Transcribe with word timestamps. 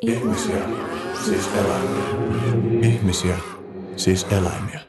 Ihmisiä, 0.00 0.68
siis 1.24 1.46
eläimiä. 1.54 2.04
Ihmisiä, 2.82 3.38
siis 3.96 4.26
eläimiä. 4.30 4.80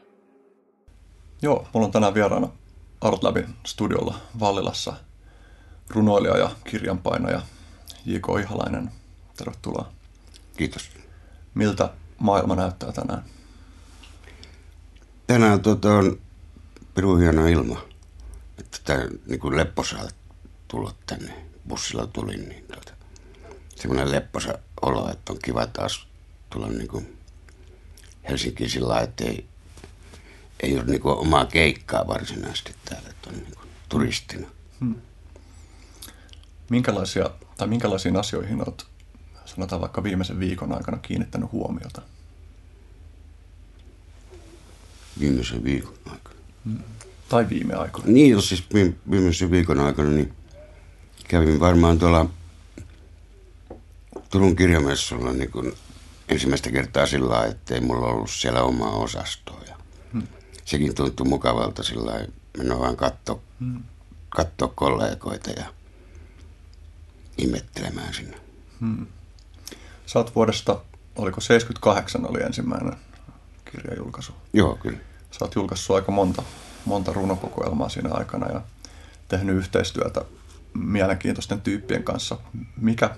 Joo, 1.42 1.68
mulla 1.74 1.86
on 1.86 1.92
tänään 1.92 2.14
vieraana 2.14 2.48
Artlabin 3.02 3.56
studiolla 3.66 4.16
Vallilassa 4.40 4.94
runoilija 5.90 6.38
ja 6.38 6.52
kirjanpainaja 6.64 7.42
J.K. 8.06 8.26
Ihalainen. 8.42 8.92
Tervetuloa. 9.38 9.92
Kiitos. 10.58 10.90
Miltä 11.54 11.90
maailma 12.20 12.56
näyttää 12.56 12.92
tänään? 12.92 13.24
Tänään 15.28 15.62
tuota, 15.62 15.94
on 15.94 16.20
pirun 16.94 17.20
hieno 17.20 17.48
ilma. 17.48 17.82
Että 18.60 18.78
tämä 18.84 19.00
niin 19.28 19.40
kuin 19.40 19.58
lepposa 19.58 19.98
tullut 20.68 20.96
tänne. 21.06 21.46
Bussilla 21.68 22.08
tulin, 22.08 22.50
niin 22.50 22.66
tuota, 22.68 22.94
semmoinen 23.76 24.12
lepposa 24.12 24.54
olo, 24.82 25.12
että 25.12 25.34
on 25.34 25.40
kiva 25.44 25.68
taas 25.68 26.08
tulla 26.50 26.68
niin 26.68 26.88
kuin 26.88 27.18
Helsinkiin 28.30 28.70
sillä 28.70 28.88
lailla, 28.88 29.04
että 29.04 29.24
ei, 29.24 29.46
ei 30.60 30.76
ole 30.76 30.84
niin 30.84 31.02
kuin 31.02 31.18
omaa 31.18 31.46
keikkaa 31.46 32.08
varsinaisesti 32.08 32.76
täällä, 32.86 33.10
että 33.10 33.30
on 33.30 33.36
niin 33.36 33.56
kuin 33.56 33.70
turistina. 33.90 34.48
Hmm. 34.80 34.96
Minkälaisia, 36.70 37.30
tai 37.58 37.68
minkälaisiin 37.68 38.18
asioihin 38.18 38.62
olet, 38.62 38.86
sanotaan 39.46 39.82
vaikka 39.82 40.04
viimeisen 40.04 40.40
viikon 40.40 40.74
aikana 40.74 40.98
kiinnittänyt 40.98 41.52
huomiota? 41.52 42.02
Viimeisen 45.20 45.64
viikon 45.64 45.98
aikana. 46.06 46.36
Hmm. 46.66 46.80
Tai 47.30 47.50
viime 47.50 47.74
aikoina. 47.74 48.12
Niin, 48.12 48.32
jos 48.32 48.50
siis 48.50 48.64
viimeisen 49.12 49.52
viikon 49.52 49.80
aikana, 49.80 50.10
niin 50.10 50.34
kävin 51.28 51.60
varmaan 51.60 52.00
tuolla 52.00 52.30
Turun 54.32 54.56
kirjamessulla 54.56 55.34
niin 55.34 55.52
kuin 55.52 55.74
ensimmäistä 56.30 56.72
kertaa 56.72 57.06
sillä 57.06 57.30
lailla, 57.30 57.48
että 57.48 57.76
ei 57.76 57.82
mulla 57.82 58.08
ollut 58.08 58.32
siellä 58.32 58.64
omaa 58.64 58.96
osastoa. 58.96 59.62
Ja 59.68 59.76
hmm. 60.14 60.28
Sekin 60.66 60.96
tuntui 60.96 61.28
mukavalta 61.28 61.84
sillä 61.84 62.12
lailla, 62.12 62.32
mennä 62.58 62.80
vaan 62.80 62.98
katsoa, 62.98 63.40
hmm. 63.60 63.84
katsoa 64.30 64.68
kollegoita 64.76 65.50
ja 65.50 65.66
imettelemään 67.38 68.14
sinne. 68.14 68.38
Hmm. 68.80 69.06
Sä 70.06 70.20
oot 70.20 70.36
vuodesta, 70.36 70.82
oliko 71.16 71.42
78 71.42 72.30
oli 72.30 72.42
ensimmäinen 72.42 72.96
kirjajulkaisu? 73.72 74.32
Joo, 74.54 74.76
kyllä. 74.76 74.98
Sä 75.32 75.46
oot 75.46 75.56
julkaissut 75.56 75.96
aika 75.96 76.12
monta, 76.12 76.44
monta 76.86 77.14
runokokoelmaa 77.14 77.90
siinä 77.90 78.10
aikana 78.14 78.48
ja 78.48 78.62
tehnyt 79.28 79.56
yhteistyötä 79.56 80.22
mielenkiintoisten 80.74 81.62
tyyppien 81.62 82.04
kanssa. 82.04 82.38
Mikä 82.78 83.16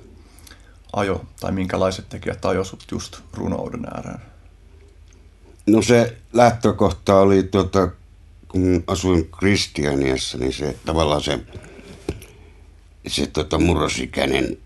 ajo 0.94 1.26
tai 1.40 1.52
minkälaiset 1.52 2.10
tekijät 2.10 2.46
ajosut 2.46 2.84
just 2.92 3.20
runouden 3.34 3.86
ääreen? 3.94 4.20
No 5.66 5.82
se 5.82 6.18
lähtökohta 6.34 7.20
oli, 7.20 7.44
tuota, 7.44 7.90
kun 8.48 8.84
asuin 8.88 9.30
Kristianiassa, 9.40 10.38
niin 10.38 10.54
se 10.54 10.76
tavallaan 10.86 11.22
se, 11.22 11.40
se 13.08 13.28
tota, 13.28 13.60
murrosikäinen 13.60 14.58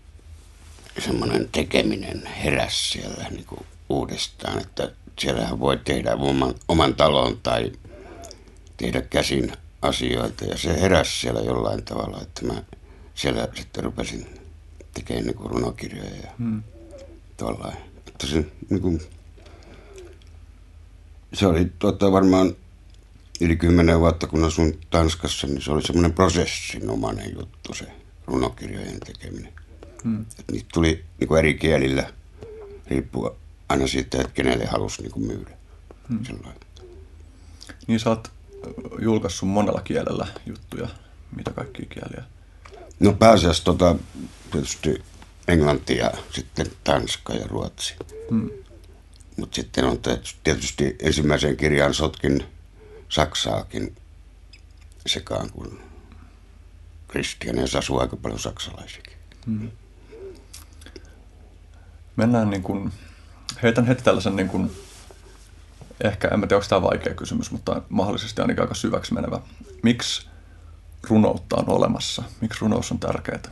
semmoinen 0.98 1.48
tekeminen 1.52 2.26
heräsi 2.26 2.90
siellä 2.90 3.28
niin 3.30 3.44
kuin 3.44 3.66
uudestaan, 3.88 4.60
että 4.60 4.92
siellähän 5.18 5.60
voi 5.60 5.76
tehdä 5.76 6.14
oman, 6.14 6.54
oman 6.68 6.94
talon 6.94 7.38
tai 7.42 7.72
tehdä 8.76 9.02
käsin 9.02 9.52
asioita 9.82 10.44
ja 10.44 10.58
se 10.58 10.80
heräsi 10.80 11.20
siellä 11.20 11.40
jollain 11.40 11.84
tavalla, 11.84 12.22
että 12.22 12.46
mä 12.46 12.62
siellä 13.14 13.48
sitten 13.54 13.84
rupesin 13.84 14.37
tekemään 14.98 15.26
niin 15.26 15.36
kuin 15.36 15.50
runokirjoja 15.50 16.16
ja 16.16 16.30
hmm. 16.38 16.62
Että 18.06 18.26
se, 18.26 18.44
niin 18.70 18.82
kuin, 18.82 19.00
se 21.32 21.46
oli 21.46 21.72
tuota, 21.78 22.12
varmaan 22.12 22.56
yli 23.40 23.56
kymmenen 23.56 24.00
vuotta, 24.00 24.26
kun 24.26 24.44
asun 24.44 24.74
Tanskassa, 24.90 25.46
niin 25.46 25.62
se 25.62 25.72
oli 25.72 25.82
semmoinen 25.82 26.12
prosessinomainen 26.12 27.34
juttu 27.34 27.74
se 27.74 27.86
runokirjojen 28.26 29.00
tekeminen. 29.00 29.52
Hmm. 30.04 30.26
Et 30.38 30.44
niitä 30.52 30.68
tuli 30.74 31.04
niin 31.20 31.28
kuin 31.28 31.38
eri 31.38 31.54
kielillä, 31.54 32.12
riippuu 32.86 33.30
aina 33.68 33.86
siitä, 33.86 34.20
että 34.20 34.32
kenelle 34.32 34.66
halusi 34.66 35.02
niin 35.02 35.12
kuin 35.12 35.26
myydä. 35.26 35.50
Hmm. 36.08 36.20
Niin 37.86 38.00
sä 38.00 38.10
oot 38.10 38.30
julkaissut 38.98 39.48
monella 39.48 39.80
kielellä 39.80 40.26
juttuja, 40.46 40.88
mitä 41.36 41.50
kaikkia 41.50 41.86
kieliä? 41.88 42.24
No 43.00 43.12
pääasiassa 43.12 43.64
tota, 43.64 43.96
tietysti 44.52 45.02
englanti 45.48 45.96
ja 45.96 46.12
sitten 46.30 46.66
tanska 46.84 47.34
ja 47.34 47.46
ruotsi. 47.46 47.94
Hmm. 48.30 48.50
Mutta 49.36 49.54
sitten 49.54 49.84
on 49.84 49.98
tietysti 50.44 50.96
ensimmäisen 51.00 51.56
kirjan 51.56 51.94
sotkin 51.94 52.44
saksaakin 53.08 53.96
sekaan, 55.06 55.50
kun 55.50 55.80
Kristian 57.08 57.56
asuu 57.78 57.98
aika 57.98 58.16
paljon 58.16 58.40
saksalaisikin. 58.40 59.16
Hmm. 59.46 59.70
Mennään 62.16 62.50
niin 62.50 62.62
kuin, 62.62 62.92
heitän 63.62 63.86
heti 63.86 64.02
tällaisen 64.02 64.36
niin 64.36 64.48
kuin, 64.48 64.70
ehkä, 66.04 66.28
en 66.28 66.40
tiedä 66.40 66.56
onko 66.56 66.68
tämä 66.68 66.82
vaikea 66.82 67.14
kysymys, 67.14 67.50
mutta 67.50 67.82
mahdollisesti 67.88 68.40
ainakin 68.40 68.62
aika 68.62 68.74
syväksi 68.74 69.14
menevä. 69.14 69.40
Miksi 69.82 70.28
runoutta 71.02 71.56
on 71.56 71.68
olemassa? 71.68 72.22
Miksi 72.40 72.60
runous 72.60 72.92
on 72.92 72.98
tärkeää? 72.98 73.42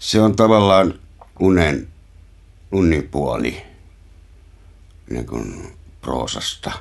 Se 0.00 0.20
on 0.20 0.36
tavallaan 0.36 1.00
unen, 1.40 1.88
unipuoli 2.72 3.62
niin 5.10 5.26
kuin 5.26 5.76
proosasta. 6.00 6.72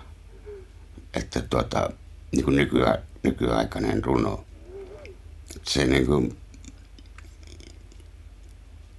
Että 1.14 1.42
tuota, 1.42 1.90
niin 2.32 2.46
kuin 2.46 2.56
nykyä, 2.56 2.98
nykyaikainen 3.24 4.04
runo, 4.04 4.46
se 5.64 5.86
niin 5.86 6.06
kuin, 6.06 6.38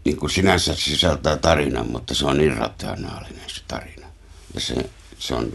niin 0.05 0.17
kuin 0.17 0.31
sinänsä 0.31 0.75
sisältää 0.75 1.37
tarinan, 1.37 1.91
mutta 1.91 2.15
se 2.15 2.27
on 2.27 2.41
irrationaalinen 2.41 3.51
se 3.51 3.63
tarina. 3.69 4.07
Ja 4.55 4.61
se, 4.61 4.91
se 5.19 5.35
on 5.35 5.53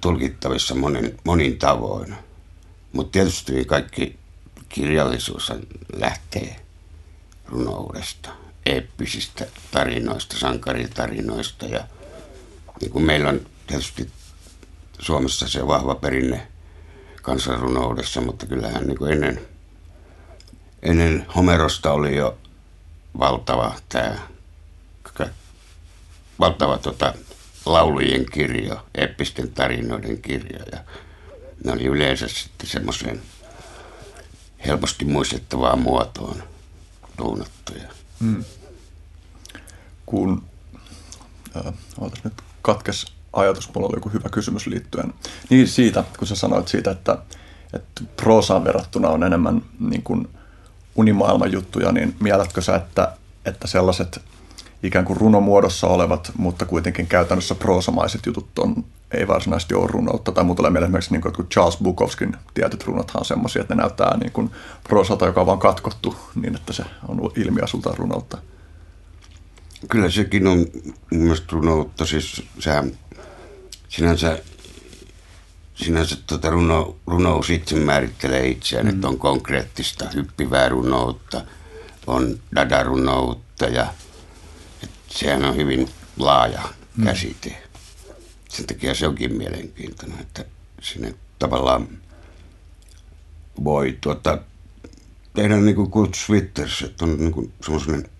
tulkittavissa 0.00 0.74
monin, 0.74 1.18
monin 1.24 1.58
tavoin. 1.58 2.14
Mutta 2.92 3.12
tietysti 3.12 3.64
kaikki 3.64 4.18
kirjallisuus 4.68 5.52
lähtee 5.96 6.65
runoudesta, 7.48 8.30
eeppisistä 8.66 9.46
tarinoista, 9.70 10.38
sankaritarinoista. 10.38 11.66
Ja 11.66 11.84
niin 12.80 12.90
kuin 12.90 13.04
meillä 13.04 13.28
on 13.28 13.40
tietysti 13.66 14.10
Suomessa 14.98 15.48
se 15.48 15.66
vahva 15.66 15.94
perinne 15.94 16.46
kansanrunoudessa, 17.22 18.20
mutta 18.20 18.46
kyllähän 18.46 18.86
niin 18.86 18.98
kuin 18.98 19.12
ennen, 19.12 19.40
ennen 20.82 21.26
Homerosta 21.36 21.92
oli 21.92 22.16
jo 22.16 22.38
valtava 23.18 23.74
tämä 23.88 24.18
valtava 26.38 26.78
tota, 26.78 27.14
laulujen 27.66 28.26
kirjo, 28.32 28.86
eeppisten 28.94 29.50
tarinoiden 29.52 30.22
kirjo. 30.22 30.58
Ja 30.72 30.78
ne 31.64 31.72
oli 31.72 31.84
yleensä 31.84 32.28
sitten 32.28 32.68
semmoiseen 32.68 33.22
helposti 34.66 35.04
muistettavaan 35.04 35.78
muotoon 35.78 36.42
duunattuja. 37.18 37.88
Mm. 38.20 38.44
Kun, 40.06 40.42
äh, 41.56 41.72
nyt 42.24 42.42
katkes 42.62 43.06
ajatus, 43.32 43.74
mulla 43.74 43.88
oli 43.88 43.96
joku 43.96 44.08
hyvä 44.08 44.28
kysymys 44.28 44.66
liittyen. 44.66 45.14
Niin 45.50 45.68
siitä, 45.68 46.04
kun 46.18 46.28
sä 46.28 46.34
sanoit 46.34 46.68
siitä, 46.68 46.90
että, 46.90 47.18
että 47.72 48.04
proosaan 48.16 48.64
verrattuna 48.64 49.08
on 49.08 49.22
enemmän 49.22 49.62
niin 49.80 50.02
kuin 50.02 50.28
unimaailman 50.94 51.52
juttuja, 51.52 51.92
niin 51.92 52.16
mielätkö 52.20 52.62
sä, 52.62 52.76
että, 52.76 53.12
että 53.44 53.66
sellaiset 53.66 54.20
ikään 54.82 55.04
kuin 55.04 55.16
runomuodossa 55.16 55.86
olevat, 55.86 56.32
mutta 56.38 56.66
kuitenkin 56.66 57.06
käytännössä 57.06 57.54
proosamaiset 57.54 58.26
jutut 58.26 58.58
on, 58.58 58.84
ei 59.10 59.28
varsinaisesti 59.28 59.74
ole 59.74 59.90
runoutta. 59.90 60.32
Tai 60.32 60.44
muuta 60.44 60.62
mieleen 60.62 60.84
esimerkiksi 60.84 61.12
niin 61.12 61.22
kuin 61.22 61.48
Charles 61.48 61.78
Bukowskin 61.82 62.36
tietyt 62.54 62.84
runothan 62.84 63.20
on 63.20 63.24
semmoisia, 63.24 63.62
että 63.62 63.74
ne 63.74 63.80
näyttää 63.80 64.16
niin 64.16 64.32
kuin 64.32 64.50
proosalta, 64.84 65.26
joka 65.26 65.40
on 65.40 65.46
vaan 65.46 65.58
katkottu 65.58 66.16
niin, 66.34 66.56
että 66.56 66.72
se 66.72 66.84
on 67.08 67.30
ilmiasulta 67.36 67.94
runoutta. 67.96 68.38
Kyllä 69.88 70.10
sekin 70.10 70.46
on 70.46 70.58
mun 71.10 71.22
mielestä 71.22 71.46
runoutta. 71.50 72.06
Siis 72.06 72.42
sehän 72.58 72.92
sinänsä, 73.88 74.38
sinänsä 75.74 76.16
tuota 76.26 76.50
runo, 76.50 76.96
runous 77.06 77.50
itse 77.50 77.76
määrittelee 77.76 78.48
itseään, 78.48 78.86
mm. 78.86 78.94
että 78.94 79.08
on 79.08 79.18
konkreettista, 79.18 80.08
hyppivää 80.14 80.68
runoutta, 80.68 81.42
on 82.06 82.38
dadarunoutta 82.54 83.64
ja– 83.64 83.86
sehän 85.08 85.44
on 85.44 85.56
hyvin 85.56 85.88
laaja 86.18 86.62
mm. 86.96 87.04
käsite. 87.04 87.62
Sen 88.48 88.66
takia 88.66 88.94
se 88.94 89.06
onkin 89.06 89.36
mielenkiintoinen, 89.36 90.20
että 90.20 90.44
sinne 90.82 91.14
tavallaan 91.38 91.88
voi 93.64 93.98
tuota, 94.00 94.38
tehdä 95.34 95.56
niin 95.56 95.76
kuin 95.76 95.90
Kurt 95.90 96.14
Switters, 96.14 96.82
että 96.82 97.04
on 97.04 97.18
niin 97.18 97.32
kuin 97.32 97.52
semmoinen 97.64 98.10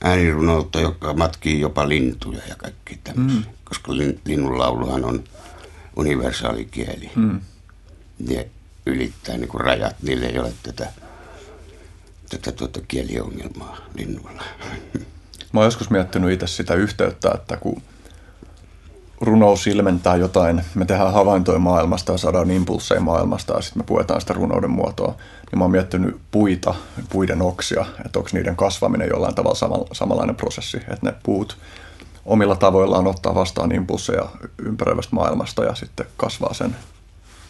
äänirunoutta, 0.00 0.80
joka 0.80 1.14
matkii 1.14 1.60
jopa 1.60 1.88
lintuja 1.88 2.40
ja 2.48 2.56
kaikki 2.56 3.00
tämmöisiä. 3.04 3.40
Mm. 3.40 3.46
Koska 3.64 3.96
lin, 3.96 4.20
linnunlauluhan 4.24 5.04
on 5.04 5.24
universaali 5.96 6.64
kieli. 6.64 7.10
Mm. 7.16 7.40
Ne 8.18 8.48
ylittää 8.86 9.36
niin 9.36 9.48
kuin 9.48 9.60
rajat, 9.60 9.96
niille 10.02 10.26
ei 10.26 10.38
ole 10.38 10.52
tätä, 10.62 10.92
tätä 12.30 12.52
tuota 12.52 12.80
kieliongelmaa 12.88 13.76
linnuilla. 13.94 14.44
Mä 15.56 15.60
oon 15.60 15.66
joskus 15.66 15.90
miettinyt 15.90 16.32
itse 16.32 16.46
sitä 16.46 16.74
yhteyttä, 16.74 17.30
että 17.34 17.56
kun 17.56 17.82
runous 19.20 19.66
ilmentää 19.66 20.16
jotain, 20.16 20.62
me 20.74 20.84
tehdään 20.84 21.12
havaintoja 21.12 21.58
maailmasta 21.58 22.12
ja 22.12 22.18
saadaan 22.18 22.50
impulseja 22.50 23.00
maailmasta 23.00 23.54
ja 23.54 23.60
sitten 23.60 23.80
me 23.80 23.84
puetaan 23.86 24.20
sitä 24.20 24.34
runouden 24.34 24.70
muotoa, 24.70 25.14
niin 25.50 25.58
mä 25.58 25.64
oon 25.64 25.70
miettinyt 25.70 26.16
puita, 26.30 26.74
puiden 27.08 27.42
oksia, 27.42 27.86
että 28.06 28.18
onko 28.18 28.30
niiden 28.32 28.56
kasvaminen 28.56 29.08
jollain 29.08 29.34
tavalla 29.34 29.86
samanlainen 29.92 30.36
prosessi, 30.36 30.76
että 30.76 30.98
ne 31.02 31.14
puut 31.22 31.58
omilla 32.24 32.56
tavoillaan 32.56 33.06
ottaa 33.06 33.34
vastaan 33.34 33.72
impulseja 33.72 34.28
ympäröivästä 34.58 35.16
maailmasta 35.16 35.64
ja 35.64 35.74
sitten 35.74 36.06
kasvaa 36.16 36.54
sen, 36.54 36.76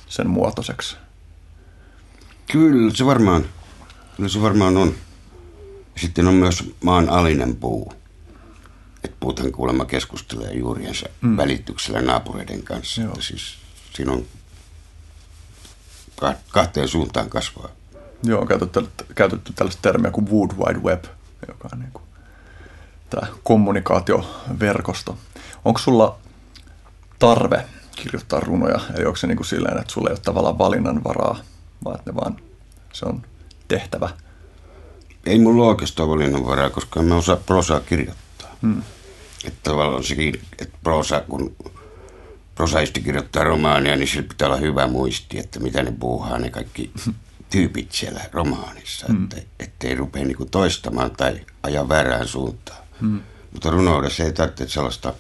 sen 0.08 0.30
muotoiseksi. 0.30 0.96
Kyllä 2.52 2.94
se 2.94 3.06
varmaan, 3.06 3.44
kyllä 4.16 4.28
se 4.28 4.42
varmaan 4.42 4.76
on. 4.76 4.94
Sitten 5.96 6.28
on 6.28 6.34
myös 6.34 6.74
maan 6.84 7.08
alinen 7.08 7.56
puu. 7.56 7.92
Että 9.04 9.16
puuthan 9.20 9.52
kuulemma 9.52 9.84
keskustelee 9.84 10.52
juuriensa 10.52 11.08
mm. 11.20 11.36
välityksellä 11.36 12.02
naapureiden 12.02 12.62
kanssa. 12.62 13.02
Että 13.02 13.22
siis 13.22 13.54
siinä 13.94 14.12
on 14.12 14.24
kahteen 16.48 16.88
suuntaan 16.88 17.30
kasvaa. 17.30 17.68
Joo, 18.22 18.40
on 18.40 18.48
käytetty, 18.48 18.88
käytetty 19.14 19.52
tällaista 19.52 19.82
termiä 19.82 20.10
kuin 20.10 20.30
Wood 20.30 20.50
Wide 20.50 20.78
Web, 20.78 21.04
joka 21.48 21.68
on 21.72 21.78
niin 21.78 21.92
kuin 21.92 22.04
tämä 23.10 23.26
kommunikaatioverkosto. 23.42 25.18
Onko 25.64 25.78
sulla 25.78 26.18
tarve 27.18 27.66
kirjoittaa 27.96 28.40
runoja, 28.40 28.80
eli 28.94 29.04
onko 29.04 29.16
se 29.16 29.26
niin 29.26 29.36
kuin 29.36 29.46
silleen, 29.46 29.78
että 29.78 29.92
sulla 29.92 30.08
ei 30.08 30.12
ole 30.12 30.20
tavallaan 30.20 30.58
valinnanvaraa, 30.58 31.38
vaan 31.84 31.98
että 31.98 32.10
ne 32.10 32.16
vaan 32.16 32.36
se 32.92 33.06
on 33.06 33.22
tehtävä? 33.68 34.08
Ei 35.26 35.38
mulla 35.38 35.66
oikeastaan 35.66 36.08
valinnanvaraa, 36.08 36.70
koska 36.70 37.00
en 37.00 37.06
mä 37.06 37.16
osaa 37.16 37.36
prosaa 37.36 37.80
kirjoittaa. 37.80 38.56
Hmm. 38.62 38.82
Että 39.44 39.58
tavallaan 39.62 40.04
sekin, 40.04 40.40
että 40.58 40.78
prosa, 40.82 41.20
kun 41.20 41.56
prosaisti 42.54 43.00
kirjoittaa 43.00 43.44
romaania, 43.44 43.96
niin 43.96 44.08
sillä 44.08 44.28
pitää 44.28 44.48
olla 44.48 44.56
hyvä 44.56 44.86
muisti, 44.86 45.38
että 45.38 45.60
mitä 45.60 45.82
ne 45.82 45.92
puuhaa 46.00 46.38
ne 46.38 46.50
kaikki 46.50 46.90
tyypit 47.50 47.92
siellä 47.92 48.20
romaanissa, 48.32 49.06
hmm. 49.08 49.24
että 49.24 49.36
ettei 49.60 49.94
rupea 49.94 50.24
niinku 50.24 50.44
toistamaan 50.44 51.10
tai 51.10 51.40
ajaa 51.62 51.88
väärään 51.88 52.28
suuntaan. 52.28 52.78
Hmm. 53.00 53.20
Mutta 53.52 53.70
runoudessa 53.70 54.24
ei 54.24 54.32
tarvitse 54.32 54.68
sellaista 54.68 55.14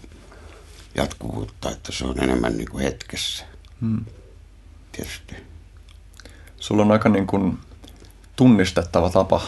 jatkuvuutta, 0.94 1.70
että 1.70 1.92
se 1.92 2.04
on 2.04 2.22
enemmän 2.22 2.56
niin 2.56 2.70
kuin 2.70 2.84
hetkessä. 2.84 3.44
Hmm. 3.80 4.04
Tietysti. 4.92 5.36
Sulla 6.56 6.82
on 6.82 6.92
aika 6.92 7.08
niin 7.08 7.26
kuin 7.26 7.58
tunnistettava 8.36 9.10
tapa, 9.10 9.40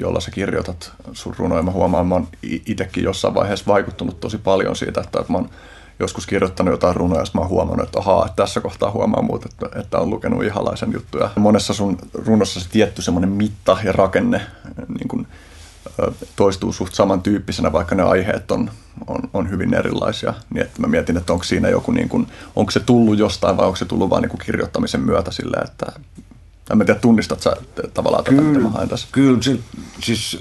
jolla 0.00 0.20
sä 0.20 0.30
kirjoitat 0.30 0.92
sun 1.12 1.34
runoja. 1.38 1.62
Mä 1.62 1.70
huomaan, 1.70 2.06
mä 2.06 2.14
oon 2.14 2.28
itsekin 2.42 3.04
jossain 3.04 3.34
vaiheessa 3.34 3.66
vaikuttunut 3.66 4.20
tosi 4.20 4.38
paljon 4.38 4.76
siitä, 4.76 5.00
että 5.00 5.24
mä 5.28 5.38
oon 5.38 5.50
joskus 5.98 6.26
kirjoittanut 6.26 6.72
jotain 6.72 6.96
runoja, 6.96 7.20
ja 7.20 7.26
mä 7.34 7.40
oon 7.40 7.50
huomannut, 7.50 7.86
että 7.86 7.98
ahaa, 7.98 8.26
että 8.26 8.42
tässä 8.42 8.60
kohtaa 8.60 8.90
huomaa 8.90 9.22
muut, 9.22 9.44
että, 9.44 9.80
että 9.80 9.98
on 9.98 10.10
lukenut 10.10 10.44
ihalaisen 10.44 10.92
juttuja. 10.92 11.30
Monessa 11.36 11.74
sun 11.74 11.98
runossa 12.12 12.60
se 12.60 12.68
tietty 12.68 13.02
semmoinen 13.02 13.30
mitta 13.30 13.78
ja 13.84 13.92
rakenne 13.92 14.40
niin 14.88 15.08
kuin, 15.08 15.26
toistuu 16.36 16.72
suht 16.72 16.94
samantyyppisenä, 16.94 17.72
vaikka 17.72 17.94
ne 17.94 18.02
aiheet 18.02 18.50
on, 18.50 18.70
on, 19.06 19.20
on 19.34 19.50
hyvin 19.50 19.74
erilaisia. 19.74 20.34
Niin 20.54 20.66
että 20.66 20.80
mä 20.80 20.86
mietin, 20.86 21.16
että 21.16 21.32
onko 21.32 21.44
siinä 21.44 21.68
joku, 21.68 21.90
niin 21.90 22.08
kuin, 22.08 22.26
onko 22.56 22.70
se 22.70 22.80
tullut 22.80 23.18
jostain 23.18 23.56
vai 23.56 23.66
onko 23.66 23.76
se 23.76 23.84
tullut 23.84 24.10
vain 24.10 24.22
niin 24.22 24.38
kirjoittamisen 24.38 25.00
myötä 25.00 25.30
silleen, 25.30 25.64
että 25.64 25.86
en 26.70 26.78
mä 26.78 26.84
tiedä, 26.84 27.00
tunnistat 27.00 27.42
sä 27.42 27.56
tavallaan 27.94 28.24
tätä, 28.24 28.36
kyllä, 28.36 28.48
mitä 28.48 28.60
mä 28.60 28.70
haen 28.70 28.88
tässä? 28.88 29.08
Kyllä, 29.12 29.42
se, 29.42 29.58
siis 30.02 30.38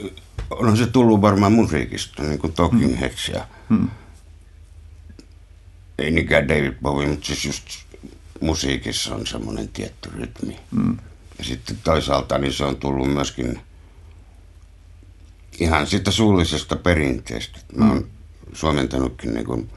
onhan 0.49 0.77
se 0.77 0.87
tullut 0.87 1.21
varmaan 1.21 1.51
musiikista, 1.51 2.23
niin 2.23 2.39
kuin 2.39 2.53
Talking 2.53 2.91
hmm. 2.91 2.97
Heads 2.97 3.29
ja 3.29 3.47
hmm. 3.69 3.89
ei 5.97 6.11
niinkään 6.11 6.47
David 6.47 6.73
Bowie, 6.81 7.07
mutta 7.07 7.25
siis 7.25 7.45
just 7.45 7.65
musiikissa 8.41 9.15
on 9.15 9.27
semmoinen 9.27 9.67
tietty 9.67 10.09
rytmi. 10.13 10.59
Hmm. 10.75 10.97
Ja 11.37 11.43
sitten 11.43 11.77
toisaalta 11.83 12.37
niin 12.37 12.53
se 12.53 12.65
on 12.65 12.77
tullut 12.77 13.13
myöskin 13.13 13.61
ihan 15.59 15.87
siitä 15.87 16.11
suullisesta 16.11 16.75
perinteestä. 16.75 17.59
Mä 17.75 17.87
oon 17.87 17.97
hmm. 17.97 18.09
suomentanutkin 18.53 19.33
niin 19.33 19.45
kuin 19.45 19.69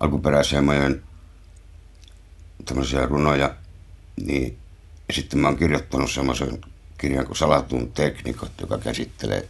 alkuperäiseen 0.00 1.02
tämmöisiä 2.64 3.06
runoja, 3.06 3.54
niin 4.26 4.58
ja 5.08 5.14
sitten 5.14 5.38
mä 5.38 5.48
oon 5.48 5.56
kirjoittanut 5.56 6.10
semmoisen 6.10 6.60
kirjan 6.98 7.26
kuin 7.26 7.36
Salatun 7.36 7.92
teknikot, 7.92 8.52
joka 8.60 8.78
käsittelee 8.78 9.48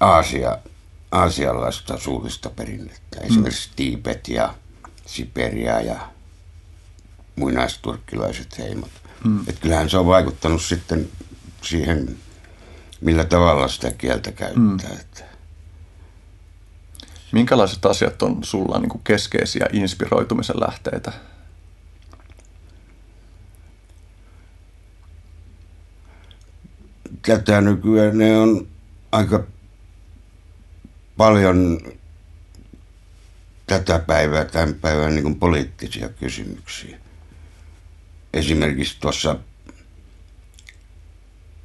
Aasia, 0.00 0.58
aasialaista 1.12 1.98
suullista 1.98 2.50
perinnettä. 2.50 3.20
Mm. 3.20 3.26
Esimerkiksi 3.26 3.70
Tiibet 3.76 4.28
ja 4.28 4.54
Siberia 5.06 5.80
ja 5.80 6.08
muinaisturkkilaiset 7.36 8.58
heimot. 8.58 8.90
Mm. 9.24 9.44
Et 9.48 9.58
kyllähän 9.58 9.90
se 9.90 9.98
on 9.98 10.06
vaikuttanut 10.06 10.62
sitten 10.62 11.08
siihen, 11.62 12.16
millä 13.00 13.24
tavalla 13.24 13.68
sitä 13.68 13.90
kieltä 13.90 14.32
käyttää. 14.32 14.90
Mm. 14.90 15.00
Että. 15.00 15.24
Minkälaiset 17.32 17.86
asiat 17.86 18.22
on 18.22 18.44
sulla 18.44 18.78
niin 18.78 19.00
keskeisiä 19.04 19.66
inspiroitumisen 19.72 20.60
lähteitä? 20.60 21.12
Tätä 27.26 27.60
nykyään 27.60 28.18
ne 28.18 28.38
on 28.38 28.68
aika 29.12 29.44
paljon 31.16 31.80
tätä 33.66 33.98
päivää, 33.98 34.44
tämän 34.44 34.74
päivän 34.74 35.14
niin 35.14 35.22
kuin 35.22 35.38
poliittisia 35.38 36.08
kysymyksiä. 36.08 36.98
Esimerkiksi 38.34 38.96
tuossa 39.00 39.36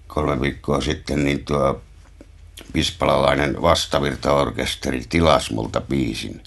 kolme 0.07 0.41
viikkoa 0.41 0.81
sitten 0.81 1.25
niin 1.25 1.45
tuo 1.45 1.81
pispalalainen 2.73 3.61
vastavirtaorkesteri 3.61 5.05
tilasi 5.09 5.53
multa 5.53 5.81
biisin, 5.81 6.43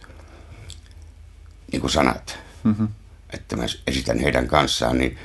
niin 1.73 1.81
kuin 1.81 1.90
sanat, 1.90 2.38
mm-hmm. 2.64 2.88
että 3.31 3.57
mä 3.57 3.64
esitän 3.87 4.19
heidän 4.19 4.49
kanssaan, 4.49 4.99
niin 4.99 5.19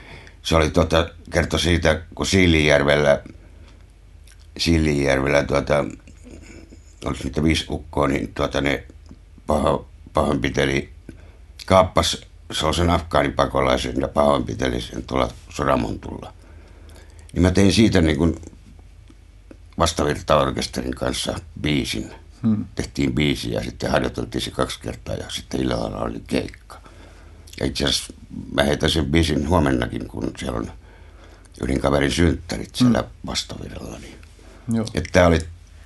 se 0.43 0.55
oli 0.55 0.69
tuota, 0.69 1.09
kertoi 1.31 1.59
siitä, 1.59 2.01
kun 2.15 2.25
Siilijärvellä– 2.25 3.21
Siljijärvellä 4.57 5.43
tuota, 5.43 5.85
oliko 7.05 7.23
niitä 7.23 7.43
viisi 7.43 7.65
ukkoa, 7.69 8.07
niin 8.07 8.33
tuota 8.33 8.61
ne 8.61 8.83
paho, 9.47 9.87
pahoinpiteli, 10.13 10.89
kaappas 11.65 12.21
sellaisen 12.51 12.89
afgaanipakolaisen 12.89 13.95
ja 14.01 14.07
pahoinpiteli 14.07 14.81
sen 14.81 15.03
tuolla 15.03 15.29
Soramontulla. 15.49 16.33
Niin 17.33 17.41
mä 17.41 17.51
tein 17.51 17.73
siitä 17.73 18.01
niin 18.01 18.17
kuin 18.17 18.35
vastavirtaorkesterin 19.79 20.95
kanssa 20.95 21.39
biisin. 21.61 22.11
Hmm. 22.43 22.65
Tehtiin 22.75 23.13
biisi 23.13 23.51
ja 23.51 23.63
sitten 23.63 23.91
harjoiteltiin 23.91 24.41
se 24.41 24.51
kaksi 24.51 24.79
kertaa 24.79 25.15
ja 25.15 25.29
sitten 25.29 25.61
illalla 25.61 26.01
oli 26.01 26.23
keikka. 26.27 26.81
Ja 27.59 27.65
itse 27.65 27.83
asiassa 27.83 28.13
mä 28.53 28.63
heitän 28.63 28.89
sen 28.89 29.05
biisin 29.05 29.49
huomennakin, 29.49 30.07
kun 30.07 30.31
siellä 30.37 30.57
on 30.57 30.71
yhden 31.61 31.79
kaverin 31.79 32.11
synttärit 32.11 32.75
siellä 32.75 32.99
hmm. 32.99 33.09
vastavirralla. 33.25 33.99
Niin 33.99 34.15
tämä 35.11 35.27
oli, 35.27 35.39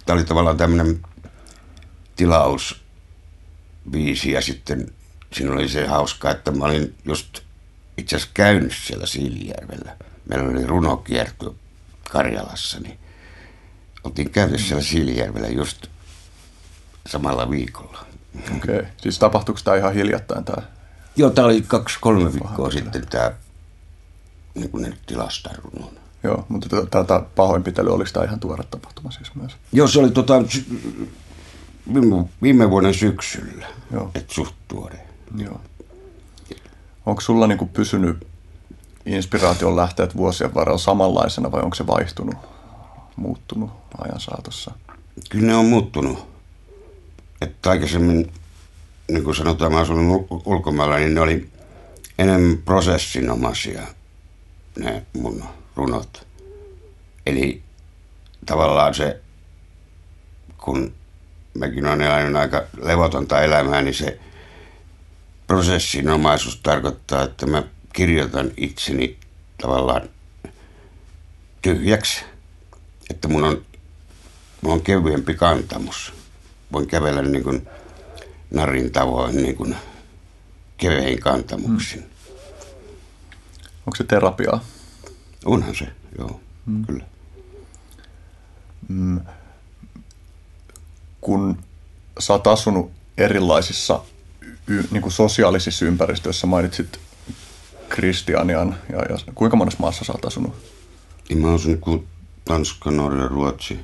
oli 0.09 0.23
tavallaan 0.23 0.57
tämmöinen 0.57 1.01
tilausbiisi 2.15 4.31
ja 4.31 4.41
sitten 4.41 4.91
siinä 5.33 5.51
oli 5.51 5.69
se 5.69 5.87
hauska, 5.87 6.31
että 6.31 6.51
mä 6.51 6.65
olin 6.65 6.95
just 7.05 7.39
itse 7.97 8.15
asiassa 8.15 8.31
käynyt 8.33 8.73
siellä 8.85 9.05
Siilijärvellä. 9.05 9.95
Meillä 10.29 10.49
oli 10.49 10.67
runokierto 10.67 11.55
Karjalassa, 12.11 12.79
niin 12.79 12.99
oltiin 14.03 14.29
käynyt 14.29 14.61
siellä 14.61 14.83
Siilijärvellä 14.83 15.47
just 15.47 15.87
samalla 17.07 17.49
viikolla. 17.49 18.05
Okei, 18.57 18.79
okay. 18.79 18.91
siis 18.97 19.19
tapahtuiko 19.19 19.61
tämä 19.63 19.77
ihan 19.77 19.93
hiljattain 19.93 20.45
tämä? 20.45 20.63
Joo, 21.15 21.29
tämä 21.29 21.45
oli 21.45 21.61
kaksi-kolme 21.61 22.33
viikkoa 22.33 22.71
sitten 22.71 23.07
tämä 23.07 23.31
niin 24.55 24.69
kuin 24.69 24.97
tilastarunon. 25.05 26.00
Joo, 26.23 26.45
mutta 26.49 26.85
tätä 26.85 27.21
pahoinpitely 27.35 27.93
olisi 27.93 28.13
tämä 28.13 28.25
ihan 28.25 28.39
tuore 28.39 28.63
tapahtuma 28.63 29.11
siis 29.11 29.35
myös. 29.35 29.51
Joo, 29.71 29.87
se 29.87 29.99
oli 29.99 30.11
tota, 30.11 30.33
viime, 31.93 32.25
viime 32.41 32.69
vuoden 32.69 32.93
syksyllä, 32.93 33.67
Joo. 33.91 34.11
et 34.15 34.29
suht 34.29 34.55
tuore. 34.67 34.99
Joo. 35.37 35.61
Onko 37.05 37.21
sulla 37.21 37.47
niinku 37.47 37.65
pysynyt 37.65 38.27
inspiraation 39.05 39.75
lähteet 39.75 40.17
vuosien 40.17 40.53
varrella 40.53 40.77
samanlaisena 40.77 41.51
vai 41.51 41.61
onko 41.61 41.75
se 41.75 41.87
vaihtunut, 41.87 42.35
muuttunut 43.15 43.69
ajan 43.97 44.19
saatossa? 44.19 44.71
kyllä 45.29 45.47
ne 45.47 45.55
on 45.55 45.65
muuttunut. 45.65 46.31
Että 47.41 47.69
aikaisemmin, 47.69 48.31
niin 49.11 49.23
kuin 49.23 49.35
sanotaan, 49.35 49.73
mä 49.73 49.79
asunut 49.79 50.21
ul- 50.21 50.41
ulkomailla, 50.45 50.97
niin 50.97 51.13
ne 51.13 51.21
oli 51.21 51.49
enemmän 52.19 52.57
prosessinomaisia, 52.57 53.81
ne 54.79 55.05
mun 55.13 55.43
runot. 55.75 56.27
Eli 57.25 57.61
tavallaan 58.45 58.93
se, 58.93 59.21
kun 60.57 60.93
mäkin 61.53 61.87
olen 61.87 62.01
elänyt 62.01 62.35
aika 62.35 62.63
levotonta 62.81 63.41
elämää, 63.41 63.81
niin 63.81 63.93
se 63.93 64.19
prosessinomaisuus 65.47 66.59
tarkoittaa, 66.63 67.23
että 67.23 67.45
mä 67.45 67.63
kirjoitan 67.93 68.51
itseni 68.57 69.17
tavallaan 69.61 70.09
tyhjäksi. 71.61 72.25
Että 73.09 73.27
mun 73.27 73.43
on, 73.43 73.65
mun 74.61 74.73
on 74.73 74.81
kevyempi 74.81 75.33
kantamus. 75.33 76.13
Voin 76.71 76.87
kävellä 76.87 77.21
niin 77.21 77.43
kuin 77.43 77.67
narin 78.51 78.91
tavoin 78.91 79.35
niin 79.35 79.55
kuin 79.55 79.75
kevein 80.77 81.19
kantamuksin. 81.19 82.05
Onko 83.85 83.95
se 83.95 84.03
terapiaa? 84.03 84.63
Onhan 85.45 85.75
se, 85.75 85.87
joo, 86.17 86.39
mm. 86.65 86.85
kyllä. 86.85 87.03
kun 91.21 91.57
sä 92.19 92.33
oot 92.33 92.47
asunut 92.47 92.91
erilaisissa 93.17 94.03
y, 94.67 94.83
niin 94.91 95.01
kuin 95.01 95.11
sosiaalisissa 95.11 95.85
ympäristöissä, 95.85 96.47
mainitsit 96.47 96.99
Kristianian, 97.89 98.75
ja, 98.89 98.97
ja 98.97 99.17
kuinka 99.35 99.57
monessa 99.57 99.79
maassa 99.79 100.05
sä 100.05 100.13
oot 100.13 100.25
asunut? 100.25 100.55
Niin 101.29 101.39
mä 101.39 101.53
asun 101.53 101.77
kuin 101.77 102.07
Tanska, 102.45 102.91
Norja, 102.91 103.27
Ruotsi 103.27 103.79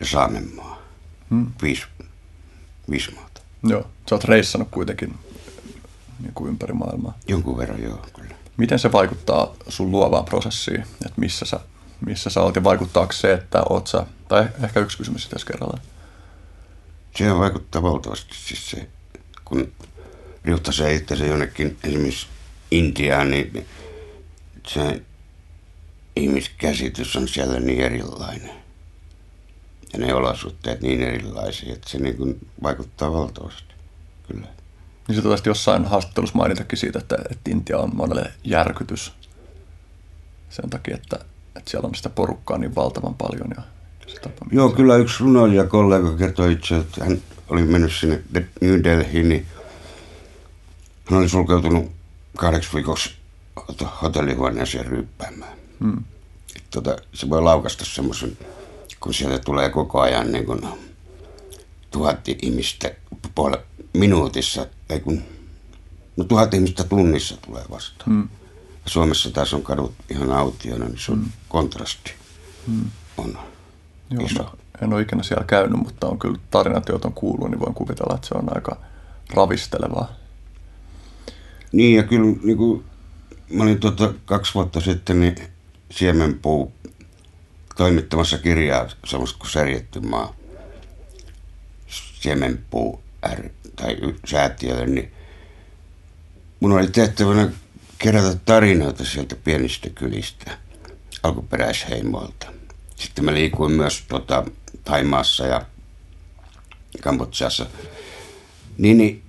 ja 0.00 0.06
Saamenmaa. 0.06 0.82
Hmm. 1.30 1.46
Viisi, 1.62 1.82
viisi 2.90 3.14
maata. 3.14 3.40
Joo, 3.62 3.86
sä 4.08 4.14
oot 4.14 4.24
reissannut 4.24 4.68
kuitenkin 4.70 5.14
niin 6.20 6.34
kuin 6.34 6.48
ympäri 6.48 6.74
maailmaa. 6.74 7.18
Jonkun 7.28 7.56
verran, 7.56 7.82
joo, 7.82 8.06
kyllä. 8.16 8.34
Miten 8.56 8.78
se 8.78 8.92
vaikuttaa 8.92 9.54
sun 9.68 9.90
luovaan 9.90 10.24
prosessiin, 10.24 10.80
että 10.80 11.20
missä 11.20 11.44
sä, 11.44 11.60
missä 12.06 12.30
sä 12.30 12.40
oot 12.40 12.56
ja 12.56 12.64
vaikuttaako 12.64 13.12
se, 13.12 13.32
että 13.32 13.62
oot 13.70 13.86
sä, 13.86 14.06
tai 14.28 14.48
ehkä 14.64 14.80
yksi 14.80 14.98
kysymys 14.98 15.28
tässä 15.28 15.46
kerralla. 15.46 15.80
Se 17.16 17.38
vaikuttaa 17.38 17.82
valtavasti 17.82 18.34
siis 18.34 18.70
se, 18.70 18.88
kun 19.44 19.72
riuttasee 20.44 20.94
itse 20.94 21.14
jonnekin 21.14 21.78
esimerkiksi 21.84 22.26
Intiaan, 22.70 23.30
niin 23.30 23.66
se 24.66 25.02
ihmiskäsitys 26.16 27.16
on 27.16 27.28
siellä 27.28 27.60
niin 27.60 27.80
erilainen. 27.80 28.50
Ja 29.92 29.98
ne 29.98 30.14
olosuhteet 30.14 30.80
niin 30.80 31.02
erilaisia, 31.02 31.74
että 31.74 31.88
se 31.88 31.98
niin 31.98 32.16
kuin 32.16 32.48
vaikuttaa 32.62 33.12
valtavasti. 33.12 33.74
Kyllä. 34.28 34.46
Niin 35.08 35.16
sä 35.16 35.22
taisit 35.22 35.46
jossain 35.46 35.84
haastattelussa 35.84 36.38
mainitakin 36.38 36.78
siitä, 36.78 36.98
että, 36.98 37.16
että 37.30 37.50
Intia 37.50 37.78
on 37.78 37.96
monelle 37.96 38.32
järkytys 38.44 39.12
sen 40.50 40.70
takia, 40.70 40.94
että, 40.94 41.16
että 41.56 41.70
siellä 41.70 41.86
on 41.86 41.94
sitä 41.94 42.10
porukkaa 42.10 42.58
niin 42.58 42.74
valtavan 42.74 43.14
paljon. 43.14 43.48
Ja 43.56 43.62
se 44.06 44.20
tapa, 44.20 44.46
Joo, 44.52 44.70
se... 44.70 44.76
kyllä 44.76 44.96
yksi 44.96 45.24
runoilija 45.24 45.64
kollega 45.64 46.16
kertoi 46.16 46.52
itse, 46.52 46.76
että 46.76 47.04
hän 47.04 47.22
oli 47.48 47.62
mennyt 47.62 47.92
sinne 47.92 48.22
New 48.60 48.84
Delhiin, 48.84 49.28
niin 49.28 49.46
hän 51.04 51.18
oli 51.18 51.28
sulkeutunut 51.28 51.92
kahdeksi 52.36 52.70
viikoksi 52.74 53.14
hotellihuoneeseen 54.02 54.86
ryyppäämään. 54.86 55.58
Hmm. 55.80 56.04
Tota, 56.70 56.96
se 57.12 57.30
voi 57.30 57.42
laukasta 57.42 57.84
semmoisen, 57.84 58.38
kun 59.00 59.14
sieltä 59.14 59.38
tulee 59.38 59.70
koko 59.70 60.00
ajan 60.00 60.32
niin 60.32 60.46
kuin 60.46 60.60
tuhat 61.90 62.28
ihmistä 62.42 62.94
puolella 63.34 63.64
minuutissa, 63.94 64.66
ei 64.90 65.00
kun, 65.00 65.22
no 66.16 66.24
tuhat 66.24 66.54
ihmistä 66.54 66.84
tunnissa 66.84 67.36
tulee 67.36 67.64
vastaan. 67.70 68.10
Hmm. 68.10 68.28
Suomessa 68.86 69.30
taas 69.30 69.54
on 69.54 69.62
kadut 69.62 69.94
ihan 70.10 70.32
autioina, 70.32 70.84
niin 70.84 70.98
se 70.98 71.12
on 71.12 71.18
hmm. 71.18 71.30
kontrasti. 71.48 72.12
Hmm. 72.66 72.90
On 73.18 73.38
Joo, 74.10 74.26
iso. 74.26 74.58
en 74.82 74.92
ole 74.92 75.02
ikinä 75.02 75.22
siellä 75.22 75.44
käynyt, 75.44 75.80
mutta 75.80 76.06
on 76.06 76.18
kyllä 76.18 76.38
tarinat, 76.50 76.88
joita 76.88 77.08
on 77.08 77.14
kuullut, 77.14 77.50
niin 77.50 77.60
voin 77.60 77.74
kuvitella, 77.74 78.14
että 78.14 78.28
se 78.28 78.34
on 78.34 78.56
aika 78.56 78.76
ravistelevaa. 79.34 80.12
Niin 81.72 81.96
ja 81.96 82.02
kyllä 82.02 82.36
niin 82.42 82.56
kuin, 82.56 82.84
mä 83.50 83.62
olin 83.62 83.80
tuota, 83.80 84.14
kaksi 84.24 84.54
vuotta 84.54 84.80
sitten 84.80 85.20
niin 85.20 85.36
Siemenpuu 85.90 86.72
toimittamassa 87.76 88.38
kirjaa 88.38 88.88
semmoista 89.06 89.38
kuin 89.38 89.50
Särjetty 89.50 90.00
maa. 90.00 90.34
Siemenpuu 92.20 93.02
R 93.34 93.48
tai 93.76 93.96
säätiölle, 94.26 94.86
niin 94.86 95.12
mun 96.60 96.72
oli 96.72 96.88
tehtävänä 96.88 97.48
kerätä 97.98 98.36
tarinoita 98.44 99.04
sieltä 99.04 99.36
pienistä 99.36 99.90
kylistä, 99.90 100.58
alkuperäisheimoilta. 101.22 102.46
Sitten 102.96 103.24
mä 103.24 103.34
liikuin 103.34 103.72
myös 103.72 104.04
tota, 104.08 104.44
Taimaassa 104.84 105.46
ja 105.46 105.62
Kambodsassa. 107.02 107.66
Niin, 108.78 108.98
niin 108.98 109.22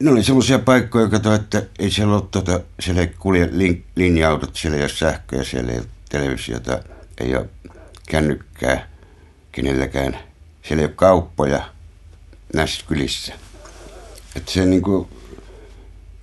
ne 0.00 0.10
oli 0.10 0.24
semmoisia 0.24 0.58
paikkoja, 0.58 1.08
kato, 1.08 1.34
että 1.34 1.62
ei 1.78 1.90
siellä 1.90 2.14
ole, 2.14 2.24
tota, 2.30 2.60
siellä 2.80 3.00
ei 3.00 3.06
kulje 3.06 3.48
lin, 3.52 3.84
linja-autot, 3.96 4.56
siellä 4.56 4.76
ei 4.76 4.82
ole 4.82 4.88
sähköä, 4.88 5.44
siellä 5.44 5.72
ei 5.72 5.78
ole 5.78 5.86
televisiota, 6.08 6.82
ei 7.20 7.36
ole 7.36 7.48
kännykkää 8.08 8.88
kenelläkään. 9.52 10.18
Siellä 10.62 10.82
ei 10.82 10.86
ole 10.86 10.94
kauppoja 10.96 11.62
näissä 12.54 12.84
kylissä. 12.88 13.34
Että 14.36 14.52
se 14.52 14.64
niinku, 14.64 15.08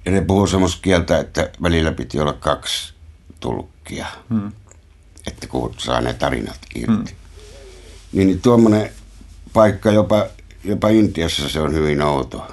ja 0.05 0.11
ne 0.11 0.21
puhuu 0.21 0.47
semmoista 0.47 0.81
kieltä, 0.81 1.19
että 1.19 1.49
välillä 1.61 1.91
piti 1.91 2.19
olla 2.19 2.33
kaksi 2.33 2.93
tulkkia, 3.39 4.05
hmm. 4.29 4.51
että 5.27 5.47
kun 5.47 5.75
saa 5.77 6.01
ne 6.01 6.13
tarinat 6.13 6.59
irti. 6.75 6.87
Hmm. 6.87 7.05
Niin, 8.11 8.27
niin 8.27 8.41
tuommoinen 8.41 8.91
paikka 9.53 9.91
jopa, 9.91 10.25
jopa 10.63 10.89
Intiassa 10.89 11.49
se 11.49 11.61
on 11.61 11.73
hyvin 11.73 12.01
outo 12.01 12.47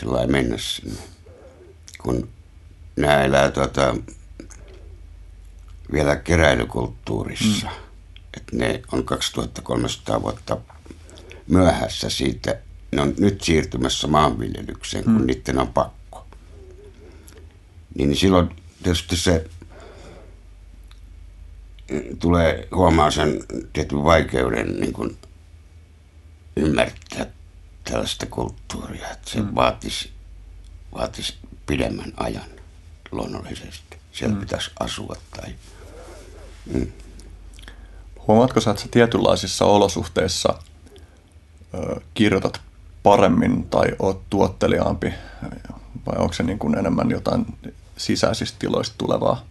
sillä 0.00 0.26
mennä 0.26 0.58
sinne. 0.58 1.02
Kun 2.02 2.28
nämä 2.96 3.22
elää 3.22 3.50
tuota, 3.50 3.94
vielä 5.92 6.16
keräilykulttuurissa. 6.16 7.66
Mm. 7.66 7.72
Että 8.36 8.56
ne 8.56 8.82
on 8.92 9.04
2300 9.04 10.22
vuotta 10.22 10.56
myöhässä 11.48 12.10
siitä. 12.10 12.58
Ne 12.94 13.02
on 13.02 13.14
nyt 13.18 13.40
siirtymässä 13.40 14.06
maanviljelykseen, 14.06 15.04
kun 15.04 15.20
mm. 15.20 15.26
niiden 15.26 15.58
on 15.58 15.68
pakko. 15.68 16.26
Niin, 17.94 18.16
silloin 18.16 18.56
tietysti 18.82 19.16
se 19.16 19.50
tulee 22.18 22.68
huomaa 22.74 23.10
sen 23.10 23.44
tietyn 23.72 24.04
vaikeuden 24.04 24.80
niin 24.80 24.92
kuin 24.92 25.16
ymmärtää 26.56 27.26
tällaista 27.84 28.26
kulttuuria, 28.26 29.10
että 29.10 29.30
se 29.30 29.40
mm. 29.40 29.54
vaatisi, 29.54 30.10
vaatisi 30.94 31.34
pidemmän 31.66 32.12
ajan 32.16 32.50
luonnollisesti. 33.10 33.98
Siellä 34.12 34.34
mm. 34.34 34.40
pitäisi 34.40 34.70
asua 34.80 35.16
tai... 35.36 35.54
Mm. 36.74 36.92
Huomaatko 38.26 38.60
sä, 38.60 38.70
että 38.70 38.82
sä 38.82 38.88
tietynlaisissa 38.90 39.64
olosuhteissa 39.64 40.58
ö, 41.74 42.00
kirjoitat 42.14 42.60
paremmin 43.04 43.64
tai 43.64 43.86
oot 43.98 44.22
tuotteliaampi 44.30 45.14
vai 46.06 46.16
onko 46.18 46.32
se 46.32 46.42
niin 46.42 46.58
kuin 46.58 46.78
enemmän 46.78 47.10
jotain 47.10 47.46
sisäisistä 47.96 48.58
tiloista 48.58 48.94
tulevaa? 48.98 49.44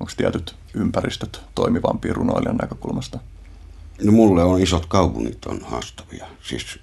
Onko 0.00 0.12
tietyt 0.16 0.56
ympäristöt 0.74 1.40
toimivampia 1.54 2.12
runoilijan 2.12 2.56
näkökulmasta? 2.56 3.18
No 4.02 4.12
mulle 4.12 4.44
on 4.44 4.60
isot 4.62 4.86
kaupungit 4.86 5.46
on 5.46 5.60
haastavia. 5.62 6.26
Siis 6.42 6.78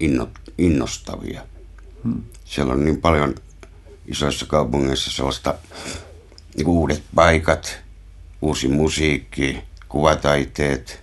inno, 0.00 0.28
innostavia. 0.58 1.42
Hmm. 2.04 2.22
Siellä 2.44 2.72
on 2.72 2.84
niin 2.84 3.00
paljon 3.00 3.34
isoissa 4.06 4.46
kaupungeissa 4.46 5.10
sellaista 5.10 5.54
niin 6.56 6.68
uudet 6.68 7.02
paikat, 7.14 7.78
uusi 8.42 8.68
musiikki, 8.68 9.58
kuvataiteet. 9.88 11.00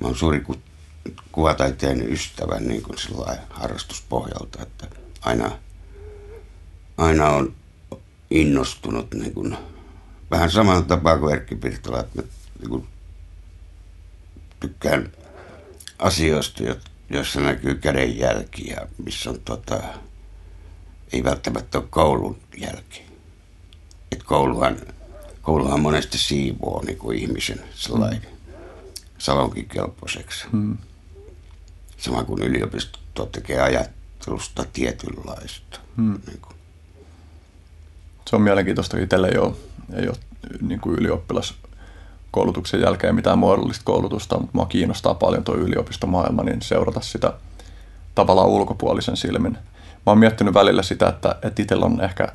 Mä 0.00 0.06
oon 0.06 0.16
suuri 0.16 0.40
kuvataiteen 1.32 2.12
ystävä 2.12 2.60
niin 2.60 2.82
kuin 2.82 2.98
harrastuspohjalta, 3.50 4.62
että 4.62 4.86
aina, 5.20 5.58
aina 6.96 7.28
on 7.28 7.54
innostunut 8.30 9.14
niin 9.14 9.34
kuin, 9.34 9.56
vähän 10.30 10.50
saman 10.50 10.84
tapaa 10.84 11.18
kuin 11.18 11.32
Erkki 11.32 11.54
Pirtola, 11.54 12.00
että 12.00 12.22
mä 12.22 12.28
niin 12.58 12.70
kuin, 12.70 12.88
tykkään 14.60 15.12
asioista, 15.98 16.62
jotka 16.62 16.96
jossa 17.10 17.40
näkyy 17.40 17.74
kädenjälki 17.74 18.68
ja 18.68 18.86
missä 19.04 19.30
on 19.30 19.40
tota, 19.40 19.82
ei 21.12 21.24
välttämättä 21.24 21.78
ole 21.78 21.86
koulun 21.90 22.38
jälki. 22.56 23.02
Et 24.12 24.22
kouluhan, 24.22 24.76
kouluhan 25.42 25.80
monesti 25.80 26.18
siivoo 26.18 26.82
niin 26.86 26.98
kuin 26.98 27.18
ihmisen 27.18 27.60
sellainen 27.74 28.26
salonkikelpoiseksi. 29.18 30.46
Hmm. 30.52 30.78
Sama 31.96 32.24
kuin 32.24 32.42
yliopisto 32.42 33.26
tekee 33.26 33.60
ajattelusta 33.60 34.64
tietynlaista. 34.72 35.80
Hmm. 35.96 36.18
Niin 36.26 36.40
kuin. 36.40 36.56
Se 38.30 38.36
on 38.36 38.42
mielenkiintoista. 38.42 38.98
Itselle 38.98 39.28
ei 39.28 39.38
ole, 39.38 39.54
ei 39.94 40.08
ole 40.08 40.16
niin 40.60 40.80
kuin 40.80 40.98
ylioppilaskoulutuksen 40.98 42.80
jälkeen 42.80 43.14
mitään 43.14 43.38
muodollista 43.38 43.84
koulutusta, 43.84 44.38
mutta 44.38 44.50
mua 44.52 44.66
kiinnostaa 44.66 45.14
paljon 45.14 45.44
tuo 45.44 45.54
yliopistomaailma, 45.54 46.42
niin 46.42 46.62
seurata 46.62 47.00
sitä 47.00 47.32
tavallaan 48.14 48.48
ulkopuolisen 48.48 49.16
silmin. 49.16 49.52
Mä 49.52 50.10
oon 50.10 50.18
miettinyt 50.18 50.54
välillä 50.54 50.82
sitä, 50.82 51.08
että, 51.08 51.36
että 51.42 51.62
itsellä 51.62 51.86
on 51.86 52.00
ehkä 52.00 52.32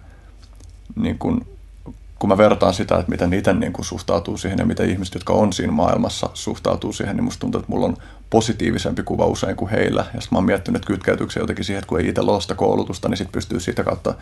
niin 0.95 1.19
kuin 1.19 1.47
kun 2.21 2.27
mä 2.27 2.37
vertaan 2.37 2.73
sitä, 2.73 2.95
että 2.95 3.11
miten 3.11 3.33
itse 3.33 3.53
niin 3.53 3.73
kuin 3.73 3.85
suhtautuu 3.85 4.37
siihen 4.37 4.59
ja 4.59 4.65
miten 4.65 4.89
ihmiset, 4.89 5.13
jotka 5.13 5.33
on 5.33 5.53
siinä 5.53 5.71
maailmassa, 5.71 6.29
suhtautuu 6.33 6.93
siihen, 6.93 7.15
niin 7.15 7.23
musta 7.23 7.39
tuntuu, 7.39 7.59
että 7.59 7.71
mulla 7.71 7.85
on 7.85 7.97
positiivisempi 8.29 9.03
kuva 9.03 9.25
usein 9.25 9.55
kuin 9.55 9.71
heillä. 9.71 10.05
Ja 10.13 10.21
sitten 10.21 10.27
mä 10.31 10.37
oon 10.37 10.45
miettinyt, 10.45 10.75
että 10.75 10.87
kytkeytyykö 10.87 11.39
jotenkin 11.39 11.65
siihen, 11.65 11.77
että 11.79 11.87
kun 11.87 11.99
ei 11.99 12.07
itse 12.07 12.21
ole 12.21 12.55
koulutusta, 12.55 13.09
niin 13.09 13.17
sitten 13.17 13.31
pystyy 13.31 13.59
siitä 13.59 13.83
kautta 13.83 14.13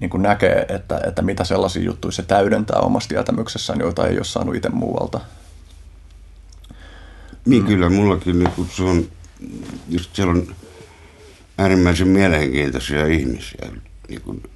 niin 0.00 0.10
kuin 0.10 0.22
näkee, 0.22 0.66
että, 0.68 1.00
että 1.06 1.22
mitä 1.22 1.44
sellaisia 1.44 1.82
juttuja 1.82 2.12
se 2.12 2.22
täydentää 2.22 2.80
omasta 2.80 3.08
tietämyksessään, 3.08 3.80
joita 3.80 4.06
ei 4.06 4.16
ole 4.16 4.24
saanut 4.24 4.54
itse 4.54 4.68
muualta. 4.68 5.20
Niin 7.46 7.64
kyllä, 7.64 7.90
mullakin 7.90 8.38
niin 8.38 8.52
kuin 8.52 8.68
se 8.76 8.82
on, 8.82 9.04
just 9.88 10.16
siellä 10.16 10.32
on 10.32 10.54
äärimmäisen 11.58 12.08
mielenkiintoisia 12.08 13.06
ihmisiä, 13.06 13.68
niin 14.08 14.22
että 14.26 14.48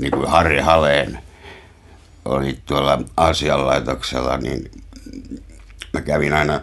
niin 0.00 0.10
kuin 0.10 0.30
Harri 0.30 0.60
Haleen 0.60 1.18
oli 2.24 2.58
tuolla 2.66 3.02
Aasian 3.16 3.66
laitoksella, 3.66 4.36
niin 4.36 4.70
mä 5.92 6.00
kävin 6.00 6.32
aina 6.32 6.60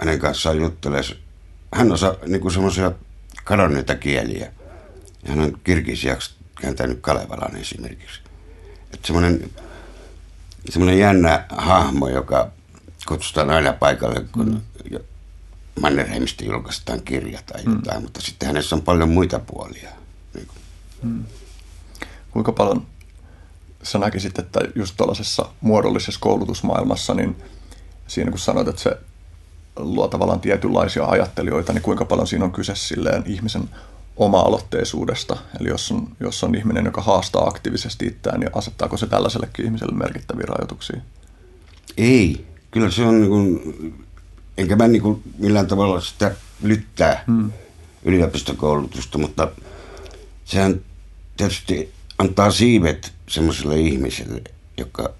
hänen 0.00 0.18
kanssaan 0.18 0.56
juttelemaan. 0.56 1.04
Hän 1.74 1.92
osaa 1.92 2.14
niin 2.26 2.52
semmoisia 2.52 2.92
kadonneita 3.44 3.94
kieliä. 3.94 4.52
Hän 5.26 5.40
on 5.40 5.60
kirkisiaksi 5.64 6.34
kääntänyt 6.60 6.98
Kalevalan 7.00 7.56
esimerkiksi. 7.56 8.20
Että 8.94 9.06
semmoinen, 9.06 9.50
semmoinen 10.70 10.98
jännä 10.98 11.44
hahmo, 11.48 12.08
joka 12.08 12.50
kutsutaan 13.08 13.50
aina 13.50 13.72
paikalle, 13.72 14.24
kun 14.32 14.62
mm. 14.90 14.98
Mannerheimista 15.80 16.44
julkaistaan 16.44 17.02
kirja 17.02 17.40
tai 17.46 17.62
mm. 17.64 17.72
jotain, 17.72 17.98
mm. 17.98 18.02
mutta 18.02 18.20
sitten 18.20 18.46
hänessä 18.46 18.76
on 18.76 18.82
paljon 18.82 19.08
muita 19.08 19.38
puolia. 19.38 19.90
Niin 20.34 20.46
kuin. 20.46 20.58
Mm. 21.02 21.24
Kuinka 22.32 22.52
paljon 22.52 22.86
sä 23.82 23.98
näkisit, 23.98 24.38
että 24.38 24.60
just 24.74 24.94
tuollaisessa 24.96 25.48
muodollisessa 25.60 26.20
koulutusmaailmassa, 26.20 27.14
niin 27.14 27.36
siinä 28.06 28.30
kun 28.30 28.40
sanoit, 28.40 28.68
että 28.68 28.82
se 28.82 28.98
luo 29.76 30.08
tavallaan 30.08 30.40
tietynlaisia 30.40 31.04
ajattelijoita, 31.04 31.72
niin 31.72 31.82
kuinka 31.82 32.04
paljon 32.04 32.26
siinä 32.26 32.44
on 32.44 32.52
kyse 32.52 32.74
silleen 32.74 33.22
ihmisen 33.26 33.70
oma-aloitteisuudesta. 34.16 35.36
Eli 35.60 35.68
jos 35.68 35.92
on, 35.92 36.08
jos 36.20 36.44
on 36.44 36.54
ihminen, 36.54 36.84
joka 36.84 37.00
haastaa 37.02 37.46
aktiivisesti 37.46 38.06
itseään, 38.06 38.40
niin 38.40 38.50
asettaako 38.54 38.96
se 38.96 39.06
tällaisellekin 39.06 39.64
ihmiselle 39.64 39.96
merkittäviä 39.96 40.46
rajoituksia? 40.48 41.00
Ei. 41.96 42.46
Kyllä 42.70 42.90
se 42.90 43.02
on 43.02 43.20
niin 43.20 43.30
kuin, 43.30 43.94
enkä 44.58 44.76
mä 44.76 44.88
niin 44.88 45.02
kuin 45.02 45.22
millään 45.38 45.66
tavalla 45.66 46.00
sitä 46.00 46.34
lyttää 46.62 47.24
hmm. 47.26 47.52
yliopistokoulutusta, 48.04 49.18
mutta 49.18 49.48
sehän 50.44 50.80
tietysti 51.36 51.92
antaa 52.22 52.50
siivet 52.50 53.12
semmoiselle 53.28 53.80
ihmiselle, 53.80 54.42
joka 54.78 55.14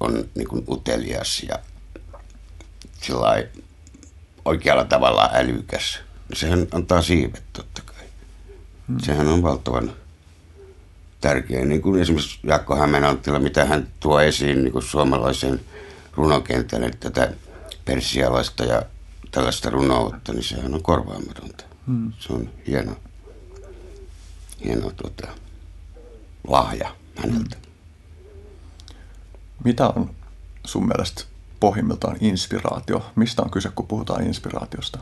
on 0.00 0.28
niin 0.34 0.48
kuin 0.48 0.64
utelias 0.68 1.42
ja 1.48 1.58
oikealla 4.44 4.84
tavalla 4.84 5.30
älykäs. 5.32 5.98
Sehän 6.32 6.66
antaa 6.72 7.02
siivet 7.02 7.42
totta 7.52 7.82
kai. 7.86 8.04
Hmm. 8.88 8.98
Sehän 9.00 9.28
on 9.28 9.42
valtavan 9.42 9.92
tärkeä. 11.20 11.64
Niin 11.64 11.82
kuin 11.82 12.00
esimerkiksi 12.00 12.38
Jaakko 12.42 12.76
Hämeenanttila, 12.76 13.38
mitä 13.38 13.64
hän 13.64 13.88
tuo 14.00 14.20
esiin 14.20 14.64
niin 14.64 14.72
kuin 14.72 14.82
suomalaisen 14.82 15.60
runokentän, 16.12 16.84
että 16.84 17.10
tätä 17.10 17.34
persialaista 17.84 18.64
ja 18.64 18.82
tällaista 19.30 19.70
runoutta, 19.70 20.32
niin 20.32 20.44
sehän 20.44 20.74
on 20.74 20.82
korvaamatonta. 20.82 21.64
Hmm. 21.86 22.12
Se 22.18 22.32
on 22.32 22.50
hieno, 22.66 22.96
hieno 24.64 24.90
tuota, 24.90 25.41
lahja 26.48 26.96
häneltä. 27.16 27.56
Hmm. 27.56 27.72
Mitä 29.64 29.88
on 29.88 30.14
sun 30.64 30.86
mielestä 30.86 31.24
pohjimmiltaan 31.60 32.16
inspiraatio? 32.20 33.12
Mistä 33.16 33.42
on 33.42 33.50
kyse, 33.50 33.68
kun 33.74 33.86
puhutaan 33.86 34.26
inspiraatiosta? 34.26 34.98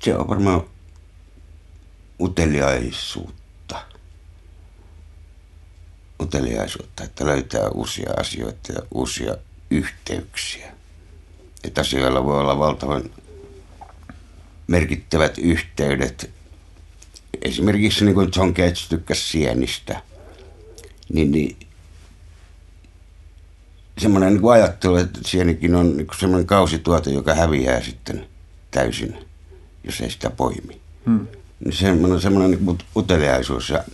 Se 0.00 0.16
on 0.16 0.28
varmaan 0.28 0.62
uteliaisuutta. 2.20 3.82
Uteliaisuutta, 6.22 7.04
että 7.04 7.26
löytää 7.26 7.68
uusia 7.68 8.10
asioita 8.20 8.72
ja 8.72 8.82
uusia 8.94 9.36
yhteyksiä. 9.70 10.72
Että 11.64 11.80
asioilla 11.80 12.24
voi 12.24 12.40
olla 12.40 12.58
valtavan 12.58 13.10
merkittävät 14.66 15.38
yhteydet. 15.38 16.30
Esimerkiksi 17.42 18.04
niin 18.04 18.14
kuin 18.14 18.30
John 18.36 18.54
Cage 18.54 18.88
tykkäsi 18.88 19.28
sienistä, 19.28 20.02
niin, 21.12 21.32
niin 21.32 21.56
semmoinen 23.98 24.34
niin 24.34 24.52
ajattelu, 24.52 24.96
että 24.96 25.20
sienikin 25.26 25.74
on 25.74 25.96
niin 25.96 26.06
semmoinen 26.20 26.46
kausituote, 26.46 27.10
joka 27.10 27.34
häviää 27.34 27.82
sitten 27.82 28.26
täysin, 28.70 29.16
jos 29.84 30.00
ei 30.00 30.10
sitä 30.10 30.30
poimi. 30.30 30.80
Hmm. 31.06 31.26
Niin 31.64 31.72
semmoinen, 31.72 32.20
semmoinen 32.20 32.50
niin 32.50 32.78
uteliaisuus 32.96 33.70
ja 33.70 33.84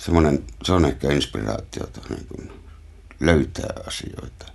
semmoinen, 0.00 0.44
se 0.64 0.72
on 0.72 0.84
ehkä 0.84 1.12
inspiraatiota 1.12 2.00
niin 2.08 2.26
kuin 2.26 2.52
löytää 3.20 3.70
asioita. 3.86 4.46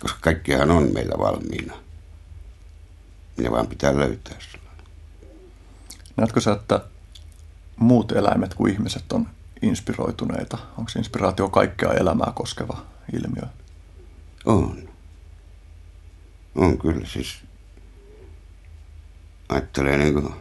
Koska 0.00 0.18
kaikkihan 0.20 0.70
on 0.70 0.92
meillä 0.92 1.14
valmiina. 1.18 1.74
Ne 3.36 3.50
vaan 3.50 3.66
pitää 3.66 3.96
löytää. 3.96 4.38
Näetkö 6.16 6.40
sä, 6.40 6.52
että 6.52 6.80
muut 7.76 8.12
eläimet 8.12 8.54
kuin 8.54 8.72
ihmiset 8.72 9.12
on 9.12 9.28
inspiroituneita? 9.62 10.58
Onko 10.78 10.90
inspiraatio 10.98 11.48
kaikkea 11.48 11.92
elämää 11.92 12.32
koskeva 12.34 12.82
ilmiö? 13.12 13.42
On. 14.44 14.88
On 16.54 16.78
kyllä 16.78 17.06
siis. 17.06 17.36
Ajattelee 19.48 19.98
niin 19.98 20.14
kuin 20.14 20.34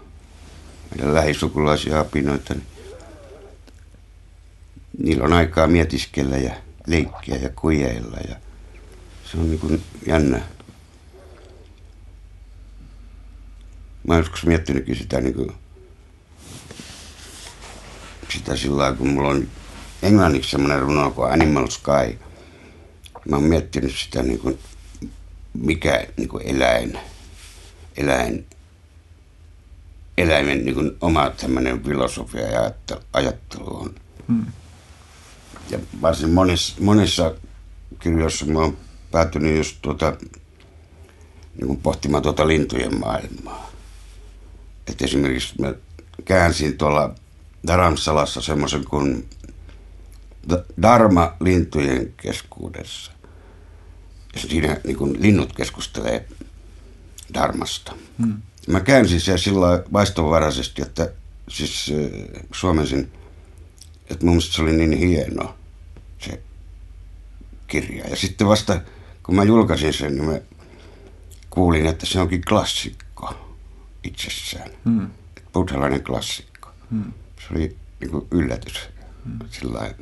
meidän 0.91 1.13
lähisukulaisia 1.13 1.99
apinoita, 1.99 2.53
niin 2.53 2.65
niillä 5.03 5.23
on 5.23 5.33
aikaa 5.33 5.67
mietiskellä 5.67 6.37
ja 6.37 6.53
leikkiä 6.87 7.35
ja 7.35 7.49
kujeilla 7.49 8.17
ja 8.29 8.35
se 9.31 9.37
on 9.37 9.49
niin 9.49 9.59
kuin 9.59 9.83
jännä. 10.07 10.41
Mä 14.09 14.15
oon 14.15 14.23
joskus 14.23 14.45
miettinytkin 14.45 14.95
sitä 14.95 15.21
niin 15.21 15.33
kuin, 15.33 15.51
sitä 18.33 18.55
sillä 18.55 18.93
kun 18.93 19.07
mulla 19.07 19.29
on 19.29 19.47
englanniksi 20.03 20.51
semmoinen 20.51 20.79
runo 20.79 21.11
kuin 21.11 21.31
Animal 21.31 21.67
Sky. 21.67 22.19
Mä 23.29 23.35
oon 23.35 23.43
miettinyt 23.43 23.95
sitä 23.95 24.23
niin 24.23 24.39
kuin, 24.39 24.59
mikä 25.53 26.07
niin 26.17 26.29
kuin 26.29 26.47
eläin, 26.47 26.99
eläin, 27.97 28.45
eläimen 30.17 30.65
niin 30.65 30.75
kuin 30.75 30.91
oma 31.01 31.29
tämmöinen 31.29 31.83
filosofia 31.83 32.47
ja 32.47 32.71
ajattelu 33.13 33.77
on. 33.77 33.95
Hmm. 34.27 34.45
Ja 35.69 35.79
varsin 36.01 36.29
monissa, 36.29 36.75
monissa 36.79 37.35
kirjoissa 37.99 38.45
mä 38.45 38.59
oon 38.59 38.77
päätynyt 39.11 39.57
just 39.57 39.77
tuota, 39.81 40.17
niin 41.57 41.67
kuin 41.67 41.81
pohtimaan 41.81 42.23
tuota 42.23 42.47
lintujen 42.47 42.99
maailmaa. 42.99 43.68
Että 44.89 45.05
esimerkiksi 45.05 45.61
mä 45.61 45.73
käänsin 46.25 46.77
tuolla 46.77 47.15
Dharamsalassa 47.67 48.41
semmoisen 48.41 48.85
kuin 48.85 49.29
Dharma 50.81 51.35
lintujen 51.39 52.13
keskuudessa. 52.17 53.11
Ja 54.33 54.39
siinä 54.39 54.77
niin 54.83 54.97
kuin 54.97 55.21
linnut 55.21 55.53
keskustelee 55.53 56.27
Dharmasta. 57.33 57.93
Hmm. 58.17 58.41
Mä 58.67 58.79
käänsin 58.79 59.21
sen 59.21 59.39
sillä 59.39 59.83
vaistovaraisesti, 59.93 60.81
että 60.81 61.11
siis 61.49 61.91
äh, 61.91 62.43
suomensin, 62.53 63.11
että 64.09 64.25
mun 64.25 64.35
mielestä 64.35 64.55
se 64.55 64.61
oli 64.61 64.73
niin 64.73 64.97
hieno 64.97 65.55
se 66.19 66.41
kirja. 67.67 68.07
Ja 68.07 68.15
sitten 68.15 68.47
vasta 68.47 68.81
kun 69.23 69.35
mä 69.35 69.43
julkaisin 69.43 69.93
sen, 69.93 70.15
niin 70.15 70.29
mä 70.29 70.39
kuulin, 71.49 71.85
että 71.85 72.05
se 72.05 72.19
onkin 72.19 72.41
klassikko 72.49 73.08
itsessään. 74.03 74.69
Hmm. 74.85 75.09
Buddhalainen 75.53 76.03
klassikko. 76.03 76.69
Hmm. 76.91 77.13
Se 77.39 77.45
oli 77.51 77.77
niin 77.99 78.11
kuin 78.11 78.27
yllätys. 78.31 78.89
Hmm. 79.25 79.39
Sillain. 79.51 79.95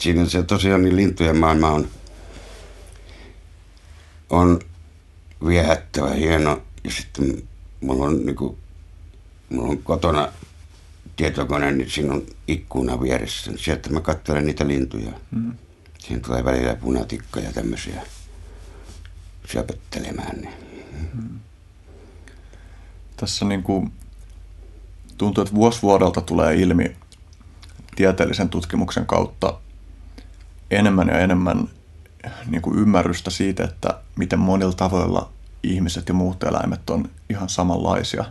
siinä 0.00 0.28
se 0.28 0.42
tosiaan 0.42 0.82
niin 0.82 0.96
lintujen 0.96 1.36
maailma 1.36 1.70
on, 1.70 1.88
on 4.30 4.60
viehättävä, 5.46 6.10
hieno. 6.10 6.62
Ja 6.84 6.90
sitten 6.90 7.42
mulla 7.80 8.06
on, 8.06 8.26
niin 8.26 8.36
kuin, 8.36 8.56
mulla 9.48 9.68
on 9.68 9.82
kotona 9.82 10.32
tietokone, 11.16 11.72
niin 11.72 11.90
siinä 11.90 12.12
on 12.12 12.26
ikkuna 12.48 13.00
vieressä. 13.00 13.52
Sieltä 13.56 13.90
mä 13.90 14.00
katselen 14.00 14.46
niitä 14.46 14.68
lintuja. 14.68 15.12
Mm. 15.30 15.52
Siinä 15.98 16.20
tulee 16.20 16.44
välillä 16.44 16.74
punatikka 16.74 17.40
ja 17.40 17.52
tämmöisiä 17.52 18.02
syöpöttelemään. 19.46 20.40
Niin. 20.40 20.67
Mm. 21.14 21.40
Tässä 23.16 23.44
niin 23.44 23.62
kuin 23.62 23.92
tuntuu, 25.18 25.42
että 25.42 25.54
vuosi 25.54 25.82
vuodelta 25.82 26.20
tulee 26.20 26.54
ilmi 26.54 26.96
tieteellisen 27.96 28.48
tutkimuksen 28.48 29.06
kautta 29.06 29.58
enemmän 30.70 31.08
ja 31.08 31.18
enemmän 31.18 31.68
niin 32.46 32.62
kuin 32.62 32.78
ymmärrystä 32.78 33.30
siitä, 33.30 33.64
että 33.64 34.00
miten 34.16 34.38
monilla 34.38 34.72
tavoilla 34.72 35.30
ihmiset 35.62 36.08
ja 36.08 36.14
muut 36.14 36.42
eläimet 36.42 36.90
on 36.90 37.10
ihan 37.30 37.48
samanlaisia. 37.48 38.24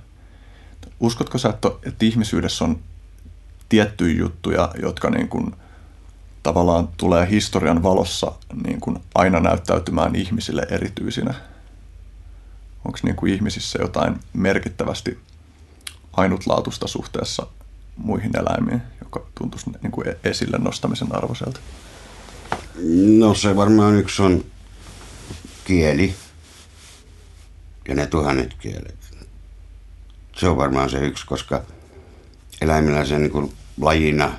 Uskotko 1.00 1.38
sä, 1.38 1.50
että, 1.50 1.70
että 1.86 2.06
ihmisyydessä 2.06 2.66
on 2.66 2.80
tiettyjä 3.70 4.20
juttuja, 4.20 4.72
jotka 4.82 5.10
niin 5.10 5.28
kuin 5.28 5.56
tavallaan 6.44 6.90
tulee 6.98 7.30
historian 7.30 7.84
valossa 7.84 8.32
niin 8.66 8.82
kuin 8.82 9.00
aina 9.16 9.40
näyttäytymään 9.40 10.16
ihmisille 10.16 10.68
erityisinä? 10.70 11.34
Onko 12.88 13.00
niin 13.04 13.16
kuin 13.16 13.34
ihmisissä 13.34 13.80
jotain 13.82 14.20
merkittävästi 14.34 15.20
ainutlaatuista 16.14 16.88
suhteessa 16.88 17.48
muihin 17.98 18.32
eläimiin, 18.38 18.82
joka 19.02 19.26
tuntuisi 19.38 19.70
niin 19.82 19.92
kuin 19.92 20.08
esille 20.24 20.58
nostamisen 20.58 21.16
arvoiselta? 21.16 21.60
No 23.18 23.34
se 23.34 23.56
varmaan 23.56 23.96
yksi 23.96 24.22
on 24.22 24.46
kieli 25.66 26.16
ja 27.88 27.96
ne 27.96 28.08
tuhannet 28.08 28.54
kielet. 28.54 28.98
Se 30.36 30.48
on 30.48 30.58
varmaan 30.58 30.90
se 30.90 31.00
yksi, 31.00 31.26
koska 31.26 31.62
eläimillä 32.62 33.06
se 33.06 33.20
niin 33.20 33.32
kuin 33.32 33.54
lajina, 33.82 34.34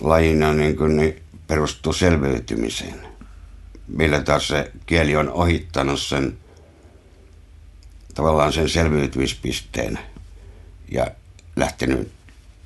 lajina 0.00 0.54
niin 0.54 0.76
kuin, 0.76 0.96
niin 0.96 1.22
perustuu 1.46 1.92
selviytymiseen. 1.92 3.06
Millä 3.88 4.20
taas 4.20 4.48
se 4.48 4.72
kieli 4.86 5.16
on 5.16 5.30
ohittanut 5.30 6.00
sen 6.00 6.38
tavallaan 8.14 8.52
sen 8.52 8.68
selviytymispisteen 8.68 9.98
ja 10.92 11.06
lähtenyt 11.56 12.12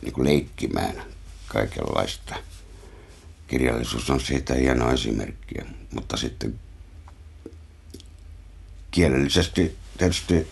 niin 0.03 0.13
kuin 0.13 0.29
leikkimään 0.29 1.03
kaikenlaista. 1.49 2.35
Kirjallisuus 3.47 4.11
on 4.11 4.21
siitä 4.21 4.55
hieno 4.55 4.93
esimerkki, 4.93 5.55
mutta 5.95 6.17
sitten 6.17 6.61
kielellisesti 8.91 9.77
tietysti 9.99 10.49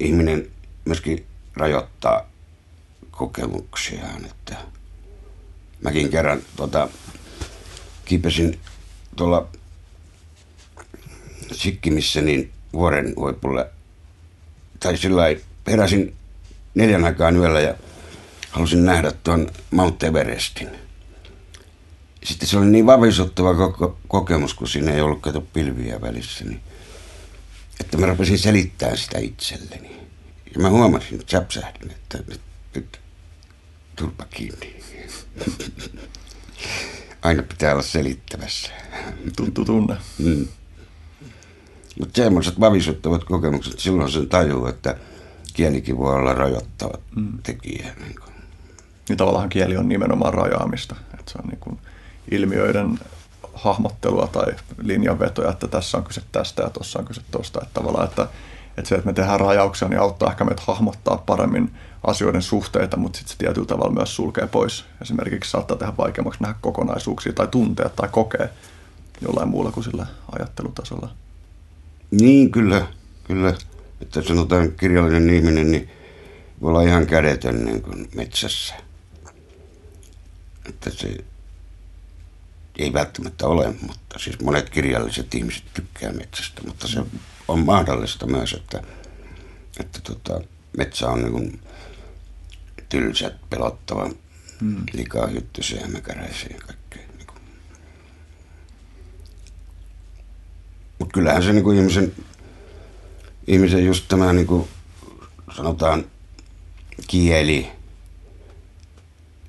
ihminen 0.00 0.50
myöskin 0.84 1.26
rajoittaa 1.56 2.30
kokemuksiaan. 3.10 4.24
Että 4.24 4.56
mäkin 5.80 6.10
kerran 6.10 6.42
tota, 6.56 6.88
kipesin 8.04 8.60
tuolla 9.16 9.48
Sikkimissä 11.52 12.20
niin 12.20 12.52
vuoren 12.72 13.14
huipulle, 13.16 13.70
tai 14.80 14.96
sillä 14.96 15.22
heräsin 15.66 16.14
neljän 16.74 17.04
aikaan 17.04 17.36
yöllä 17.36 17.60
ja 17.60 17.74
halusin 18.50 18.84
nähdä 18.84 19.12
tuon 19.12 19.50
Mount 19.70 20.02
Everestin. 20.02 20.68
Sitten 22.24 22.48
se 22.48 22.58
oli 22.58 22.66
niin 22.66 22.86
vavisuttava 22.86 23.54
koko, 23.54 23.98
kokemus, 24.08 24.54
kun 24.54 24.68
siinä 24.68 24.92
ei 24.92 25.00
ollut 25.00 25.20
kato 25.20 25.40
pilviä 25.40 26.00
välissä, 26.00 26.44
niin, 26.44 26.60
että 27.80 27.98
mä 27.98 28.06
rupesin 28.06 28.38
selittämään 28.38 28.98
sitä 28.98 29.18
itselleni. 29.18 29.96
Ja 30.54 30.60
mä 30.62 30.70
huomasin, 30.70 31.20
että 31.20 31.30
säpsähdin, 31.30 31.90
että 31.90 32.18
nyt, 32.28 32.40
nyt 32.74 33.00
turpa 33.96 34.24
kiinni. 34.24 34.84
Aina 37.22 37.42
pitää 37.42 37.72
olla 37.72 37.82
selittävässä. 37.82 38.70
Tuntuu 39.36 39.64
tunne. 39.64 39.96
Mm. 40.18 40.48
Mutta 42.00 42.22
semmoiset 42.22 42.60
vavisuttavat 42.60 43.24
kokemukset, 43.24 43.78
silloin 43.78 44.12
sen 44.12 44.28
tajuu, 44.28 44.66
että 44.66 44.96
kielikin 45.54 45.98
voi 45.98 46.14
olla 46.14 46.34
rajoittava 46.34 46.98
mm. 47.16 47.38
tekijä. 47.42 47.86
Niin, 48.00 48.14
kuin. 48.20 48.34
niin 49.08 49.16
tavallaan 49.16 49.48
kieli 49.48 49.76
on 49.76 49.88
nimenomaan 49.88 50.34
rajaamista. 50.34 50.96
Että 51.18 51.32
se 51.32 51.38
on 51.42 51.48
niin 51.48 51.60
kuin 51.60 51.78
ilmiöiden 52.30 52.98
hahmottelua 53.54 54.26
tai 54.26 54.54
linjanvetoja, 54.82 55.50
että 55.50 55.68
tässä 55.68 55.98
on 55.98 56.04
kyse 56.04 56.22
tästä 56.32 56.62
ja 56.62 56.70
tuossa 56.70 56.98
on 56.98 57.04
kyse 57.04 57.20
tuosta. 57.30 57.60
Että 57.62 57.74
tavallaan, 57.74 58.08
että, 58.08 58.28
että 58.76 58.88
se, 58.88 58.94
että 58.94 59.06
me 59.06 59.12
tehdään 59.12 59.40
rajauksia, 59.40 59.88
niin 59.88 60.00
auttaa 60.00 60.30
ehkä 60.30 60.44
meitä 60.44 60.62
hahmottaa 60.66 61.22
paremmin 61.26 61.74
asioiden 62.06 62.42
suhteita, 62.42 62.96
mutta 62.96 63.18
sitten 63.18 63.32
se 63.32 63.38
tietyllä 63.38 63.66
tavalla 63.66 63.92
myös 63.92 64.16
sulkee 64.16 64.46
pois. 64.46 64.84
Esimerkiksi 65.02 65.50
saattaa 65.50 65.76
tehdä 65.76 65.92
vaikeammaksi 65.98 66.42
nähdä 66.42 66.54
kokonaisuuksia 66.60 67.32
tai 67.32 67.48
tuntea 67.48 67.88
tai 67.88 68.08
kokea 68.08 68.48
jollain 69.20 69.48
muulla 69.48 69.72
kuin 69.72 69.84
sillä 69.84 70.06
ajattelutasolla. 70.38 71.08
Niin, 72.10 72.50
kyllä. 72.50 72.86
Kyllä. 73.24 73.54
Että 74.00 74.22
sanotaan 74.22 74.72
kirjallinen 74.72 75.34
ihminen, 75.34 75.70
niin 75.70 75.90
voi 76.60 76.70
olla 76.70 76.82
ihan 76.82 77.06
kädetön 77.06 77.64
niin 77.64 77.82
kuin 77.82 78.08
metsässä. 78.14 78.74
Että 80.68 80.90
se 80.90 81.16
ei 82.78 82.92
välttämättä 82.92 83.46
ole, 83.46 83.74
mutta 83.86 84.18
siis 84.18 84.40
monet 84.40 84.70
kirjalliset 84.70 85.34
ihmiset 85.34 85.64
tykkää 85.74 86.12
metsästä, 86.12 86.62
mutta 86.66 86.88
se 86.88 87.02
on 87.48 87.58
mahdollista 87.58 88.26
myös, 88.26 88.52
että, 88.52 88.82
että 89.80 90.00
tota, 90.00 90.40
metsä 90.76 91.08
on 91.08 91.22
niin 91.22 91.32
kuin 91.32 91.60
tylsät, 92.88 93.34
pelottava, 93.50 94.10
hmm. 94.60 94.84
liikaa 94.92 95.26
hyttysiä 95.26 95.80
ja 95.80 95.88
mäkäräisiä 95.88 96.48
ja 96.50 96.60
kaikkea. 96.66 97.02
Niin 97.18 97.26
mutta 100.98 101.12
kyllähän 101.12 101.42
se 101.42 101.52
niin 101.52 101.64
kuin 101.64 101.78
ihmisen, 101.78 102.12
ihmisen 103.46 103.86
just 103.86 104.04
tämä 104.08 104.32
niin 104.32 104.46
kuin 104.46 104.68
sanotaan 105.56 106.04
kieli, 107.06 107.68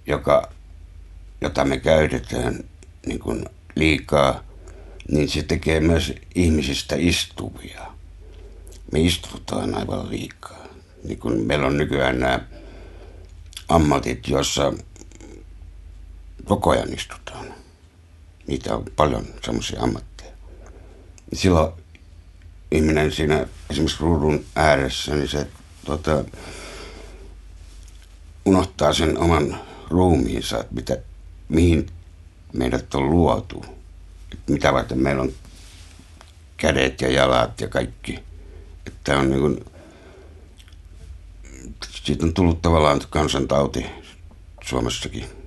joka, 0.07 0.51
jota 1.41 1.65
me 1.65 1.77
käytetään 1.77 2.63
niin 3.05 3.19
kuin 3.19 3.45
liikaa, 3.75 4.43
niin 5.11 5.29
se 5.29 5.43
tekee 5.43 5.79
myös 5.79 6.13
ihmisistä 6.35 6.95
istuvia. 6.99 7.85
Me 8.91 8.99
istutaan 8.99 9.75
aivan 9.75 10.09
liikaa. 10.09 10.67
Niin 11.03 11.19
kuin 11.19 11.45
meillä 11.45 11.67
on 11.67 11.77
nykyään 11.77 12.19
nämä 12.19 12.39
ammatit, 13.69 14.27
joissa 14.27 14.73
koko 16.45 16.69
ajan 16.69 16.93
istutaan. 16.93 17.53
Niitä 18.47 18.75
on 18.75 18.85
paljon 18.95 19.25
semmoisia 19.45 19.81
ammatteja. 19.81 20.08
Silloin 21.33 21.73
ihminen 22.71 23.11
siinä 23.11 23.47
esimerkiksi 23.69 23.97
ruudun 23.99 24.45
ääressä, 24.55 25.15
niin 25.15 25.27
se 25.27 25.47
tota, 25.85 26.23
unohtaa 28.45 28.93
sen 28.93 29.17
oman 29.17 29.59
ruumiinsa, 29.89 30.59
että 30.59 30.75
mitä, 30.75 30.97
mihin 31.49 31.87
meidät 32.53 32.95
on 32.95 33.09
luotu. 33.09 33.65
Että 34.33 34.51
mitä 34.51 34.73
varten 34.73 34.99
meillä 34.99 35.21
on 35.21 35.31
kädet 36.57 37.01
ja 37.01 37.11
jalat 37.11 37.61
ja 37.61 37.67
kaikki. 37.67 38.19
Että 38.87 39.17
on 39.17 39.29
niin 39.29 39.41
kuin, 39.41 39.65
siitä 41.89 42.25
on 42.25 42.33
tullut 42.33 42.61
tavallaan 42.61 43.01
kansantauti 43.09 43.85
Suomessakin. 44.63 45.38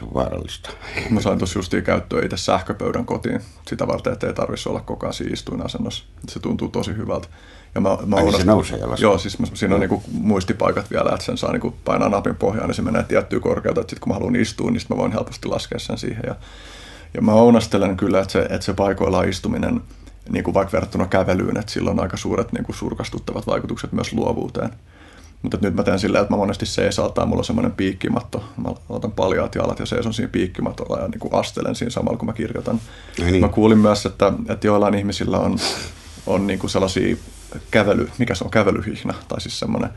Se 0.00 0.06
on 0.06 0.14
vaarallista. 0.14 0.70
Mä 1.10 1.20
sain 1.20 1.38
tuossa 1.38 1.58
justiin 1.58 1.84
käyttöön 1.84 2.24
itse 2.24 2.36
sähköpöydän 2.36 3.04
kotiin 3.04 3.40
sitä 3.68 3.86
varten, 3.86 4.12
että 4.12 4.26
ei 4.26 4.34
tarvitsisi 4.34 4.68
olla 4.68 4.80
koko 4.80 5.06
ajan 5.06 5.14
siinä 5.14 5.32
istuinasennossa. 5.32 6.04
Se 6.28 6.40
tuntuu 6.40 6.68
tosi 6.68 6.96
hyvältä. 6.96 7.28
Ja 7.74 7.80
mä, 7.80 7.98
mä 8.06 8.16
Ai, 8.16 8.32
se 8.32 8.44
nousee 8.44 8.78
ja 8.78 8.86
Joo, 8.98 9.18
siis 9.18 9.38
mä, 9.38 9.46
siinä 9.54 9.74
on 9.74 9.80
niinku 9.80 10.02
muistipaikat 10.12 10.90
vielä, 10.90 11.10
että 11.10 11.24
sen 11.24 11.36
saa 11.36 11.52
niinku 11.52 11.74
painaa 11.84 12.08
napin 12.08 12.36
pohjaan, 12.36 12.68
niin 12.68 12.74
se 12.74 12.82
menee 12.82 13.02
tiettyä 13.02 13.40
korkeutta. 13.40 13.80
Sitten 13.80 14.00
kun 14.00 14.08
mä 14.08 14.14
haluan 14.14 14.36
istua, 14.36 14.70
niin 14.70 14.82
mä 14.90 14.96
voin 14.96 15.12
helposti 15.12 15.48
laskea 15.48 15.78
sen 15.78 15.98
siihen. 15.98 16.22
Ja, 16.26 16.34
ja 17.14 17.22
mä 17.22 17.32
ounastelen 17.32 17.96
kyllä, 17.96 18.20
että 18.20 18.32
se, 18.32 18.40
että 18.40 18.60
se 18.60 18.74
paikoillaan 18.74 19.28
istuminen, 19.28 19.80
niin 20.28 20.44
kuin 20.44 20.54
vaikka 20.54 20.72
verrattuna 20.72 21.06
kävelyyn, 21.06 21.56
että 21.56 21.72
sillä 21.72 21.90
on 21.90 22.00
aika 22.00 22.16
suuret 22.16 22.52
niin 22.52 22.64
kuin 22.64 22.76
surkastuttavat 22.76 23.46
vaikutukset 23.46 23.92
myös 23.92 24.12
luovuuteen. 24.12 24.70
Mutta 25.42 25.58
nyt 25.60 25.74
mä 25.74 25.82
teen 25.82 25.98
silleen, 25.98 26.22
että 26.22 26.32
mä 26.34 26.38
monesti 26.38 26.66
seisaaltaan, 26.66 27.28
mulla 27.28 27.40
on 27.40 27.44
semmoinen 27.44 27.72
piikkimatto. 27.72 28.44
Mä 28.56 28.68
otan 28.88 29.12
paljaat 29.12 29.54
jalat 29.54 29.78
ja 29.78 29.86
seison 29.86 30.14
siinä 30.14 30.32
piikkimatolla 30.32 30.98
ja 30.98 31.08
niin 31.08 31.20
kuin 31.20 31.34
astelen 31.34 31.74
siinä 31.74 31.90
samalla, 31.90 32.18
kun 32.18 32.26
mä 32.26 32.32
kirjoitan. 32.32 32.80
niin. 33.18 33.40
Mä 33.40 33.48
kuulin 33.48 33.78
myös, 33.78 34.06
että, 34.06 34.32
että 34.48 34.66
joillain 34.66 34.94
ihmisillä 34.94 35.38
on, 35.38 35.58
on 36.26 36.46
niin 36.46 36.58
kuin 36.58 36.70
sellaisia 36.70 37.16
kävely, 37.70 38.10
mikä 38.18 38.34
se 38.34 38.44
on, 38.44 38.50
kävelyhihna, 38.50 39.14
tai 39.28 39.40
siis 39.40 39.58
semmoinen 39.58 39.90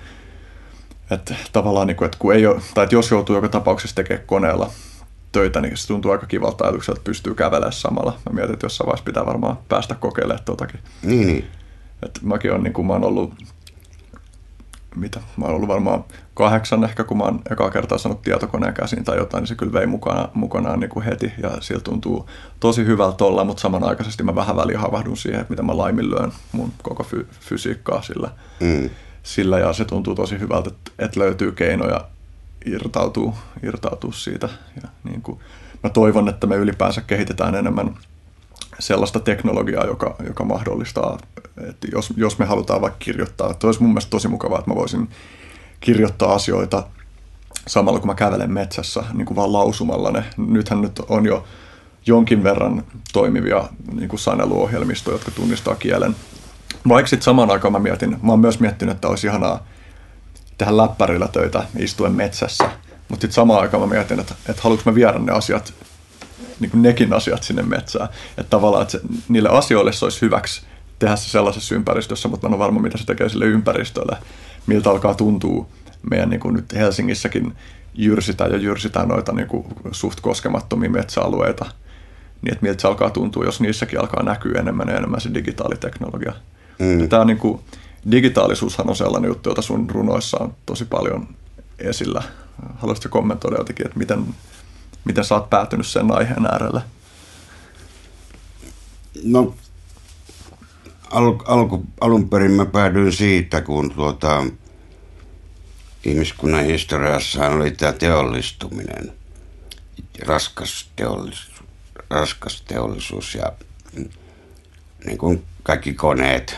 että 1.12 1.36
tavallaan, 1.52 1.88
niin 1.88 1.98
kuin, 1.98 2.06
että, 2.06 2.18
kun 2.20 2.34
ei 2.34 2.46
ole, 2.46 2.62
tai 2.74 2.84
että 2.84 2.96
jos 2.96 3.12
joutuu 3.12 3.36
joka 3.36 3.50
tapauksessa 3.50 3.96
tekemään 3.96 4.28
koneella 4.28 4.72
töitä, 5.32 5.62
niin 5.62 5.78
se 5.78 5.88
tuntuu 5.88 6.12
aika 6.12 6.26
kivalta 6.26 6.64
ajatukselta, 6.64 7.00
että 7.00 7.10
pystyy 7.10 7.36
kävelemään 7.36 7.74
samalla. 7.74 8.18
Mä 8.30 8.36
mietin, 8.36 8.54
että 8.54 8.66
jossain 8.66 8.86
vaiheessa 8.86 9.06
pitää 9.06 9.26
varmaan 9.26 9.58
päästä 9.70 9.96
kokeilemaan 9.96 10.46
totakin. 10.46 10.80
Niin, 11.04 11.28
niin. 11.28 11.48
Et 12.04 12.20
mäkin 12.24 12.54
on, 12.54 12.64
niin 12.64 12.74
kuin 12.74 12.88
mä 12.88 12.94
oon 12.94 13.04
ollut, 13.04 13.34
mitä, 14.96 15.20
mä 15.38 15.46
oon 15.46 15.56
ollut 15.56 15.68
varmaan 15.70 16.04
kahdeksan 16.34 16.84
ehkä, 16.84 17.04
kun 17.04 17.18
mä 17.18 17.24
oon 17.24 17.42
ekaa 17.52 17.70
kertaa 17.72 17.98
saanut 17.98 18.22
tietokoneen 18.22 18.74
käsiin 18.74 19.04
tai 19.04 19.18
jotain, 19.18 19.42
niin 19.42 19.48
se 19.48 19.56
kyllä 19.56 19.74
vei 19.74 19.88
mukana, 19.88 20.30
mukanaan 20.34 20.80
niin 20.80 20.90
kuin 20.90 21.06
heti 21.06 21.34
ja 21.44 21.52
sillä 21.60 21.82
tuntuu 21.82 22.30
tosi 22.60 22.86
hyvältä 22.86 23.26
olla, 23.26 23.44
mutta 23.44 23.62
samanaikaisesti 23.62 24.24
mä 24.24 24.36
vähän 24.36 24.56
väliin 24.56 24.80
havahdun 24.80 25.18
siihen, 25.18 25.42
että 25.42 25.52
miten 25.52 25.66
mä 25.66 25.78
laiminlyön 25.78 26.32
mun 26.52 26.74
koko 26.84 27.04
fy- 27.04 27.28
fysiikkaa 27.40 28.02
sillä, 28.02 28.30
Mm. 28.60 28.90
sillä 29.24 29.60
ja 29.60 29.74
se 29.74 29.86
tuntuu 29.86 30.16
tosi 30.16 30.40
hyvältä, 30.40 30.70
että, 30.70 30.92
että 31.00 31.20
löytyy 31.20 31.52
keinoja 31.52 32.06
irtautua, 32.66 33.34
irtautua 33.64 34.12
siitä. 34.14 34.50
Ja 34.84 34.90
niin 35.04 35.22
kuin, 35.22 35.40
mä 35.84 35.90
toivon, 35.90 36.30
että 36.30 36.48
me 36.48 36.56
ylipäänsä 36.56 37.02
kehitetään 37.02 37.56
enemmän 37.56 37.96
sellaista 38.80 39.20
teknologiaa, 39.20 39.86
joka, 39.86 40.16
joka 40.28 40.44
mahdollistaa, 40.44 41.18
että 41.58 41.88
jos, 41.92 42.14
jos 42.18 42.40
me 42.40 42.46
halutaan 42.46 42.82
vaikka 42.82 43.00
kirjoittaa, 43.00 43.52
että 43.52 43.68
olisi 43.68 43.82
mun 43.82 43.90
mielestä 43.90 44.10
tosi 44.10 44.28
mukavaa, 44.28 44.60
että 44.60 44.72
mä 44.72 44.76
voisin 44.76 45.10
kirjoittaa 45.80 46.34
asioita 46.34 46.84
samalla 47.68 48.00
kun 48.00 48.08
mä 48.08 48.16
kävelen 48.16 48.52
metsässä, 48.52 49.04
niin 49.14 49.26
kuin 49.26 49.36
vaan 49.36 49.54
lausumalla 49.54 50.12
ne. 50.12 50.24
Nythän 50.38 50.82
nyt 50.82 51.00
on 51.10 51.26
jo 51.26 51.44
jonkin 52.06 52.44
verran 52.44 52.84
toimivia 53.14 53.64
niin 53.94 54.10
kuin 54.10 54.20
saneluohjelmistoja, 54.20 55.16
jotka 55.16 55.32
tunnistaa 55.32 55.76
kielen. 55.76 56.16
Vaikka 56.88 57.10
sitten 57.10 57.26
samaan 57.26 57.52
aikaan 57.52 57.72
mä 57.72 57.80
mietin, 57.80 58.18
mä 58.22 58.32
oon 58.32 58.40
myös 58.40 58.60
miettinyt, 58.60 58.96
että 58.96 59.08
olisi 59.08 59.28
ihanaa 59.28 59.68
tehdä 60.58 60.78
läppärillä 60.78 61.28
töitä 61.28 61.64
istuen 61.80 62.12
metsässä, 62.12 62.64
mutta 63.10 63.22
sitten 63.22 63.32
samaan 63.32 63.62
aikaan 63.62 63.84
mä 63.84 63.96
mietin, 63.96 64.20
että, 64.20 64.36
että 64.50 64.62
haluanko 64.62 64.92
mä 64.92 64.96
viedä 64.96 65.20
ne 65.20 65.32
asiat, 65.32 65.74
niin 66.60 66.72
kuin 66.72 66.82
nekin 66.82 67.14
asiat 67.14 67.44
sinne 67.44 67.62
metsään. 67.62 68.10
Että 68.38 68.50
tavallaan, 68.50 68.82
että 68.82 68.92
se, 68.92 69.02
niille 69.30 69.50
asioille 69.50 69.94
se 69.94 70.06
olisi 70.06 70.22
hyväksi 70.22 70.62
tehdä 71.04 71.16
se 71.16 71.30
sellaisessa 71.30 71.76
ympäristössä, 71.76 72.28
mutta 72.28 72.48
mä 72.48 72.50
en 72.50 72.54
ole 72.54 72.64
varma, 72.64 72.82
mitä 72.82 72.98
se 72.98 73.06
tekee 73.06 73.30
sille 73.30 73.46
ympäristölle, 73.46 74.18
miltä 74.68 74.90
alkaa 74.90 75.14
tuntua 75.14 75.68
meidän 76.10 76.30
niin 76.30 76.40
kuin 76.40 76.56
nyt 76.56 76.74
Helsingissäkin 76.74 77.54
jyrsitään 77.94 78.52
ja 78.52 78.58
jyrsitään 78.58 79.08
noita 79.08 79.32
niin 79.32 79.48
kuin 79.48 79.66
suht 79.92 80.20
koskemattomia 80.20 80.90
metsäalueita, 80.90 81.66
niin 82.42 82.54
että 82.54 82.66
miltä 82.66 82.82
se 82.82 82.88
alkaa 82.88 83.10
tuntua, 83.10 83.46
jos 83.46 83.62
niissäkin 83.62 84.00
alkaa 84.00 84.24
näkyä 84.24 84.60
enemmän 84.60 84.88
ja 84.88 84.98
enemmän 84.98 85.22
se 85.22 85.34
digitaaliteknologia. 85.34 86.34
Mm. 86.80 87.10
Tämä 87.10 87.26
niin 87.26 87.38
kuin, 87.38 87.60
digitaalisuushan 88.12 88.90
on 88.90 88.96
sellainen 88.96 89.28
juttu, 89.28 89.50
jota 89.50 89.62
sun 89.62 89.90
runoissa 89.90 90.38
on 90.40 90.56
tosi 90.66 90.86
paljon 90.86 91.28
esillä. 91.80 92.24
Haluaisitko 92.76 93.10
kommentoida 93.20 93.58
jotenkin, 93.58 93.86
että 93.86 94.00
miten, 94.00 94.26
miten 95.06 95.24
sä 95.24 95.36
oot 95.36 95.50
päätynyt 95.50 95.88
sen 95.88 96.12
aiheen 96.12 96.46
äärelle? 96.46 96.82
No, 99.24 99.56
al, 101.14 101.36
alku, 101.46 101.86
alun 102.02 102.30
perin 102.30 102.52
mä 102.52 102.66
päädyin 102.66 103.14
siitä, 103.14 103.62
kun 103.62 103.92
tuota, 103.92 104.44
ihmiskunnan 106.06 106.66
historiassa 106.66 107.48
oli 107.48 107.72
tämä 107.72 107.92
teollistuminen, 107.94 109.14
raskas 110.26 110.90
teollisuus, 110.96 111.64
raskas 112.10 112.62
teollisuus 112.62 113.36
ja 113.36 113.52
niin 115.06 115.18
kuin 115.18 115.44
kaikki 115.64 115.94
koneet, 115.94 116.56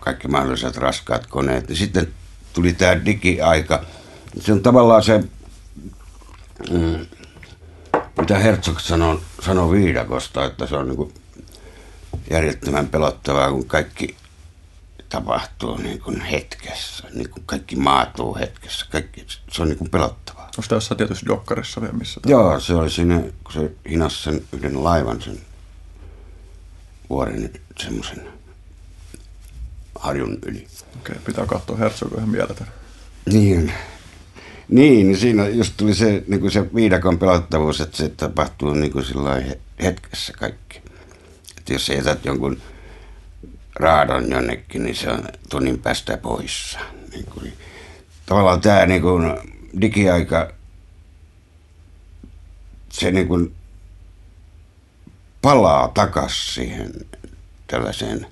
kaikki 0.00 0.28
mahdolliset 0.28 0.76
raskaat 0.76 1.26
koneet. 1.26 1.68
Ja 1.68 1.76
sitten 1.76 2.08
tuli 2.52 2.72
tämä 2.72 3.04
digiaika. 3.04 3.84
Se 4.40 4.52
on 4.52 4.62
tavallaan 4.62 5.02
se, 5.02 5.24
mm, 6.70 7.06
mitä 8.18 8.38
Herzog 8.38 8.78
sanoi, 8.78 9.20
sanoi 9.40 9.70
viidakosta, 9.70 10.44
että 10.44 10.66
se 10.66 10.76
on 10.76 10.88
niin 10.88 10.96
kuin 10.96 11.14
järjettömän 12.30 12.88
pelottavaa, 12.88 13.50
kun 13.50 13.66
kaikki 13.66 14.16
tapahtuu 15.08 15.76
niin 15.76 16.00
kuin 16.00 16.20
hetkessä, 16.20 17.08
niin 17.14 17.30
kuin 17.30 17.42
kaikki 17.46 17.76
maatuu 17.76 18.36
hetkessä. 18.36 18.86
Kaikki, 18.90 19.26
se 19.52 19.62
on 19.62 19.68
niin 19.68 19.78
kuin 19.78 19.90
pelottavaa. 19.90 20.44
Onko 20.44 20.74
jossain 20.74 20.98
tietysti 20.98 21.26
dokkarissa 21.26 21.80
vielä 21.80 21.94
missä? 21.94 22.20
Joo, 22.26 22.60
se 22.60 22.74
oli 22.74 22.90
siinä, 22.90 23.20
kun 23.20 23.52
se 23.52 23.72
hinasi 23.90 24.22
sen 24.22 24.44
yhden 24.52 24.84
laivan 24.84 25.22
sen 25.22 25.38
vuoren 27.10 27.52
semmoisen 27.78 28.28
harjun 29.94 30.38
yli. 30.46 30.66
Okei, 31.00 31.16
pitää 31.24 31.46
katsoa 31.46 31.76
Herzog 31.76 32.12
ihan 32.16 32.28
mieletön. 32.28 32.66
Niin. 33.26 33.72
Niin, 34.68 35.06
niin 35.06 35.16
siinä 35.16 35.48
just 35.48 35.74
tuli 35.76 35.94
se, 35.94 36.24
niin 36.28 36.40
kuin 36.40 36.50
se 36.50 36.74
viidakon 36.74 37.18
pelottavuus, 37.18 37.80
että 37.80 37.96
se 37.96 38.08
tapahtuu 38.08 38.74
niin 38.74 38.92
kuin 38.92 39.04
he- 39.46 39.60
hetkessä 39.82 40.32
kaikki. 40.32 40.82
Että 41.58 41.72
jos 41.72 41.88
jätät 41.88 42.24
jonkun 42.24 42.60
raadon 43.74 44.30
jonnekin, 44.30 44.82
niin 44.82 44.96
se 44.96 45.10
on 45.10 45.24
tunnin 45.50 45.78
päästä 45.78 46.16
poissa. 46.16 46.78
Niin 47.12 47.26
kuin, 47.26 47.52
tavallaan 48.26 48.60
tämä 48.60 48.86
niin 48.86 49.02
kuin 49.02 49.22
digiaika, 49.80 50.52
se 52.92 53.10
niin 53.10 53.28
kuin 53.28 53.54
palaa 55.42 55.88
takas 55.88 56.54
siihen 56.54 56.92
tällaiseen 57.66 58.26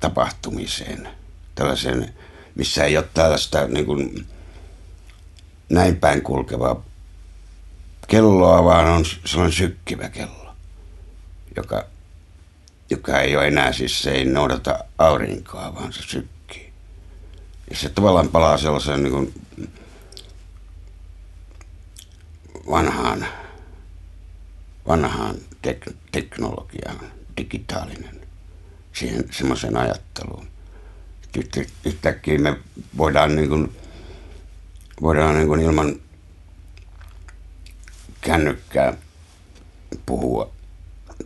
tapahtumiseen, 0.00 1.08
tällaiseen, 1.54 2.14
missä 2.54 2.84
ei 2.84 2.96
ole 2.96 3.08
tällaista 3.14 3.66
niin 3.66 3.86
kuin, 3.86 4.26
näin 5.68 5.96
päin 5.96 6.22
kulkevaa 6.22 6.84
kelloa, 8.08 8.64
vaan 8.64 8.86
on 8.86 9.04
sellainen 9.24 9.52
sykkivä 9.52 10.08
kello, 10.08 10.54
joka, 11.56 11.84
joka 12.90 13.20
ei 13.20 13.36
ole 13.36 13.46
enää 13.46 13.72
siis, 13.72 14.02
se 14.02 14.10
ei 14.10 14.24
noudata 14.24 14.84
aurinkoa, 14.98 15.74
vaan 15.74 15.92
se 15.92 16.02
sykkii. 16.02 16.72
Ja 17.70 17.76
se 17.76 17.88
tavallaan 17.88 18.28
palaa 18.28 18.58
sellaiseen 18.58 19.02
niin 19.02 19.12
kuin 19.12 19.34
vanhaan, 22.70 23.26
vanhaan 24.88 25.34
tek- 25.66 25.94
teknologiaan, 26.12 27.00
digitaalinen, 27.36 28.20
siihen 28.92 29.24
semmoiseen 29.30 29.76
ajatteluun. 29.76 30.48
Yhtä, 31.38 31.60
yhtäkkiä 31.84 32.38
me 32.38 32.56
voidaan 32.96 33.36
niin 33.36 33.48
kuin, 33.48 33.76
voidaan 35.02 35.34
niin 35.34 35.48
kuin 35.48 35.60
ilman 35.60 36.00
kännykkää 38.20 38.96
puhua 40.06 40.50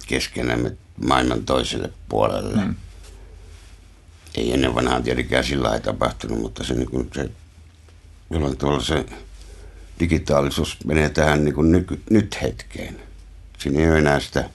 keskenämme 0.06 0.76
maailman 1.04 1.44
toiselle 1.44 1.90
puolelle. 2.08 2.64
Mm. 2.64 2.74
Ei 4.34 4.52
ennen 4.52 4.74
vanhaan 4.74 5.02
tietenkään 5.02 5.44
sillä 5.44 5.68
lailla 5.68 5.84
tapahtunut, 5.84 6.38
mutta 6.40 6.64
se, 6.64 6.74
niin 6.74 6.90
kuin 6.90 7.10
se 7.14 7.30
jollain 8.30 8.56
tavalla 8.56 8.80
se 8.80 9.06
digitaalisuus 10.00 10.76
menee 10.84 11.10
tähän 11.10 11.44
niin 11.44 11.54
kuin 11.54 11.72
nyky, 11.72 12.02
nyt 12.10 12.42
hetkeen. 12.42 13.00
Siinä 13.58 13.80
ei 13.80 13.90
ole 13.90 13.98
enää 13.98 14.20
sitä, 14.20 14.50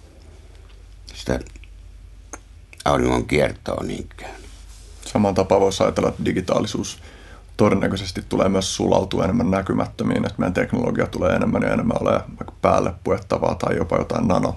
sitä 1.13 1.39
auringon 2.86 3.27
kiertoa 3.27 3.84
niinkään. 3.84 4.36
Samaan 5.06 5.36
tapaan 5.36 5.62
voisi 5.62 5.84
ajatella, 5.84 6.10
että 6.10 6.25
digitaalisuus 6.25 6.99
todennäköisesti 7.57 8.21
tulee 8.29 8.49
myös 8.49 8.75
sulautua 8.75 9.23
enemmän 9.23 9.51
näkymättömiin, 9.51 10.25
että 10.25 10.35
meidän 10.37 10.53
teknologia 10.53 11.07
tulee 11.07 11.35
enemmän 11.35 11.61
ja 11.61 11.73
enemmän 11.73 11.97
olemaan 12.01 12.23
vaikka 12.29 12.53
päälle 12.61 12.93
puettavaa 13.03 13.55
tai 13.55 13.75
jopa 13.77 13.97
jotain 13.97 14.27
nano, 14.27 14.55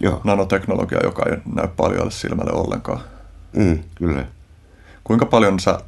Joo, 0.00 0.20
nanoteknologiaa, 0.24 1.02
joka 1.04 1.22
ei 1.30 1.36
näy 1.54 1.68
paljolle 1.68 2.10
silmälle 2.10 2.52
ollenkaan. 2.52 3.00
mm, 3.52 3.78
kyllä. 3.94 4.26
Kuinka 5.04 5.26
paljon 5.26 5.60
sä 5.60 5.80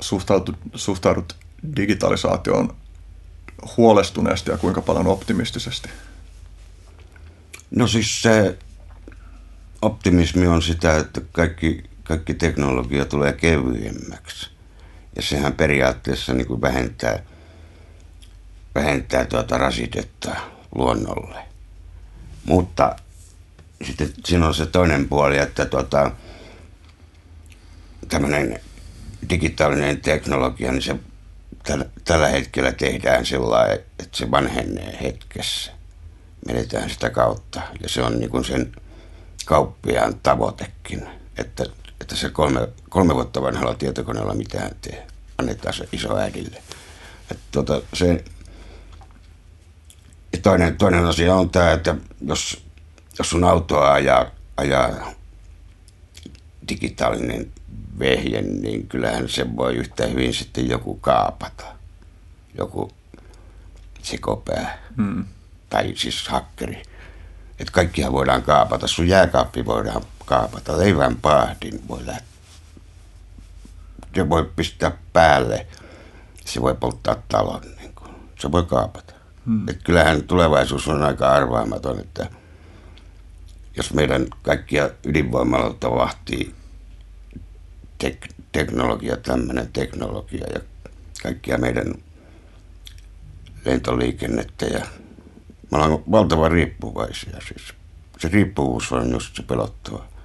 suhtaudut, 0.00 0.56
suhtaudut 0.74 1.36
digitalisaatioon 1.76 2.74
huolestuneesti 3.76 4.50
ja 4.50 4.58
kuinka 4.58 4.82
paljon 4.82 5.06
optimistisesti? 5.06 5.88
No 7.70 7.86
siis 7.86 8.22
se 8.22 8.58
optimismi 9.82 10.46
on 10.46 10.62
sitä, 10.62 10.96
että 10.96 11.20
kaikki, 11.32 11.84
kaikki 12.04 12.34
teknologia 12.34 13.04
tulee 13.04 13.32
kevyemmäksi. 13.32 14.55
Ja 15.16 15.22
sehän 15.22 15.52
periaatteessa 15.52 16.34
niin 16.34 16.46
kuin 16.46 16.60
vähentää, 16.60 17.18
vähentää 18.74 19.24
tuota 19.24 19.58
rasitetta 19.58 20.36
luonnolle. 20.74 21.38
Mutta 22.44 22.96
sitten 23.84 24.12
siinä 24.24 24.46
on 24.46 24.54
se 24.54 24.66
toinen 24.66 25.08
puoli, 25.08 25.38
että 25.38 25.64
tuota, 25.64 26.10
tämmöinen 28.08 28.60
digitaalinen 29.30 30.00
teknologia, 30.00 30.72
niin 30.72 30.82
se 30.82 30.96
tällä, 31.62 31.84
tällä 32.04 32.28
hetkellä 32.28 32.72
tehdään 32.72 33.26
sillä 33.26 33.72
että 33.72 34.08
se 34.12 34.30
vanhenee 34.30 34.98
hetkessä. 35.02 35.72
Menetään 36.46 36.90
sitä 36.90 37.10
kautta. 37.10 37.60
Ja 37.82 37.88
se 37.88 38.02
on 38.02 38.18
niin 38.18 38.30
kuin 38.30 38.44
sen 38.44 38.72
kauppiaan 39.44 40.20
tavoitekin, 40.22 41.08
että 41.38 41.64
että 42.06 42.16
se 42.16 42.30
kolme, 42.30 42.68
kolme 42.88 43.14
vuotta 43.14 43.42
vanhalla 43.42 43.74
tietokoneella 43.74 44.34
mitään 44.34 44.70
tee. 44.80 45.06
Annetaan 45.38 45.74
se 45.74 45.88
isoäidille. 45.92 46.62
Että 47.30 47.44
tota, 47.52 47.82
se, 47.94 48.24
ja 50.32 50.38
toinen, 50.42 50.76
toinen 50.76 51.06
asia 51.06 51.34
on 51.34 51.50
tämä, 51.50 51.72
että 51.72 51.96
jos, 52.26 52.64
jos 53.18 53.30
sun 53.30 53.44
autoa 53.44 53.92
ajaa, 53.92 54.26
ajaa 54.56 55.12
digitaalinen 56.68 57.52
vehje, 57.98 58.42
niin 58.42 58.88
kyllähän 58.88 59.28
se 59.28 59.56
voi 59.56 59.74
yhtä 59.74 60.06
hyvin 60.06 60.34
sitten 60.34 60.68
joku 60.68 60.94
kaapata. 60.94 61.64
Joku 62.58 62.90
sekopää. 64.02 64.78
Mm. 64.96 65.24
Tai 65.70 65.92
siis 65.96 66.28
hakkeri. 66.28 66.82
Että 67.58 67.72
kaikkia 67.72 68.12
voidaan 68.12 68.42
kaapata. 68.42 68.86
Sun 68.86 69.08
jääkaappi 69.08 69.64
voidaan 69.64 70.02
kaapata. 70.26 70.78
Leivän 70.78 71.16
pahdin 71.16 71.88
voi 71.88 72.06
lähteä. 72.06 72.26
Se 74.14 74.28
voi 74.28 74.50
pistää 74.56 74.92
päälle. 75.12 75.66
Se 76.44 76.62
voi 76.62 76.74
polttaa 76.74 77.22
talon. 77.28 77.62
Niin 77.78 77.92
kuin. 77.94 78.10
Se 78.40 78.52
voi 78.52 78.64
kaapata. 78.64 79.14
Hmm. 79.46 79.68
Et 79.68 79.82
kyllähän 79.84 80.22
tulevaisuus 80.22 80.88
on 80.88 81.02
aika 81.02 81.28
arvaamaton, 81.28 82.00
että 82.00 82.30
jos 83.76 83.94
meidän 83.94 84.26
kaikkia 84.42 84.90
ydinvoimaloita 85.06 85.90
vahtii 85.90 86.54
tek- 88.04 88.34
teknologia, 88.52 89.16
tämmöinen 89.16 89.72
teknologia 89.72 90.46
ja 90.54 90.60
kaikkia 91.22 91.58
meidän 91.58 91.94
lentoliikennettä 93.64 94.66
ja 94.66 94.86
me 95.70 95.78
ollaan 95.78 96.02
valtavan 96.10 96.50
riippuvaisia. 96.50 97.38
Siis 97.48 97.74
se 98.18 98.28
riippuvuus 98.28 98.92
on 98.92 99.10
just 99.10 99.36
se 99.36 99.42
pelottava. 99.42 100.15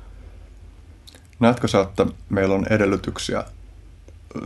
Näetkö 1.42 1.68
sä, 1.68 1.82
että 1.82 2.06
meillä 2.30 2.56
on 2.56 2.66
edellytyksiä 2.70 3.44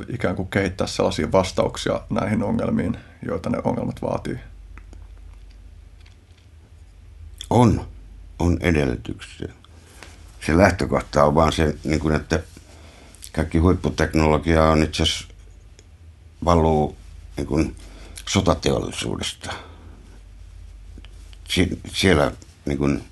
ikään 0.10 0.36
kuin 0.36 0.48
kehittää 0.48 0.88
sellaisia 0.88 1.32
vastauksia 1.32 2.02
näihin 2.10 2.44
ongelmiin, 2.44 2.98
joita 3.26 3.50
ne 3.50 3.58
ongelmat 3.64 4.02
vaatii? 4.02 4.40
On. 7.50 7.88
On 8.40 8.58
edellytyksiä. 8.62 9.54
Se 10.46 10.58
lähtökohta 10.58 11.24
on 11.24 11.36
vaan 11.36 11.52
se, 11.52 11.76
niin 11.84 12.00
kuin, 12.00 12.16
että 12.16 12.40
kaikki 13.32 13.58
huipputeknologia 13.58 14.64
on 14.64 14.84
itse 14.84 15.04
asiassa 15.04 15.28
valuu 16.46 16.98
niin 17.38 17.48
kuin 17.48 17.76
sotateollisuudesta. 18.30 19.54
Sie- 21.48 21.78
siellä 21.94 22.32
niin 22.66 22.78
kuin, 22.78 23.04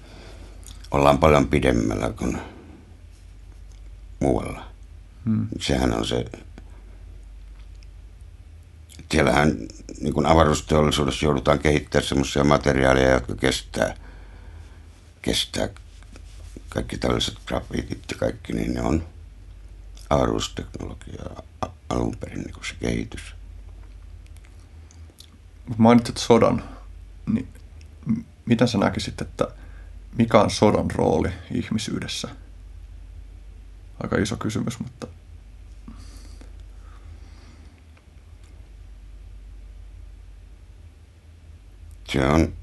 ollaan 0.91 1.17
paljon 1.17 1.47
pidemmällä 1.47 2.09
kuin 2.09 2.52
muualla. 4.23 4.65
Hmm. 5.25 5.47
Sehän 5.59 5.93
on 5.93 6.07
se... 6.07 6.25
Siellähän 9.11 9.57
niin 10.01 10.13
kuin 10.13 10.25
avaruusteollisuudessa 10.25 11.25
joudutaan 11.25 11.59
kehittämään 11.59 12.07
sellaisia 12.07 12.43
materiaaleja, 12.43 13.11
jotka 13.11 13.35
kestää, 13.35 13.95
kestää 15.21 15.69
kaikki 16.69 16.97
tällaiset 16.97 17.37
grafiitit 17.45 18.03
ja 18.11 18.17
kaikki, 18.17 18.53
niin 18.53 18.73
ne 18.73 18.81
on 18.81 19.07
avaruusteknologiaa 20.09 21.43
alun 21.89 22.17
perin 22.19 22.41
niin 22.41 22.53
kuin 22.53 22.65
se 22.65 22.75
kehitys. 22.79 23.35
Mainitsit 25.77 26.17
sodan, 26.17 26.63
niin 27.25 27.47
mitä 28.45 28.67
sä 28.67 28.77
näkisit, 28.77 29.21
että 29.21 29.47
mikä 30.17 30.41
on 30.41 30.51
sodan 30.51 30.91
rooli 30.91 31.29
ihmisyydessä? 31.51 32.29
Aika 34.03 34.17
iso 34.17 34.37
kysymys, 34.37 34.79
mutta... 34.79 35.07
Se 42.09 42.25
on, 42.25 42.53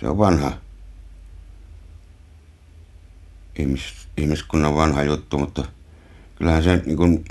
se 0.00 0.08
on 0.08 0.18
vanha 0.18 0.58
ihmis, 3.58 4.08
ihmiskunnan 4.16 4.74
vanha 4.74 5.02
juttu, 5.02 5.38
mutta 5.38 5.64
kyllähän 6.36 6.62
se 6.62 6.76
niin 6.76 6.96
kuin, 6.96 7.24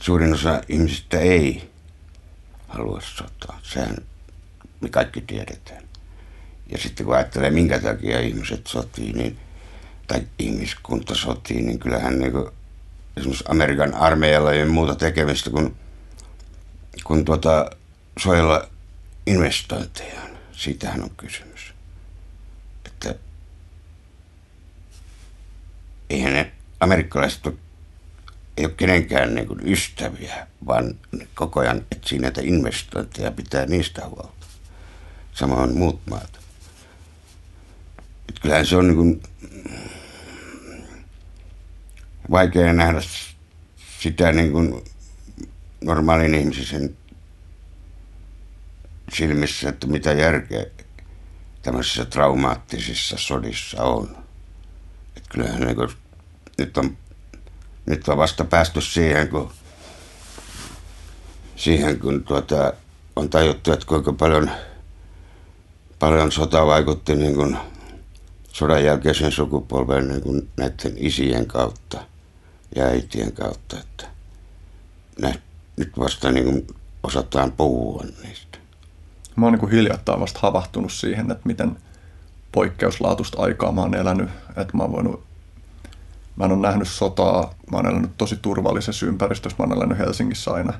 suurin 0.00 0.34
osa 0.34 0.60
ihmisistä 0.68 1.18
ei 1.18 1.70
halua 2.68 3.00
sotaa. 3.00 3.60
Sehän 3.62 3.96
me 4.80 4.88
kaikki 4.88 5.20
tiedetään. 5.20 5.89
Ja 6.70 6.78
sitten 6.78 7.06
kun 7.06 7.14
ajattelee, 7.14 7.50
minkä 7.50 7.78
takia 7.78 8.20
ihmiset 8.20 8.66
sotii, 8.66 9.12
niin, 9.12 9.38
tai 10.06 10.22
ihmiskunta 10.38 11.14
sotii, 11.14 11.62
niin 11.62 11.78
kyllähän 11.78 12.18
niin 12.18 12.32
kuin, 12.32 12.48
esimerkiksi 13.16 13.44
Amerikan 13.48 13.94
armeijalla 13.94 14.52
ei 14.52 14.62
ole 14.62 14.70
muuta 14.70 14.94
tekemistä 14.94 15.50
kuin, 15.50 15.76
kuin 17.04 17.24
tuota, 17.24 17.70
suojella 18.18 18.68
investointeja. 19.26 20.20
Siitähän 20.52 21.02
on 21.02 21.10
kysymys. 21.16 21.74
Että 22.86 23.14
eihän 26.10 26.32
ne 26.32 26.52
amerikkalaiset 26.80 27.46
ole 27.46 27.54
ei 28.56 28.64
ole 28.64 28.74
kenenkään 28.76 29.34
niin 29.34 29.46
kuin 29.46 29.60
ystäviä, 29.68 30.46
vaan 30.66 30.94
koko 31.34 31.60
ajan 31.60 31.86
etsii 31.92 32.18
näitä 32.18 32.40
investointeja 32.44 33.26
ja 33.26 33.32
pitää 33.32 33.66
niistä 33.66 34.06
huolta. 34.06 34.46
Samoin 35.32 35.78
muut 35.78 36.00
maat. 36.10 36.39
Et 38.30 38.38
kyllähän 38.40 38.66
se 38.66 38.76
on 38.76 38.86
niin 38.86 38.96
kuin 38.96 39.22
vaikea 42.30 42.72
nähdä 42.72 43.00
sitä 44.00 44.32
niin 44.32 44.52
kuin 44.52 44.84
normaalin 45.80 46.34
ihmisen 46.34 46.96
silmissä, 49.12 49.68
että 49.68 49.86
mitä 49.86 50.12
järkeä 50.12 50.66
tämmöisissä 51.62 52.04
traumaattisissa 52.04 53.16
sodissa 53.18 53.82
on. 53.82 54.16
Et 55.16 55.24
kyllähän 55.28 55.60
niin 55.60 55.76
kuin, 55.76 55.88
nyt 56.58 56.76
on 56.76 56.96
nyt 57.86 58.08
on 58.08 58.18
vasta 58.18 58.44
päästy 58.44 58.80
siihen, 58.80 59.28
kun, 59.28 59.50
siihen, 61.56 62.00
kun 62.00 62.24
tuota, 62.24 62.72
on 63.16 63.30
tajuttu, 63.30 63.72
että 63.72 63.86
kuinka 63.86 64.12
paljon, 64.12 64.50
paljon 65.98 66.32
sota 66.32 66.66
vaikutti 66.66 67.14
niin 67.14 67.34
kuin 67.34 67.58
sodan 68.52 68.84
jälkeisen 68.84 69.32
sukupolven 69.32 70.08
niin 70.08 70.22
kuin 70.22 70.48
näiden 70.56 70.92
isien 70.96 71.46
kautta 71.46 71.98
ja 72.76 72.84
äitien 72.84 73.32
kautta. 73.32 73.76
Että 73.80 74.06
nyt 75.76 75.98
vasta 75.98 76.30
niin 76.30 76.44
kuin 76.44 76.66
osataan 77.02 77.52
puhua 77.52 78.04
niistä. 78.22 78.58
Mä 79.36 79.46
oon 79.46 79.52
niin 79.52 79.60
kuin 79.60 79.72
hiljattain 79.72 80.20
vasta 80.20 80.40
havahtunut 80.42 80.92
siihen, 80.92 81.30
että 81.30 81.46
miten 81.46 81.76
poikkeuslaatusta 82.52 83.42
aikaa 83.42 83.72
mä 83.72 83.80
oon 83.80 83.94
elänyt. 83.94 84.30
Että 84.56 84.76
mä 84.76 84.82
oon 84.82 84.92
voinut 84.92 85.30
Mä 86.40 86.44
en 86.44 86.52
ole 86.52 86.60
nähnyt 86.60 86.88
sotaa, 86.88 87.54
mä 87.70 87.76
oon 87.76 87.86
elänyt 87.86 88.10
tosi 88.18 88.36
turvallisessa 88.42 89.06
ympäristössä, 89.06 89.56
mä 89.58 89.64
oon 89.64 89.78
elänyt 89.78 89.98
Helsingissä 89.98 90.50
aina. 90.50 90.72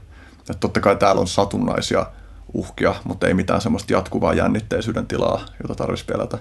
Et 0.51 0.61
totta 0.61 0.81
kai 0.81 0.97
täällä 0.97 1.21
on 1.21 1.27
satunnaisia 1.27 2.07
uhkia, 2.55 2.95
mutta 3.05 3.27
ei 3.27 3.35
mitään 3.35 3.61
semmoista 3.61 3.93
jatkuvaa 3.93 4.35
jännitteisyyden 4.35 5.07
tilaa, 5.07 5.47
jota 5.63 5.75
tarvitsisi 5.75 6.13
pelätä. 6.13 6.39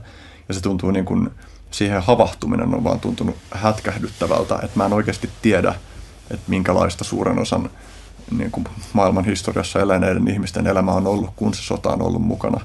Ja 0.49 0.53
se 0.53 0.62
tuntuu 0.62 0.91
niin 0.91 1.05
kuin, 1.05 1.29
siihen 1.71 2.03
havahtuminen 2.03 2.75
on 2.75 2.83
vaan 2.83 2.99
tuntunut 2.99 3.35
hätkähdyttävältä, 3.51 4.55
että 4.55 4.77
mä 4.77 4.85
en 4.85 4.93
oikeasti 4.93 5.29
tiedä, 5.41 5.75
että 6.31 6.45
minkälaista 6.47 7.03
suuren 7.03 7.39
osan 7.39 7.69
niin 8.38 8.51
kuin 8.51 8.67
maailman 8.93 9.25
historiassa 9.25 9.79
eläneiden 9.79 10.27
ihmisten 10.27 10.67
elämä 10.67 10.91
on 10.91 11.07
ollut, 11.07 11.29
kun 11.35 11.53
se 11.53 11.63
sota 11.63 11.89
on 11.89 12.01
ollut 12.01 12.21
mukana. 12.21 12.62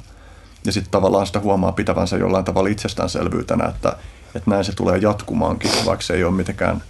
Ja 0.64 0.72
sitten 0.72 0.90
tavallaan 0.90 1.26
sitä 1.26 1.40
huomaa 1.40 1.72
pitävänsä 1.72 2.16
jollain 2.16 2.44
tavalla 2.44 2.68
itsestäänselvyytenä, 2.68 3.64
että 3.64 3.96
että 4.34 4.50
näin 4.50 4.64
se 4.64 4.72
tulee 4.72 4.98
jatkumaankin, 4.98 5.70
vaikka 5.86 6.02
se 6.02 6.14
ei 6.14 6.24
ole 6.24 6.34
mitenkään 6.34 6.82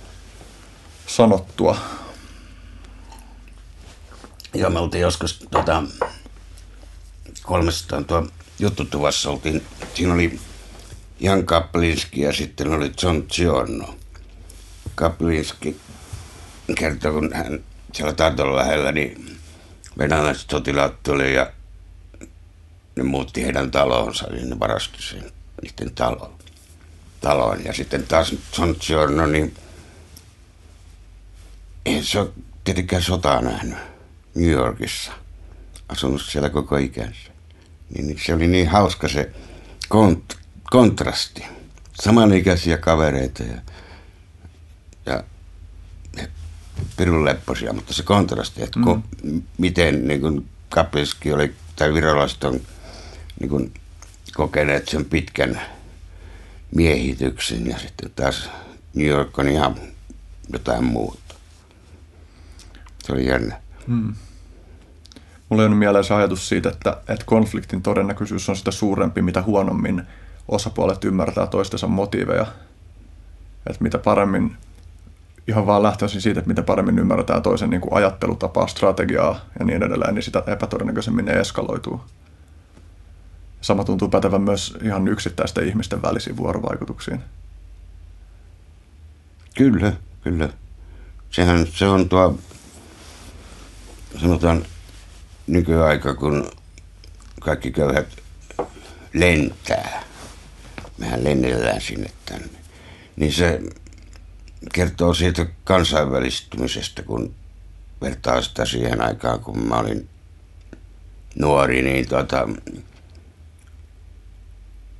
sanottua. 1.06 1.76
Joo, 4.54 4.70
me 4.70 4.78
oltiin 4.78 5.02
joskus 5.02 5.46
tota, 5.50 5.82
300 7.42 8.02
tuo 8.02 8.26
juttutuvassa 8.58 9.30
oltiin, 9.30 9.66
siinä 9.94 10.14
oli 10.14 10.40
Jan 11.24 11.46
Kaplinski 11.46 12.20
ja 12.20 12.32
sitten 12.32 12.72
oli 12.72 12.92
John 13.02 13.22
Giorno. 13.28 13.96
Kaplinski 14.94 15.80
kertoi, 16.78 17.12
kun 17.12 17.30
hän 17.34 17.64
siellä 17.92 18.12
Tarton 18.12 18.56
lähellä, 18.56 18.92
niin 18.92 19.38
venäläiset 19.98 20.50
sotilaat 20.50 21.02
tuli 21.02 21.34
ja 21.34 21.52
ne 22.96 23.02
muutti 23.02 23.42
heidän 23.42 23.70
talonsa, 23.70 24.26
niin 24.26 24.50
ne 24.50 24.60
varasti 24.60 25.02
sen 25.02 25.32
niiden 25.62 25.94
talon 25.94 26.34
taloon. 27.20 27.64
Ja 27.64 27.72
sitten 27.72 28.06
taas 28.06 28.34
John 28.58 28.74
Giorno, 28.80 29.26
niin 29.26 29.54
ei 31.86 32.04
se 32.04 32.20
ole 32.20 32.30
tietenkään 32.64 33.02
sotaa 33.02 33.42
nähnyt 33.42 33.78
New 34.34 34.50
Yorkissa. 34.50 35.12
Asunut 35.88 36.22
siellä 36.22 36.50
koko 36.50 36.76
ikänsä. 36.76 37.30
Niin 37.94 38.20
se 38.26 38.34
oli 38.34 38.46
niin 38.46 38.68
hauska 38.68 39.08
se 39.08 39.30
kont- 39.94 40.43
kontrasti. 40.74 41.44
Samanikäisiä 42.02 42.78
kavereita 42.78 43.42
ja, 43.42 43.62
ja, 45.06 45.22
pirun 46.96 47.24
lepposia, 47.24 47.72
mutta 47.72 47.94
se 47.94 48.02
kontrasti, 48.02 48.62
että 48.62 48.78
mm. 48.78 48.84
ko, 48.84 49.00
miten 49.58 50.08
niin 50.08 50.20
kuin 50.20 50.48
Kapelski 50.68 51.32
oli, 51.32 51.54
tai 51.76 51.94
virolaiset 51.94 52.44
on 52.44 52.60
niin 53.40 53.48
kuin, 53.48 53.74
kokeneet 54.34 54.88
sen 54.88 55.04
pitkän 55.04 55.60
miehityksen 56.74 57.66
ja 57.66 57.78
sitten 57.78 58.10
taas 58.16 58.50
New 58.94 59.08
York 59.08 59.38
on 59.38 59.48
ihan 59.48 59.76
jotain 60.52 60.84
muuta. 60.84 61.34
Se 63.04 63.12
oli 63.12 63.26
jännä. 63.26 63.60
Hmm. 63.86 64.14
Mulla 65.48 65.64
on 65.64 65.76
mielessä 65.76 66.16
ajatus 66.16 66.48
siitä, 66.48 66.68
että, 66.68 66.96
että 67.08 67.24
konfliktin 67.26 67.82
todennäköisyys 67.82 68.48
on 68.48 68.56
sitä 68.56 68.70
suurempi, 68.70 69.22
mitä 69.22 69.42
huonommin 69.42 70.02
osapuolet 70.48 71.04
ymmärtää 71.04 71.46
toistensa 71.46 71.86
motiiveja. 71.86 72.46
Että 73.66 73.82
mitä 73.82 73.98
paremmin, 73.98 74.56
ihan 75.48 75.66
vaan 75.66 75.82
lähtöisin 75.82 76.20
siitä, 76.20 76.40
että 76.40 76.48
mitä 76.48 76.62
paremmin 76.62 76.98
ymmärretään 76.98 77.42
toisen 77.42 77.70
niin 77.70 77.80
kuin 77.80 77.94
ajattelutapaa, 77.94 78.66
strategiaa 78.66 79.40
ja 79.58 79.64
niin 79.64 79.82
edelleen, 79.82 80.14
niin 80.14 80.22
sitä 80.22 80.42
epätodennäköisemmin 80.46 81.24
ne 81.24 81.32
eskaloituu. 81.32 82.00
Sama 83.60 83.84
tuntuu 83.84 84.08
pätevän 84.08 84.42
myös 84.42 84.76
ihan 84.82 85.08
yksittäisten 85.08 85.68
ihmisten 85.68 86.02
välisiin 86.02 86.36
vuorovaikutuksiin. 86.36 87.20
Kyllä, 89.56 89.92
kyllä. 90.22 90.48
Sehän 91.30 91.66
se 91.66 91.86
on 91.86 92.08
tuo, 92.08 92.38
sanotaan 94.20 94.64
nykyaika, 95.46 96.14
kun 96.14 96.50
kaikki 97.40 97.70
köyhät 97.70 98.06
lentää. 99.12 100.02
Mehän 100.98 101.24
lennellään 101.24 101.80
sinne 101.80 102.10
tänne. 102.26 102.58
Niin 103.16 103.32
se 103.32 103.60
kertoo 104.72 105.14
siitä 105.14 105.46
kansainvälistymisestä, 105.64 107.02
kun 107.02 107.34
vertaa 108.00 108.42
sitä 108.42 108.64
siihen 108.64 109.00
aikaan, 109.02 109.40
kun 109.40 109.68
mä 109.68 109.78
olin 109.78 110.08
nuori, 111.38 111.82
niin 111.82 112.08
tuota, 112.08 112.48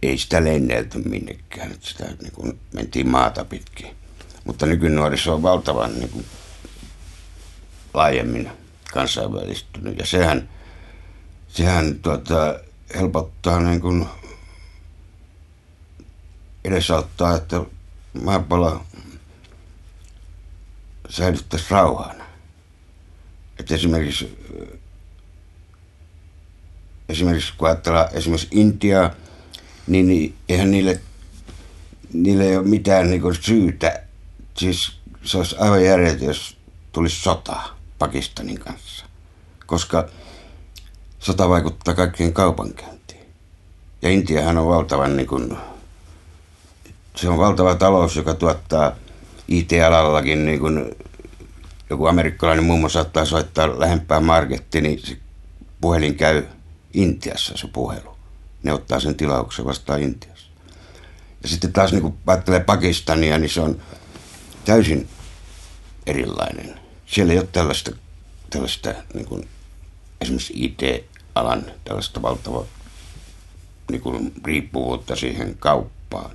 ei 0.02 0.18
sitä 0.18 0.44
lennelty 0.44 0.98
minnekään. 0.98 1.72
Että 1.72 1.88
sitä 1.88 2.04
niin 2.04 2.32
kuin 2.32 2.58
mentiin 2.72 3.08
maata 3.08 3.44
pitkin. 3.44 3.96
Mutta 4.44 4.66
nykynuoriso 4.66 5.34
on 5.34 5.42
valtavan 5.42 5.94
niin 5.94 6.08
kuin, 6.08 6.24
laajemmin 7.94 8.50
kansainvälistynyt. 8.92 9.98
Ja 9.98 10.06
sehän, 10.06 10.48
sehän 11.48 11.98
tuota, 12.02 12.60
helpottaa 12.94 13.60
niin 13.60 13.80
kuin, 13.80 14.06
edesauttaa, 16.64 17.36
että 17.36 17.60
maapallo 18.22 18.82
säilyttäisi 21.08 21.66
rauhan. 21.70 22.22
Että 23.58 23.74
esimerkiksi, 23.74 24.38
esimerkiksi 27.08 27.52
kun 27.58 27.68
ajatellaan 27.68 28.08
esimerkiksi 28.12 28.48
Intiaa, 28.50 29.10
niin, 29.86 30.34
eihän 30.48 30.70
niille, 30.70 31.00
niille 32.12 32.44
ei 32.44 32.56
ole 32.56 32.66
mitään 32.66 33.10
niin 33.10 33.22
syytä. 33.40 34.02
Siis 34.56 34.92
se 35.24 35.38
olisi 35.38 35.56
aivan 35.58 35.84
järjettä, 35.84 36.24
jos 36.24 36.56
tulisi 36.92 37.20
sota 37.20 37.56
Pakistanin 37.98 38.60
kanssa. 38.60 39.06
Koska 39.66 40.08
sota 41.18 41.48
vaikuttaa 41.48 41.94
kaikkien 41.94 42.32
kaupankäyntiin. 42.32 43.26
Ja 44.02 44.10
Intiahan 44.10 44.58
on 44.58 44.68
valtavan 44.68 45.16
niin 45.16 45.26
kuin, 45.26 45.56
se 47.16 47.28
on 47.28 47.38
valtava 47.38 47.74
talous, 47.74 48.16
joka 48.16 48.34
tuottaa 48.34 48.92
IT-alallakin 49.48 50.44
niin 50.44 50.60
kuin, 50.60 50.94
joku 51.90 52.06
amerikkalainen 52.06 52.64
mummo 52.64 52.88
saattaa 52.88 53.24
soittaa 53.24 53.80
lähempää 53.80 54.20
markettiin, 54.20 54.84
niin 54.84 55.06
se 55.06 55.16
puhelin 55.80 56.14
käy 56.14 56.42
Intiassa 56.94 57.56
se 57.56 57.68
puhelu 57.68 58.14
ne 58.64 58.72
ottaa 58.72 59.00
sen 59.00 59.14
tilauksen 59.14 59.64
vastaan 59.64 60.02
Intiassa. 60.02 60.46
Ja 61.42 61.48
sitten 61.48 61.72
taas 61.72 61.92
niin 61.92 62.02
kun 62.02 62.18
ajattelee 62.26 62.60
Pakistania, 62.60 63.38
niin 63.38 63.50
se 63.50 63.60
on 63.60 63.82
täysin 64.64 65.08
erilainen. 66.06 66.80
Siellä 67.06 67.32
ei 67.32 67.38
ole 67.38 67.48
tällaista, 67.52 67.90
tällaista 68.50 68.94
niin 69.14 69.26
kuin 69.26 69.48
esimerkiksi 70.20 70.52
IT-alan 70.56 71.64
tällaista 71.84 72.22
valtavaa 72.22 72.64
niin 73.90 74.00
kuin 74.00 74.32
riippuvuutta 74.44 75.16
siihen 75.16 75.56
kauppaan. 75.58 76.30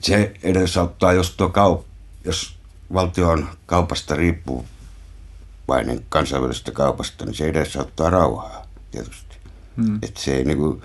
Se 0.00 0.34
edesauttaa, 0.42 1.12
jos, 1.12 1.30
tuo 1.30 1.48
kaup- 1.48 1.84
jos 2.24 2.56
valtio 2.94 3.28
on 3.28 3.48
kaupasta 3.66 4.16
riippuvainen 4.16 6.06
kansainvälisestä 6.08 6.72
kaupasta, 6.72 7.24
niin 7.24 7.34
se 7.34 7.48
edesauttaa 7.48 8.10
rauhaa 8.10 8.66
tietysti. 8.90 9.36
Hmm. 9.76 9.98
Että 10.02 10.20
se 10.20 10.36
ei 10.36 10.44
niin 10.44 10.58
kuin, 10.58 10.82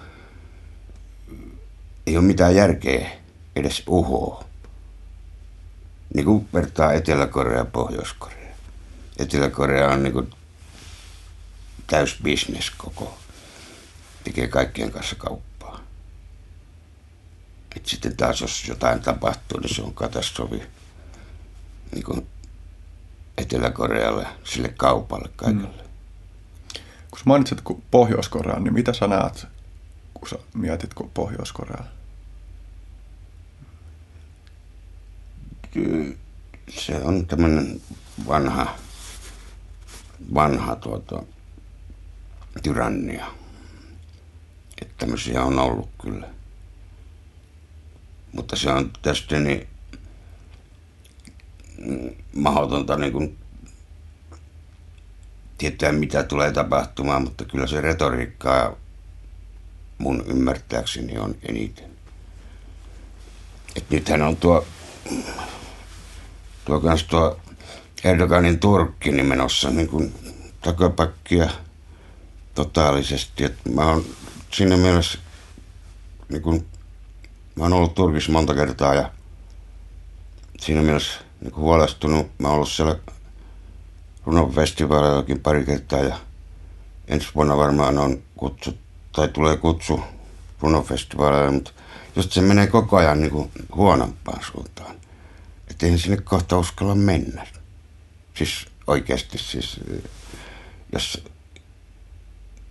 ei 2.07 2.17
ole 2.17 2.25
mitään 2.25 2.55
järkeä 2.55 3.09
edes 3.55 3.83
uhoa. 3.87 4.45
Niin 6.13 6.25
kuin 6.25 6.47
vertaa 6.53 6.93
Etelä-Korea 6.93 7.57
ja 7.57 7.65
Pohjois-Korea. 7.65 8.55
Etelä-Korea 9.19 9.87
on 9.87 10.03
niin 10.03 10.13
kuin 10.13 10.29
täys 11.87 12.17
bisnes 12.23 12.69
koko. 12.69 13.17
Tekee 14.23 14.47
kaikkien 14.47 14.91
kanssa 14.91 15.15
kauppaa. 15.15 15.54
Et 17.75 17.85
sitten 17.85 18.17
taas 18.17 18.41
jos 18.41 18.67
jotain 18.67 19.01
tapahtuu, 19.01 19.59
niin 19.59 19.75
se 19.75 19.81
on 19.81 19.93
katastrofi 19.93 20.61
niin 21.91 22.03
kuin 22.03 22.27
Etelä-Korealle, 23.37 24.27
sille 24.43 24.69
kaupalle, 24.69 25.29
kaikille. 25.35 25.67
Mm. 25.67 26.79
Kun 27.09 27.19
sä 27.19 27.25
mainitsit 27.25 27.61
Pohjois-Korean, 27.91 28.63
niin 28.63 28.73
mitä 28.73 28.93
sä 28.93 29.07
näet 29.07 29.47
kun 30.13 30.39
sä 30.39 30.45
mietit 30.53 30.89
Pohjois-Koreaa? 31.13 31.85
Se 36.69 36.95
on 36.95 37.27
tämmöinen 37.27 37.81
vanha, 38.27 38.75
vanha 40.33 40.75
tuota, 40.75 41.23
tyrannia. 42.63 43.25
Että 44.81 44.93
tämmöisiä 44.97 45.43
on 45.43 45.59
ollut 45.59 45.89
kyllä. 46.01 46.34
Mutta 48.35 48.55
se 48.55 48.69
on 48.69 48.91
tästä 49.01 49.39
niin 49.39 49.67
mahdotonta 52.35 52.97
niin 52.97 53.11
kuin 53.11 53.37
tietää, 55.57 55.91
mitä 55.91 56.23
tulee 56.23 56.51
tapahtumaan, 56.51 57.21
mutta 57.21 57.45
kyllä 57.45 57.67
se 57.67 57.81
retoriikkaa 57.81 58.75
mun 59.97 60.23
ymmärtääkseni 60.27 61.17
on 61.17 61.35
eniten. 61.49 61.89
Et 63.75 63.89
nythän 63.89 64.21
on 64.21 64.37
tuo, 64.37 64.67
tuo 66.65 66.79
kans 66.79 67.03
tuo 67.03 67.39
Erdoganin 68.03 68.59
Turkki 68.59 69.11
niin 69.11 69.25
menossa 69.25 69.69
niin 69.69 69.87
kuin 69.87 70.13
takapakkia 70.61 71.49
totaalisesti. 72.55 73.43
Et 73.43 73.57
mä 73.73 73.85
oon 73.85 74.05
siinä 74.53 74.77
mielessä, 74.77 75.19
niin 76.29 76.41
kuin, 76.41 76.65
mä 77.55 77.63
oon 77.63 77.73
ollut 77.73 77.95
Turkissa 77.95 78.31
monta 78.31 78.55
kertaa 78.55 78.93
ja 78.93 79.11
siinä 80.59 80.81
mielessä 80.81 81.19
niin 81.41 81.55
huolestunut. 81.55 82.27
Mä 82.37 82.47
oon 82.47 82.55
ollut 82.55 82.71
siellä 82.71 82.95
runofestivaalillakin 84.25 85.39
pari 85.39 85.65
kertaa 85.65 85.99
ja 85.99 86.17
ensi 87.07 87.27
vuonna 87.35 87.57
varmaan 87.57 87.97
on 87.97 88.23
kutsut 88.37 88.77
tai 89.11 89.27
tulee 89.27 89.57
kutsu 89.57 89.99
runofestivaaleille, 90.59 91.51
mutta 91.51 91.71
just 92.15 92.31
se 92.31 92.41
menee 92.41 92.67
koko 92.67 92.97
ajan 92.97 93.19
niin 93.19 93.31
kuin 93.31 93.51
huonompaan 93.75 94.43
suuntaan. 94.51 94.95
Että 95.67 95.85
eihän 95.85 95.99
sinne 95.99 96.17
kohta 96.17 96.57
uskalla 96.57 96.95
mennä. 96.95 97.47
Siis 98.33 98.65
oikeasti 98.87 99.37
siis, 99.37 99.79
jos, 100.93 101.23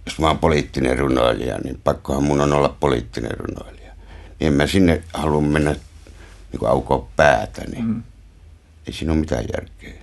jos 0.06 0.18
mä 0.18 0.26
oon 0.26 0.38
poliittinen 0.38 0.98
runoilija, 0.98 1.58
niin 1.58 1.80
pakkohan 1.84 2.24
mun 2.24 2.40
on 2.40 2.52
olla 2.52 2.76
poliittinen 2.80 3.36
runoilija. 3.38 3.83
Niin 4.40 4.48
en 4.48 4.52
mä 4.52 4.66
sinne 4.66 5.02
halua 5.14 5.40
mennä 5.40 5.76
niin 6.52 6.66
aukoa 6.66 7.08
päätä, 7.16 7.62
niin 7.64 7.84
mm. 7.84 8.02
ei 8.86 8.92
siinä 8.92 9.12
ole 9.12 9.20
mitään 9.20 9.44
järkeä. 9.52 9.94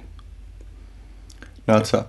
Näet 1.68 1.86
sä 1.86 2.06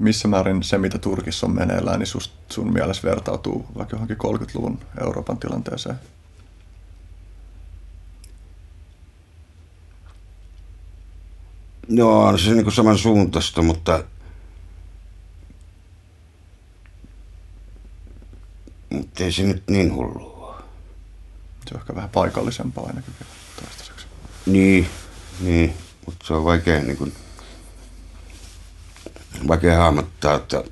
missä 0.00 0.28
määrin 0.28 0.62
se, 0.62 0.78
mitä 0.78 0.98
Turkissa 0.98 1.46
on 1.46 1.54
meneillään, 1.54 1.98
niin 1.98 2.06
sust, 2.06 2.32
sun 2.50 2.72
mielestä 2.72 3.08
vertautuu 3.08 3.66
vaikka 3.78 3.96
johonkin 3.96 4.16
30-luvun 4.16 4.78
Euroopan 5.00 5.38
tilanteeseen? 5.38 6.00
Joo, 11.88 12.24
on 12.24 12.38
se 12.38 12.50
niin 12.50 12.64
kuin 12.64 12.74
saman 12.74 12.98
suuntaista, 12.98 13.62
mutta, 13.62 14.04
mutta 18.90 19.24
ei 19.24 19.32
se 19.32 19.42
nyt 19.42 19.62
niin 19.70 19.94
hullu 19.94 20.29
On 21.74 21.80
ehkä 21.80 21.94
vähän 21.94 22.10
paikallisempaa 22.10 22.86
ainakin 22.86 23.14
vielä 23.20 23.32
toistaiseksi. 23.60 24.06
Niin, 24.46 24.88
niin. 25.40 25.74
mutta 26.06 26.26
se 26.26 26.34
on 26.34 26.44
vaikea, 26.44 26.80
niin 26.80 26.96
kuin, 26.96 27.14
vaikea 29.48 29.76
hahmottaa, 29.76 30.34
että 30.34 30.64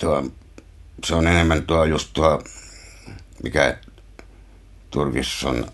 tuo, 0.00 0.30
se 1.04 1.14
on 1.14 1.26
enemmän 1.26 1.66
tuo 1.66 1.84
just 1.84 2.10
tuo, 2.12 2.42
mikä 3.42 3.78
Turkissa 4.90 5.48
on, 5.48 5.72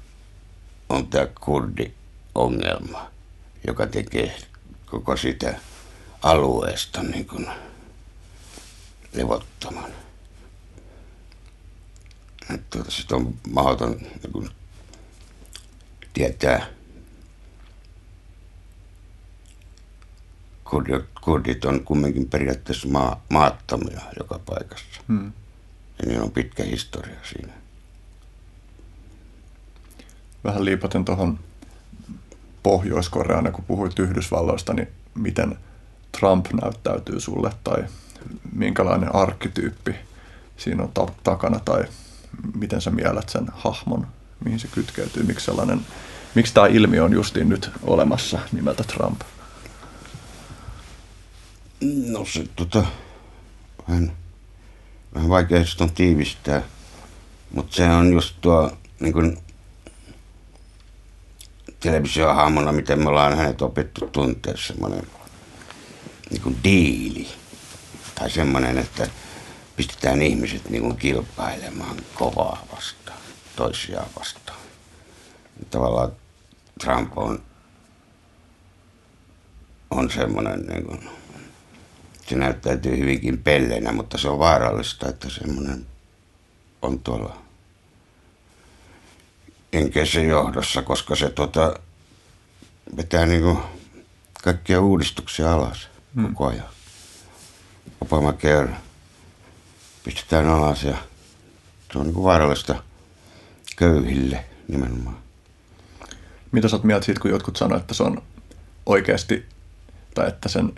on 0.88 1.06
tämä 1.06 1.26
kurdi-ongelma, 1.40 3.10
joka 3.66 3.86
tekee 3.86 4.36
koko 4.86 5.16
sitä 5.16 5.54
alueesta 6.22 7.02
niin 7.02 7.26
kuin 7.26 7.46
levottoman. 9.12 10.05
Että 12.54 12.78
tuota, 12.78 13.16
on 13.16 13.34
mahdoton 13.48 13.96
niin 13.98 14.32
kuin, 14.32 14.48
tietää, 16.12 16.66
kurdit, 20.64 21.04
kurdit 21.20 21.64
on 21.64 21.84
kumminkin 21.84 22.28
periaatteessa 22.28 22.88
maa, 22.88 23.24
maattomia 23.30 24.00
joka 24.18 24.40
paikassa. 24.46 25.00
Hmm. 25.08 25.32
Ja 25.98 26.06
niillä 26.06 26.24
on 26.24 26.30
pitkä 26.30 26.64
historia 26.64 27.20
siinä. 27.32 27.52
Vähän 30.44 30.64
liipaten 30.64 31.04
tuohon 31.04 31.38
Pohjois-Koreaan, 32.62 33.52
kun 33.52 33.64
puhuit 33.64 33.98
Yhdysvalloista, 33.98 34.74
niin 34.74 34.88
miten 35.14 35.58
Trump 36.18 36.46
näyttäytyy 36.62 37.20
sulle 37.20 37.50
tai 37.64 37.84
minkälainen 38.52 39.14
arkkityyppi 39.14 39.94
siinä 40.56 40.82
on 40.82 40.92
ta- 40.92 41.12
takana 41.24 41.60
tai 41.60 41.84
miten 42.54 42.80
sä 42.80 42.90
mielät 42.90 43.28
sen 43.28 43.46
hahmon, 43.54 44.06
mihin 44.44 44.60
se 44.60 44.68
kytkeytyy, 44.68 45.22
miksi, 45.22 45.46
sellainen, 45.46 45.80
miksi 46.34 46.54
tämä 46.54 46.66
ilmiö 46.66 47.04
on 47.04 47.12
justiin 47.12 47.48
nyt 47.48 47.70
olemassa 47.82 48.38
nimeltä 48.52 48.84
Trump? 48.84 49.20
No 52.06 52.24
se 52.24 52.44
tota, 52.56 52.84
vähän, 53.88 54.12
vähän 55.14 55.28
vaikea 55.28 55.64
on 55.80 55.92
tiivistää, 55.92 56.62
mutta 57.54 57.76
se 57.76 57.90
on 57.90 58.12
just 58.12 58.34
tuo 58.40 58.72
niin 59.00 59.12
kuin, 59.12 59.38
televisiohahmona, 61.80 62.72
miten 62.72 62.98
me 62.98 63.08
ollaan 63.08 63.36
hänet 63.36 63.62
opittu 63.62 64.08
tuntea 64.12 64.56
semmoinen 64.56 65.06
niin 66.30 66.56
diili. 66.64 67.28
Tai 68.14 68.30
semmoinen, 68.30 68.78
että 68.78 69.08
pistetään 69.76 70.22
ihmiset 70.22 70.70
niin 70.70 70.82
kuin 70.82 70.96
kilpailemaan 70.96 71.96
kovaa 72.14 72.66
vastaan, 72.72 73.18
toisiaan 73.56 74.08
vastaan. 74.18 74.58
Tavallaan 75.70 76.12
Trump 76.80 77.18
on, 77.18 77.42
on 79.90 80.10
semmoinen, 80.10 80.66
niin 80.66 80.84
kuin, 80.84 81.08
se 82.28 82.36
näyttäytyy 82.36 82.98
hyvinkin 82.98 83.38
pelleinä, 83.38 83.92
mutta 83.92 84.18
se 84.18 84.28
on 84.28 84.38
vaarallista, 84.38 85.08
että 85.08 85.30
semmoinen 85.30 85.86
on 86.82 86.98
tuolla 86.98 87.42
enkeisen 89.72 90.28
johdossa, 90.28 90.82
koska 90.82 91.16
se 91.16 91.30
tota, 91.30 91.78
vetää 92.96 93.26
niin 93.26 93.42
kuin 93.42 93.58
kaikkia 94.44 94.80
uudistuksia 94.80 95.52
alas 95.52 95.88
mm. 96.14 96.26
koko 96.26 96.46
ajan. 96.46 96.68
Obamacare 98.00 98.85
pistetään 100.06 100.48
alas 100.48 100.84
ja 100.84 100.96
se 101.92 101.98
on 101.98 102.04
niin 102.04 102.14
kuin 102.14 102.24
vaarallista 102.24 102.82
köyhille 103.76 104.44
nimenomaan. 104.68 105.18
Mitä 106.52 106.68
sä 106.68 106.76
oot 106.76 106.84
mieltä 106.84 107.06
siitä, 107.06 107.20
kun 107.20 107.30
jotkut 107.30 107.56
sanoo, 107.56 107.78
että 107.78 107.94
se 107.94 108.02
on 108.02 108.22
oikeasti, 108.86 109.46
tai 110.14 110.28
että 110.28 110.48
sen 110.48 110.72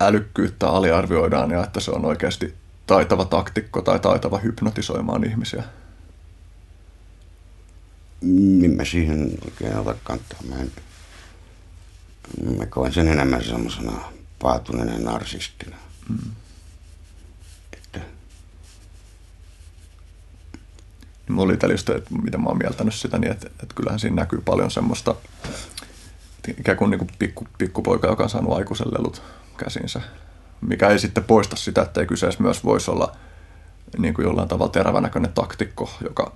älykkyyttä 0.00 0.68
aliarvioidaan 0.68 1.50
ja 1.50 1.64
että 1.64 1.80
se 1.80 1.90
on 1.90 2.04
oikeasti 2.04 2.54
taitava 2.86 3.24
taktikko 3.24 3.82
tai 3.82 3.98
taitava 3.98 4.38
hypnotisoimaan 4.38 5.24
ihmisiä? 5.24 5.64
Niin 8.20 8.76
mä 8.76 8.84
siihen 8.84 9.38
oikein 9.44 9.76
ota 9.76 9.94
kantaa. 10.04 10.38
Mä, 10.48 10.56
en, 10.56 10.72
mä 12.58 12.66
koen 12.66 12.92
sen 12.92 13.08
enemmän 13.08 13.44
semmoisena 13.44 14.00
paatuneena 14.42 14.98
narsistina. 14.98 15.76
Mm. 16.08 16.30
Oli 21.36 21.54
että 21.54 22.14
mitä 22.22 22.38
mä 22.38 22.48
oon 22.48 22.58
mieltänyt 22.58 22.94
sitä, 22.94 23.18
niin 23.18 23.32
että, 23.32 23.46
että 23.46 23.74
kyllähän 23.74 24.00
siinä 24.00 24.16
näkyy 24.16 24.40
paljon 24.40 24.70
semmoista 24.70 25.14
ikään 26.58 26.78
kuin, 26.78 26.90
niin 26.90 26.98
kuin 26.98 27.10
pikku, 27.18 27.46
pikkupoika, 27.58 28.08
joka 28.08 28.22
on 28.22 28.30
saanut 28.30 28.56
aikuisen 28.56 28.88
lelut 28.92 29.22
käsinsä, 29.56 30.00
mikä 30.60 30.88
ei 30.88 30.98
sitten 30.98 31.24
poista 31.24 31.56
sitä, 31.56 31.82
että 31.82 32.00
ei 32.00 32.06
kyseessä 32.06 32.42
myös 32.42 32.64
voisi 32.64 32.90
olla 32.90 33.16
niin 33.98 34.14
kuin 34.14 34.24
jollain 34.24 34.48
tavalla 34.48 34.72
terävänäköinen 34.72 35.32
taktikko, 35.32 35.90
joka 36.04 36.32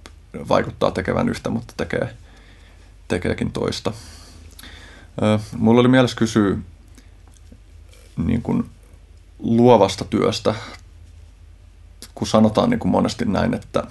vaikuttaa 0.49 0.91
tekevän 0.91 1.29
yhtä, 1.29 1.51
mutta 1.51 1.75
tekee, 1.77 2.17
tekeekin 3.09 3.53
toista. 3.53 3.93
Mulla 5.57 5.81
oli 5.81 5.89
mielessä 5.89 6.17
kysyä 6.17 6.57
niin 8.17 8.43
kuin 8.43 8.71
luovasta 9.39 10.05
työstä, 10.05 10.55
kun 12.15 12.27
sanotaan 12.27 12.71
niin 12.71 12.81
kuin 12.81 12.93
monesti 12.93 13.25
näin, 13.25 13.55
että, 13.55 13.87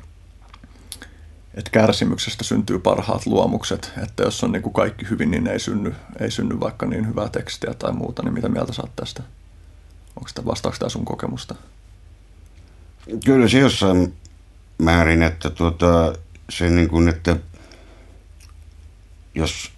että 1.54 1.72
kärsimyksestä 1.72 2.44
syntyy 2.44 2.80
parhaat 2.80 3.26
luomukset, 3.26 3.92
että 4.04 4.24
jos 4.24 4.44
on 4.44 4.52
niin 4.52 4.62
kuin 4.62 4.74
kaikki 4.74 5.10
hyvin, 5.10 5.32
niin 5.32 5.48
ei 5.48 5.60
synny, 5.60 5.96
ei 6.20 6.32
synny 6.32 6.60
vaikka 6.60 6.86
niin 6.86 7.08
hyvää 7.08 7.30
tekstiä 7.30 7.74
tai 7.74 7.94
muuta, 7.94 8.24
niin 8.24 8.34
mitä 8.34 8.50
mieltä 8.50 8.74
saat 8.74 8.96
tästä? 8.96 9.24
Onko 10.16 10.28
sitä, 10.28 10.46
vastaako 10.46 10.78
tämä 10.80 10.90
sun 10.90 11.06
kokemusta? 11.06 11.56
Kyllä 13.26 13.48
se 13.48 13.60
jossain 13.60 14.14
määrin, 14.78 15.24
että 15.24 15.50
tuota, 15.50 16.14
se 16.50 16.70
niin 16.70 16.90
kuin, 16.90 17.08
että 17.08 17.36
jos 19.36 19.72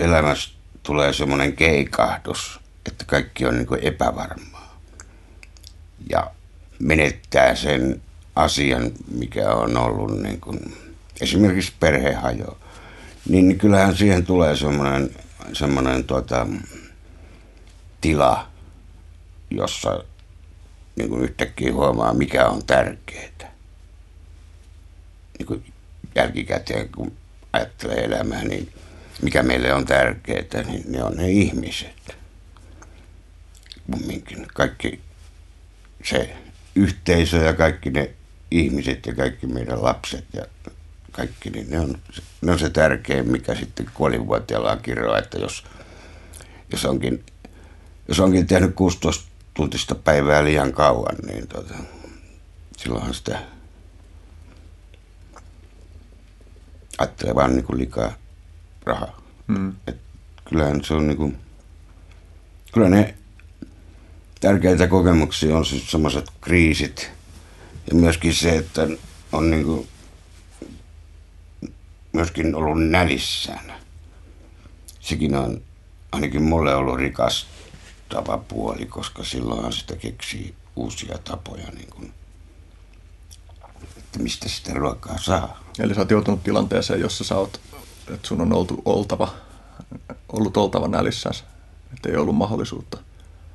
elämässä 0.00 0.50
tulee 0.82 1.12
semmoinen 1.12 1.56
keikahdus, 1.56 2.60
että 2.86 3.04
kaikki 3.04 3.46
on 3.46 3.54
niin 3.54 3.66
kuin 3.66 3.80
epävarmaa 3.82 4.80
ja 6.10 6.30
menettää 6.78 7.54
sen 7.54 8.02
asian, 8.36 8.92
mikä 9.14 9.54
on 9.54 9.76
ollut 9.76 10.22
niin 10.22 10.40
kuin, 10.40 10.76
esimerkiksi 11.20 11.72
perhehajo, 11.80 12.58
niin 13.28 13.58
kyllähän 13.58 13.96
siihen 13.96 14.26
tulee 14.26 14.56
semmoinen, 14.56 15.10
semmoinen 15.52 16.04
tuota, 16.04 16.46
tila, 18.00 18.48
jossa 19.50 20.04
niin 20.96 21.08
kuin 21.08 21.22
yhtäkkiä 21.22 21.72
huomaa, 21.72 22.14
mikä 22.14 22.48
on 22.48 22.66
tärkeää. 22.66 23.52
Niin 25.38 25.46
kuin 25.46 25.72
jälkikäteen, 26.14 26.88
kun 26.88 27.12
ajattelee 27.52 28.04
elämää, 28.04 28.44
niin 28.44 28.72
mikä 29.22 29.42
meille 29.42 29.74
on 29.74 29.84
tärkeää, 29.84 30.62
niin 30.66 30.84
ne 30.88 31.02
on 31.04 31.16
ne 31.16 31.30
ihmiset. 31.30 32.16
Kumminkin 33.92 34.46
kaikki 34.54 35.00
se 36.04 36.36
yhteisö 36.74 37.36
ja 37.36 37.54
kaikki 37.54 37.90
ne 37.90 38.10
ihmiset 38.50 39.06
ja 39.06 39.14
kaikki 39.14 39.46
meidän 39.46 39.82
lapset 39.82 40.24
ja 40.32 40.44
kaikki, 41.16 41.50
niin 41.50 41.70
ne 41.70 41.80
on, 41.80 41.98
ne 42.42 42.52
on 42.52 42.58
se 42.58 42.70
tärkein, 42.70 43.30
mikä 43.30 43.54
sitten 43.54 43.90
kuolinvuotiaalla 43.94 44.76
kirjoa, 44.76 45.18
että 45.18 45.38
jos, 45.38 45.64
jos, 46.72 46.84
onkin, 46.84 47.24
jos 48.08 48.20
onkin 48.20 48.46
tehnyt 48.46 48.74
16 48.74 49.28
tuntista 49.54 49.94
päivää 49.94 50.44
liian 50.44 50.72
kauan, 50.72 51.16
niin 51.26 51.48
tota, 51.48 51.74
silloinhan 52.76 53.14
sitä 53.14 53.38
ajattelee 56.98 57.34
vaan 57.34 57.54
niin 57.54 57.64
kuin 57.64 57.78
liikaa 57.78 58.12
rahaa. 58.86 59.20
Mm. 59.46 59.74
Et 59.86 59.96
kyllähän 60.44 60.84
se 60.84 60.94
on 60.94 61.06
niin 61.06 61.16
kuin, 61.16 61.38
kyllä 62.72 62.88
ne 62.88 63.14
tärkeitä 64.40 64.86
kokemuksia 64.86 65.56
on 65.56 65.66
siis 65.66 65.90
semmoiset 65.90 66.30
kriisit 66.40 67.10
ja 67.90 67.94
myöskin 67.94 68.34
se, 68.34 68.56
että 68.56 68.88
on 69.32 69.50
niin 69.50 69.64
kuin 69.64 69.88
myöskin 72.14 72.54
ollut 72.54 72.88
nälissään. 72.88 73.72
Sekin 75.00 75.34
on 75.34 75.62
ainakin 76.12 76.42
mulle 76.42 76.74
ollut 76.74 76.98
rikastava 76.98 78.38
puoli, 78.48 78.86
koska 78.86 79.24
silloinhan 79.24 79.72
sitä 79.72 79.96
keksii 79.96 80.54
uusia 80.76 81.18
tapoja, 81.18 81.66
niin 81.70 81.88
kuin, 81.90 82.12
että 83.98 84.18
mistä 84.18 84.48
sitä 84.48 84.72
ruokaa 84.74 85.18
saa. 85.18 85.64
Eli 85.78 85.94
sä 85.94 86.00
oot 86.00 86.10
joutunut 86.10 86.42
tilanteeseen, 86.42 87.00
jossa 87.00 87.24
sä 87.24 87.36
oot, 87.36 87.60
että 88.14 88.28
sun 88.28 88.40
on 88.40 88.52
oltu 88.52 88.82
oltava, 88.84 89.34
ollut 90.28 90.56
oltava 90.56 90.88
nälissään, 90.88 91.34
että 91.94 92.08
ei 92.08 92.16
ollut 92.16 92.36
mahdollisuutta. 92.36 92.98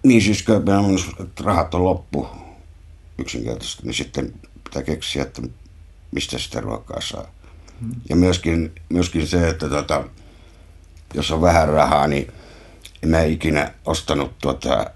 Niin 0.03 0.22
siis 0.22 0.43
kun 0.43 0.64
rahat 1.43 1.74
on 1.74 1.84
loppu 1.84 2.28
yksinkertaisesti, 3.18 3.84
niin 3.84 3.93
sitten 3.93 4.34
pitää 4.64 4.84
keksiä, 4.84 5.24
että 5.24 5.41
mistä 6.12 6.38
sitä 6.38 6.62
ruokaa 6.62 7.01
saa. 7.01 7.39
Ja 8.10 8.16
myöskin, 8.16 8.76
myöskin 8.90 9.28
se, 9.28 9.50
että 9.50 9.70
tota, 9.70 10.04
jos 11.14 11.32
on 11.32 11.42
vähän 11.42 11.70
rahaa, 11.70 12.08
niin 12.08 12.34
en 13.04 13.10
mä 13.10 13.22
ikinä 13.22 13.74
ostanut 13.86 14.40
tuota, 14.40 14.92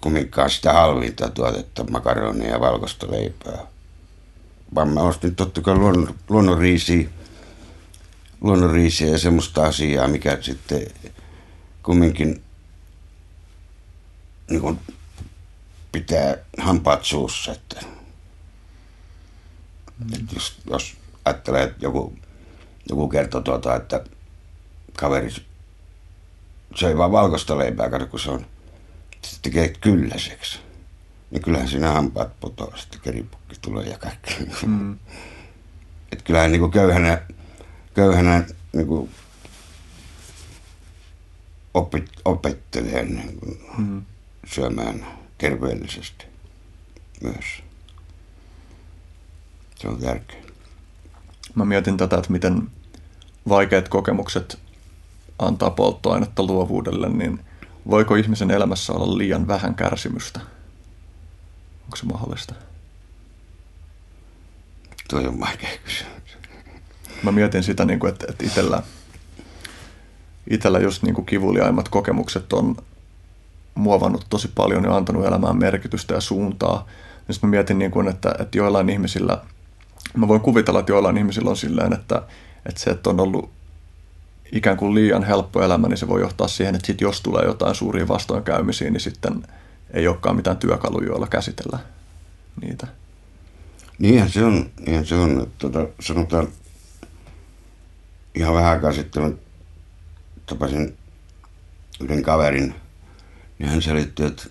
kumminkaan 0.00 0.50
sitä 0.50 0.72
halvinta 0.72 1.30
tuotetta, 1.30 1.84
makaronia 1.84 2.50
ja 2.50 2.60
valkoista 2.60 3.10
leipää. 3.10 3.58
Vaan 4.74 4.88
mä 4.88 5.00
ostin 5.00 5.36
totta 5.36 5.60
kai 5.60 5.74
luonnon, 5.74 6.14
luonnonriisiä, 8.40 9.08
ja 9.08 9.18
semmoista 9.18 9.66
asiaa, 9.66 10.08
mikä 10.08 10.38
sitten 10.40 10.86
kumminkin 11.82 12.42
niin 14.50 14.60
kuin 14.60 14.78
pitää 15.92 16.36
hampaat 16.58 17.04
suussa. 17.04 17.52
Että, 17.52 17.80
mm. 20.04 20.28
jos, 20.34 20.60
jos 20.70 20.96
ajattelee, 21.24 21.62
että 21.62 21.76
joku, 21.80 22.16
joku 22.88 23.08
kertoo 23.08 23.40
tuota, 23.40 23.76
että 23.76 24.04
kaveri 24.96 25.30
söi 26.74 26.98
vaan 26.98 27.12
valkoista 27.12 27.58
leipää, 27.58 27.90
kato 27.90 28.06
kun 28.06 28.20
se 28.20 28.30
on, 28.30 28.46
se 29.22 29.36
tekee 29.42 29.68
kylläiseksi. 29.68 30.58
Niin 31.30 31.42
kyllähän 31.42 31.68
siinä 31.68 31.92
hampaat 31.92 32.40
putoaa, 32.40 32.76
sitten 32.76 33.00
keripukki 33.00 33.56
tulee 33.60 33.86
ja 33.86 33.98
kaikki. 33.98 34.34
Mm. 34.66 34.98
että 36.12 36.24
kyllähän 36.24 36.52
niin 36.52 36.70
köyhänä, 36.70 37.22
köyhänä 37.94 38.44
niin 38.72 38.86
kuin 38.86 39.10
opit, 41.74 42.10
opettelee 42.24 43.04
niin 43.04 43.38
kuin 43.38 43.60
mm. 43.78 44.02
syömään 44.46 45.06
terveellisesti 45.38 46.26
myös. 47.22 47.61
Se 49.82 49.88
on 49.88 49.98
tärkeää. 49.98 50.42
Mä 51.54 51.64
mietin 51.64 51.96
tätä, 51.96 52.16
että 52.16 52.32
miten 52.32 52.70
vaikeat 53.48 53.88
kokemukset 53.88 54.58
antaa 55.38 55.70
polttoainetta 55.70 56.42
luovuudelle, 56.42 57.08
niin 57.08 57.40
voiko 57.90 58.14
ihmisen 58.14 58.50
elämässä 58.50 58.92
olla 58.92 59.18
liian 59.18 59.48
vähän 59.48 59.74
kärsimystä? 59.74 60.40
Onko 61.84 61.96
se 61.96 62.06
mahdollista? 62.06 62.54
Tuo 65.10 65.20
on 65.20 65.40
vaikea 65.40 65.70
kysymys. 65.84 66.36
Mä 67.22 67.32
mietin 67.32 67.62
sitä, 67.62 67.84
niin 67.84 68.06
että, 68.08 68.26
itsellä, 68.42 68.82
itsellä 70.50 70.78
just 70.78 71.02
niin 71.02 71.14
kuin 71.14 71.26
kivuliaimmat 71.26 71.88
kokemukset 71.88 72.52
on 72.52 72.76
muovannut 73.74 74.26
tosi 74.30 74.48
paljon 74.54 74.84
ja 74.84 74.96
antanut 74.96 75.26
elämään 75.26 75.58
merkitystä 75.58 76.14
ja 76.14 76.20
suuntaa. 76.20 76.86
Ja 77.28 77.34
sitten 77.34 77.50
mä 77.50 77.56
mietin, 77.56 77.78
niin 77.78 77.90
kuin, 77.90 78.08
että, 78.08 78.34
että 78.38 78.58
joillain 78.58 78.90
ihmisillä, 78.90 79.44
mä 80.16 80.28
voin 80.28 80.40
kuvitella, 80.40 80.80
että 80.80 80.92
joillain 80.92 81.18
ihmisillä 81.18 81.50
on 81.50 81.56
silleen, 81.56 81.92
että, 81.92 82.22
että 82.66 82.80
se, 82.80 82.90
että 82.90 83.10
on 83.10 83.20
ollut 83.20 83.50
ikään 84.52 84.76
kuin 84.76 84.94
liian 84.94 85.24
helppo 85.24 85.62
elämä, 85.62 85.88
niin 85.88 85.98
se 85.98 86.08
voi 86.08 86.20
johtaa 86.20 86.48
siihen, 86.48 86.74
että 86.74 86.86
sit 86.86 87.00
jos 87.00 87.20
tulee 87.20 87.44
jotain 87.44 87.74
suuria 87.74 88.08
vastoinkäymisiä, 88.08 88.90
niin 88.90 89.00
sitten 89.00 89.42
ei 89.90 90.08
olekaan 90.08 90.36
mitään 90.36 90.56
työkaluja, 90.56 91.06
joilla 91.06 91.26
käsitellä 91.26 91.78
niitä. 92.62 92.86
Niinhän 93.98 94.30
se 94.30 94.44
on. 94.44 94.70
Niinhän 94.86 95.06
se 95.06 95.14
on. 95.14 95.50
Tuota, 95.58 95.86
sanotaan 96.00 96.48
ihan 98.34 98.54
vähän 98.54 98.72
aikaa 98.72 98.92
sitten 98.92 99.38
tapasin 100.46 100.96
yhden 102.00 102.22
kaverin, 102.22 102.74
niin 103.58 103.68
hän 103.68 103.82
selitti, 103.82 104.24
että 104.24 104.44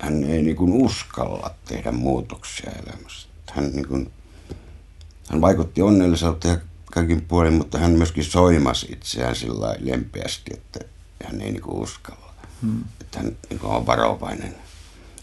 hän 0.00 0.24
ei 0.24 0.42
niin 0.42 0.56
kuin 0.56 0.72
uskalla 0.72 1.50
tehdä 1.64 1.92
muutoksia 1.92 2.70
elämässä. 2.70 3.28
Hän, 3.50 3.70
niin 3.72 3.88
kuin, 3.88 4.10
hän 5.28 5.40
vaikutti 5.40 5.82
onnelliselta 5.82 6.48
ja 6.48 6.56
kaikin 6.92 7.22
puolin, 7.22 7.52
mutta 7.52 7.78
hän 7.78 7.90
myöskin 7.90 8.24
soimasi 8.24 8.86
itseään 8.92 9.36
sillä 9.36 9.76
lempeästi, 9.78 10.50
että 10.54 10.80
hän 11.24 11.40
ei 11.40 11.52
niin 11.52 11.62
uskalla. 11.66 12.34
Hmm. 12.62 12.84
Että 13.00 13.18
hän 13.18 13.36
niin 13.50 13.60
on 13.62 13.86
varovainen. 13.86 14.54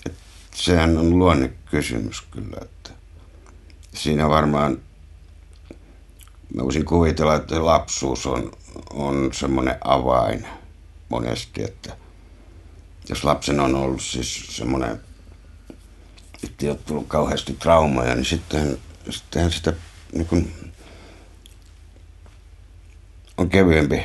Et 0.06 0.14
sehän 0.56 0.98
on 0.98 1.20
luonnekysymys 1.20 2.22
kyllä, 2.22 2.58
että 2.62 2.90
siinä 3.94 4.30
varmaan 4.30 4.78
mä 6.56 6.64
voisin 6.64 6.86
kuvitella, 6.86 7.36
että 7.36 7.66
lapsuus 7.66 8.26
on, 8.26 8.52
on 8.94 9.30
semmoinen 9.34 9.76
avain 9.84 10.48
monesti, 11.10 11.64
että 11.64 11.98
jos 13.10 13.24
lapsen 13.24 13.60
on 13.60 13.76
ollut 13.76 14.02
siis 14.02 14.48
semmoinen, 14.50 15.02
että 16.44 16.66
ei 16.66 16.70
ole 16.70 16.78
tullut 16.86 17.08
kauheasti 17.08 17.54
traumaja, 17.54 18.16
niin 18.16 18.26
sitten, 18.26 18.78
sittenhän 19.10 19.52
sitä 19.52 19.74
niin 20.12 20.26
kuin, 20.26 20.74
on 23.38 23.50
kevyempi, 23.50 24.04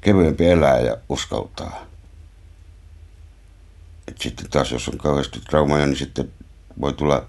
kevyempi 0.00 0.46
elää 0.46 0.80
ja 0.80 0.96
uskaltaa. 1.08 1.86
Et 4.08 4.20
sitten 4.20 4.50
taas, 4.50 4.72
jos 4.72 4.88
on 4.88 4.98
kauheasti 4.98 5.40
traumaja, 5.40 5.86
niin 5.86 5.96
sitten 5.96 6.32
voi 6.80 6.92
tulla, 6.92 7.26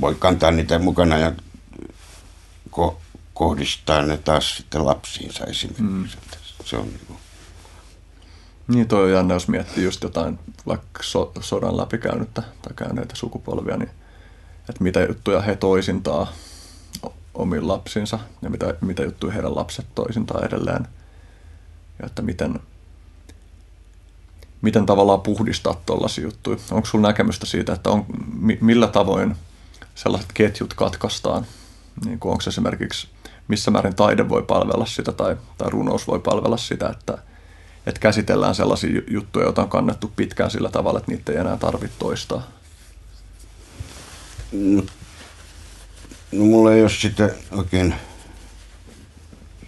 voi 0.00 0.14
kantaa 0.14 0.50
niitä 0.50 0.78
mukana 0.78 1.18
ja 1.18 1.32
ko- 2.70 2.96
kohdistaa 3.34 4.02
ne 4.02 4.16
taas 4.16 4.56
sitten 4.56 4.86
lapsiinsa 4.86 5.44
esimerkiksi. 5.44 5.82
Mm. 5.82 6.08
Se 6.64 6.76
on 6.76 6.86
niin 6.86 7.06
kuin... 7.06 7.18
Niin 8.68 8.88
toi 8.88 9.04
on 9.04 9.12
jännä, 9.12 9.34
jos 9.34 9.48
miettii 9.48 9.84
just 9.84 10.02
jotain 10.02 10.38
vaikka 10.66 11.02
so- 11.02 11.32
sodan 11.40 11.76
läpikäynyttä 11.76 12.42
tai 12.62 12.72
käyneitä 12.76 13.16
sukupolvia, 13.16 13.76
niin 13.76 13.90
että 14.68 14.82
mitä 14.84 15.00
juttuja 15.00 15.40
he 15.40 15.56
toisintaa 15.56 16.32
omiin 17.34 17.68
lapsinsa 17.68 18.18
ja 18.42 18.50
mitä, 18.50 18.74
mitä 18.80 19.02
juttuja 19.02 19.32
heidän 19.32 19.56
lapset 19.56 19.86
toisintaan 19.94 20.44
edelleen. 20.44 20.88
Ja 21.98 22.06
että 22.06 22.22
miten, 22.22 22.60
miten 24.62 24.86
tavallaan 24.86 25.20
puhdistaa 25.20 25.80
tuollaisia 25.86 26.24
juttuja. 26.24 26.56
Onko 26.70 26.86
sinulla 26.86 27.08
näkemystä 27.08 27.46
siitä, 27.46 27.72
että 27.72 27.90
on, 27.90 28.06
millä 28.60 28.86
tavoin 28.86 29.36
sellaiset 29.94 30.30
ketjut 30.34 30.74
katkaistaan? 30.74 31.46
Niin 32.04 32.18
kuin 32.18 32.32
onko 32.32 32.44
esimerkiksi, 32.48 33.08
missä 33.48 33.70
määrin 33.70 33.96
taide 33.96 34.28
voi 34.28 34.42
palvella 34.42 34.86
sitä 34.86 35.12
tai, 35.12 35.36
tai 35.58 35.70
runous 35.70 36.06
voi 36.06 36.18
palvella 36.18 36.56
sitä, 36.56 36.88
että, 36.88 37.18
että 37.86 38.00
käsitellään 38.00 38.54
sellaisia 38.54 39.02
juttuja, 39.10 39.44
joita 39.44 39.62
on 39.62 39.68
kannettu 39.68 40.12
pitkään 40.16 40.50
sillä 40.50 40.70
tavalla, 40.70 40.98
että 40.98 41.12
niitä 41.12 41.32
ei 41.32 41.38
enää 41.38 41.56
tarvitse 41.56 41.96
toistaa? 41.98 42.42
No, 44.52 44.82
No 46.32 46.44
mulla 46.44 46.74
ei 46.74 46.82
ole 46.82 46.90
sitä 46.90 47.30
oikein 47.50 47.94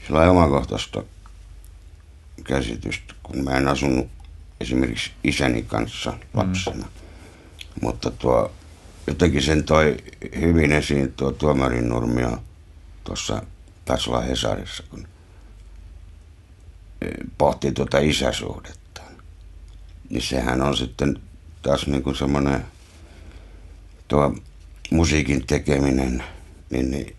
sillä 0.07 0.31
omakohtaista 0.31 1.03
käsitystä, 2.45 3.15
kun 3.23 3.45
mä 3.45 3.51
en 3.51 3.69
asunut 3.69 4.07
esimerkiksi 4.61 5.11
isäni 5.25 5.63
kanssa 5.63 6.13
lapsena. 6.35 6.87
Mm. 6.87 6.93
Mutta 7.83 8.11
tuo, 8.11 8.53
jotenkin 9.07 9.43
sen 9.43 9.65
toi 9.65 9.97
hyvin 10.41 10.73
esiin 10.73 11.13
tuo 11.13 11.33
tuomarin 11.33 11.89
Nurmio 11.89 12.39
tuossa 13.05 13.43
Tasla 13.85 14.21
Hesarissa, 14.21 14.83
kun 14.91 15.09
pohti 17.39 17.73
tuota 17.73 17.99
isäsuhdetta. 17.99 19.01
Niin 20.11 20.23
sehän 20.23 20.63
on 20.63 20.77
sitten 20.77 21.21
taas 21.63 21.87
niin 21.87 22.03
kuin 22.03 22.17
semmoinen 22.17 22.65
tuo 24.09 24.35
musiikin 24.91 25.47
tekeminen– 25.47 26.25
niin, 26.75 26.91
niin 26.91 27.17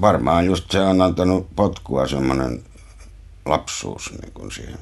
varmaan 0.00 0.46
just 0.46 0.70
se 0.70 0.80
on 0.80 1.02
antanut 1.02 1.56
potkua 1.56 2.08
semmoinen 2.08 2.64
lapsuus 3.44 4.12
niin 4.20 4.32
kuin 4.32 4.52
siihen 4.52 4.78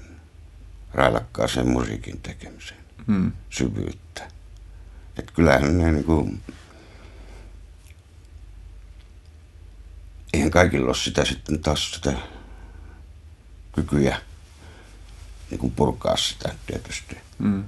railakkaaseen 0.94 1.68
musiikin 1.68 2.20
tekemiseen, 2.20 2.80
hmm. 3.06 3.32
syvyyttä. 3.50 4.28
Että 5.18 5.32
kyllähän 5.32 5.78
ne 5.78 5.92
niin 5.92 6.04
kuin, 6.04 6.40
eihän 10.32 10.50
kaikilla 10.50 10.86
ole 10.86 10.94
sitä 10.94 11.24
sitten 11.24 11.60
taas 11.60 11.92
sitä 11.92 12.12
kykyä 13.72 14.20
niin 15.50 15.58
kuin 15.58 15.72
purkaa 15.72 16.16
sitä 16.16 16.54
tietysti. 16.66 17.16
Hmm. 17.42 17.64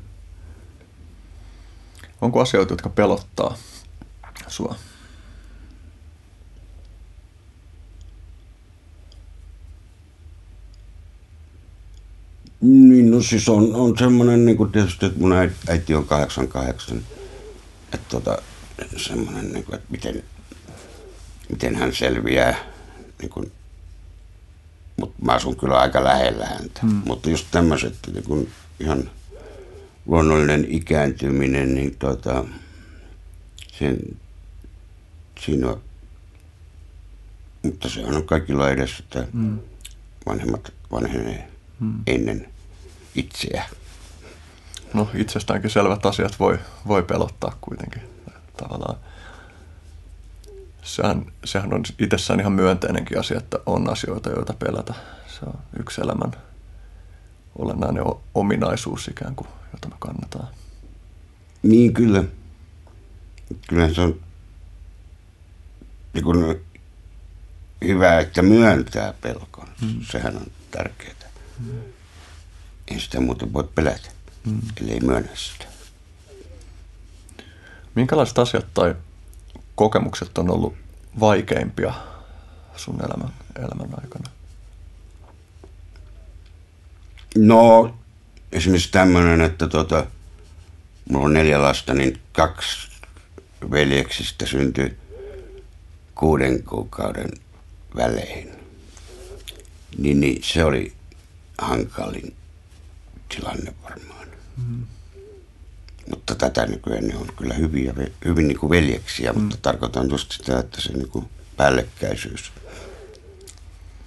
Onko 2.21 2.41
asioita, 2.41 2.73
jotka 2.73 2.89
pelottaa 2.89 3.57
sua? 4.49 4.77
Niin, 12.61 13.11
no 13.11 13.23
siis 13.23 13.49
on, 13.49 13.75
on 13.75 13.99
semmoinen 13.99 14.45
niin 14.45 14.57
kuin 14.57 14.73
tietysti, 14.73 15.07
että 15.07 15.21
mun 15.21 15.33
äiti 15.69 15.95
on 15.95 16.07
88, 16.07 17.03
että 17.93 18.07
tota, 18.09 18.39
semmoinen, 18.97 19.53
niin 19.53 19.65
kuin, 19.65 19.75
että 19.75 19.87
miten, 19.91 20.25
miten 21.51 21.77
hän 21.77 21.95
selviää, 21.95 22.57
niin 23.21 23.31
kuin, 23.31 23.53
mutta 24.97 25.25
mä 25.25 25.33
asun 25.33 25.57
kyllä 25.57 25.79
aika 25.79 26.05
lähellä 26.05 26.47
häntä, 26.47 26.81
hmm. 26.83 27.03
mutta 27.07 27.31
just 27.31 27.47
tämmöiset 27.51 27.95
niin 28.13 28.25
kuin, 28.25 28.51
ihan 28.81 29.11
luonnollinen 30.07 30.67
ikääntyminen, 30.69 31.75
niin 31.75 31.97
tota, 31.99 32.45
sen, 33.73 33.99
siinä 35.41 35.69
on, 35.69 35.81
mutta 37.63 37.89
se 37.89 38.05
on 38.05 38.25
kaikilla 38.25 38.71
edessä, 38.71 38.97
että 39.05 39.27
mm. 39.33 39.59
vanhemmat 40.27 40.73
vanhenee 40.93 41.49
mm. 41.81 41.95
ennen 42.07 42.49
itseä. 43.15 43.65
No 44.95 45.11
itsestäänkin 45.15 45.71
selvät 45.71 46.07
asiat 46.07 46.41
voi, 46.41 46.59
voi 46.89 47.03
pelottaa 47.03 47.57
kuitenkin 47.61 48.03
tavallaan. 48.57 48.99
Sehän, 50.85 51.27
sehän 51.45 51.75
on 51.75 51.83
itsessään 51.99 52.41
ihan 52.41 52.53
myönteinenkin 52.53 53.19
asia, 53.19 53.39
että 53.39 53.59
on 53.67 53.91
asioita, 53.91 54.31
joita 54.31 54.53
pelätä. 54.53 54.95
Se 55.27 55.41
on 55.47 55.59
yksi 55.81 56.01
elämän 56.01 56.33
olennainen 57.59 58.05
ominaisuus 58.35 59.09
ikään 59.09 59.37
kuin, 59.37 59.49
jota 59.73 59.89
me 59.89 59.95
kannataan. 59.99 60.49
Niin, 61.63 61.95
kyllä. 61.95 62.25
Kyllä 63.69 63.95
se 63.95 64.01
on 64.01 64.21
niin 66.13 66.25
kuin 66.25 66.61
hyvä, 67.85 68.21
että 68.21 68.43
myöntää 68.43 69.15
pelkon. 69.21 69.69
Mm. 69.83 70.01
Sehän 70.11 70.37
on 70.37 70.47
tärkeää. 70.71 71.15
Mm. 71.59 71.81
Ei 72.89 73.01
sitä 73.01 73.21
muuten 73.21 73.53
voi 73.53 73.69
pelätä, 73.75 74.09
mm. 74.47 74.61
ellei 74.81 75.01
myönnä 75.01 75.29
sitä. 75.35 75.65
Minkälaiset 77.95 78.39
asiat 78.39 78.67
tai 78.75 78.95
kokemukset 79.75 80.39
on 80.39 80.51
ollut 80.51 80.75
vaikeimpia 81.21 81.95
sun 82.77 83.01
elämän, 83.05 83.33
elämän 83.57 83.99
aikana? 84.03 84.31
No, 87.37 87.95
esimerkiksi 88.53 88.93
tämmöinen, 88.93 89.41
että 89.41 89.69
tota, 89.69 90.07
mulla 91.11 91.27
on 91.27 91.33
neljä 91.33 91.63
lasta, 91.63 91.95
niin 91.95 92.21
kaksi 92.33 92.89
veljeksistä 93.71 94.47
syntyi 94.47 94.97
kuuden 96.15 96.63
kuukauden 96.63 97.31
välein. 97.97 98.51
Niin, 99.99 100.21
niin 100.21 100.43
se 100.43 100.65
oli 100.65 100.93
hankalin 101.59 102.37
tilanne 103.29 103.75
varmaan. 103.83 104.27
Mm. 104.57 104.87
Mutta 106.35 106.51
tätä 106.51 106.67
nykyään 106.67 107.09
ne 107.09 107.17
on 107.17 107.27
kyllä 107.37 107.55
hyviä, 107.55 107.95
hyvin 108.25 108.49
niin 108.49 108.59
kuin 108.59 108.71
veljeksiä, 108.71 109.33
mm. 109.33 109.41
mutta 109.41 109.57
tarkoitan 109.63 110.11
just 110.11 110.33
sitä, 110.33 110.59
että 110.59 110.81
se 110.81 110.93
niin 110.93 111.09
kuin 111.09 111.29
päällekkäisyys 111.57 112.53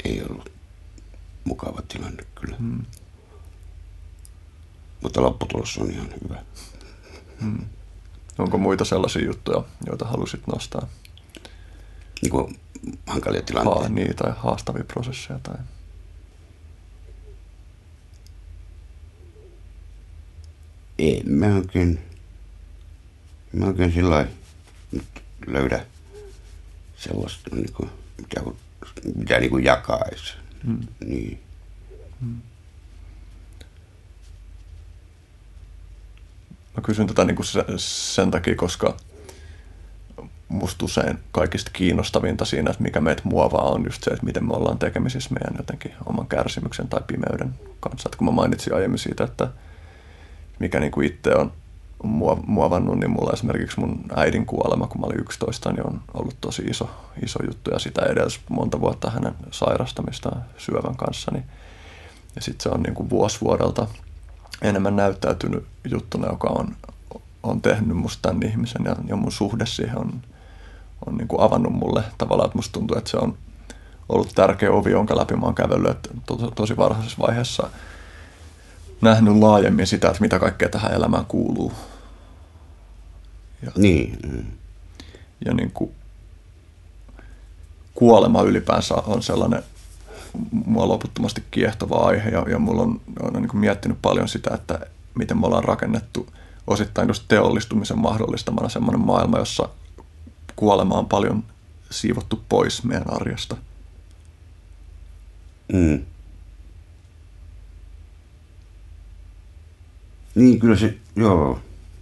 ei 0.05 0.23
ollut 0.29 0.51
mukava 1.43 1.81
tilanne 1.87 2.23
kyllä. 2.35 2.55
Mm. 2.59 2.85
Mutta 5.01 5.21
lopputulos 5.21 5.77
on 5.77 5.91
ihan 5.91 6.09
hyvä. 6.23 6.43
Mm. 7.41 7.65
Onko 8.37 8.57
muita 8.57 8.85
sellaisia 8.85 9.25
juttuja, 9.25 9.63
joita 9.85 10.05
halusit 10.05 10.47
nostaa? 10.47 10.87
Niin 12.21 12.31
kuin 12.31 12.59
hankalia 13.05 13.41
tilanteita? 13.41 13.81
Ha, 13.81 13.89
niin, 13.89 14.15
tai 14.15 14.33
haastavia 14.37 14.83
prosesseja 14.83 15.39
tai... 15.43 15.57
Ei 20.99 21.23
mä 21.25 21.55
oikein, 21.55 22.07
mä 23.53 23.65
oikein 23.65 23.93
sillä 23.93 24.27
nyt 24.91 25.05
löydä 25.47 25.85
sellaista, 26.97 27.55
niin 27.55 27.73
kuin, 27.73 27.89
mitä, 28.17 28.41
mitä 29.15 29.39
niin 29.39 29.49
kuin 29.49 29.63
jakaisi. 29.63 30.33
Hmm. 30.65 30.79
Niin. 31.05 31.39
Hmm. 32.21 32.41
Mä 36.75 36.83
kysyn 36.83 37.07
tätä 37.07 37.23
niin 37.23 37.35
kuin 37.35 37.47
sen 37.77 38.31
takia, 38.31 38.55
koska 38.55 38.97
musta 40.49 40.85
usein 40.85 41.19
kaikista 41.31 41.71
kiinnostavinta 41.73 42.45
siinä, 42.45 42.71
että 42.71 42.83
mikä 42.83 43.01
meitä 43.01 43.21
muovaa, 43.25 43.69
on 43.69 43.83
just 43.85 44.03
se, 44.03 44.11
että 44.11 44.25
miten 44.25 44.45
me 44.45 44.53
ollaan 44.53 44.79
tekemisissä 44.79 45.29
meidän 45.33 45.55
jotenkin 45.57 45.93
oman 46.05 46.27
kärsimyksen 46.27 46.87
tai 46.87 47.01
pimeyden 47.07 47.55
kanssa. 47.79 48.09
Että 48.09 48.17
kun 48.17 48.27
mä 48.27 48.31
mainitsin 48.31 48.73
aiemmin 48.73 48.99
siitä, 48.99 49.23
että 49.23 49.47
mikä 50.59 50.79
niin 50.79 50.91
kuin 50.91 51.07
itse 51.07 51.35
on 51.35 51.53
muovannut, 52.45 52.99
niin 52.99 53.11
mulla 53.11 53.33
esimerkiksi 53.33 53.79
mun 53.79 54.03
äidin 54.15 54.45
kuolema, 54.45 54.87
kun 54.87 55.01
mä 55.01 55.07
olin 55.07 55.19
11, 55.19 55.71
niin 55.71 55.87
on 55.87 56.01
ollut 56.13 56.35
tosi 56.41 56.61
iso, 56.61 56.89
iso 57.23 57.39
juttu 57.45 57.71
ja 57.71 57.79
sitä 57.79 58.01
edes 58.05 58.39
monta 58.49 58.81
vuotta 58.81 59.09
hänen 59.09 59.33
sairastamistaan 59.51 60.43
syövän 60.57 60.95
kanssa. 60.95 61.31
Niin, 61.31 61.45
ja 62.35 62.41
sitten 62.41 62.63
se 62.63 62.69
on 62.69 62.83
niin 62.83 62.93
kuin 62.93 63.09
vuosi 63.09 63.41
vuodelta 63.41 63.87
enemmän 64.61 64.95
näyttäytynyt 64.95 65.65
juttuna, 65.89 66.27
joka 66.27 66.47
on, 66.47 66.75
on 67.43 67.61
tehnyt 67.61 67.97
musta 67.97 68.21
tämän 68.21 68.43
ihmisen 68.43 68.81
ja, 68.85 68.95
ja 69.07 69.15
mun 69.15 69.31
suhde 69.31 69.65
siihen 69.65 69.97
on, 69.97 70.21
on 71.05 71.17
niin 71.17 71.27
kuin 71.27 71.41
avannut 71.41 71.73
mulle 71.73 72.03
tavallaan, 72.17 72.47
että 72.47 72.57
musta 72.57 72.73
tuntuu, 72.73 72.97
että 72.97 73.09
se 73.09 73.17
on 73.17 73.37
ollut 74.09 74.31
tärkeä 74.35 74.71
ovi, 74.71 74.91
jonka 74.91 75.17
läpi 75.17 75.35
mä 75.35 75.45
oon 75.45 75.55
kävellyt, 75.55 75.91
että 75.91 76.09
to, 76.25 76.51
tosi 76.55 76.77
varhaisessa 76.77 77.21
vaiheessa 77.27 77.69
nähnyt 79.01 79.35
laajemmin 79.35 79.87
sitä, 79.87 80.07
että 80.07 80.21
mitä 80.21 80.39
kaikkea 80.39 80.69
tähän 80.69 80.93
elämään 80.93 81.25
kuuluu. 81.25 81.73
Ja, 83.65 83.71
niin. 83.75 84.17
Ja 85.45 85.53
niin 85.53 85.71
kuin, 85.71 85.91
kuolema 87.95 88.41
ylipäänsä 88.41 88.95
on 88.95 89.23
sellainen 89.23 89.63
mua 90.51 90.87
loputtomasti 90.87 91.43
kiehtova 91.51 91.95
aihe 91.95 92.29
ja, 92.29 92.45
ja 92.49 92.59
mulla 92.59 92.81
on, 92.81 93.01
on 93.21 93.33
niin 93.33 93.49
kuin 93.49 93.59
miettinyt 93.59 93.97
paljon 94.01 94.27
sitä, 94.27 94.53
että 94.53 94.79
miten 95.15 95.37
me 95.37 95.47
ollaan 95.47 95.63
rakennettu 95.63 96.27
osittain 96.67 97.07
just 97.07 97.23
teollistumisen 97.27 97.99
mahdollistamana 97.99 98.69
semmoinen 98.69 99.05
maailma, 99.05 99.39
jossa 99.39 99.69
kuolema 100.55 100.95
on 100.95 101.05
paljon 101.05 101.43
siivottu 101.89 102.43
pois 102.49 102.83
meidän 102.83 103.13
arjesta. 103.13 103.57
Mm. 105.73 106.05
Niin, 110.37 110.59
kyllä 110.59 110.75
se, 110.75 110.97
joo. 111.15 111.59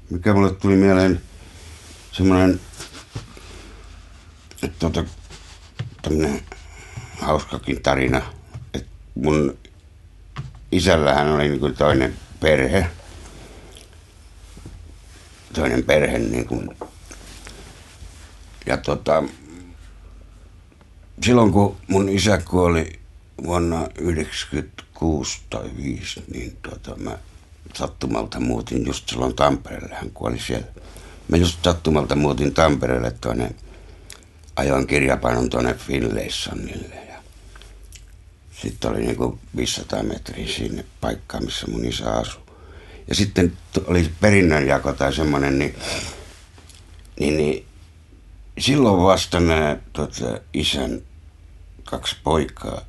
Mikä 0.09 0.33
mulle 0.33 0.53
tuli 0.53 0.75
mieleen 0.75 1.21
semmoinen, 2.11 2.59
että 4.63 4.79
tota, 4.79 5.03
tämmöinen 6.01 6.41
hauskakin 7.19 7.81
tarina. 7.81 8.21
että 8.73 8.89
mun 9.15 9.57
isällähän 10.71 11.27
oli 11.27 11.47
niin 11.47 11.59
kuin 11.59 11.75
toinen 11.75 12.15
perhe. 12.39 12.87
Toinen 15.53 15.83
perhe 15.83 16.19
niin 16.19 16.47
kuin, 16.47 16.69
ja 18.65 18.77
tota, 18.77 19.23
silloin 21.23 21.51
kun 21.51 21.77
mun 21.87 22.09
isä 22.09 22.37
kuoli 22.37 22.99
vuonna 23.43 23.87
96 23.99 25.41
tai 25.49 25.71
5, 25.77 26.23
niin 26.33 26.57
tota, 26.61 26.95
mä 26.95 27.17
sattumalta 27.77 28.39
muutin 28.39 28.85
just 28.85 29.09
silloin 29.09 29.35
Tampereelle. 29.35 29.95
Hän 29.95 30.11
kuoli 30.11 30.39
siellä. 30.39 30.67
Mä 31.27 31.37
just 31.37 31.63
sattumalta 31.63 32.15
muutin 32.15 32.53
Tampereelle 32.53 33.11
tuonne, 33.11 33.55
ajoin 34.55 34.87
kirjapainon 34.87 35.49
tuonne 35.49 35.73
Finlaysonille. 35.73 36.95
Ja 36.95 37.15
sitten 38.61 38.91
oli 38.91 38.99
niinku 38.99 39.39
500 39.55 40.03
metriä 40.03 40.47
sinne 40.47 40.85
paikkaan, 41.01 41.45
missä 41.45 41.67
mun 41.67 41.85
isä 41.85 42.11
asui. 42.11 42.41
Ja 43.07 43.15
sitten 43.15 43.57
oli 43.87 44.11
perinnönjako 44.21 44.93
tai 44.93 45.13
semmoinen, 45.13 45.59
niin, 45.59 45.75
niin, 47.19 47.37
niin 47.37 47.65
silloin 48.57 49.03
vasta 49.03 49.39
nämä 49.39 49.77
tota, 49.93 50.39
isän 50.53 51.01
kaksi 51.83 52.15
poikaa 52.23 52.81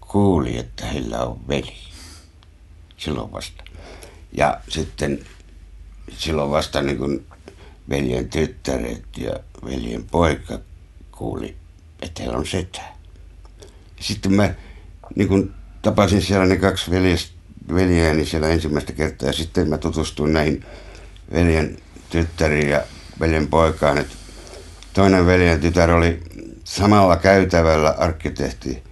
kuuli, 0.00 0.58
että 0.58 0.86
heillä 0.86 1.18
on 1.18 1.48
veli. 1.48 1.76
Silloin 2.96 3.32
vasta. 3.32 3.64
Ja 4.32 4.60
sitten 4.68 5.20
silloin 6.16 6.50
vasta 6.50 6.82
niin 6.82 6.98
kuin 6.98 7.26
veljen 7.90 8.30
tyttäret 8.30 9.04
ja 9.16 9.32
veljen 9.64 10.04
poika 10.04 10.58
kuuli, 11.12 11.56
että 12.02 12.22
heillä 12.22 12.38
on 12.38 12.46
setä. 12.46 12.80
Sitten 14.00 14.32
mä 14.32 14.54
niin 15.16 15.28
kuin 15.28 15.54
tapasin 15.82 16.22
siellä 16.22 16.46
ne 16.46 16.56
kaksi 16.56 16.90
veljestä, 16.90 17.32
veljeäni 17.74 18.26
siellä 18.26 18.48
ensimmäistä 18.48 18.92
kertaa 18.92 19.28
ja 19.28 19.32
sitten 19.32 19.68
mä 19.68 19.78
tutustuin 19.78 20.32
näihin 20.32 20.64
veljen 21.32 21.78
tyttäriin 22.10 22.68
ja 22.68 22.82
veljen 23.20 23.46
poikaan, 23.46 23.98
että 23.98 24.14
toinen 24.92 25.26
veljen 25.26 25.60
tytär 25.60 25.90
oli 25.90 26.22
samalla 26.64 27.16
käytävällä 27.16 27.94
arkkitehti, 27.98 28.82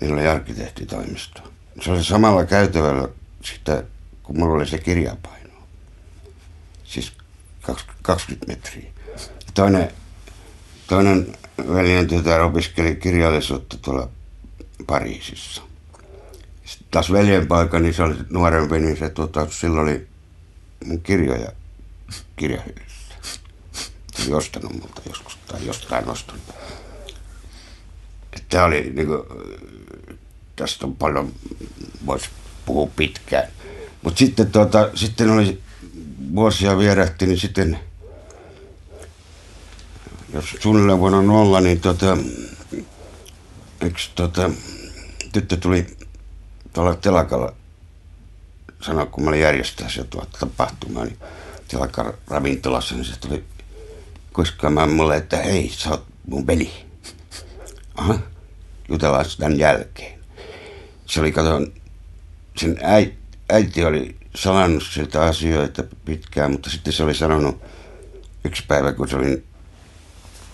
niillä 0.00 0.16
oli 0.16 0.28
arkkitehtitoimisto. 0.28 1.40
Se 1.80 1.90
oli 1.90 2.04
samalla 2.04 2.44
käytävällä 2.44 3.08
sitä 3.42 3.82
kun 4.24 4.38
mulla 4.38 4.54
oli 4.54 4.66
se 4.66 4.78
kirjapaino. 4.78 5.54
Siis 6.84 7.12
20 8.02 8.46
metriä. 8.46 8.90
Toinen, 9.54 9.90
toinen 10.86 11.36
veljen 11.74 12.06
tytär 12.06 12.40
opiskeli 12.40 12.96
kirjallisuutta 12.96 13.76
tuolla 13.78 14.08
Pariisissa. 14.86 15.62
Sitten 16.64 16.88
taas 16.90 17.12
veljenpoika, 17.12 17.80
niin 17.80 17.94
se 17.94 18.02
oli 18.02 18.16
nuorempi, 18.30 18.78
niin 18.78 18.96
se 18.96 19.10
tuota, 19.10 19.46
silloin 19.50 19.88
oli 19.88 20.08
mun 20.84 21.00
kirjoja 21.00 21.52
kirjahyllyssä. 22.36 23.14
Se 24.14 24.22
oli 24.22 24.32
ostanut 24.34 24.72
multa 24.72 25.02
joskus 25.08 25.38
tai 25.46 25.66
jostain 25.66 26.08
ostanut. 26.08 26.42
Tämä 28.48 28.64
oli 28.64 28.92
niin 28.94 29.06
kuin, 29.06 29.22
tästä 30.56 30.86
on 30.86 30.96
paljon, 30.96 31.32
voisi 32.06 32.28
puhua 32.66 32.90
pitkään. 32.96 33.48
Mutta 34.04 34.18
sitten, 34.18 34.52
tuota, 34.52 34.90
sitten 34.94 35.30
oli 35.30 35.60
vuosia 36.34 36.78
vierähti, 36.78 37.26
niin 37.26 37.40
sitten, 37.40 37.78
jos 40.32 40.44
suunnilleen 40.60 40.98
vuonna 40.98 41.22
nolla, 41.22 41.60
niin 41.60 41.80
tuota, 41.80 42.18
yksi 43.82 44.10
tuota, 44.14 44.50
tyttö 45.32 45.56
tuli 45.56 45.86
tuolla 46.72 46.94
telakalla 46.94 47.52
sanoa, 48.80 49.06
kun 49.06 49.24
mä 49.24 49.30
olin 49.30 49.40
järjestää 49.40 49.88
se 49.88 50.04
tuota 50.04 50.38
tapahtumaa, 50.40 51.04
niin 51.04 51.18
telakan 51.68 52.12
ravintolassa, 52.28 52.94
niin 52.94 53.04
se 53.04 53.18
tuli 53.20 53.44
kuiskaamaan 54.32 54.92
mulle, 54.92 55.16
että 55.16 55.36
hei, 55.36 55.72
sä 55.76 55.90
oot 55.90 56.04
mun 56.26 56.46
veli. 56.46 56.70
Aha, 57.96 58.18
jutellaan 58.88 59.24
tämän 59.38 59.58
jälkeen. 59.58 60.20
Se 61.06 61.20
oli, 61.20 61.32
kato, 61.32 61.66
sen 62.56 62.78
äiti, 62.82 63.23
äiti 63.48 63.84
oli 63.84 64.16
salannut 64.34 64.82
siltä 64.90 65.22
asioita 65.22 65.84
pitkään, 66.04 66.50
mutta 66.52 66.70
sitten 66.70 66.92
se 66.92 67.04
oli 67.04 67.14
sanonut 67.14 67.62
yksi 68.44 68.64
päivä, 68.68 68.92
kun 68.92 69.08
se 69.08 69.16
oli 69.16 69.44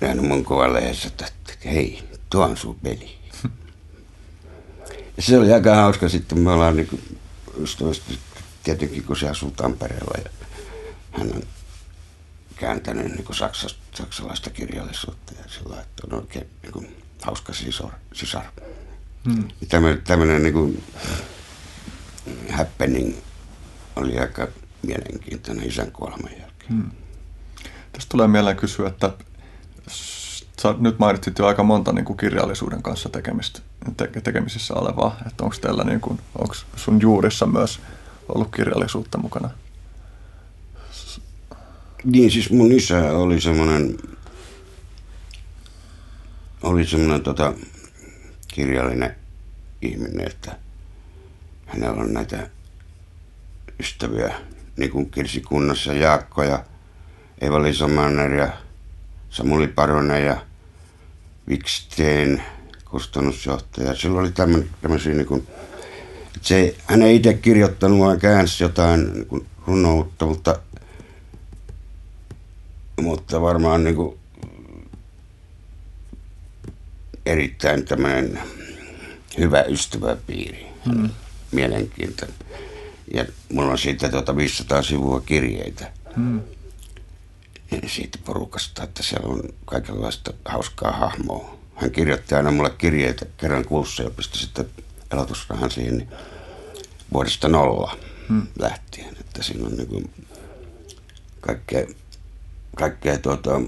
nähnyt 0.01 0.25
mun 0.25 0.45
lehdessä, 0.73 1.09
että 1.09 1.27
hei, 1.65 2.03
tuo 2.31 2.45
on 2.45 2.57
sun 2.57 2.79
veli. 2.85 3.21
Ja 5.17 5.23
se 5.23 5.39
oli 5.39 5.53
aika 5.53 5.75
hauska 5.75 6.09
sitten, 6.09 6.39
me 6.39 6.51
ollaan 6.51 6.77
niin 6.77 7.19
ystävästi, 7.63 8.19
tietenkin 8.63 9.05
kun 9.05 9.17
se 9.17 9.29
asuu 9.29 9.51
Tampereella 9.51 10.15
ja 10.25 10.31
hän 11.13 11.33
on 11.33 11.43
kääntänyt 12.57 13.07
niin 13.07 13.35
saksasta, 13.35 13.81
saksalaista 13.95 14.51
kirjallisuutta 14.51 15.33
ja 15.39 15.45
sillä 15.49 15.81
että 15.81 16.03
on 16.11 16.21
oikein 16.21 16.47
niin 16.63 16.73
kuin, 16.73 16.97
hauska 17.23 17.53
sisar. 17.53 17.91
sisar. 18.13 18.45
Hmm. 19.25 19.49
Tämmöinen 20.05 20.43
niin 20.43 20.53
kuin, 20.53 20.85
happening 22.51 23.15
oli 23.97 24.19
aika 24.19 24.49
mielenkiintoinen 24.83 25.69
isän 25.69 25.93
kuoleman 25.93 26.33
jälkeen. 26.41 26.71
Hmm. 26.71 26.91
Tästä 27.93 28.09
tulee 28.09 28.29
mieleen 28.29 28.57
kysyä, 28.57 28.89
että 28.89 29.13
sä 30.63 30.75
nyt 30.79 30.99
mainitsit 30.99 31.39
jo 31.39 31.47
aika 31.47 31.63
monta 31.63 31.93
niin 31.93 32.05
kuin 32.05 32.17
kirjallisuuden 32.17 32.83
kanssa 32.83 33.09
tekemistä, 33.09 33.61
te, 33.97 34.07
tekemisissä 34.07 34.75
olevaa, 34.75 35.17
että 35.27 35.45
onko 35.45 35.57
teillä 35.61 35.85
niin 35.85 36.01
kuin, 36.01 36.21
onko 36.39 36.55
sun 36.77 37.01
juurissa 37.01 37.47
myös 37.47 37.81
ollut 38.29 38.57
kirjallisuutta 38.57 39.19
mukana? 39.19 39.51
Niin, 42.05 42.31
siis 42.31 42.51
mun 42.51 42.73
isä 42.73 43.13
oli 43.13 43.41
semmoinen, 43.41 43.99
oli 46.63 46.87
semmoinen 46.87 47.23
tota, 47.23 47.55
kirjallinen 48.49 49.17
ihminen, 49.83 50.27
että 50.27 50.57
hänellä 51.73 52.03
on 52.03 52.13
näitä 52.13 52.51
ystäviä, 53.81 54.35
niin 54.77 54.91
kuin 54.91 55.11
Kirsi 55.11 55.41
Kunnassa 55.41 55.93
Jaakko 55.93 56.43
ja 56.43 56.65
Eva-Liisa 57.41 57.89
Manner 57.89 58.33
ja 58.33 58.53
Samuli 59.31 59.69
Paronen 59.69 60.25
ja 60.25 60.43
Viksteen 61.49 62.43
kustannusjohtaja. 62.91 63.95
Sillä 63.95 64.21
oli 64.21 64.33
tämmöisiä 64.83 65.15
niin 65.15 65.27
kuin, 65.27 65.47
se, 66.41 66.77
hän 66.87 67.03
ei 67.03 67.17
itse 67.17 67.35
kirjoittanut, 67.35 67.99
vaan 67.99 68.19
käänsi 68.19 68.65
jotain 68.65 69.13
niin 69.13 69.27
kuin 69.27 69.47
runoutta, 69.67 70.27
mutta, 70.27 70.59
mutta 73.01 73.41
varmaan 73.41 73.85
niin 73.85 73.97
kuin, 73.97 74.19
erittäin 77.27 77.85
tämmöinen 77.85 78.41
hyvä 79.39 79.63
ystäväpiiri. 79.63 80.67
Hmm. 80.85 81.11
Mielenkiintoinen. 81.53 82.37
Ja 83.15 83.25
mulla 83.53 83.73
on 83.73 83.79
siitä 83.79 84.09
tuota 84.09 84.37
500 84.37 84.83
sivua 84.83 85.21
kirjeitä. 85.21 85.93
Hmm 86.17 86.41
siitä 87.87 88.19
porukasta, 88.25 88.83
että 88.83 89.03
siellä 89.03 89.29
on 89.29 89.43
kaikenlaista 89.65 90.33
hauskaa 90.45 90.93
hahmoa. 90.93 91.59
Hän 91.75 91.91
kirjoitti 91.91 92.35
aina 92.35 92.51
mulle 92.51 92.71
kirjeitä 92.71 93.27
kerran 93.37 93.65
kuussa 93.65 94.03
ja 94.03 94.11
pisti 94.11 94.39
sitten 94.39 94.71
elatusrahan 95.13 95.71
siihen 95.71 95.99
niin 95.99 96.09
vuodesta 97.13 97.49
nolla 97.49 97.97
hmm. 98.29 98.47
lähtien. 98.59 99.17
Että 99.21 99.43
siinä 99.43 99.67
on 99.67 99.77
niin 99.77 100.11
kaikkea, 101.41 101.87
kaikkea 102.77 103.19
tuota, 103.19 103.61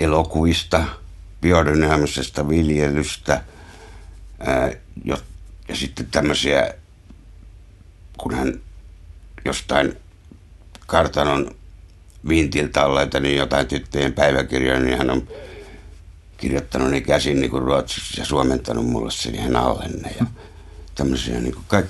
elokuvista, 0.00 0.84
biodynaamisesta 1.40 2.48
viljelystä 2.48 3.44
ää, 4.38 4.70
jo, 5.04 5.16
ja 5.68 5.76
sitten 5.76 6.06
tämmöisiä, 6.06 6.74
kun 8.16 8.34
hän 8.34 8.60
jostain 9.44 9.96
kartanon 10.86 11.54
vintiltä 12.28 12.86
olleita 12.86 13.20
niin 13.20 13.36
jotain 13.36 13.66
tyttöjen 13.66 14.12
päiväkirjoja, 14.12 14.80
niin 14.80 14.98
hän 14.98 15.10
on 15.10 15.28
kirjoittanut 16.36 16.90
ne 16.90 17.00
käsin 17.00 17.40
niin 17.40 17.50
kuin 17.50 17.62
ruotsiksi 17.62 18.20
ja 18.20 18.24
suomentanut 18.24 18.86
mulle 18.86 19.10
sen 19.10 19.34
ihan 19.34 19.56
allenne 19.56 20.14
ja 20.20 20.26
tämmöisiä 20.94 21.40
niin 21.40 21.54
kuin 21.54 21.64
kaik, 21.68 21.86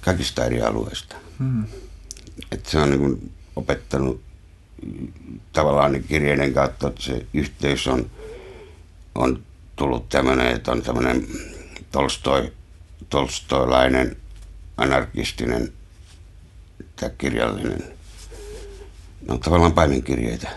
kaikista 0.00 0.44
eri 0.44 0.62
alueista. 0.62 1.16
Hmm. 1.38 1.64
Että 2.52 2.70
se 2.70 2.78
on 2.78 2.90
niin 2.90 3.00
kuin 3.00 3.32
opettanut 3.56 4.20
tavallaan 5.52 5.92
niin 5.92 6.04
kirjeiden 6.04 6.54
kautta, 6.54 6.88
että 6.88 7.02
se 7.02 7.26
yhteys 7.34 7.86
on, 7.86 8.10
on 9.14 9.42
tullut 9.76 10.08
tämmöinen, 10.08 10.46
että 10.46 10.72
on 10.72 10.82
tämmöinen 10.82 11.26
Tolstoi, 11.92 12.52
tolstoilainen 13.08 14.16
anarkistinen 14.76 15.72
tämä 16.96 17.10
kirjallinen 17.18 17.98
ne 19.28 19.34
on 19.34 19.40
tavallaan 19.40 19.72
paimenkirjeitä 19.72 20.48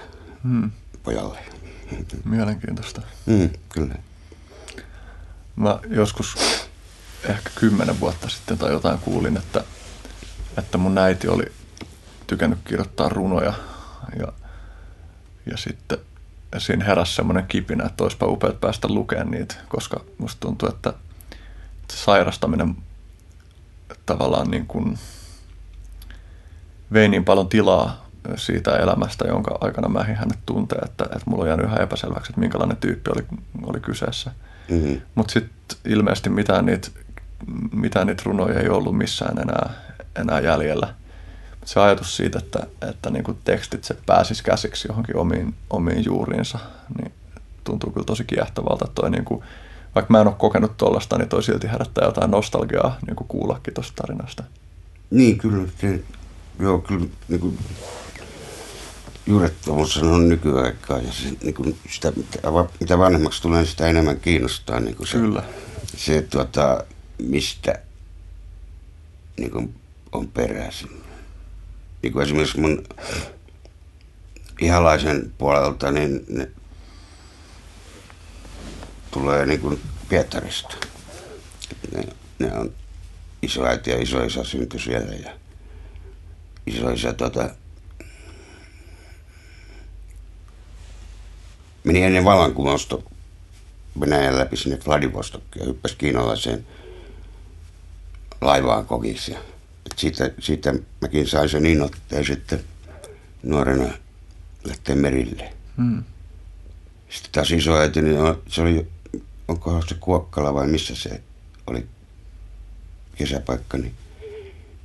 hmm. 0.43 0.71
pojalle. 1.03 1.39
Mielenkiintoista. 2.25 3.01
Hmm, 3.27 3.49
kyllä. 3.69 3.95
Mä 5.55 5.79
joskus 5.89 6.35
ehkä 7.23 7.49
kymmenen 7.55 7.99
vuotta 7.99 8.29
sitten 8.29 8.57
tai 8.57 8.71
jotain 8.71 8.99
kuulin, 8.99 9.37
että, 9.37 9.63
että 10.57 10.77
mun 10.77 10.97
äiti 10.97 11.27
oli 11.27 11.45
tykännyt 12.27 12.59
kirjoittaa 12.67 13.09
runoja 13.09 13.53
ja, 14.19 14.33
ja 15.51 15.57
sitten 15.57 15.97
ja 16.51 16.59
siinä 16.59 16.85
heräsi 16.85 17.15
semmoinen 17.15 17.47
kipinä, 17.47 17.85
että 17.85 18.03
olisipa 18.03 18.25
upeat 18.25 18.59
päästä 18.59 18.87
lukemaan 18.87 19.31
niitä, 19.31 19.55
koska 19.67 20.03
musta 20.17 20.39
tuntuu, 20.39 20.69
että 20.69 20.93
sairastaminen 21.97 22.75
tavallaan 24.05 24.51
niin 24.51 24.67
kuin 24.67 24.97
vei 26.93 27.09
niin 27.09 27.25
paljon 27.25 27.49
tilaa 27.49 28.09
siitä 28.35 28.71
elämästä, 28.71 29.27
jonka 29.27 29.57
aikana 29.61 29.89
mä 29.89 30.03
hänet 30.03 30.39
tuntee, 30.45 30.79
että, 30.85 31.03
että 31.03 31.23
mulla 31.25 31.43
on 31.43 31.47
jäänyt 31.47 31.65
yhä 31.65 31.75
epäselväksi, 31.75 32.31
että 32.31 32.39
minkälainen 32.39 32.77
tyyppi 32.77 33.11
oli, 33.15 33.25
oli 33.63 33.79
kyseessä. 33.79 34.31
Mm-hmm. 34.69 35.01
Mutta 35.15 35.33
sitten 35.33 35.77
ilmeisesti 35.85 36.29
mitään 36.29 36.65
niitä, 36.65 36.87
mitään 37.71 38.07
niitä 38.07 38.23
runoja 38.25 38.59
ei 38.59 38.69
ollut 38.69 38.97
missään 38.97 39.37
enää, 39.39 39.69
enää 40.15 40.39
jäljellä. 40.39 40.93
Se 41.65 41.79
ajatus 41.79 42.17
siitä, 42.17 42.39
että, 42.39 42.67
että 42.89 43.09
niinku 43.09 43.37
tekstit 43.43 43.83
se 43.83 43.97
pääsisi 44.05 44.43
käsiksi 44.43 44.87
johonkin 44.87 45.17
omiin, 45.17 45.55
omiin 45.69 46.05
juuriinsa, 46.05 46.59
niin 46.97 47.11
tuntuu 47.63 47.91
kyllä 47.91 48.05
tosi 48.05 48.23
kiehtovalta. 48.23 48.87
Toi 48.95 49.11
niinku, 49.11 49.43
vaikka 49.95 50.13
mä 50.13 50.21
en 50.21 50.27
ole 50.27 50.35
kokenut 50.37 50.77
tuollaista, 50.77 51.17
niin 51.17 51.29
toi 51.29 51.43
silti 51.43 51.67
herättää 51.67 52.05
jotain 52.05 52.31
nostalgiaa 52.31 52.97
niinku 53.07 53.23
kuullakin 53.23 53.73
tuosta 53.73 53.93
tarinasta. 53.95 54.43
Niin, 55.11 55.37
kyllä. 55.37 55.67
Se, 55.81 56.03
joo, 56.59 56.79
kyllä 56.79 57.05
niin 57.27 57.39
kuin 57.39 57.57
juurettomuus 59.27 59.97
on 59.97 60.29
nykyaikaa 60.29 60.97
ja 60.97 61.11
se, 61.11 61.29
niin 61.43 61.53
kuin 61.53 61.77
sitä, 61.89 62.13
mitä 62.79 62.97
vanhemmaksi 62.97 63.41
tulee, 63.41 63.59
niin 63.59 63.69
sitä 63.69 63.87
enemmän 63.87 64.19
kiinnostaa 64.19 64.79
niin 64.79 64.95
kuin 64.95 65.07
se, 65.07 65.17
Kyllä. 65.17 65.43
se 65.97 66.21
tuota, 66.21 66.83
mistä 67.17 67.79
niin 69.37 69.51
kuin 69.51 69.75
on 70.11 70.27
peräisin. 70.27 70.89
Niin 72.01 72.13
kuin 72.13 72.23
esimerkiksi 72.23 72.59
mun 72.59 72.83
ihalaisen 74.61 75.33
puolelta, 75.37 75.91
niin 75.91 76.25
ne 76.29 76.51
tulee 79.11 79.45
niin 79.45 79.59
kuin 79.59 79.81
Pietarista. 80.09 80.75
Ne, 81.95 82.03
ne 82.39 82.53
on 82.53 82.73
isoäiti 83.41 83.91
ja 83.91 84.01
isoisä 84.01 84.43
syntyi 84.43 84.79
siellä 84.79 85.15
ja 85.15 85.31
isoisä 86.67 87.13
tuota, 87.13 87.49
meni 91.83 92.03
ennen 92.03 92.23
vallankumousta 92.25 92.97
Venäjän 93.99 94.37
läpi 94.37 94.57
sinne 94.57 94.79
Vladivostokkiin 94.87 95.63
ja 95.63 95.67
hyppäsi 95.67 95.95
kiinalaiseen 95.97 96.67
laivaan 98.41 98.85
kokissa. 98.85 99.31
Et 99.85 99.97
siitä, 99.99 100.31
siitä 100.39 100.73
mäkin 101.01 101.27
sain 101.27 101.49
sen 101.49 101.65
innoitteen 101.65 102.25
sitten 102.25 102.63
nuorena 103.43 103.93
lähteä 104.63 104.95
merille. 104.95 105.53
Mm. 105.77 106.03
Sitten 107.09 107.31
taas 107.31 107.51
isoäiti, 107.51 108.01
niin 108.01 108.17
se 108.47 108.61
oli, 108.61 108.87
onkohan 109.51 109.83
se 109.87 109.95
Kuokkala 109.99 110.53
vai 110.53 110.67
missä 110.67 110.95
se 110.95 111.21
oli 111.67 111.85
kesäpaikka, 113.15 113.77
niin, 113.77 113.93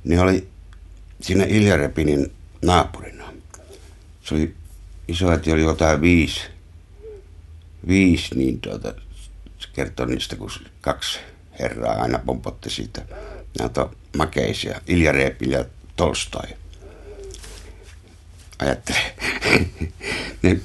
niin 0.03 0.19
oli 0.19 0.47
siinä 1.21 1.43
Ilja 1.43 1.77
Repinin 1.77 2.31
naapurina. 2.61 3.33
Se 4.23 4.35
oli, 4.35 4.55
isoäiti 5.07 5.51
oli 5.51 5.61
jotain 5.61 6.01
viisi, 6.01 6.41
viisi 7.87 8.35
niin 8.35 8.61
tuota, 8.61 8.93
se 9.59 9.67
kertoi 9.73 10.07
niistä, 10.07 10.35
kun 10.35 10.51
kaksi 10.81 11.19
herraa 11.59 12.01
aina 12.01 12.19
pompotti 12.19 12.69
siitä 12.69 13.05
näitä 13.59 13.87
makeisia, 14.17 14.81
Ilja 14.87 15.11
Repin 15.11 15.51
ja 15.51 15.65
Tolstoi. 15.95 16.47
Ajattele. 18.59 18.99
niin, 20.43 20.63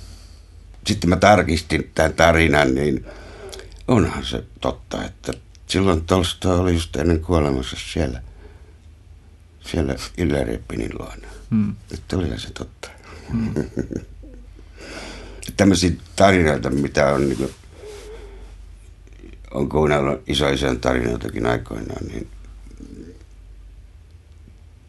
sitten 0.87 1.11
mä 1.11 1.17
tarkistin 1.17 1.91
tämän 1.95 2.13
tarinan, 2.13 2.75
niin 2.75 3.07
onhan 3.93 4.25
se 4.27 4.45
totta, 4.61 5.05
että 5.05 5.33
silloin 5.67 6.05
Tolstoi 6.07 6.59
oli 6.59 6.75
just 6.75 6.97
ennen 6.97 7.21
kuolemansa 7.21 7.77
siellä, 7.93 8.23
siellä 9.71 10.45
Repinin 10.45 10.91
luona. 10.99 11.29
Mm. 11.51 11.75
Että 11.95 12.17
olihan 12.17 12.41
se 12.41 12.51
totta. 12.51 12.89
Tämmöisiä 15.57 15.91
tarinoita, 16.17 16.71
mitä 16.71 17.13
on, 17.13 17.29
niin 17.29 17.37
kuin, 17.37 17.55
on 19.55 19.69
kuunnellut 19.69 20.23
isoisän 20.29 20.81
tarinoitakin 20.81 21.47
aikoinaan, 21.47 22.07
niin 22.07 22.31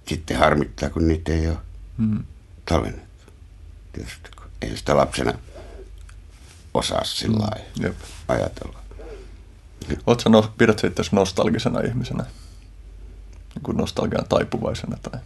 sitten 0.07 0.37
harmittaa, 0.37 0.89
kun 0.89 1.07
niitä 1.07 1.33
ei 1.33 1.47
ole 1.47 1.57
Mm. 1.97 2.23
tallennettu. 2.65 3.25
Tietysti, 3.93 4.29
kun 4.35 4.45
ei 4.61 4.77
sitä 4.77 4.97
lapsena 4.97 5.33
osaa 6.73 7.03
sillä 7.03 7.37
lailla 7.39 7.65
Jep. 7.81 7.95
ajatella. 8.27 8.82
Oletko 10.07 10.29
no, 10.29 10.53
pidät 10.57 10.79
sä 10.79 10.88
itse 10.88 11.03
nostalgisena 11.11 11.79
ihmisenä? 11.79 12.25
Niin 13.55 13.63
kuin 13.63 13.77
nostalgian 13.77 14.25
taipuvaisena 14.29 14.97
tai... 15.01 15.19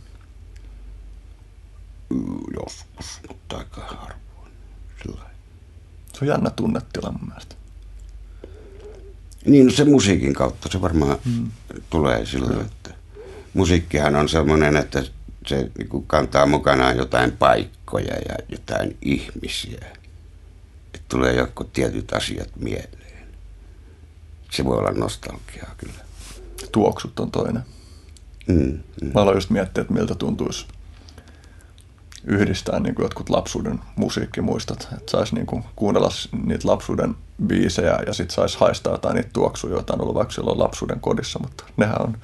Mm, 2.09 2.39
Joskus, 2.59 3.21
mutta 3.27 3.57
aika 3.57 3.81
harvoin. 3.81 4.51
Sillä 5.03 5.15
lailla. 5.15 5.31
Se 6.13 6.19
on 6.21 6.27
jännä 6.27 6.49
tunnetila 6.49 7.11
mun 7.11 7.27
mielestä. 7.27 7.55
Niin, 9.45 9.65
no 9.65 9.71
se 9.71 9.85
musiikin 9.85 10.33
kautta 10.33 10.69
se 10.69 10.81
varmaan 10.81 11.17
mm. 11.25 11.51
tulee 11.89 12.25
silloin, 12.25 12.61
että 12.61 12.93
musiikkihan 13.53 14.15
on 14.15 14.29
semmoinen, 14.29 14.77
että 14.77 15.03
se 15.47 15.71
niin 15.77 15.89
kuin 15.89 16.07
kantaa 16.07 16.45
mukanaan 16.45 16.97
jotain 16.97 17.31
paikkoja 17.31 18.15
ja 18.29 18.35
jotain 18.49 18.97
ihmisiä. 19.01 19.85
Että 20.93 21.05
tulee 21.09 21.33
joku 21.35 21.63
tietyt 21.63 22.13
asiat 22.13 22.49
mieleen. 22.55 22.96
Se 24.51 24.65
voi 24.65 24.77
olla 24.77 24.91
nostalgiaa 24.91 25.75
kyllä. 25.77 25.99
Tuoksut 26.71 27.19
on 27.19 27.31
toinen. 27.31 27.63
Mm, 28.47 28.79
mm. 29.01 29.11
Mä 29.13 29.21
aloin 29.21 29.37
just 29.37 29.49
miettiä, 29.49 29.81
että 29.81 29.93
miltä 29.93 30.15
tuntuisi 30.15 30.65
yhdistää 32.27 32.79
niin 32.79 32.95
kuin 32.95 33.03
jotkut 33.03 33.29
lapsuuden 33.29 33.79
musiikkimuistot. 33.95 34.87
Että 34.97 35.11
saisi 35.11 35.35
niin 35.35 35.45
kuin 35.45 35.63
kuunnella 35.75 36.09
niitä 36.45 36.67
lapsuuden 36.67 37.15
biisejä 37.45 37.99
ja 38.07 38.13
sitten 38.13 38.35
saisi 38.35 38.57
haistaa 38.59 38.93
jotain 38.93 39.15
niitä 39.15 39.29
tuoksuja, 39.33 39.73
joita 39.73 39.93
on 39.93 40.01
ollut 40.01 40.15
vaikka 40.15 40.33
silloin 40.33 40.59
lapsuuden 40.59 40.99
kodissa. 40.99 41.39
Mutta 41.39 41.63
nehän 41.77 42.01
on 42.01 42.17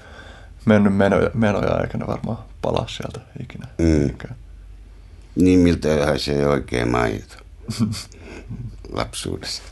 mennyt 0.66 0.96
menoja, 0.96 1.30
menoja 1.34 1.80
eikä 1.82 1.98
ne 1.98 2.08
varmaan 2.08 2.38
palaa 2.62 2.88
sieltä 2.88 3.20
ikinä. 3.44 3.68
Mm. 3.78 4.30
Niin 5.36 5.60
miltä 5.60 6.18
se 6.18 6.34
ei 6.34 6.46
oikein 6.46 6.90
mainita 6.90 7.38
lapsuudesta. 8.92 9.64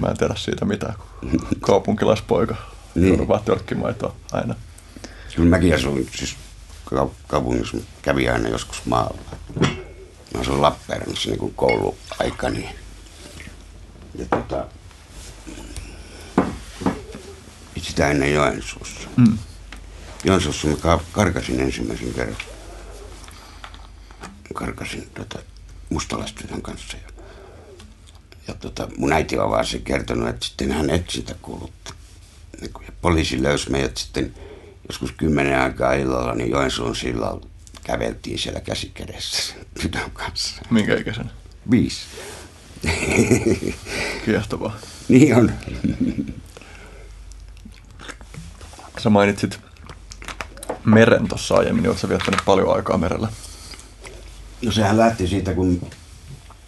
Mä 0.00 0.06
en 0.08 0.16
tiedä 0.16 0.34
siitä 0.36 0.64
mitään, 0.64 0.94
kun 1.20 1.40
kaupunkilaispoika 1.60 2.56
Niin. 2.94 3.18
niin. 3.18 3.28
tölkkimaitoa 3.44 4.14
aina. 4.32 4.54
Kyllä 5.36 5.48
mäkin 5.48 5.74
asuin 5.74 6.08
siis 6.16 6.36
kau- 6.94 7.10
kaupungissa, 7.28 7.76
kävin 8.02 8.32
aina 8.32 8.48
joskus 8.48 8.84
maalla. 8.86 9.18
Mä 10.34 10.40
asuin 10.40 10.62
Lappeenrannassa 10.62 11.28
niin 11.28 11.38
kuin 11.38 11.54
kouluaikani. 11.54 12.68
Ja 14.14 14.26
tota, 14.30 14.66
sitä 17.82 18.10
ennen 18.10 18.34
Joensuussa. 18.34 19.08
Mm. 19.16 19.38
Joensuussa 20.24 20.68
mä 20.68 20.76
ka- 20.76 21.00
karkasin 21.12 21.60
ensimmäisen 21.60 22.14
kerran. 22.14 22.36
Karkasin 24.54 25.10
tota, 25.14 25.38
mustalaistytön 25.90 26.62
kanssa. 26.62 26.96
Ja, 26.96 27.13
ja 28.48 28.54
tota, 28.54 28.88
mun 28.96 29.12
äiti 29.12 29.38
on 29.38 29.50
vaan 29.50 29.66
se 29.66 29.78
kertonut, 29.78 30.28
että 30.28 30.46
sitten 30.46 30.72
hän 30.72 30.90
etsintä 30.90 31.34
kuulutti. 31.42 31.92
Niin 32.60 32.70
Ja 32.86 32.92
poliisi 33.02 33.42
löysi 33.42 33.70
meidät 33.70 33.96
sitten 33.96 34.34
joskus 34.88 35.12
kymmenen 35.12 35.60
aikaa 35.60 35.92
illalla, 35.92 36.34
niin 36.34 36.50
Joensuun 36.50 36.96
sillalla 36.96 37.46
käveltiin 37.84 38.38
siellä 38.38 38.60
käsi 38.60 38.90
kädessä 38.94 39.42
sen 39.42 39.66
tytön 39.82 40.10
kanssa. 40.10 40.62
Minkä 40.70 40.96
ikäisenä? 40.96 41.30
Viisi. 41.70 42.00
Kiehtovaa. 44.24 44.76
niin 45.08 45.36
on. 45.36 45.52
Sä 48.98 49.10
mainitsit 49.10 49.60
meren 50.84 51.28
tuossa 51.28 51.54
aiemmin, 51.54 51.82
niin 51.82 51.98
sä 51.98 52.08
viettänyt 52.08 52.40
paljon 52.46 52.76
aikaa 52.76 52.98
merellä? 52.98 53.28
No 54.62 54.72
sehän 54.72 54.98
lähti 54.98 55.26
siitä, 55.26 55.54
kun 55.54 55.90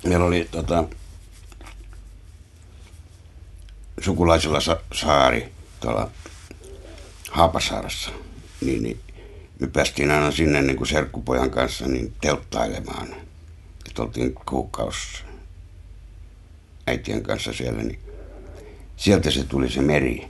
meillä 0.06 0.24
oli 0.24 0.48
tota, 0.50 0.84
sukulaisella 4.06 4.60
sa- 4.60 4.80
saari 4.92 5.52
tuolla 5.80 6.10
Haapasaarassa. 7.30 8.10
Niin, 8.60 8.82
niin 8.82 9.00
me 9.60 9.66
päästiin 9.66 10.10
aina 10.10 10.30
sinne 10.30 10.62
niin 10.62 10.76
kuin 10.76 10.88
serkkupojan 10.88 11.50
kanssa 11.50 11.86
niin 11.86 12.14
telttailemaan. 12.20 13.08
Että 13.86 14.02
oltiin 14.02 14.34
kuukausi 14.34 15.24
äitien 16.86 17.22
kanssa 17.22 17.52
siellä, 17.52 17.82
niin 17.82 18.00
sieltä 18.96 19.30
se 19.30 19.44
tuli 19.44 19.70
se 19.70 19.80
meri. 19.80 20.28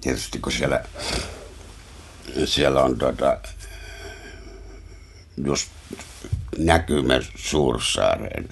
Tietysti 0.00 0.38
kun 0.38 0.52
siellä, 0.52 0.84
siellä 2.44 2.82
on 2.82 2.98
tota, 2.98 3.38
just 5.44 5.68
näkymä 6.58 7.20
Suursaareen. 7.36 8.48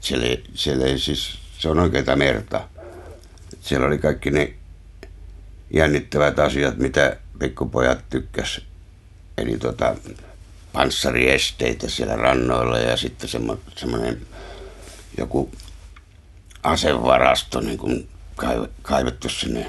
Siellä, 0.00 0.26
siellä 0.54 0.86
ei 0.86 0.98
siis, 0.98 1.38
se 1.58 1.68
on 1.68 1.78
oikeita 1.78 2.16
merta. 2.16 2.68
Siellä 3.64 3.86
oli 3.86 3.98
kaikki 3.98 4.30
ne 4.30 4.54
jännittävät 5.70 6.38
asiat, 6.38 6.76
mitä 6.76 7.16
pikkupojat 7.38 8.04
tykkäs. 8.10 8.60
Eli 9.38 9.58
tota, 9.58 9.96
panssariesteitä 10.72 11.88
siellä 11.88 12.16
rannoilla 12.16 12.78
ja 12.78 12.96
sitten 12.96 13.28
semmo, 13.28 13.58
semmoinen 13.76 14.20
joku 15.18 15.50
asevarasto 16.62 17.60
niin 17.60 17.78
kuin 17.78 18.08
kaiv- 18.42 18.70
kaivettu 18.82 19.28
sinne 19.28 19.66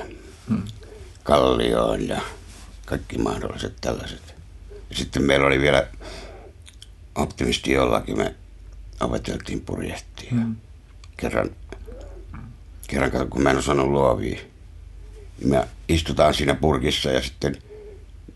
kallioon 1.23 2.07
ja 2.07 2.21
kaikki 2.85 3.17
mahdolliset 3.17 3.73
tällaiset. 3.81 4.35
Ja 4.89 4.95
sitten 4.95 5.23
meillä 5.23 5.47
oli 5.47 5.59
vielä 5.59 5.87
optimisti 7.15 7.71
jollakin, 7.71 8.17
me 8.17 8.35
opeteltiin 8.99 9.61
purjehtia. 9.61 10.31
Mm. 10.31 10.55
Kerran, 11.17 11.49
kerran 12.87 13.11
kato, 13.11 13.27
kun 13.27 13.41
mä 13.41 13.51
en 13.51 13.57
osannut 13.57 13.87
luovia, 13.87 14.39
niin 15.39 15.49
me 15.49 15.67
istutaan 15.87 16.33
siinä 16.33 16.55
purkissa 16.55 17.11
ja 17.11 17.21
sitten 17.21 17.57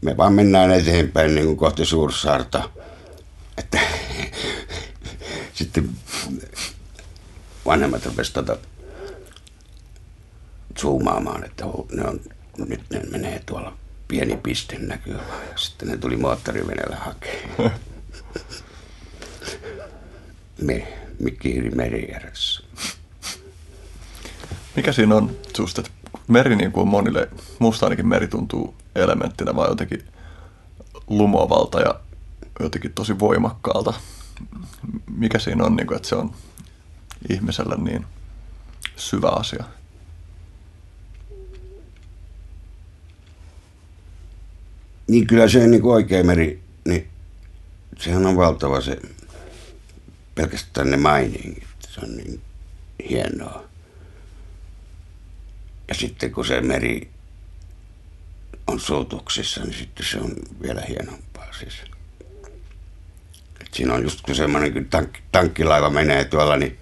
me 0.02 0.18
vaan 0.18 0.34
mennään 0.34 0.72
eteenpäin 0.72 1.36
niin 1.36 1.46
kuin 1.46 1.58
kohti 1.58 1.86
Suursaarta. 1.86 2.70
Että 3.58 3.80
sitten 5.54 5.90
vanhemmat 7.66 8.06
rupesivat 8.06 8.46
tota 8.46 8.68
zoomaamaan, 10.80 11.44
että 11.44 11.66
ne 11.92 12.04
on, 12.08 12.20
nyt 12.68 12.82
ne 12.90 13.02
menee 13.12 13.42
tuolla 13.46 13.78
pieni 14.08 14.38
piste 14.38 14.78
näkyy 14.80 15.18
vaan. 15.18 15.48
Ja 15.52 15.58
sitten 15.58 15.88
ne 15.88 15.98
tuli 15.98 16.18
moottoriveneellä 16.18 16.96
hakemaan. 16.96 17.80
Me, 20.62 20.98
Mikiiri 21.20 21.70
Merijärjessä. 21.70 22.69
Mikä 24.76 24.92
siinä 24.92 25.16
on 25.16 25.38
susta, 25.56 25.82
että 25.82 25.92
meri 26.28 26.56
niin 26.56 26.72
kuin 26.72 26.88
monille, 26.88 27.30
musta 27.60 27.86
ainakin 27.86 28.08
meri 28.08 28.28
tuntuu 28.28 28.76
elementtinä 28.96 29.56
vaan 29.56 29.70
jotenkin 29.70 30.04
lumovalta 31.08 31.80
ja 31.80 32.00
jotenkin 32.60 32.94
tosi 32.94 33.20
voimakkaalta. 33.20 33.94
Mikä 35.12 35.40
siinä 35.40 35.64
on, 35.64 35.76
niin 35.76 35.88
kuin, 35.88 35.96
että 35.96 36.10
se 36.10 36.16
on 36.16 36.36
ihmiselle 37.30 37.76
niin 37.78 38.06
syvä 38.96 39.28
asia? 39.28 39.64
Niin 45.08 45.28
kyllä 45.28 45.48
se 45.48 45.68
niin 45.68 45.82
kuin 45.82 45.94
oikea 45.94 46.24
meri, 46.24 46.64
niin 46.86 47.08
sehän 47.98 48.26
on 48.26 48.38
valtava 48.38 48.82
se 48.82 49.00
pelkästään 50.36 50.92
ne 50.92 50.98
mainingit. 50.98 51.68
Se 51.90 52.02
on 52.04 52.18
niin 52.18 52.42
hienoa. 53.10 53.69
Ja 55.90 55.96
sitten 55.96 56.32
kun 56.32 56.46
se 56.46 56.62
meri 56.62 57.10
on 58.68 58.80
suutuksissa, 58.80 59.64
niin 59.64 59.74
sitten 59.74 60.06
se 60.06 60.18
on 60.18 60.34
vielä 60.62 60.82
hienompaa 60.88 61.54
siis. 61.60 61.74
Et 63.62 63.74
siinä 63.74 63.94
on 63.94 64.04
just 64.04 64.22
kun 64.22 64.36
semmoinen, 64.36 64.74
kun 64.74 64.86
tank, 64.86 65.18
tankkilaiva 65.32 65.90
menee 65.90 66.26
tuolla, 66.26 66.58
niin 66.58 66.78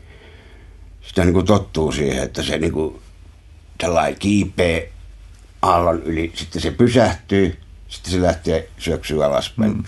sitä 1.01 1.24
niin 1.24 1.34
kuin 1.34 1.45
tottuu 1.45 1.91
siihen, 1.91 2.24
että 2.24 2.43
se 2.43 2.58
niin 2.58 2.74
kuin 2.74 3.01
tällainen 3.78 4.20
kiipee 4.20 4.91
aallon 5.62 6.03
yli, 6.03 6.32
sitten 6.36 6.62
se 6.62 6.72
pysähtyy, 6.72 7.60
sitten 7.88 8.12
se 8.12 8.22
lähtee 8.22 8.70
syöksyä 8.78 9.26
alaspäin. 9.26 9.72
Mm. 9.72 9.84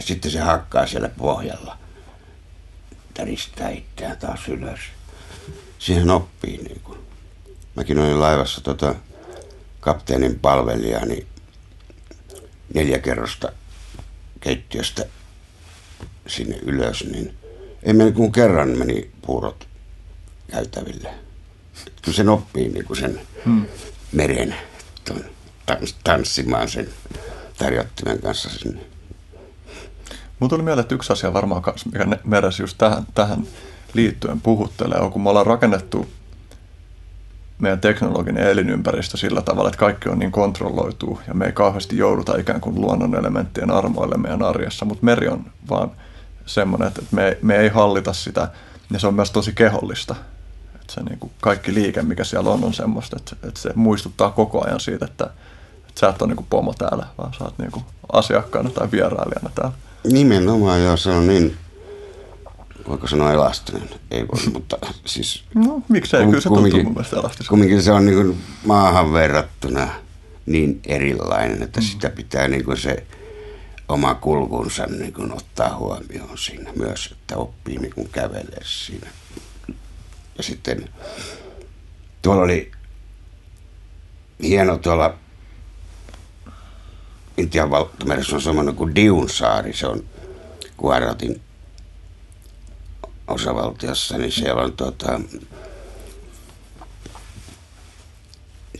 Sitten 0.00 0.30
se 0.30 0.40
hakkaa 0.40 0.86
siellä 0.86 1.08
pohjalla. 1.08 1.78
Täristää 3.14 3.70
itseään 3.70 4.16
taas 4.16 4.48
ylös. 4.48 4.80
Siihen 5.78 6.10
oppii 6.10 6.56
niin 6.56 6.80
kuin. 6.80 7.03
Mäkin 7.74 7.98
olin 7.98 8.20
laivassa 8.20 8.60
tota, 8.60 8.94
kapteenin 9.80 10.38
palvelija, 10.40 11.06
niin 11.06 11.26
neljä 12.74 12.98
kerrosta 12.98 13.52
keittiöstä 14.40 15.04
sinne 16.26 16.56
ylös, 16.56 17.04
niin 17.04 17.34
ei 17.82 17.92
meni 17.92 18.12
kuin 18.12 18.32
kerran 18.32 18.78
meni 18.78 19.10
puurot 19.26 19.68
käytäville. 20.50 21.14
Kyllä 22.02 22.16
sen 22.16 22.28
oppii 22.28 22.68
niin 22.68 22.84
kuin 22.84 22.96
sen 22.96 23.20
hmm. 23.44 23.66
meren 24.12 24.54
ton, 25.04 25.24
tans, 25.66 25.96
tanssimaan 26.04 26.68
sen 26.68 26.88
tarjottimen 27.58 28.20
kanssa 28.20 28.48
sinne. 28.48 28.80
Mun 30.40 30.50
tuli 30.50 30.62
mieleen, 30.62 30.82
että 30.82 30.94
yksi 30.94 31.12
asia 31.12 31.32
varmaan 31.32 31.62
kanssa, 31.62 31.90
mikä 31.92 32.06
meressä 32.24 32.62
just 32.62 32.78
tähän, 32.78 33.06
tähän 33.14 33.46
liittyen 33.94 34.40
puhuttelee, 34.40 34.98
on 34.98 35.12
kun 35.12 35.22
me 35.22 35.28
ollaan 35.30 35.46
rakennettu 35.46 36.08
meidän 37.58 37.80
teknologinen 37.80 38.46
elinympäristö 38.46 39.16
sillä 39.16 39.42
tavalla, 39.42 39.68
että 39.68 39.78
kaikki 39.78 40.08
on 40.08 40.18
niin 40.18 40.32
kontrolloitu 40.32 41.20
ja 41.28 41.34
me 41.34 41.46
ei 41.46 41.52
kauheasti 41.52 41.98
jouduta 41.98 42.36
ikään 42.36 42.60
kuin 42.60 42.80
luonnon 42.80 43.14
elementtien 43.14 43.70
armoille 43.70 44.16
meidän 44.16 44.42
arjessa, 44.42 44.84
mutta 44.84 45.04
meri 45.04 45.28
on 45.28 45.44
vaan 45.70 45.90
semmoinen, 46.46 46.88
että 46.88 47.02
me, 47.10 47.38
me 47.42 47.56
ei 47.56 47.68
hallita 47.68 48.12
sitä 48.12 48.48
ja 48.92 48.98
se 48.98 49.06
on 49.06 49.14
myös 49.14 49.30
tosi 49.30 49.52
kehollista. 49.52 50.14
Että 50.74 50.92
se 50.94 51.02
niin 51.02 51.18
kuin 51.18 51.32
kaikki 51.40 51.74
liike, 51.74 52.02
mikä 52.02 52.24
siellä 52.24 52.50
on, 52.50 52.64
on 52.64 52.74
semmoista, 52.74 53.16
että, 53.16 53.36
että 53.48 53.60
se 53.60 53.70
muistuttaa 53.74 54.30
koko 54.30 54.66
ajan 54.66 54.80
siitä, 54.80 55.04
että, 55.04 55.24
että 55.88 56.00
sä 56.00 56.08
et 56.08 56.22
ole 56.22 56.28
niin 56.28 56.36
kuin 56.36 56.46
pomo 56.50 56.74
täällä, 56.78 57.06
vaan 57.18 57.34
sä 57.38 57.44
oot 57.44 57.58
niin 57.58 57.70
kuin 57.70 57.84
asiakkaana 58.12 58.70
tai 58.70 58.88
vierailijana 58.92 59.50
täällä. 59.54 59.74
Nimenomaan, 60.04 60.82
joo, 60.82 60.96
se 60.96 61.10
on 61.10 61.26
niin 61.26 61.56
voiko 62.88 63.06
sanoa 63.06 63.32
elastinen, 63.32 63.88
ei 64.10 64.26
voi, 64.28 64.46
mutta 64.52 64.78
siis... 65.04 65.44
No, 65.54 65.82
miksei, 65.88 66.26
kyllä 66.26 66.40
se 66.40 66.48
tuntuu 66.48 66.82
mun 66.82 66.92
mielestä 66.92 67.16
elastisen. 67.16 67.46
Kumminkin 67.48 67.82
se 67.82 67.92
on 67.92 68.06
niin 68.06 68.16
kuin 68.16 68.38
maahan 68.64 69.12
verrattuna 69.12 69.88
niin 70.46 70.80
erilainen, 70.86 71.62
että 71.62 71.80
mm. 71.80 71.84
sitä 71.84 72.10
pitää 72.10 72.48
niin 72.48 72.64
kuin 72.64 72.76
se 72.76 73.06
oma 73.88 74.14
kulkunsa 74.14 74.86
niin 74.86 75.12
kuin 75.12 75.32
ottaa 75.32 75.76
huomioon 75.76 76.38
siinä 76.38 76.72
myös, 76.76 77.08
että 77.12 77.36
oppii 77.36 77.78
niin 77.78 77.94
kuin 77.94 78.08
kävelee 78.08 78.62
siinä. 78.64 79.10
Ja 80.36 80.42
sitten 80.42 80.88
tuolla 82.22 82.42
oli 82.42 82.70
hieno 84.42 84.78
tuolla 84.78 85.14
Intian 87.36 87.70
valtameressä 87.70 88.36
on 88.36 88.42
semmoinen 88.42 88.74
kuin 88.74 88.94
Diunsaari, 88.94 89.72
se 89.72 89.86
on 89.86 90.04
Kuaratin 90.76 91.40
osavaltiossa, 93.26 94.18
niin 94.18 94.32
siellä 94.32 94.62
on 94.62 94.72
tota, 94.72 95.20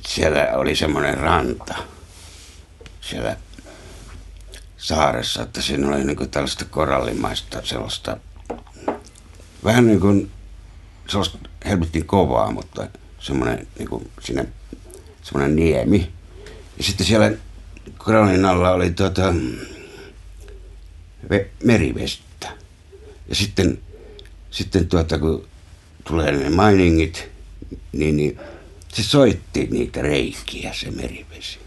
siellä 0.06 0.48
oli 0.54 0.76
semmoinen 0.76 1.18
ranta 1.18 1.74
siellä 3.00 3.36
saaressa, 4.76 5.42
että 5.42 5.62
siinä 5.62 5.88
oli 5.88 6.04
niin 6.04 6.16
kuin 6.16 6.30
tällaista 6.30 6.64
korallimaista 6.64 7.62
sellaista, 7.64 8.16
vähän 9.64 9.86
niin 9.86 10.00
kuin 10.00 10.30
sellaista 11.08 11.38
helvetin 11.64 12.06
kovaa, 12.06 12.50
mutta 12.50 12.88
semmoinen 13.18 13.66
niin 13.78 13.88
kuin 13.88 14.10
siinä, 14.20 14.44
semmoinen 15.22 15.56
niemi. 15.56 16.12
Ja 16.78 16.84
sitten 16.84 17.06
siellä 17.06 17.32
korallin 17.98 18.44
alla 18.44 18.70
oli 18.70 18.90
tota, 18.90 19.34
merivettä. 21.64 22.52
Ja 23.28 23.34
sitten 23.34 23.78
sitten 24.54 24.88
tuota, 24.88 25.18
kun 25.18 25.46
tulee 26.04 26.32
ne 26.32 26.50
mainingit, 26.50 27.28
niin, 27.92 28.16
niin 28.16 28.40
se 28.88 29.02
soitti 29.02 29.66
niitä 29.70 30.02
reikiä, 30.02 30.72
se 30.72 30.90
merivesi. 30.90 31.58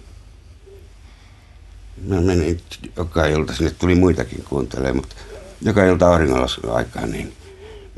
Mä 2.07 2.21
menin 2.21 2.61
joka 2.97 3.25
ilta, 3.25 3.53
sinne 3.55 3.71
tuli 3.71 3.95
muitakin 3.95 4.43
kuuntelemaan, 4.43 4.95
mutta 4.95 5.15
joka 5.61 5.85
ilta 5.85 6.07
auringonlaskun 6.07 6.75
aikaan, 6.75 7.11
niin 7.11 7.33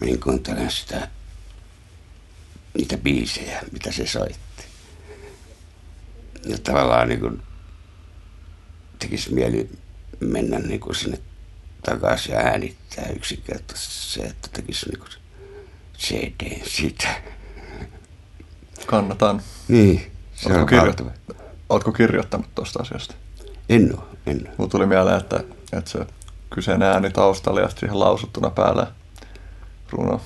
menin 0.02 0.20
kuuntelemaan 0.20 0.72
sitä, 0.72 1.10
niitä 2.78 2.98
biisejä, 2.98 3.62
mitä 3.72 3.92
se 3.92 4.08
soitti. 4.08 4.64
Ja 6.46 6.58
tavallaan 6.58 7.10
niin 7.10 7.20
kuin 7.20 7.42
tekisi 9.00 9.34
mieli 9.34 9.70
mennä 10.20 10.60
niin 10.60 10.80
kuin 10.80 10.96
sinne 10.96 11.20
takaisin 11.82 12.34
ja 12.34 12.39
äänittää 12.39 13.09
yksinkertaisesti 13.15 13.93
se, 13.93 14.21
että 14.21 14.47
tekisi 14.53 14.89
niin 14.89 15.19
CD 15.97 16.63
siitä. 16.65 17.07
Kannatan. 18.86 19.41
Niin, 19.67 20.11
se 20.36 20.49
Oletko, 20.49 20.61
on 20.61 20.67
kirjo... 20.67 21.11
Oletko 21.69 21.91
kirjoittanut 21.91 22.55
tuosta 22.55 22.80
asiasta? 22.82 23.15
En 23.69 23.93
ole, 23.97 24.03
en 24.25 24.41
ole. 24.47 24.55
Mulla 24.57 24.71
tuli 24.71 24.86
mieleen, 24.86 25.17
että, 25.17 25.43
että 25.73 25.89
se 25.91 25.99
kyseinen 26.49 26.89
ääni 26.89 27.09
taustalla 27.09 27.61
ja 27.61 27.69
siihen 27.69 27.99
lausuttuna 27.99 28.49
päällä 28.49 28.88
runo 29.89 30.21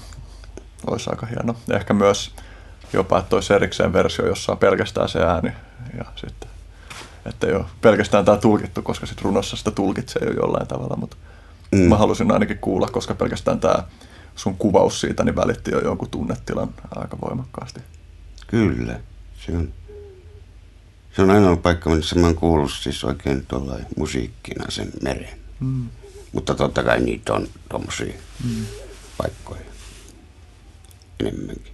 olisi 0.87 1.09
aika 1.09 1.25
hieno. 1.25 1.55
Ja 1.67 1.75
ehkä 1.75 1.93
myös 1.93 2.35
jopa, 2.93 3.19
että 3.19 3.35
olisi 3.35 3.53
erikseen 3.53 3.93
versio, 3.93 4.27
jossa 4.27 4.51
on 4.51 4.57
pelkästään 4.57 5.09
se 5.09 5.19
ääni 5.19 5.51
ja 5.97 6.05
sitten 6.15 6.53
että 7.25 7.47
ei 7.47 7.53
ole 7.53 7.65
pelkästään 7.81 8.25
tämä 8.25 8.38
tulkittu, 8.38 8.81
koska 8.81 9.05
sitten 9.05 9.25
runossa 9.25 9.57
sitä 9.57 9.71
tulkitsee 9.71 10.21
jo 10.25 10.34
jollain 10.34 10.67
tavalla, 10.67 10.95
mutta 10.95 11.17
mm. 11.73 11.89
mä 11.89 11.97
halusin 11.97 12.31
ainakin 12.31 12.57
kuulla, 12.57 12.87
koska 12.87 13.15
pelkästään 13.15 13.59
tämä 13.59 13.83
sun 14.35 14.57
kuvaus 14.57 15.01
siitä 15.01 15.23
niin 15.23 15.35
välitti 15.35 15.71
jo 15.71 15.79
jonkun 15.79 16.09
tunnetilan 16.09 16.69
aika 16.95 17.17
voimakkaasti. 17.21 17.79
Kyllä, 18.47 18.99
se 19.45 19.51
on, 19.57 19.73
se 21.15 21.21
on 21.21 21.29
ainoa 21.29 21.55
paikka, 21.55 21.89
missä 21.89 22.15
mä 22.15 22.25
oon 22.25 22.35
kuullut 22.35 22.71
siis 22.71 23.03
oikein 23.03 23.45
tuolla 23.47 23.77
musiikkina 23.97 24.65
sen 24.69 24.91
meren. 25.01 25.39
Mm. 25.59 25.89
Mutta 26.31 26.55
totta 26.55 26.83
kai 26.83 26.99
niitä 26.99 27.33
on 27.33 27.47
tuommoisia 27.69 28.13
mm. 28.43 28.65
paikkoja 29.17 29.61
enemmänkin 31.19 31.72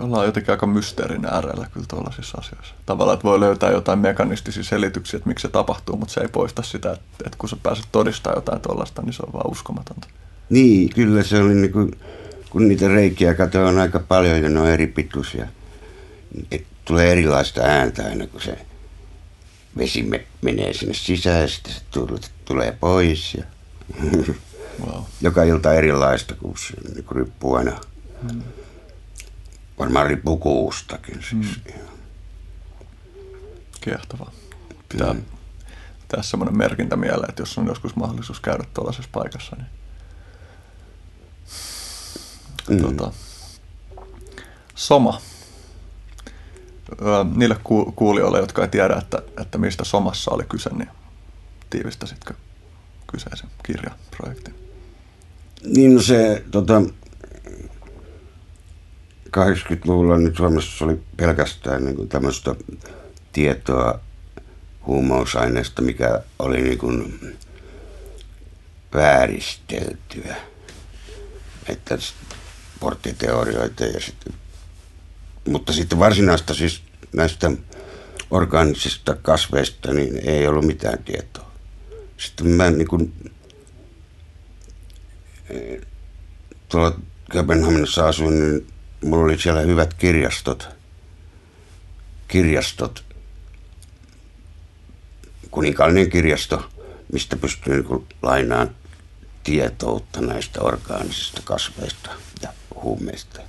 ollaan 0.00 0.26
jotenkin 0.26 0.50
aika 0.50 0.66
mysteerin 0.66 1.26
äärellä 1.26 1.66
kyllä 1.72 1.86
tuollaisissa 1.88 2.38
asioissa. 2.38 2.74
Tavallaan, 2.86 3.14
että 3.14 3.24
voi 3.24 3.40
löytää 3.40 3.70
jotain 3.70 3.98
mekanistisia 3.98 4.64
selityksiä, 4.64 5.16
että 5.16 5.28
miksi 5.28 5.42
se 5.42 5.48
tapahtuu, 5.48 5.96
mutta 5.96 6.14
se 6.14 6.20
ei 6.20 6.28
poista 6.28 6.62
sitä, 6.62 6.92
että, 6.92 7.06
että 7.24 7.38
kun 7.38 7.48
sä 7.48 7.56
pääset 7.62 7.86
todistamaan 7.92 8.36
jotain 8.38 8.60
tuollaista, 8.60 9.02
niin 9.02 9.12
se 9.12 9.22
on 9.26 9.32
vaan 9.32 9.50
uskomatonta. 9.50 10.08
Niin, 10.50 10.94
kyllä 10.94 11.22
se 11.22 11.38
oli 11.38 11.54
niin 11.54 11.72
kuin, 11.72 11.98
kun 12.50 12.68
niitä 12.68 12.88
reikiä 12.88 13.34
katsoa 13.34 13.68
on 13.68 13.78
aika 13.78 13.98
paljon 13.98 14.42
ja 14.42 14.48
ne 14.48 14.60
on 14.60 14.68
eri 14.68 14.86
pituisia. 14.86 15.46
Et 16.50 16.66
tulee 16.84 17.12
erilaista 17.12 17.60
ääntä 17.60 18.04
aina, 18.04 18.26
kun 18.26 18.40
se 18.40 18.58
vesi 19.78 20.02
me, 20.02 20.24
menee 20.42 20.72
sinne 20.72 20.94
sisään 20.94 21.40
ja 21.40 21.48
sitten 21.48 21.72
se 21.72 21.80
tulee 22.44 22.76
pois. 22.80 23.34
Ja 23.34 23.44
wow. 24.86 25.02
Joka 25.20 25.42
ilta 25.42 25.74
erilaista, 25.74 26.34
kun 26.34 26.54
se 26.58 26.94
niin 26.94 27.04
riippuu 27.16 27.54
aina. 27.54 27.80
Hmm 28.22 28.42
Varmaan 29.80 30.06
riippuu 30.06 30.36
kuustakin 30.36 31.22
siis. 31.22 31.32
Mm. 31.32 31.72
Kiehtova. 33.80 34.30
Pitää 34.88 35.12
mm. 35.12 35.24
tehdä 36.08 36.22
semmoinen 36.22 36.58
merkintä 36.58 36.96
mieleen, 36.96 37.30
että 37.30 37.42
jos 37.42 37.58
on 37.58 37.66
joskus 37.66 37.96
mahdollisuus 37.96 38.40
käydä 38.40 38.64
tuollaisessa 38.74 39.10
paikassa, 39.12 39.56
niin 39.56 39.68
mm. 42.68 42.96
tota, 42.96 43.12
Soma. 44.74 45.20
Niille 47.34 47.56
kuulijoille, 47.96 48.38
jotka 48.38 48.62
ei 48.62 48.68
tiedä, 48.68 48.96
että, 48.96 49.22
että 49.40 49.58
mistä 49.58 49.84
Somassa 49.84 50.30
oli 50.30 50.44
kyse, 50.44 50.70
niin 50.70 50.90
tiivistäisitkö 51.70 52.34
kyseisen 53.06 53.50
kirjaprojektin? 53.62 54.54
Niin 55.64 55.94
no 55.94 56.02
se 56.02 56.44
tota, 56.50 56.82
80-luvulla 59.36 60.18
nyt 60.18 60.36
Suomessa 60.36 60.84
oli 60.84 61.00
pelkästään 61.16 61.84
niin 61.84 62.08
tämmöistä 62.08 62.54
tietoa 63.32 64.00
huumausaineesta, 64.86 65.82
mikä 65.82 66.20
oli 66.38 66.62
niin 66.62 66.78
kuin 66.78 67.20
vääristeltyä. 68.94 70.36
Että 71.68 71.98
porttiteorioita 72.80 73.84
ja 73.84 74.00
sitten, 74.00 74.34
mutta 75.48 75.72
sitten 75.72 75.98
varsinaista 75.98 76.54
siis 76.54 76.82
näistä 77.12 77.50
orgaanisista 78.30 79.14
kasveista 79.14 79.92
niin 79.92 80.28
ei 80.28 80.46
ollut 80.46 80.66
mitään 80.66 81.04
tietoa. 81.04 81.50
Sitten 82.16 82.46
mä 82.46 82.70
niin 82.70 82.88
kuin, 82.88 83.30
tuolla 86.68 86.98
Kööpenhaminassa 87.30 88.08
asuin, 88.08 88.40
niin 88.40 88.66
mulla 89.04 89.24
oli 89.24 89.38
siellä 89.38 89.60
hyvät 89.60 89.94
kirjastot. 89.94 90.68
Kirjastot. 92.28 93.04
Kuninkaallinen 95.50 96.10
kirjasto, 96.10 96.70
mistä 97.12 97.36
pystyi 97.36 97.74
niin 97.74 98.06
lainaan 98.22 98.70
tietoutta 99.44 100.20
näistä 100.20 100.60
orgaanisista 100.60 101.40
kasveista 101.44 102.10
ja 102.42 102.48
huumeista. 102.82 103.40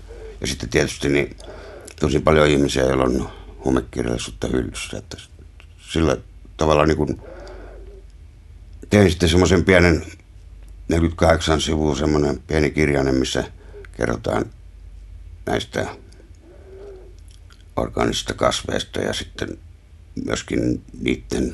Ja 0.42 0.48
sitten 0.48 0.70
tietysti 0.70 1.10
niin 1.10 1.38
tosi 2.00 2.20
paljon 2.20 2.48
ihmisiä, 2.48 2.84
joilla 2.84 3.04
on 3.04 3.30
huumekirjallisuutta 3.66 4.48
hyllyssä. 4.48 4.98
Että 4.98 5.18
sillä 5.92 6.18
tavalla 6.58 6.86
niin 6.86 6.98
kuin 6.98 7.22
tein 8.90 9.10
sitten 9.10 9.30
semmoisen 9.30 9.66
pienen 9.66 10.06
48 10.88 11.62
sivua 11.62 11.96
semmoinen 11.96 12.40
pieni 12.48 12.72
kirjainen, 12.72 13.16
missä 13.16 13.44
kerrotaan 13.98 14.46
näistä 15.46 15.96
orgaanisista 17.76 18.34
kasveista 18.34 19.00
ja 19.00 19.14
sitten 19.14 19.58
myöskin 20.26 20.84
niiden 21.02 21.54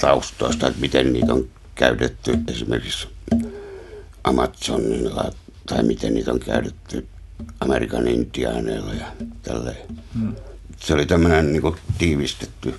taustoista, 0.00 0.68
että 0.68 0.80
miten 0.80 1.12
niitä 1.12 1.34
on 1.34 1.48
käytetty 1.74 2.38
esimerkiksi 2.48 3.08
Amazonilla 4.24 5.32
tai 5.66 5.82
miten 5.82 6.14
niitä 6.14 6.32
on 6.32 6.40
käytetty 6.40 7.06
Amerikan 7.60 8.08
intiaaneilla 8.08 8.94
ja 8.94 9.12
tälleen. 9.42 9.88
Hmm. 10.14 10.36
Se 10.80 10.94
oli 10.94 11.06
tämmöinen 11.06 11.52
niin 11.52 11.76
tiivistetty, 11.98 12.74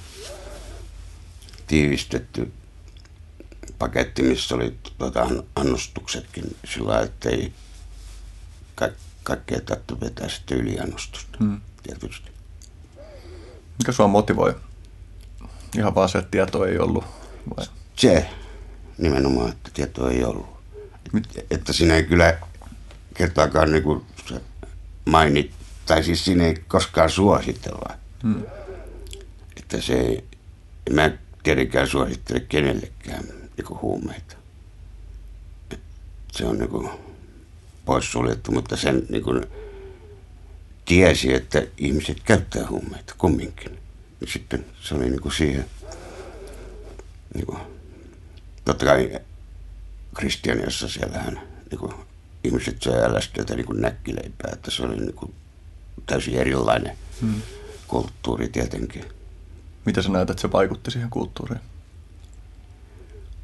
tiivistetty 1.67 2.51
paketti, 3.79 4.23
missä 4.23 4.55
oli 4.55 4.75
tuota, 4.97 5.29
annostuksetkin 5.55 6.55
sillä 6.73 7.01
että 7.01 7.29
ei 7.29 7.53
ka- 8.75 8.89
kaikkea 9.25 9.61
tarvitse 9.61 9.99
vetää 10.01 10.29
sitten 10.29 10.57
yliannostusta 10.57 11.37
hmm. 11.39 11.61
tietysti. 11.83 12.31
Mikä 13.79 13.91
sua 13.91 14.07
motivoi? 14.07 14.55
Ihan 15.77 15.95
vaan 15.95 16.09
se, 16.09 16.17
että 16.17 16.31
tieto 16.31 16.65
ei 16.65 16.79
ollut? 16.79 17.03
Vai? 17.57 17.65
Se 17.95 18.29
nimenomaan, 18.97 19.51
että 19.51 19.71
tieto 19.73 20.09
ei 20.09 20.23
ollut. 20.23 20.47
Mit? 21.13 21.45
Että 21.51 21.73
siinä 21.73 21.95
ei 21.95 22.03
kyllä 22.03 22.37
kertaakaan 23.13 23.71
niin 23.71 23.83
kuin 23.83 24.05
mainit, 25.05 25.51
tai 25.85 26.03
siis 26.03 26.25
siinä 26.25 26.45
ei 26.45 26.63
koskaan 26.67 27.09
suositella. 27.09 27.95
Hmm. 28.23 28.43
Että 29.57 29.81
se 29.81 29.93
ei, 29.93 30.23
mä 30.89 31.11
tietenkään 31.43 31.87
suosittele 31.87 32.39
kenellekään 32.39 33.23
niin 33.57 33.81
huumeita. 33.81 34.35
Se 36.31 36.45
on 36.45 36.57
niin 36.57 36.69
kuin 36.69 36.89
poissuljettu, 37.85 38.51
mutta 38.51 38.75
sen 38.75 39.05
niin 39.09 39.23
kuin 39.23 39.45
tiesi, 40.85 41.33
että 41.33 41.67
ihmiset 41.77 42.17
käyttää 42.25 42.67
huumeita 42.69 43.15
kumminkin. 43.17 43.79
Ja 44.21 44.27
sitten 44.27 44.65
se 44.81 44.95
oli 44.95 45.09
niin 45.09 45.21
kuin 45.21 45.33
siihen, 45.33 45.65
niin 47.33 47.45
kuin, 47.45 47.59
totta 48.65 48.85
kai 48.85 49.19
Kristianiassa 50.15 50.89
siellähän 50.89 51.41
niin 51.71 51.79
kuin, 51.79 51.93
ihmiset 52.43 52.81
söi 52.81 53.09
LSDtä 53.09 53.55
niin 53.55 53.65
kuin 53.65 53.81
näkkileipää, 53.81 54.51
että 54.53 54.71
se 54.71 54.83
oli 54.83 54.95
niin 54.95 55.13
kuin, 55.13 55.33
täysin 56.05 56.35
erilainen 56.35 56.97
hmm. 57.21 57.41
kulttuuri 57.87 58.49
tietenkin. 58.49 59.05
Mitä 59.85 60.01
sä 60.01 60.09
näet, 60.09 60.29
että 60.29 60.41
se 60.41 60.51
vaikutti 60.51 60.91
siihen 60.91 61.09
kulttuuriin? 61.09 61.61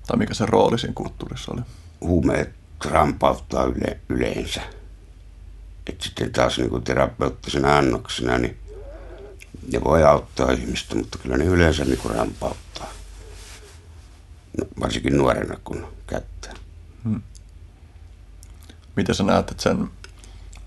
Tai 0.08 0.18
mikä 0.18 0.34
se 0.34 0.46
rooli 0.46 0.80
siinä 0.80 0.94
kulttuurissa 0.94 1.52
oli? 1.52 1.62
Huumeet 2.02 2.61
rampauttaa 2.86 3.66
yle, 3.66 4.00
yleensä. 4.10 4.62
Et 5.88 6.02
sitten 6.02 6.32
taas 6.32 6.58
niin 6.58 6.70
kuin 6.70 6.84
terapeuttisena 6.84 7.78
annoksena, 7.78 8.38
niin 8.38 8.58
ne 9.74 9.84
voi 9.84 10.04
auttaa 10.04 10.52
ihmistä, 10.52 10.96
mutta 10.96 11.18
kyllä 11.18 11.38
ne 11.38 11.46
yleensä 11.46 11.86
niin 11.86 11.98
kuin 11.98 12.16
rampauttaa. 12.16 12.88
No, 14.58 14.66
varsinkin 14.80 15.18
nuorena, 15.18 15.58
kun 15.64 15.88
käyttää. 16.08 16.54
Hmm. 17.04 17.22
Miten 18.96 19.16
sä 19.16 19.24
näet, 19.24 19.52
että 19.52 19.64
sen, 19.64 19.90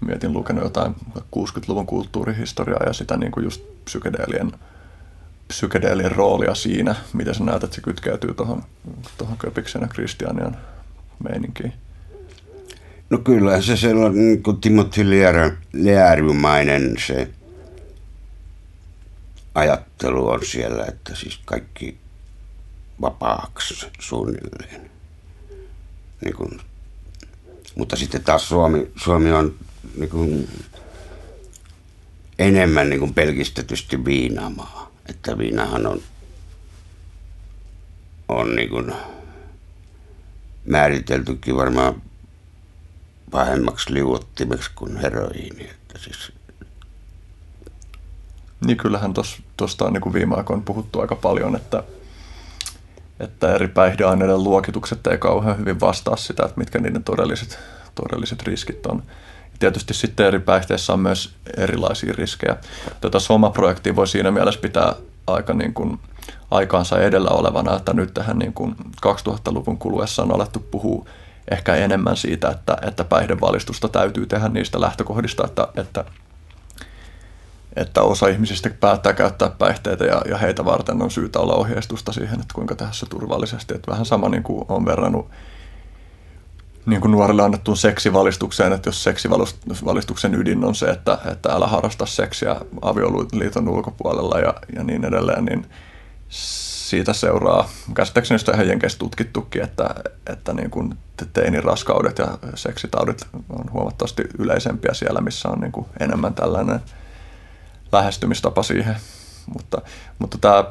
mietin 0.00 0.32
lukenut 0.32 0.64
jotain 0.64 0.94
60-luvun 1.16 1.86
kulttuurihistoriaa 1.86 2.86
ja 2.86 2.92
sitä 2.92 3.16
niin 3.16 3.32
kuin 3.32 3.44
just 3.44 3.62
psykedeelien 3.84 4.52
psykedeelien 5.48 6.12
roolia 6.12 6.54
siinä, 6.54 6.94
miten 7.12 7.34
sä 7.34 7.44
näet, 7.44 7.64
että 7.64 7.76
se 7.76 7.82
kytkeytyy 7.82 8.34
tuohon 8.34 8.62
tohon 9.18 9.36
Köpiksen 9.36 9.82
ja 9.82 9.88
Kristianian 9.88 10.56
meininkiin? 11.28 11.72
No 13.10 13.18
kyllä 13.18 13.60
se 13.60 13.76
sellainen 13.76 14.26
niin 14.26 14.42
kuin 14.42 14.60
Timothy 14.60 15.04
Learymainen 15.72 16.94
se 17.06 17.30
ajattelu 19.54 20.28
on 20.28 20.46
siellä, 20.46 20.84
että 20.84 21.14
siis 21.14 21.40
kaikki 21.44 21.96
vapaaksi 23.00 23.86
suunnilleen. 23.98 24.90
Niin 26.24 26.36
kuin, 26.36 26.60
mutta 27.76 27.96
sitten 27.96 28.24
taas 28.24 28.48
Suomi, 28.48 28.90
Suomi 28.96 29.32
on 29.32 29.54
niin 29.96 30.10
kuin, 30.10 30.48
enemmän 32.38 32.90
niin 32.90 33.00
kuin 33.00 33.14
pelkistetysti 33.14 34.04
viinamaa. 34.04 34.90
Että 35.08 35.38
viinahan 35.38 35.86
on, 35.86 36.02
on 38.28 38.56
niin 38.56 38.68
kuin 38.70 38.92
määriteltykin 40.66 41.56
varmaan 41.56 42.02
pahemmaksi 43.30 43.94
liuottimeksi 43.94 44.70
kuin 44.74 44.96
heroiini. 44.96 45.70
Että 45.70 45.98
siis... 45.98 46.32
Niin 48.66 48.76
kyllähän 48.76 49.14
tuosta 49.56 49.84
on 49.84 49.92
niin 49.92 50.12
viime 50.12 50.36
aikoina 50.36 50.62
puhuttu 50.64 51.00
aika 51.00 51.14
paljon, 51.14 51.56
että, 51.56 51.82
että 53.20 53.54
eri 53.54 53.68
päihdeaineiden 53.68 54.44
luokitukset 54.44 55.06
ei 55.06 55.18
kauhean 55.18 55.58
hyvin 55.58 55.80
vastaa 55.80 56.16
sitä, 56.16 56.42
että 56.44 56.58
mitkä 56.58 56.78
niiden 56.78 57.04
todelliset, 57.04 57.58
todelliset 57.94 58.42
riskit 58.42 58.86
on. 58.86 59.02
Ja 59.52 59.58
tietysti 59.58 59.94
sitten 59.94 60.26
eri 60.26 60.38
päihteissä 60.38 60.92
on 60.92 61.00
myös 61.00 61.34
erilaisia 61.56 62.14
riskejä. 62.16 62.56
Tätä 63.00 63.18
Soma-projektia 63.18 63.96
voi 63.96 64.08
siinä 64.08 64.30
mielessä 64.30 64.60
pitää 64.60 64.94
aika 65.26 65.54
niin 65.54 65.74
kuin 65.74 66.00
aikaansa 66.50 67.00
edellä 67.00 67.30
olevana, 67.30 67.76
että 67.76 67.92
nyt 67.92 68.14
tähän 68.14 68.38
niin 68.38 68.52
kuin 68.52 68.76
2000-luvun 69.06 69.78
kuluessa 69.78 70.22
on 70.22 70.34
alettu 70.34 70.58
puhua 70.70 71.08
ehkä 71.50 71.74
enemmän 71.74 72.16
siitä, 72.16 72.48
että, 72.48 72.76
että 72.82 73.04
päihdevalistusta 73.04 73.88
täytyy 73.88 74.26
tehdä 74.26 74.48
niistä 74.48 74.80
lähtökohdista, 74.80 75.44
että, 75.46 75.68
että, 75.76 76.04
että 77.76 78.02
osa 78.02 78.28
ihmisistä 78.28 78.70
päättää 78.80 79.12
käyttää 79.12 79.50
päihteitä 79.50 80.04
ja, 80.04 80.22
ja 80.28 80.38
heitä 80.38 80.64
varten 80.64 81.02
on 81.02 81.10
syytä 81.10 81.38
olla 81.38 81.54
ohjeistusta 81.54 82.12
siihen, 82.12 82.40
että 82.40 82.54
kuinka 82.54 82.74
tehdä 82.74 82.92
se 82.92 83.06
turvallisesti. 83.06 83.74
Että 83.74 83.90
vähän 83.90 84.06
sama 84.06 84.28
niin 84.28 84.42
kuin 84.42 84.64
on 84.68 84.84
verrannut 84.84 85.30
niin 86.86 87.00
kuin 87.00 87.10
nuorille 87.12 87.42
annettuun 87.42 87.76
seksivalistukseen, 87.76 88.72
että 88.72 88.88
jos 88.88 89.04
seksivalistuksen 89.04 90.34
ydin 90.34 90.64
on 90.64 90.74
se, 90.74 90.86
että, 90.86 91.18
että 91.32 91.52
älä 91.52 91.66
harrasta 91.66 92.06
seksiä 92.06 92.56
avioliiton 92.82 93.68
ulkopuolella 93.68 94.38
ja, 94.38 94.54
ja 94.76 94.84
niin 94.84 95.04
edelleen, 95.04 95.44
niin 95.44 95.66
siitä 96.84 97.12
seuraa, 97.12 97.68
käsittääkseni 97.94 98.38
sitä 98.38 98.52
ihan 98.52 98.68
jenkeissä 98.68 98.98
tutkittukin, 98.98 99.62
että, 99.62 99.94
että 100.26 100.52
niin 100.52 100.70
kuin 100.70 100.94
teiniraskaudet 101.32 102.18
ja 102.18 102.38
seksitaudit 102.54 103.26
on 103.48 103.72
huomattavasti 103.72 104.22
yleisempiä 104.38 104.94
siellä, 104.94 105.20
missä 105.20 105.48
on 105.48 105.60
niin 105.60 105.72
kuin 105.72 105.86
enemmän 106.00 106.34
tällainen 106.34 106.80
lähestymistapa 107.92 108.62
siihen. 108.62 108.96
Mutta, 109.46 109.82
mutta 110.18 110.38
tämä, 110.38 110.64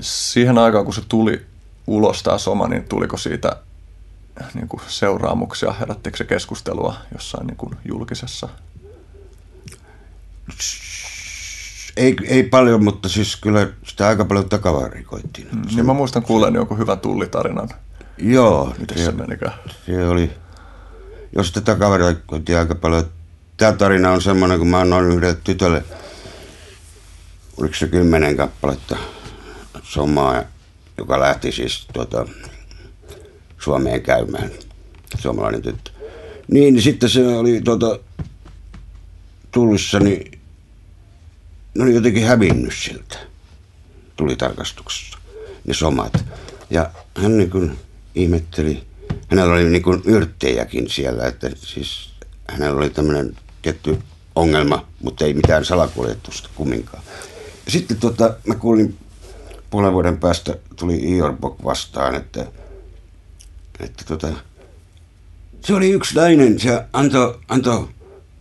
siihen 0.00 0.58
aikaan, 0.58 0.84
kun 0.84 0.94
se 0.94 1.02
tuli 1.08 1.46
ulos 1.86 2.22
tämä 2.22 2.38
soma, 2.38 2.68
niin 2.68 2.84
tuliko 2.84 3.16
siitä 3.16 3.56
niin 4.54 4.68
kuin 4.68 4.80
seuraamuksia, 4.86 5.72
herättikö 5.72 6.16
se 6.16 6.24
keskustelua 6.24 6.94
jossain 7.12 7.46
niin 7.46 7.56
kuin 7.56 7.76
julkisessa? 7.84 8.48
Ei, 11.96 12.16
ei 12.24 12.42
paljon, 12.42 12.84
mutta 12.84 13.08
siis 13.08 13.36
kyllä 13.36 13.68
sitä 13.86 14.06
aika 14.06 14.24
paljon 14.24 14.48
takavarikoittiin. 14.48 15.48
Mm, 15.52 15.62
niin 15.74 15.86
mä 15.86 15.92
muistan 15.92 16.22
kuulen 16.22 16.54
jonkun 16.54 16.78
hyvän 16.78 17.00
tullitarinan. 17.00 17.68
Joo. 18.18 18.74
Miten 18.78 18.98
se, 18.98 19.04
se 19.04 19.12
menikään? 19.12 19.52
Se 19.86 20.08
oli, 20.08 20.30
jos 21.36 21.48
sitä 21.48 21.60
takavarikoittiin 21.60 22.58
aika 22.58 22.74
paljon. 22.74 23.04
Tämä 23.56 23.72
tarina 23.72 24.10
on 24.10 24.22
semmoinen, 24.22 24.58
kun 24.58 24.68
mä 24.68 24.80
annoin 24.80 25.10
yhdelle 25.10 25.36
tytölle, 25.44 25.84
oliko 27.56 27.74
se 27.74 27.88
kymmenen 27.88 28.36
kappaletta 28.36 28.96
somaa, 29.82 30.42
joka 30.98 31.20
lähti 31.20 31.52
siis 31.52 31.86
tuota, 31.92 32.26
Suomeen 33.58 34.02
käymään, 34.02 34.50
suomalainen 35.18 35.62
tyttö. 35.62 35.90
Niin, 36.50 36.74
niin 36.74 36.82
sitten 36.82 37.08
se 37.08 37.26
oli 37.28 37.60
tuota, 37.60 37.98
tullissa, 39.50 40.00
niin 40.00 40.41
ne 41.74 41.84
oli 41.84 41.94
jotenkin 41.94 42.24
hävinnyt 42.24 42.74
siltä 42.74 43.18
tuli 44.16 44.36
tarkastuksessa, 44.36 45.18
ne 45.64 45.74
somat. 45.74 46.24
Ja 46.70 46.90
hän 47.16 47.38
niin 47.38 47.50
kuin 47.50 47.78
ihmetteli, 48.14 48.84
hänellä 49.28 49.54
oli 49.54 49.64
niin 49.64 49.82
kuin 49.82 50.02
yrttejäkin 50.04 50.90
siellä, 50.90 51.26
että 51.26 51.50
siis 51.56 52.10
hänellä 52.50 52.78
oli 52.78 52.90
tämmöinen 52.90 53.36
tietty 53.62 53.98
ongelma, 54.34 54.86
mutta 55.02 55.24
ei 55.24 55.34
mitään 55.34 55.64
salakuljetusta 55.64 56.48
kumminkaan. 56.54 57.02
Sitten 57.68 57.96
tota, 57.96 58.34
mä 58.46 58.54
kuulin 58.54 58.98
puolen 59.70 59.92
vuoden 59.92 60.18
päästä 60.18 60.54
tuli 60.76 61.16
Iorbok 61.16 61.64
vastaan, 61.64 62.14
että, 62.14 62.46
että 63.80 64.04
tota, 64.04 64.28
se 65.60 65.74
oli 65.74 65.90
yksi 65.90 66.14
nainen, 66.14 66.60
se 66.60 66.84
antoi, 66.92 67.38
antoi, 67.48 67.88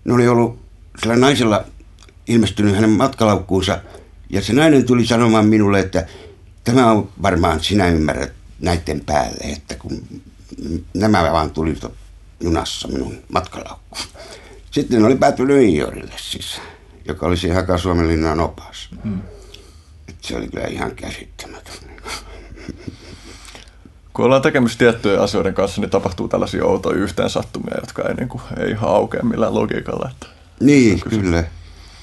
ne 0.06 0.14
oli 0.14 0.28
ollut 0.28 0.60
sillä 1.02 1.16
naisella 1.16 1.66
ilmestynyt 2.32 2.76
hänen 2.76 2.90
matkalaukkuunsa, 2.90 3.82
ja 4.30 4.42
se 4.42 4.54
nainen 4.54 4.86
tuli 4.86 5.06
sanomaan 5.06 5.46
minulle, 5.46 5.80
että 5.80 6.08
tämä 6.64 6.92
on 6.92 7.10
varmaan 7.22 7.64
sinä 7.64 7.88
ymmärrät 7.88 8.34
näiden 8.60 9.02
päälle, 9.06 9.44
että 9.54 9.76
kun 9.76 10.22
nämä 10.94 11.32
vaan 11.32 11.52
tuli 11.52 11.76
junassa 12.40 12.88
minun 12.88 13.18
matkalaukkuun. 13.30 14.06
Sitten 14.72 15.06
oli 15.06 15.16
päätynyt 15.16 15.74
Iorille 15.74 16.14
siis, 16.18 16.62
joka 17.06 17.26
oli 17.26 17.38
siinä 17.38 17.56
Haka-Suomen 17.56 18.08
linnan 18.08 18.40
opas. 18.40 18.90
Hmm. 19.04 19.22
se 20.22 20.36
oli 20.36 20.48
kyllä 20.48 20.68
ihan 20.68 20.96
käsittämätön. 20.96 21.74
Kun 24.14 24.26
ollaan 24.26 24.42
tekemistä 24.42 24.78
tiettyjen 24.78 25.22
asioiden 25.22 25.54
kanssa, 25.54 25.82
niin 25.82 25.90
tapahtuu 25.90 26.28
tällaisia 26.28 26.66
outoja 26.66 26.98
yhteensattumia, 26.98 27.78
jotka 27.82 28.02
ei, 28.10 28.14
niin 28.14 28.30
kuin, 28.30 28.42
ei 28.60 28.72
ihan 28.72 28.90
aukea 28.90 29.24
millään 29.24 29.56
logiikalla. 29.56 30.10
Että 30.12 30.28
niin, 30.60 31.00
kyllä. 31.00 31.44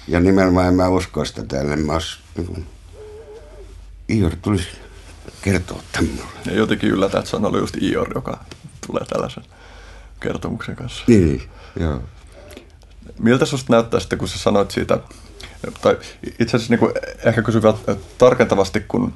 Ja 0.08 0.20
nimenomaan 0.20 0.68
en 0.68 0.74
mä 0.74 0.88
usko 0.88 1.24
sitä 1.24 1.44
täällä. 1.44 1.76
Mä 1.76 1.92
ois, 1.92 2.18
niin 2.36 2.66
Ior 4.08 4.36
tulisi 4.42 4.68
kertoa 5.42 5.82
tämmöinen. 5.92 6.24
Ja 6.46 6.54
jotenkin 6.54 6.90
yllätä, 6.90 7.18
että 7.18 7.30
se 7.30 7.36
on 7.36 7.44
ollut 7.44 7.60
just 7.60 7.76
Ior, 7.80 8.12
joka 8.14 8.44
tulee 8.86 9.04
tällaisen 9.04 9.44
kertomuksen 10.20 10.76
kanssa. 10.76 11.04
Niin, 11.06 11.42
joo. 11.80 12.02
Miltä 13.18 13.44
susta 13.44 13.72
näyttää 13.72 14.00
sitten, 14.00 14.18
kun 14.18 14.28
sä 14.28 14.38
sanoit 14.38 14.70
siitä, 14.70 14.98
tai 15.80 15.98
itse 16.38 16.56
asiassa 16.56 16.72
niin 16.72 16.78
kuin 16.78 16.92
ehkä 17.24 17.42
kysyn 17.42 17.62
vielä 17.62 17.76
tarkentavasti, 18.18 18.80
kun 18.80 19.12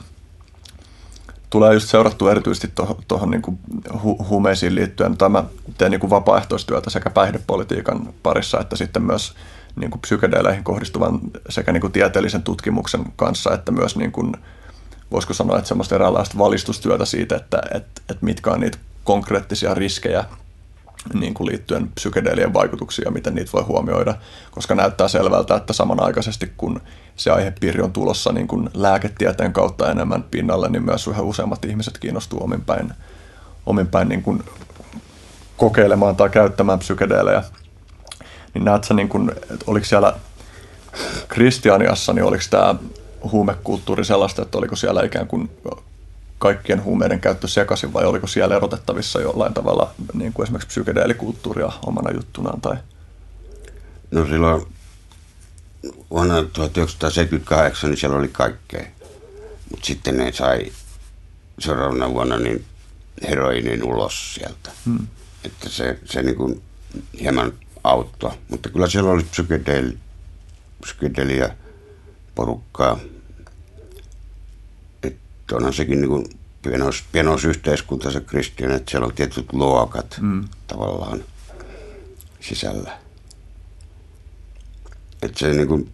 tulee 1.51 1.75
just 1.75 1.89
seurattua 1.89 2.31
erityisesti 2.31 2.73
tuohon 3.09 3.31
niin 3.31 3.43
hu- 3.89 4.27
huumeisiin 4.29 4.75
liittyen. 4.75 5.17
Tämä 5.17 5.45
teen 5.79 5.91
niin 5.91 6.01
kuin 6.01 6.11
vapaaehtoistyötä 6.11 6.91
sekä 6.91 7.11
päihdepolitiikan 7.11 8.15
parissa 8.23 8.61
että 8.61 8.77
sitten 8.77 9.03
myös 9.03 9.35
niin 9.77 9.91
kuin 9.91 10.01
psykedeleihin 10.01 10.65
kohdistuvan 10.65 11.21
sekä 11.49 11.73
niin 11.73 11.81
kuin 11.81 11.93
tieteellisen 11.93 12.43
tutkimuksen 12.43 13.05
kanssa, 13.17 13.55
että 13.55 13.73
myös 13.73 13.97
niin 13.97 14.13
kuin, 14.13 14.37
voisiko 15.11 15.35
sanoa, 15.35 15.59
että 15.59 15.69
semmoista 15.69 15.95
eräänlaista 15.95 16.39
valistustyötä 16.39 17.05
siitä, 17.05 17.37
että, 17.37 17.63
että, 17.75 18.03
että 18.09 18.25
mitkä 18.25 18.51
on 18.51 18.61
niitä 18.61 18.79
konkreettisia 19.05 19.75
riskejä 19.75 20.25
niin 21.15 21.35
kuin 21.35 21.47
liittyen 21.47 21.89
psykedeelien 21.95 22.55
vaikutuksia, 22.55 23.11
miten 23.11 23.35
niitä 23.35 23.53
voi 23.53 23.63
huomioida, 23.63 24.15
koska 24.51 24.75
näyttää 24.75 25.09
selvältä, 25.09 25.57
että 25.57 25.73
samanaikaisesti 25.73 26.53
kun 26.57 26.81
se 27.17 27.31
aihepiiri 27.31 27.83
on 27.83 27.93
tulossa 27.93 28.33
niin 28.33 28.49
kuin 28.49 28.71
lääketieteen 28.75 29.53
kautta 29.53 29.91
enemmän 29.91 30.23
pinnalle, 30.23 30.69
niin 30.69 30.85
myös 30.85 31.07
yhä 31.07 31.23
useammat 31.23 31.65
ihmiset 31.65 31.99
kiinnostuu 31.99 32.45
omin 32.45 32.61
päin, 32.61 32.93
omin 33.67 33.87
päin 33.87 34.09
niin 34.09 34.23
kuin 34.23 34.43
kokeilemaan 35.57 36.17
tai 36.17 36.31
käyttämään 36.31 36.79
psykedeelejä 36.79 37.43
niin 38.55 38.65
näet 38.65 38.85
sä, 38.85 38.95
niin 38.95 39.09
kun, 39.09 39.31
että 39.31 39.65
oliko 39.67 39.87
siellä 39.87 40.17
Kristianiassa, 41.29 42.13
niin 42.13 42.25
oliko 42.25 42.45
tämä 42.51 42.75
huumekulttuuri 43.33 44.05
sellaista, 44.05 44.43
että 44.43 44.59
oliko 44.59 44.77
siellä 44.77 45.03
ikään 45.03 45.27
kuin 45.27 45.51
kaikkien 46.39 46.85
huumeiden 46.85 47.21
käyttö 47.21 47.49
sekaisin 47.49 47.93
vai 47.93 48.05
oliko 48.05 48.27
siellä 48.27 48.57
erotettavissa 48.57 49.21
jollain 49.21 49.55
tavalla 49.55 49.95
niin 50.15 50.33
kuin 50.33 50.45
esimerkiksi 50.45 50.69
psykedeelikulttuuria 50.69 51.73
omana 51.87 52.11
juttunaan? 52.11 52.61
Tai? 52.61 52.77
No 54.11 54.27
silloin 54.27 54.67
vuonna 56.11 56.35
1978 56.35 57.91
niin 57.91 57.99
siellä 57.99 58.19
oli 58.19 58.29
kaikkea, 58.29 58.85
mutta 59.71 59.87
sitten 59.87 60.17
ne 60.17 60.33
sai 60.33 60.73
seuraavana 61.59 62.11
vuonna 62.11 62.39
niin 62.39 62.65
heroinin 63.29 63.85
ulos 63.85 64.35
sieltä. 64.35 64.71
Hmm. 64.85 65.07
Että 65.45 65.69
se, 65.69 65.99
se 66.05 66.23
niin 66.23 66.37
kuin 66.37 66.63
hieman 67.21 67.53
auttaa. 67.85 68.35
Mutta 68.49 68.69
kyllä 68.69 68.89
siellä 68.89 69.11
oli 69.11 69.23
psykedel, 69.23 69.93
psykedelia 70.81 71.49
porukkaa. 72.35 72.99
Että 75.03 75.57
onhan 75.57 75.73
sekin 75.73 76.01
niin 76.01 76.09
kuin 76.09 76.25
pienos, 76.63 77.05
pienos 77.13 77.45
yhteiskunta 77.45 78.11
se 78.11 78.21
kristian, 78.21 78.73
että 78.73 78.91
siellä 78.91 79.07
on 79.07 79.15
tietyt 79.15 79.53
luokat 79.53 80.19
mm. 80.21 80.45
tavallaan 80.67 81.25
sisällä. 82.41 82.99
Että 85.23 85.39
se 85.39 85.49
niin 85.49 85.69
kuin, 85.69 85.93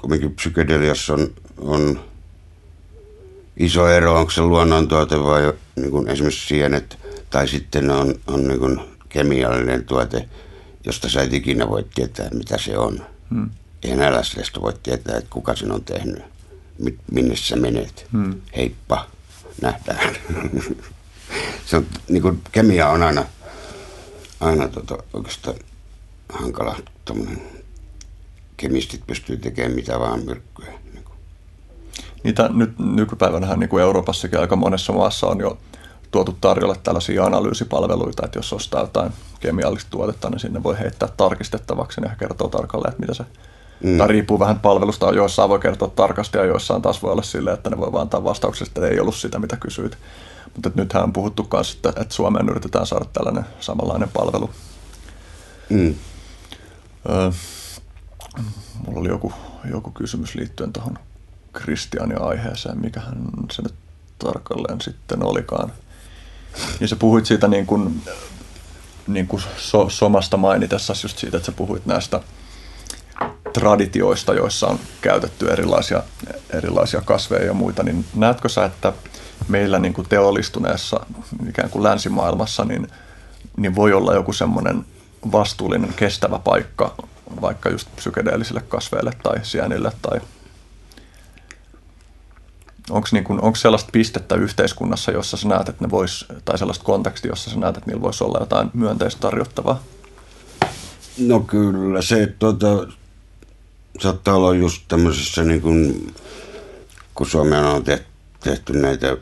kumminkin 0.00 0.34
psykedeliassa 0.34 1.14
on, 1.14 1.28
on 1.58 2.00
iso 3.56 3.88
ero, 3.88 4.18
onko 4.18 4.30
se 4.30 4.42
luonnontuote 4.42 5.20
vai 5.20 5.52
niin 5.76 5.90
kuin 5.90 6.08
esimerkiksi 6.08 6.46
sienet, 6.46 6.98
tai 7.30 7.48
sitten 7.48 7.90
on, 7.90 8.14
on 8.26 8.48
niin 8.48 8.60
kuin 8.60 8.80
kemiallinen 9.08 9.84
tuote, 9.84 10.28
josta 10.86 11.08
sä 11.08 11.22
et 11.22 11.32
ikinä 11.32 11.68
voi 11.68 11.86
tietää, 11.94 12.28
mitä 12.30 12.58
se 12.58 12.78
on. 12.78 13.06
Hmm. 13.30 13.50
Eihän 13.82 14.20
LSDstä 14.20 14.60
voi 14.60 14.72
tietää, 14.82 15.16
että 15.16 15.30
kuka 15.30 15.56
sen 15.56 15.72
on 15.72 15.84
tehnyt, 15.84 16.22
minne 17.12 17.36
sä 17.36 17.56
menet. 17.56 18.06
Hmm. 18.12 18.40
Heippa, 18.56 19.06
nähdään. 19.62 20.16
se 21.66 21.76
on, 21.76 21.86
niin 22.08 22.22
kuin, 22.22 22.42
kemia 22.52 22.88
on 22.88 23.02
aina, 23.02 23.24
aina 24.40 24.68
tota, 24.68 24.98
oikeastaan 25.12 25.56
hankala. 26.28 26.76
Tommonen, 27.04 27.42
kemistit 28.56 29.06
pystyy 29.06 29.36
tekemään 29.36 29.74
mitä 29.74 30.00
vaan 30.00 30.24
myrkkyä. 30.24 30.72
Niin 30.92 31.04
Niitä 32.24 32.48
nyt 32.48 32.78
nykypäivänä 32.78 33.56
niin 33.56 33.68
kuin 33.68 33.82
Euroopassakin 33.82 34.40
aika 34.40 34.56
monessa 34.56 34.92
maassa 34.92 35.26
on 35.26 35.40
jo 35.40 35.58
tuotu 36.10 36.38
tarjolle 36.40 36.76
tällaisia 36.82 37.24
analyysipalveluita, 37.24 38.24
että 38.24 38.38
jos 38.38 38.52
ostaa 38.52 38.80
jotain 38.80 39.12
kemiallista 39.40 39.90
tuotetta, 39.90 40.30
niin 40.30 40.40
sinne 40.40 40.62
voi 40.62 40.78
heittää 40.78 41.08
tarkistettavaksi 41.16 42.00
ja 42.04 42.16
kertoo 42.18 42.48
tarkalleen, 42.48 42.90
että 42.90 43.00
mitä 43.00 43.14
se 43.14 43.24
Mm. 43.82 43.98
Tai 43.98 44.08
riippuu 44.08 44.38
vähän 44.38 44.60
palvelusta, 44.60 45.12
joissain 45.12 45.48
voi 45.48 45.58
kertoa 45.58 45.88
tarkasti 45.88 46.38
ja 46.38 46.44
joissain 46.44 46.82
taas 46.82 47.02
voi 47.02 47.12
olla 47.12 47.22
silleen, 47.22 47.54
että 47.54 47.70
ne 47.70 47.78
voi 47.78 47.92
vaan 47.92 48.02
antaa 48.02 48.24
vastauksesta, 48.24 48.80
että 48.80 48.94
ei 48.94 49.00
ollut 49.00 49.14
sitä, 49.14 49.38
mitä 49.38 49.56
kysyit. 49.56 49.98
Mutta 50.54 50.70
nythän 50.74 51.02
on 51.02 51.12
puhuttu 51.12 51.48
myös, 51.52 51.74
että, 51.74 51.88
että 51.88 52.14
Suomeen 52.14 52.48
yritetään 52.48 52.86
saada 52.86 53.04
tällainen 53.04 53.44
samanlainen 53.60 54.08
palvelu. 54.08 54.50
Mm. 55.68 55.94
Öö, 57.08 57.30
mulla 58.86 59.00
oli 59.00 59.08
joku, 59.08 59.32
joku 59.70 59.90
kysymys 59.90 60.34
liittyen 60.34 60.72
tuohon 60.72 60.98
Kristianin 61.52 62.22
aiheeseen, 62.22 62.80
mikähän 62.80 63.24
se 63.52 63.62
nyt 63.62 63.74
tarkalleen 64.18 64.80
sitten 64.80 65.24
olikaan. 65.24 65.72
Ja 66.80 66.88
sä 66.88 66.96
puhuit 66.96 67.26
siitä 67.26 67.48
niin 67.48 67.66
kuin, 67.66 68.02
niin 69.06 69.26
kuin 69.26 69.42
so, 69.56 69.88
somasta 69.88 70.36
mainitessa 70.36 70.94
just 71.02 71.18
siitä, 71.18 71.36
että 71.36 71.46
sä 71.46 71.52
puhuit 71.52 71.86
näistä 71.86 72.20
traditioista, 73.52 74.34
joissa 74.34 74.66
on 74.66 74.78
käytetty 75.00 75.50
erilaisia, 75.50 76.02
erilaisia 76.50 77.00
kasveja 77.00 77.44
ja 77.44 77.54
muita, 77.54 77.82
niin 77.82 78.04
näetkö 78.14 78.48
sä, 78.48 78.64
että 78.64 78.92
meillä 79.48 79.78
niin 79.78 79.94
kuin 79.94 80.08
teollistuneessa 80.08 81.06
ikään 81.48 81.70
kuin 81.70 81.82
länsimaailmassa, 81.82 82.64
niin, 82.64 82.88
niin 83.56 83.74
voi 83.74 83.92
olla 83.92 84.14
joku 84.14 84.32
semmoinen 84.32 84.84
vastuullinen, 85.32 85.94
kestävä 85.94 86.38
paikka 86.38 86.94
vaikka 87.40 87.70
just 87.70 87.88
psykedeellisille 87.96 88.60
kasveille 88.68 89.12
tai 89.22 89.36
sienille 89.42 89.92
tai 90.02 90.20
Onko 92.90 93.08
niin 93.12 93.24
kun, 93.24 93.56
sellaista 93.56 93.90
pistettä 93.92 94.34
yhteiskunnassa, 94.34 95.12
jossa 95.12 95.36
sä 95.36 95.48
näet, 95.48 95.68
että 95.68 95.84
ne 95.84 95.90
vois, 95.90 96.26
tai 96.44 96.58
sellaista 96.58 96.84
kontekstia, 96.84 97.28
jossa 97.28 97.50
sä 97.50 97.58
näet, 97.58 97.76
että 97.76 97.90
niillä 97.90 98.02
voisi 98.02 98.24
olla 98.24 98.40
jotain 98.40 98.70
myönteistä 98.74 99.20
tarjottavaa? 99.20 99.82
No 101.18 101.40
kyllä, 101.40 102.02
se 102.02 102.34
tota, 102.38 102.86
saattaa 104.00 104.34
olla 104.34 104.54
just 104.54 104.82
tämmöisessä, 104.88 105.44
niin 105.44 105.60
kun, 105.60 106.06
kun 107.14 107.26
Suomeen 107.26 107.64
on 107.64 107.84
tehty, 108.40 108.72
näitä, 108.72 109.16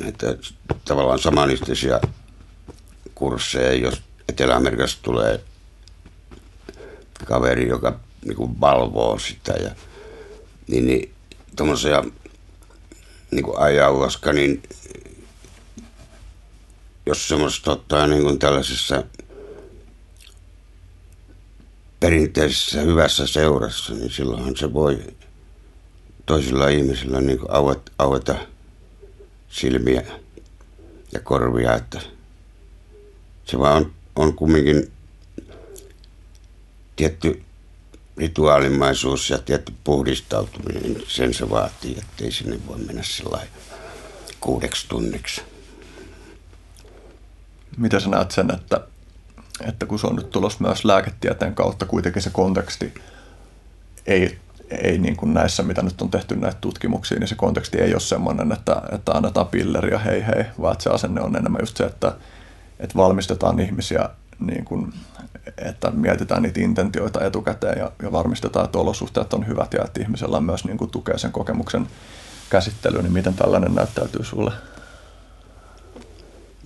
näitä 0.00 0.36
tavallaan 0.84 1.18
samanistisia 1.18 2.00
kursseja, 3.14 3.72
jos 3.72 4.02
Etelä-Amerikasta 4.28 5.02
tulee 5.02 5.40
kaveri, 7.24 7.68
joka 7.68 8.00
niin 8.24 8.60
valvoo 8.60 9.18
sitä 9.18 9.52
ja 9.52 9.70
niin, 10.68 10.86
niin 10.86 11.14
tuommoisia 11.56 12.04
niin 13.32 13.44
kuin 13.44 13.58
ajauaska, 13.58 14.32
niin 14.32 14.62
jos 17.06 17.28
semmoista 17.28 17.72
ottaa 17.72 18.06
niin 18.06 18.22
kuin 18.22 18.38
tällaisessa 18.38 19.04
perinteisessä 22.00 22.80
hyvässä 22.80 23.26
seurassa, 23.26 23.94
niin 23.94 24.10
silloinhan 24.10 24.56
se 24.56 24.72
voi 24.72 24.98
toisilla 26.26 26.68
ihmisillä 26.68 27.20
niin 27.20 27.38
kuin 27.38 27.50
aueta, 27.50 27.92
aueta 27.98 28.34
silmiä 29.48 30.02
ja 31.12 31.20
korvia, 31.20 31.74
että 31.74 32.00
se 33.44 33.58
vaan 33.58 33.76
on, 33.76 33.92
on 34.16 34.34
kumminkin 34.34 34.92
tietty 36.96 37.42
rituaalimaisuus 38.22 39.30
ja 39.30 39.38
tietty 39.38 39.72
puhdistautuminen, 39.84 41.02
sen 41.08 41.34
se 41.34 41.50
vaatii, 41.50 41.98
ettei 41.98 42.32
sinne 42.32 42.58
voi 42.66 42.78
mennä 42.78 43.02
sillä 43.02 43.40
kuudeksi 44.40 44.88
tunniksi. 44.88 45.42
Miten 47.76 48.00
sä 48.00 48.08
näet 48.08 48.30
sen, 48.30 48.54
että, 48.54 48.80
että 49.68 49.86
kun 49.86 49.98
se 49.98 50.06
on 50.06 50.16
nyt 50.16 50.30
tulos 50.30 50.60
myös 50.60 50.84
lääketieteen 50.84 51.54
kautta, 51.54 51.86
kuitenkin 51.86 52.22
se 52.22 52.30
konteksti 52.30 52.94
ei, 54.06 54.38
ei 54.70 54.98
niin 54.98 55.16
kuin 55.16 55.34
näissä, 55.34 55.62
mitä 55.62 55.82
nyt 55.82 56.02
on 56.02 56.10
tehty 56.10 56.36
näitä 56.36 56.58
tutkimuksia, 56.60 57.18
niin 57.18 57.28
se 57.28 57.34
konteksti 57.34 57.78
ei 57.78 57.92
ole 57.92 58.00
semmoinen, 58.00 58.52
että, 58.52 58.82
että 58.92 59.12
annetaan 59.12 59.46
pilleria 59.46 59.98
hei 59.98 60.26
hei, 60.26 60.44
vaan 60.60 60.72
että 60.72 60.82
se 60.84 60.90
asenne 60.90 61.20
on 61.20 61.36
enemmän 61.36 61.62
just 61.62 61.76
se, 61.76 61.84
että, 61.84 62.12
että 62.80 62.96
valmistetaan 62.96 63.60
ihmisiä 63.60 64.08
niin 64.40 64.64
kuin, 64.64 64.92
että 65.58 65.90
mietitään 65.90 66.42
niitä 66.42 66.60
intentioita 66.60 67.24
etukäteen 67.24 67.78
ja, 67.78 67.92
ja 68.02 68.12
varmistetaan, 68.12 68.64
että 68.64 68.78
olosuhteet 68.78 69.34
on 69.34 69.46
hyvät 69.46 69.72
ja 69.72 69.84
että 69.84 70.00
ihmisellä 70.00 70.36
on 70.36 70.44
myös 70.44 70.64
niin 70.64 70.78
kuin, 70.78 70.90
tukea 70.90 71.18
sen 71.18 71.32
kokemuksen 71.32 71.88
käsittelyyn, 72.50 73.04
niin 73.04 73.12
miten 73.12 73.34
tällainen 73.34 73.74
näyttäytyy 73.74 74.24
sulle? 74.24 74.52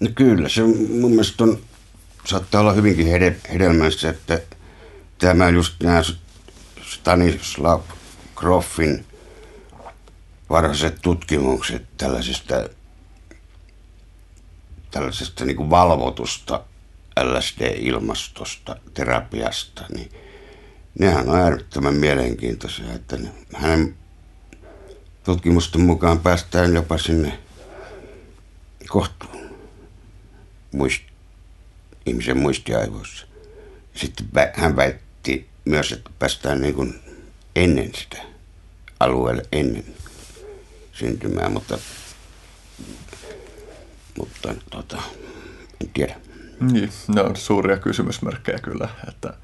No 0.01 0.09
kyllä, 0.15 0.49
se 0.49 0.63
mun 0.63 1.11
mielestä 1.11 1.45
on, 1.45 1.59
saattaa 2.25 2.61
olla 2.61 2.73
hyvinkin 2.73 3.07
hede, 3.07 3.37
hedelmällistä, 3.53 4.11
että 4.11 4.41
tämä 5.19 5.49
just 5.49 5.75
nämä 5.83 6.03
Stanislav 6.83 7.81
Groffin 8.35 9.07
varhaiset 10.51 10.99
tutkimukset 11.03 11.83
tällaisesta, 11.97 12.69
tällaisesta 14.91 15.45
niin 15.45 15.57
kuin 15.57 15.71
valvotusta 15.71 16.65
LSD-ilmastosta, 17.21 18.77
terapiasta, 18.95 19.85
niin 19.95 20.13
nehän 20.99 21.29
on 21.29 21.39
äärettömän 21.39 21.95
mielenkiintoisia, 21.95 22.93
että 22.95 23.17
ne, 23.17 23.29
hänen 23.55 23.95
tutkimusten 25.25 25.81
mukaan 25.81 26.19
päästään 26.19 26.75
jopa 26.75 26.99
sinne 26.99 27.39
kohtuun 28.89 29.57
muist, 30.73 31.03
ihmisen 32.07 32.39
muistiaivoissa. 32.39 33.27
Sitten 33.95 34.27
hän 34.55 34.77
väitti 34.77 35.49
myös, 35.65 35.93
että 35.93 36.11
päästään 36.19 36.61
niin 36.61 36.75
kuin 36.75 37.01
ennen 37.57 37.91
sitä 37.95 38.23
alueelle, 39.01 39.43
ennen 39.53 39.85
syntymää, 40.93 41.49
mutta, 41.49 41.79
mutta 44.19 44.55
tota, 44.71 45.03
en 45.81 45.91
tiedä. 45.95 46.26
Niin, 46.61 46.91
ne 47.09 47.23
on 47.23 47.37
suuria 47.37 47.77
kysymysmerkkejä 47.77 48.59
kyllä, 48.59 48.89
että 49.09 49.35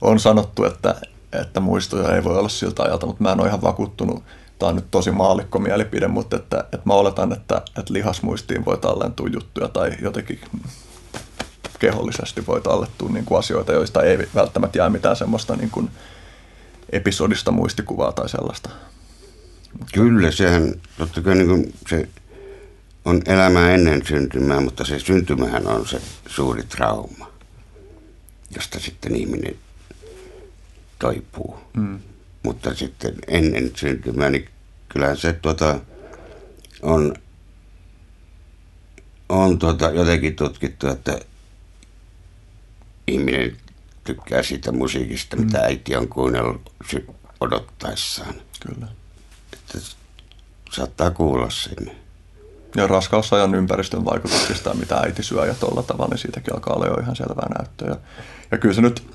on 0.00 0.20
sanottu, 0.20 0.64
että, 0.64 0.94
että 1.32 1.60
muistoja 1.60 2.14
ei 2.16 2.24
voi 2.24 2.38
olla 2.38 2.48
siltä 2.48 2.82
ajalta, 2.82 3.06
mutta 3.06 3.22
mä 3.22 3.32
en 3.32 3.40
ole 3.40 3.48
ihan 3.48 3.62
vakuuttunut, 3.62 4.24
tämä 4.58 4.70
on 4.70 4.76
nyt 4.76 4.90
tosi 4.90 5.10
maallikko 5.10 5.58
mielipide, 5.58 6.08
mutta 6.08 6.36
että, 6.36 6.60
että 6.60 6.82
mä 6.84 6.94
oletan, 6.94 7.32
että, 7.32 7.56
että 7.78 7.92
lihasmuistiin 7.92 8.64
voi 8.64 8.78
tallentua 8.78 9.28
juttuja 9.32 9.68
tai 9.68 9.92
jotenkin 10.02 10.40
kehollisesti 11.78 12.46
voi 12.46 12.60
tallettua 12.60 13.08
niin 13.08 13.24
kuin 13.24 13.38
asioita, 13.38 13.72
joista 13.72 14.02
ei 14.02 14.18
välttämättä 14.34 14.78
jää 14.78 14.90
mitään 14.90 15.16
semmoista 15.16 15.56
niin 15.56 15.70
kuin 15.70 15.90
episodista 16.92 17.50
muistikuvaa 17.50 18.12
tai 18.12 18.28
sellaista. 18.28 18.70
Kyllä, 19.94 20.30
sehän 20.30 20.74
totta 20.98 21.20
kai 21.20 21.34
niin 21.34 21.48
kuin 21.48 21.74
se 21.88 22.08
on 23.04 23.22
elämää 23.26 23.74
ennen 23.74 24.06
syntymää, 24.06 24.60
mutta 24.60 24.84
se 24.84 24.98
syntymähän 24.98 25.66
on 25.66 25.88
se 25.88 26.00
suuri 26.26 26.62
trauma, 26.62 27.32
josta 28.54 28.80
sitten 28.80 29.16
ihminen 29.16 29.56
toipuu. 30.98 31.58
Mm. 31.76 32.00
Mutta 32.42 32.74
sitten 32.74 33.14
ennen 33.28 33.70
syntymää, 33.76 34.30
niin 34.30 34.48
kyllähän 34.88 35.16
se 35.16 35.32
tuota, 35.32 35.80
on, 36.82 37.14
on 39.28 39.58
tuota, 39.58 39.90
jotenkin 39.90 40.36
tutkittu, 40.36 40.88
että 40.88 41.20
ihminen 43.06 43.56
tykkää 44.04 44.42
siitä 44.42 44.72
musiikista, 44.72 45.36
mitä 45.36 45.58
mm. 45.58 45.64
äiti 45.64 45.96
on 45.96 46.08
kuunnellut 46.08 46.72
odottaessaan. 47.40 48.34
Kyllä. 48.60 48.88
Että 49.52 49.78
saattaa 50.72 51.10
kuulla 51.10 51.50
sinne. 51.50 51.96
Ja 52.76 52.86
raskausajan 52.86 53.54
ympäristön 53.54 54.04
vaikutuksista, 54.04 54.74
mitä 54.74 54.96
äiti 54.96 55.22
syö 55.22 55.46
ja 55.46 55.54
tuolla 55.54 55.82
tavalla, 55.82 56.08
niin 56.08 56.18
siitäkin 56.18 56.54
alkaa 56.54 56.74
olla 56.74 56.86
jo 56.86 56.94
ihan 56.94 57.16
selvää 57.16 57.48
näyttöä. 57.58 57.88
Ja, 57.88 57.96
ja 58.50 58.58
kyllä 58.58 58.74
se 58.74 58.80
nyt 58.80 59.06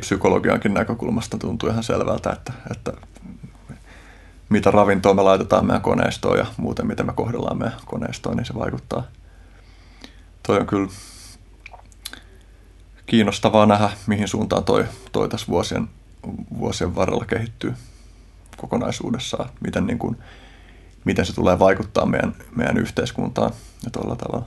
psykologiankin 0.00 0.74
näkökulmasta 0.74 1.38
tuntuu 1.38 1.68
ihan 1.68 1.82
selvältä, 1.82 2.30
että, 2.30 2.52
että 2.70 2.92
mitä 4.48 4.70
ravintoa 4.70 5.14
me 5.14 5.22
laitetaan 5.22 5.66
meidän 5.66 5.82
koneistoon 5.82 6.38
ja 6.38 6.46
muuten 6.56 6.86
miten 6.86 7.06
me 7.06 7.12
kohdellaan 7.12 7.58
meidän 7.58 7.80
koneistoon, 7.86 8.36
niin 8.36 8.44
se 8.44 8.54
vaikuttaa. 8.54 9.02
Toi 10.42 10.58
on 10.58 10.66
kyllä 10.66 10.88
kiinnostavaa 13.06 13.66
nähdä, 13.66 13.90
mihin 14.06 14.28
suuntaan 14.28 14.64
toi, 14.64 14.84
toi 15.12 15.28
tässä 15.28 15.46
vuosien, 15.48 15.88
vuosien 16.58 16.94
varrella 16.94 17.24
kehittyy 17.24 17.74
kokonaisuudessaan, 18.56 19.50
miten, 19.60 19.86
niin 19.86 19.98
kuin, 19.98 20.16
miten 21.06 21.26
se 21.26 21.34
tulee 21.34 21.58
vaikuttaa 21.58 22.06
meidän, 22.06 22.34
meidän 22.56 22.78
yhteiskuntaan 22.78 23.52
ja 23.84 23.90
tuolla 23.90 24.16
tavalla. 24.16 24.46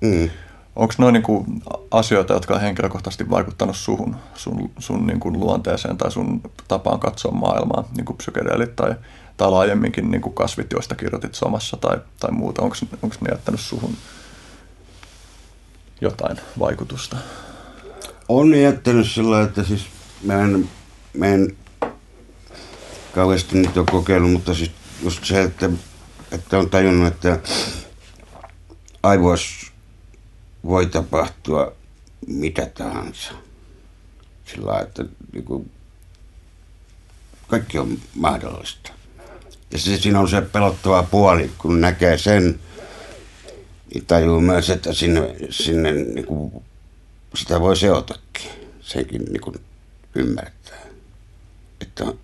Mm. 0.00 0.30
Onko 0.76 0.94
noin 0.98 1.12
niin 1.12 1.62
asioita, 1.90 2.32
jotka 2.32 2.54
on 2.54 2.60
henkilökohtaisesti 2.60 3.30
vaikuttanut 3.30 3.76
suhun, 3.76 4.16
sun, 4.34 4.70
sun 4.78 5.06
niin 5.06 5.20
kuin 5.20 5.40
luonteeseen 5.40 5.96
tai 5.96 6.10
sun 6.10 6.42
tapaan 6.68 7.00
katsoa 7.00 7.32
maailmaa, 7.32 7.88
niin 7.96 8.04
kuin 8.04 8.16
psykedeelit 8.16 8.76
tai, 8.76 8.94
tai 9.36 9.50
laajemminkin 9.50 10.10
niin 10.10 10.20
kuin 10.20 10.34
kasvit, 10.34 10.72
joista 10.72 10.94
kirjoitit 10.94 11.34
somassa 11.34 11.76
tai, 11.76 11.98
tai 12.20 12.30
muuta? 12.30 12.62
Onko 12.62 12.76
ne 13.20 13.30
jättänyt 13.30 13.60
suhun 13.60 13.96
jotain 16.00 16.36
vaikutusta? 16.58 17.16
On 18.28 18.54
jättänyt 18.54 19.10
sillä 19.10 19.42
että 19.42 19.64
siis 19.64 19.86
mä 20.22 20.42
en, 20.42 20.68
mä 21.14 21.26
en 21.26 21.56
kauheasti 23.14 23.58
nyt 23.58 23.76
ole 23.76 23.86
kokeillut, 23.90 24.32
mutta 24.32 24.54
siis 24.54 24.70
just 25.02 25.24
se, 25.24 25.42
että, 25.42 25.70
että 26.32 26.58
on 26.58 26.70
tajunnut, 26.70 27.14
että 27.14 27.40
aivoissa 29.02 29.72
voi 30.64 30.86
tapahtua 30.86 31.72
mitä 32.26 32.66
tahansa. 32.66 33.32
Sillä 34.44 34.80
että 34.80 35.04
niin 35.32 35.44
kuin, 35.44 35.70
kaikki 37.48 37.78
on 37.78 37.98
mahdollista. 38.14 38.92
Ja 39.70 39.78
se, 39.78 39.96
siinä 39.96 40.20
on 40.20 40.28
se 40.28 40.40
pelottava 40.40 41.02
puoli, 41.02 41.50
kun 41.58 41.80
näkee 41.80 42.18
sen, 42.18 42.60
niin 43.94 44.06
tajuu 44.06 44.40
myös, 44.40 44.70
että 44.70 44.92
sinne, 44.92 45.36
sinne 45.50 45.92
niin 45.92 46.26
kuin 46.26 46.62
sitä 47.34 47.60
voi 47.60 47.76
seotakin. 47.76 48.50
Senkin 48.80 49.24
niin 49.24 49.40
kuin 49.40 49.56
ymmärtää. 50.14 50.86
Että 51.80 52.04
on, 52.04 52.18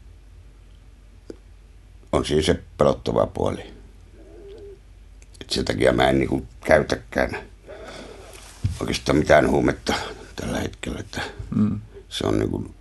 on 2.12 2.24
siinä 2.24 2.42
se 2.42 2.62
pelottava 2.78 3.26
puoli. 3.26 3.73
Et 5.44 5.50
sen 5.50 5.64
takia 5.64 5.92
mä 5.92 6.08
en 6.08 6.18
niin 6.18 6.28
kuin 6.28 6.48
käytäkään 6.64 7.36
oikeastaan 8.80 9.18
mitään 9.18 9.50
huumetta 9.50 9.94
tällä 10.36 10.60
hetkellä. 10.60 11.00
Että 11.00 11.22
mm. 11.56 11.80
Se 12.08 12.26
on 12.26 12.38
niin 12.38 12.50
kuin, 12.50 12.74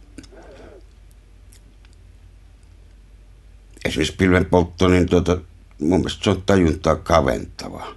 esimerkiksi 3.85 4.15
pilvenpoltto, 4.17 4.87
niin 4.87 5.09
tuota, 5.09 5.37
mun 5.79 5.99
mielestä 5.99 6.23
se 6.23 6.29
on 6.29 6.43
tajuntaa 6.45 6.95
kaventava, 6.95 7.95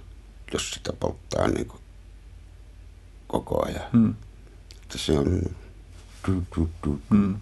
jos 0.53 0.71
sitä 0.71 0.93
polttaa 0.93 1.47
niin 1.47 1.67
kuin 1.67 1.81
koko 3.27 3.65
ajan. 3.65 3.85
Mm. 3.93 4.13
Että 4.81 4.97
se 4.97 5.11
on... 5.11 5.41
Mm. 7.09 7.37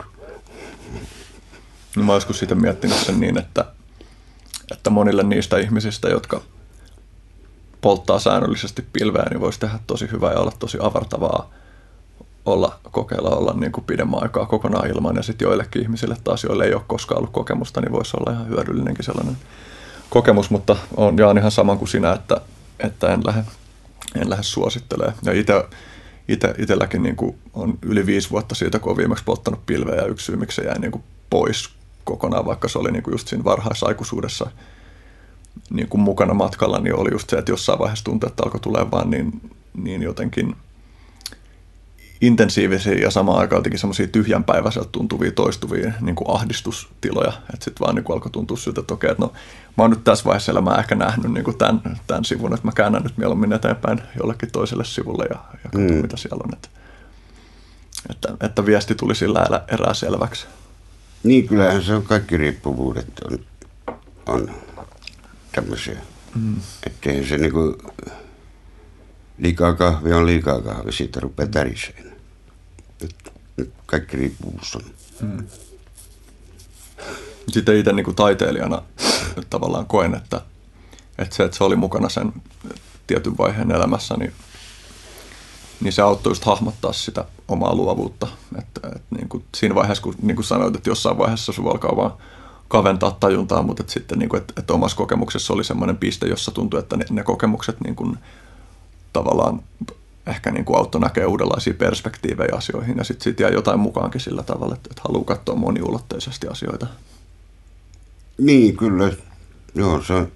No 1.95 2.03
mä 2.03 2.13
joskus 2.13 2.39
siitä 2.39 2.55
miettinyt 2.55 2.97
sen 2.97 3.19
niin, 3.19 3.37
että, 3.37 3.65
että 4.71 4.89
monille 4.89 5.23
niistä 5.23 5.57
ihmisistä, 5.57 6.09
jotka 6.09 6.41
polttaa 7.85 8.19
säännöllisesti 8.19 8.85
pilveä, 8.93 9.25
niin 9.29 9.41
voisi 9.41 9.59
tehdä 9.59 9.79
tosi 9.87 10.11
hyvää 10.11 10.31
ja 10.31 10.39
olla 10.39 10.51
tosi 10.59 10.77
avartavaa 10.81 11.49
olla, 12.45 12.79
kokeilla 12.91 13.29
olla 13.29 13.53
niin 13.53 13.71
kuin 13.71 13.85
pidemmän 13.85 14.23
aikaa 14.23 14.45
kokonaan 14.45 14.87
ilman. 14.87 15.15
Ja 15.15 15.23
sitten 15.23 15.45
joillekin 15.45 15.81
ihmisille 15.81 16.17
taas, 16.23 16.43
joille 16.43 16.65
ei 16.65 16.73
ole 16.73 16.81
koskaan 16.87 17.17
ollut 17.17 17.33
kokemusta, 17.33 17.81
niin 17.81 17.91
voisi 17.91 18.17
olla 18.17 18.31
ihan 18.31 18.47
hyödyllinenkin 18.47 19.05
sellainen 19.05 19.37
kokemus, 20.09 20.49
mutta 20.49 20.75
on 20.97 21.17
jaan 21.17 21.37
ihan 21.37 21.51
saman 21.51 21.77
kuin 21.77 21.89
sinä, 21.89 22.13
että, 22.13 22.41
että 22.79 23.13
en 23.13 23.21
lähde, 23.25 23.43
en 24.15 24.29
lähde 24.29 24.43
suosittelee. 24.43 25.13
Ja 25.23 25.33
itse 25.33 25.65
ite, 26.27 26.55
itselläkin 26.57 27.03
niin 27.03 27.15
kuin 27.15 27.39
on 27.53 27.77
yli 27.81 28.05
viisi 28.05 28.29
vuotta 28.29 28.55
siitä, 28.55 28.79
kun 28.79 28.89
olen 28.89 28.97
viimeksi 28.97 29.23
polttanut 29.23 29.65
pilveä 29.65 29.95
ja 29.95 30.05
yksi 30.05 30.25
syy, 30.25 30.35
miksi 30.35 30.55
se 30.55 30.67
jäi 30.67 30.79
niin 30.79 30.91
kuin 30.91 31.03
pois 31.29 31.69
kokonaan, 32.03 32.45
vaikka 32.45 32.67
se 32.67 32.79
oli 32.79 32.91
niin 32.91 33.03
kuin 33.03 33.13
just 33.13 33.27
siinä 33.27 33.43
varhaisaikuisuudessa 33.43 34.49
niin 35.69 35.87
kuin 35.87 36.01
mukana 36.01 36.33
matkalla, 36.33 36.79
niin 36.79 36.95
oli 36.95 37.09
just 37.11 37.29
se, 37.29 37.37
että 37.37 37.51
jossain 37.51 37.79
vaiheessa 37.79 38.05
tuntui, 38.05 38.29
että 38.29 38.43
alkoi 38.43 38.59
tulee 38.59 38.91
vaan 38.91 39.09
niin, 39.09 39.51
niin 39.73 40.01
jotenkin 40.01 40.55
intensiivisiä 42.21 42.93
ja 42.93 43.11
samaan 43.11 43.39
aikaan 43.39 43.59
jotenkin 43.59 43.79
semmoisia 43.79 44.07
tyhjänpäiväiseltä 44.07 44.89
tuntuvia, 44.91 45.31
toistuvia 45.31 45.91
niin 46.01 46.15
kuin 46.15 46.29
ahdistustiloja. 46.29 47.33
Että 47.53 47.65
sitten 47.65 47.85
vaan 47.85 47.95
niin 47.95 48.03
kuin 48.03 48.13
alkoi 48.13 48.31
tuntua 48.31 48.57
siltä, 48.57 48.81
että 48.81 48.93
okei, 48.93 49.11
että 49.11 49.23
no 49.23 49.33
mä 49.77 49.83
oon 49.83 49.89
nyt 49.89 50.03
tässä 50.03 50.25
vaiheessa 50.25 50.51
elämää 50.51 50.79
ehkä 50.79 50.95
nähnyt 50.95 51.31
niin 51.31 51.43
kuin 51.43 51.57
tämän, 51.57 51.81
tämän 52.07 52.25
sivun, 52.25 52.53
että 52.53 52.67
mä 52.67 52.71
käännän 52.71 53.03
nyt 53.03 53.17
mieluummin 53.17 53.53
eteenpäin 53.53 54.01
jollekin 54.17 54.51
toiselle 54.51 54.85
sivulle 54.85 55.25
ja, 55.29 55.39
ja 55.53 55.59
katson, 55.63 55.81
mm. 55.81 56.01
mitä 56.01 56.17
siellä 56.17 56.43
on. 56.43 56.53
Että, 56.53 56.69
että, 58.09 58.45
että 58.45 58.65
viesti 58.65 58.95
tuli 58.95 59.15
sillä 59.15 59.63
erää 59.67 59.93
selväksi. 59.93 60.47
Niin, 61.23 61.47
kyllähän 61.47 61.83
se 61.83 61.93
on 61.93 62.03
kaikki 62.03 62.37
riippuvuudet 62.37 63.07
on, 63.27 63.39
on 64.25 64.49
tämmöisiä. 65.55 66.01
Mm. 66.35 66.55
Että 66.85 67.09
se 67.29 67.37
niinku, 67.37 67.77
liikaa 69.37 69.73
kahvi 69.73 70.13
on 70.13 70.25
liikaa 70.25 70.61
kahvi, 70.61 70.91
siitä 70.91 71.19
rupeaa 71.19 71.49
täriseen. 71.49 72.15
Nyt, 73.01 73.15
kaikki 73.85 74.17
riippuvuus 74.17 74.75
on. 74.75 74.81
Mm. 75.21 75.47
Sitten 77.51 77.77
itse 77.77 77.93
niin 77.93 78.03
kuin 78.03 78.15
taiteilijana 78.15 78.81
tavallaan 79.49 79.85
koen, 79.85 80.15
että, 80.15 80.41
että 81.17 81.35
se, 81.35 81.43
että 81.43 81.57
se 81.57 81.63
oli 81.63 81.75
mukana 81.75 82.09
sen 82.09 82.33
tietyn 83.07 83.37
vaiheen 83.37 83.71
elämässä, 83.71 84.15
niin, 84.17 84.33
niin 85.81 85.93
se 85.93 86.01
auttoi 86.01 86.31
just 86.31 86.45
hahmottaa 86.45 86.93
sitä 86.93 87.25
omaa 87.47 87.75
luovuutta. 87.75 88.27
Että, 88.59 88.87
että 88.87 89.15
niin 89.15 89.45
siinä 89.55 89.75
vaiheessa, 89.75 90.03
kun 90.03 90.15
niin 90.21 90.43
sanoit, 90.43 90.75
että 90.75 90.89
jossain 90.89 91.17
vaiheessa 91.17 91.51
sun 91.51 91.71
alkaa 91.71 91.95
vaan 91.95 92.13
kaventaa 92.67 93.11
tajuntaa, 93.11 93.63
mutta 93.63 93.83
että 93.83 93.93
sitten 93.93 94.19
niin 94.19 94.29
kuin, 94.29 94.41
että, 94.41 94.53
että 94.57 94.73
omassa 94.73 94.97
kokemuksessa 94.97 95.53
oli 95.53 95.63
semmoinen 95.63 95.97
piste, 95.97 96.27
jossa 96.27 96.51
tuntui, 96.51 96.79
että 96.79 96.97
ne, 96.97 97.05
ne 97.09 97.23
kokemukset 97.23 97.81
niin 97.81 97.95
kuin, 97.95 98.17
tavallaan 99.13 99.63
ehkä 100.27 100.51
niin 100.51 100.65
kuin 100.65 100.77
auttoi 100.77 101.01
näkee 101.01 101.25
uudenlaisia 101.25 101.73
perspektiivejä 101.73 102.55
asioihin 102.55 102.97
ja 102.97 103.03
sitten 103.03 103.23
sit 103.23 103.39
jää 103.39 103.49
jotain 103.49 103.79
mukaankin 103.79 104.21
sillä 104.21 104.43
tavalla, 104.43 104.75
että, 104.75 104.89
että 104.91 105.01
haluaa 105.07 105.23
katsoa 105.23 105.55
moniulotteisesti 105.55 106.47
asioita. 106.47 106.87
Niin, 108.37 108.77
kyllä. 108.77 109.11
Joo, 109.75 110.03
se 110.03 110.13
on 110.13 110.31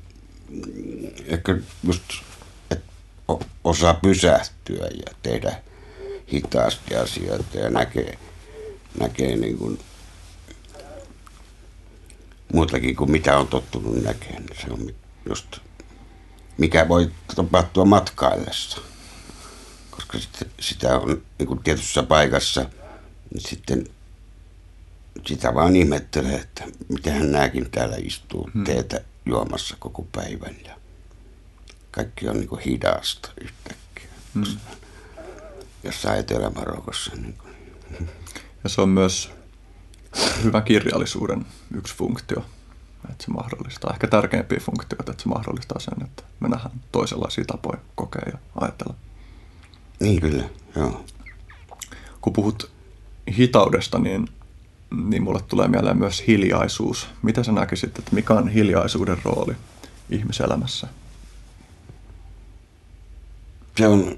ehkä 1.25 1.57
just, 1.83 2.03
että 2.71 2.91
osaa 3.63 3.93
pysähtyä 3.93 4.85
ja 4.85 5.13
tehdä 5.23 5.55
hitaasti 6.33 6.95
asioita 6.95 7.57
ja 7.57 7.69
näkee, 7.69 8.17
näkee 8.99 9.35
niin 9.35 9.57
kuin 9.57 9.79
muutakin 12.53 12.95
kuin 12.95 13.11
mitä 13.11 13.37
on 13.37 13.47
tottunut 13.47 14.03
näkemään. 14.03 14.45
Se 14.61 14.73
on 14.73 14.89
just, 15.29 15.57
mikä 16.57 16.87
voi 16.87 17.11
tapahtua 17.35 17.85
matkaillessa. 17.85 18.81
Koska 19.91 20.19
sitten, 20.19 20.51
sitä 20.59 20.97
on 20.97 21.21
niin 21.39 21.47
kuin 21.47 21.63
tietyssä 21.63 22.03
paikassa, 22.03 22.61
niin 23.33 23.41
sitten 23.41 23.85
sitä 25.27 25.53
vaan 25.53 25.75
ihmettelee, 25.75 26.35
että 26.35 26.63
miten 26.89 27.31
nämäkin 27.31 27.71
täällä 27.71 27.95
istuu 27.99 28.49
hmm. 28.53 28.63
teetä 28.63 29.01
juomassa 29.25 29.75
koko 29.79 30.07
päivän. 30.11 30.55
Ja 30.65 30.75
kaikki 31.91 32.27
on 32.27 32.37
niin 32.37 32.49
kuin 32.49 32.61
hidasta 32.61 33.31
yhtäkkiä. 33.41 34.09
Hmm. 34.33 34.45
Jossain 35.83 36.19
Etelä-Marokossa. 36.19 37.11
Niin 37.15 37.33
kuin. 37.33 37.53
Ja 38.63 38.69
se 38.69 38.81
on 38.81 38.89
myös 38.89 39.29
hyvän 40.43 40.63
kirjallisuuden 40.63 41.45
yksi 41.73 41.95
funktio. 41.95 42.45
Että 43.09 43.23
se 43.23 43.31
mahdollistaa, 43.31 43.93
ehkä 43.93 44.07
tärkeimpiä 44.07 44.59
funktioita, 44.59 45.11
että 45.11 45.23
se 45.23 45.29
mahdollistaa 45.29 45.79
sen, 45.79 45.93
että 46.03 46.23
me 46.39 46.49
nähdään 46.49 46.81
toisenlaisia 46.91 47.43
tapoja 47.47 47.79
kokea 47.95 48.21
ja 48.25 48.37
ajatella. 48.61 48.93
Niin 49.99 50.21
kyllä, 50.21 50.43
joo. 50.75 51.05
Kun 52.21 52.33
puhut 52.33 52.71
hitaudesta, 53.37 53.99
niin, 53.99 54.27
niin 54.91 55.23
mulle 55.23 55.41
tulee 55.41 55.67
mieleen 55.67 55.97
myös 55.97 56.23
hiljaisuus. 56.27 57.07
Mitä 57.21 57.43
sä 57.43 57.51
näkisit, 57.51 57.99
että 57.99 58.15
mikä 58.15 58.33
on 58.33 58.47
hiljaisuuden 58.47 59.17
rooli 59.23 59.55
ihmiselämässä? 60.09 60.87
Se 63.77 63.87
on, 63.87 64.17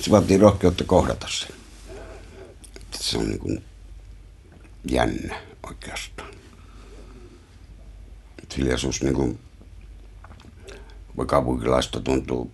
se 0.00 0.10
vaatii 0.10 0.38
rohkeutta 0.38 0.84
kohdata 0.84 1.26
sen 1.30 1.61
se 3.02 3.18
on 3.18 3.26
niin 3.26 3.38
kuin 3.38 3.64
jännä 4.90 5.40
oikeastaan. 5.62 6.28
Hiljaisuus 8.56 9.02
niin 9.02 9.14
kuin 9.14 9.38
kaupunkilaista 11.26 12.00
tuntuu 12.00 12.50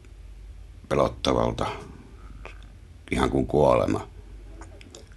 pelottavalta, 0.88 1.66
ihan 3.10 3.30
kuin 3.30 3.46
kuolema. 3.46 4.08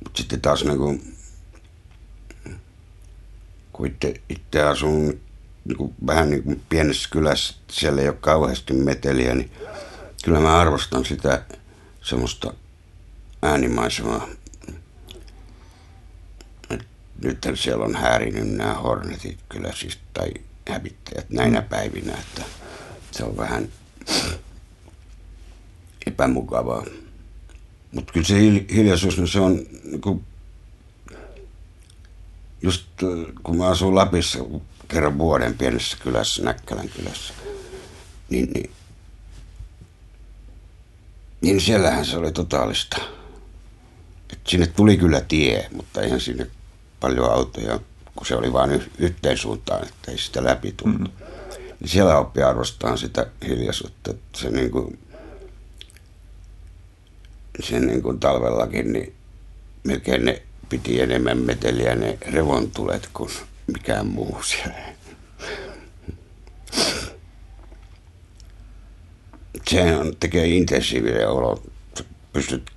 Mutta 0.03 0.17
sitten 0.17 0.41
taas 0.41 0.63
niin 0.63 0.77
kuin, 0.77 1.17
kun 3.73 3.87
itse, 3.87 4.13
itse 4.29 4.61
asun 4.61 5.19
niin 5.65 5.77
kuin, 5.77 5.95
vähän 6.07 6.29
niin 6.29 6.43
kuin 6.43 6.61
pienessä 6.69 7.09
kylässä, 7.11 7.53
siellä 7.69 8.01
ei 8.01 8.09
ole 8.09 8.17
kauheasti 8.21 8.73
meteliä, 8.73 9.35
niin 9.35 9.51
kyllä 10.23 10.39
mä 10.39 10.57
arvostan 10.59 11.05
sitä 11.05 11.45
semmoista 12.01 12.53
äänimaisemaa, 13.41 14.27
nyt 17.23 17.47
siellä 17.55 17.85
on 17.85 17.95
häirinyt 17.95 18.47
nämä 18.47 18.73
hornetit 18.73 19.37
kyllä 19.49 19.71
siis, 19.75 19.99
tai 20.13 20.31
hävittäjät 20.69 21.29
näinä 21.29 21.61
päivinä, 21.61 22.13
että 22.13 22.43
se 23.11 23.23
on 23.23 23.37
vähän 23.37 23.69
epämukavaa. 26.07 26.85
Mutta 27.91 28.13
kyllä 28.13 28.27
se 28.27 28.39
hiljaisuus, 28.73 29.17
niin 29.17 29.27
se 29.27 29.39
on 29.39 29.59
niin 29.83 30.01
kuin, 30.01 30.25
just 32.61 32.85
kun 33.43 33.57
mä 33.57 33.67
asun 33.67 33.95
Lapissa 33.95 34.39
kerran 34.87 35.17
vuoden 35.17 35.57
pienessä 35.57 35.97
kylässä, 36.03 36.43
Näkkälän 36.43 36.89
kylässä, 36.89 37.33
niin, 38.29 38.49
niin, 38.53 38.71
niin 41.41 41.61
siellähän 41.61 42.05
se 42.05 42.17
oli 42.17 42.31
totaalista. 42.31 42.97
Et 44.33 44.39
sinne 44.47 44.67
tuli 44.67 44.97
kyllä 44.97 45.21
tie, 45.21 45.69
mutta 45.71 46.01
eihän 46.01 46.21
sinne 46.21 46.47
paljon 47.01 47.31
autoja, 47.31 47.79
kun 48.15 48.27
se 48.27 48.35
oli 48.35 48.53
vain 48.53 48.83
yhteen 48.97 49.37
suuntaan, 49.37 49.87
että 49.87 50.11
ei 50.11 50.17
sitä 50.17 50.43
läpi 50.43 50.73
tullut. 50.77 50.99
Mm-hmm. 50.99 51.31
Niin 51.79 51.89
siellä 51.89 52.17
oppi 52.17 52.43
arvostaa 52.43 52.97
sitä 52.97 53.27
hiljaisuutta. 53.47 54.11
Että 54.11 54.39
se 54.39 54.49
niin 54.49 54.71
kuin, 54.71 54.99
se 57.63 57.79
niin 57.79 58.01
kuin 58.01 58.19
talvellakin, 58.19 58.93
niin 58.93 59.15
melkein 59.83 60.25
ne 60.25 60.41
piti 60.69 61.01
enemmän 61.01 61.37
meteliä 61.37 61.95
ne 61.95 62.17
revontulet 62.21 63.09
kuin 63.13 63.29
mikään 63.67 64.07
muu 64.07 64.43
siellä. 64.43 64.93
Se 69.69 69.95
on, 69.97 70.15
tekee 70.19 70.47
intensiivinen 70.47 71.29
olo. 71.29 71.63
Pystyt 72.33 72.71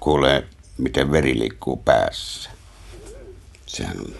kuulemaan, 0.00 0.42
miten 0.78 1.12
veri 1.12 1.38
liikkuu 1.38 1.76
päässä. 1.76 2.50
Sehän 3.70 4.00
on 4.00 4.14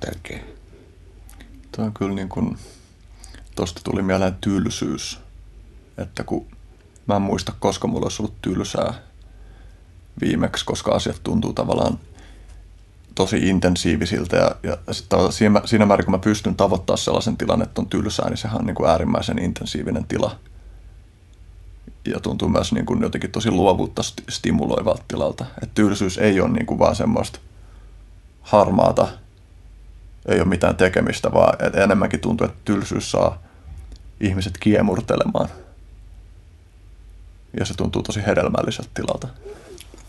tärkeä. 0.00 0.40
Tuo 1.72 1.84
on 1.84 1.94
kyllä 1.94 2.14
niin 2.14 2.28
kuin, 2.28 2.58
tosta 3.54 3.80
tuli 3.84 4.02
mieleen 4.02 4.36
tylsyys. 4.40 5.20
Että 5.98 6.24
kun 6.24 6.46
mä 7.06 7.16
en 7.16 7.22
muista, 7.22 7.52
koska 7.58 7.88
mulla 7.88 8.04
olisi 8.04 8.22
ollut 8.22 8.42
tylsää 8.42 8.94
viimeksi, 10.20 10.64
koska 10.64 10.92
asiat 10.92 11.20
tuntuu 11.22 11.52
tavallaan 11.52 11.98
tosi 13.14 13.48
intensiivisiltä 13.48 14.36
ja, 14.36 14.56
ja 14.62 14.94
sitten 14.94 15.32
siinä, 15.32 15.62
siinä 15.64 15.86
määrin, 15.86 16.04
kun 16.04 16.14
mä 16.14 16.18
pystyn 16.18 16.56
tavoittamaan 16.56 16.98
sellaisen 16.98 17.36
tilan, 17.36 17.62
että 17.62 17.80
on 17.80 17.88
tylsää, 17.88 18.28
niin 18.28 18.36
sehän 18.36 18.58
on 18.58 18.66
niin 18.66 18.74
kuin 18.74 18.90
äärimmäisen 18.90 19.38
intensiivinen 19.38 20.04
tila. 20.04 20.38
Ja 22.06 22.20
tuntuu 22.20 22.48
myös 22.48 22.72
niin 22.72 22.86
kuin 22.86 23.02
jotenkin 23.02 23.32
tosi 23.32 23.50
luovuutta 23.50 24.02
stimuloivalta 24.28 25.04
tilalta. 25.08 25.46
Että 25.62 25.74
tylsyys 25.74 26.18
ei 26.18 26.40
ole 26.40 26.50
niin 26.50 26.66
kuin 26.66 26.78
vaan 26.78 26.96
semmoista 26.96 27.38
harmaata, 28.46 29.08
ei 30.28 30.40
ole 30.40 30.48
mitään 30.48 30.76
tekemistä, 30.76 31.32
vaan 31.32 31.58
enemmänkin 31.82 32.20
tuntuu, 32.20 32.44
että 32.44 32.58
tylsyys 32.64 33.10
saa 33.10 33.42
ihmiset 34.20 34.58
kiemurtelemaan. 34.58 35.48
Ja 37.58 37.64
se 37.64 37.74
tuntuu 37.74 38.02
tosi 38.02 38.26
hedelmälliseltä 38.26 38.90
tilalta. 38.94 39.28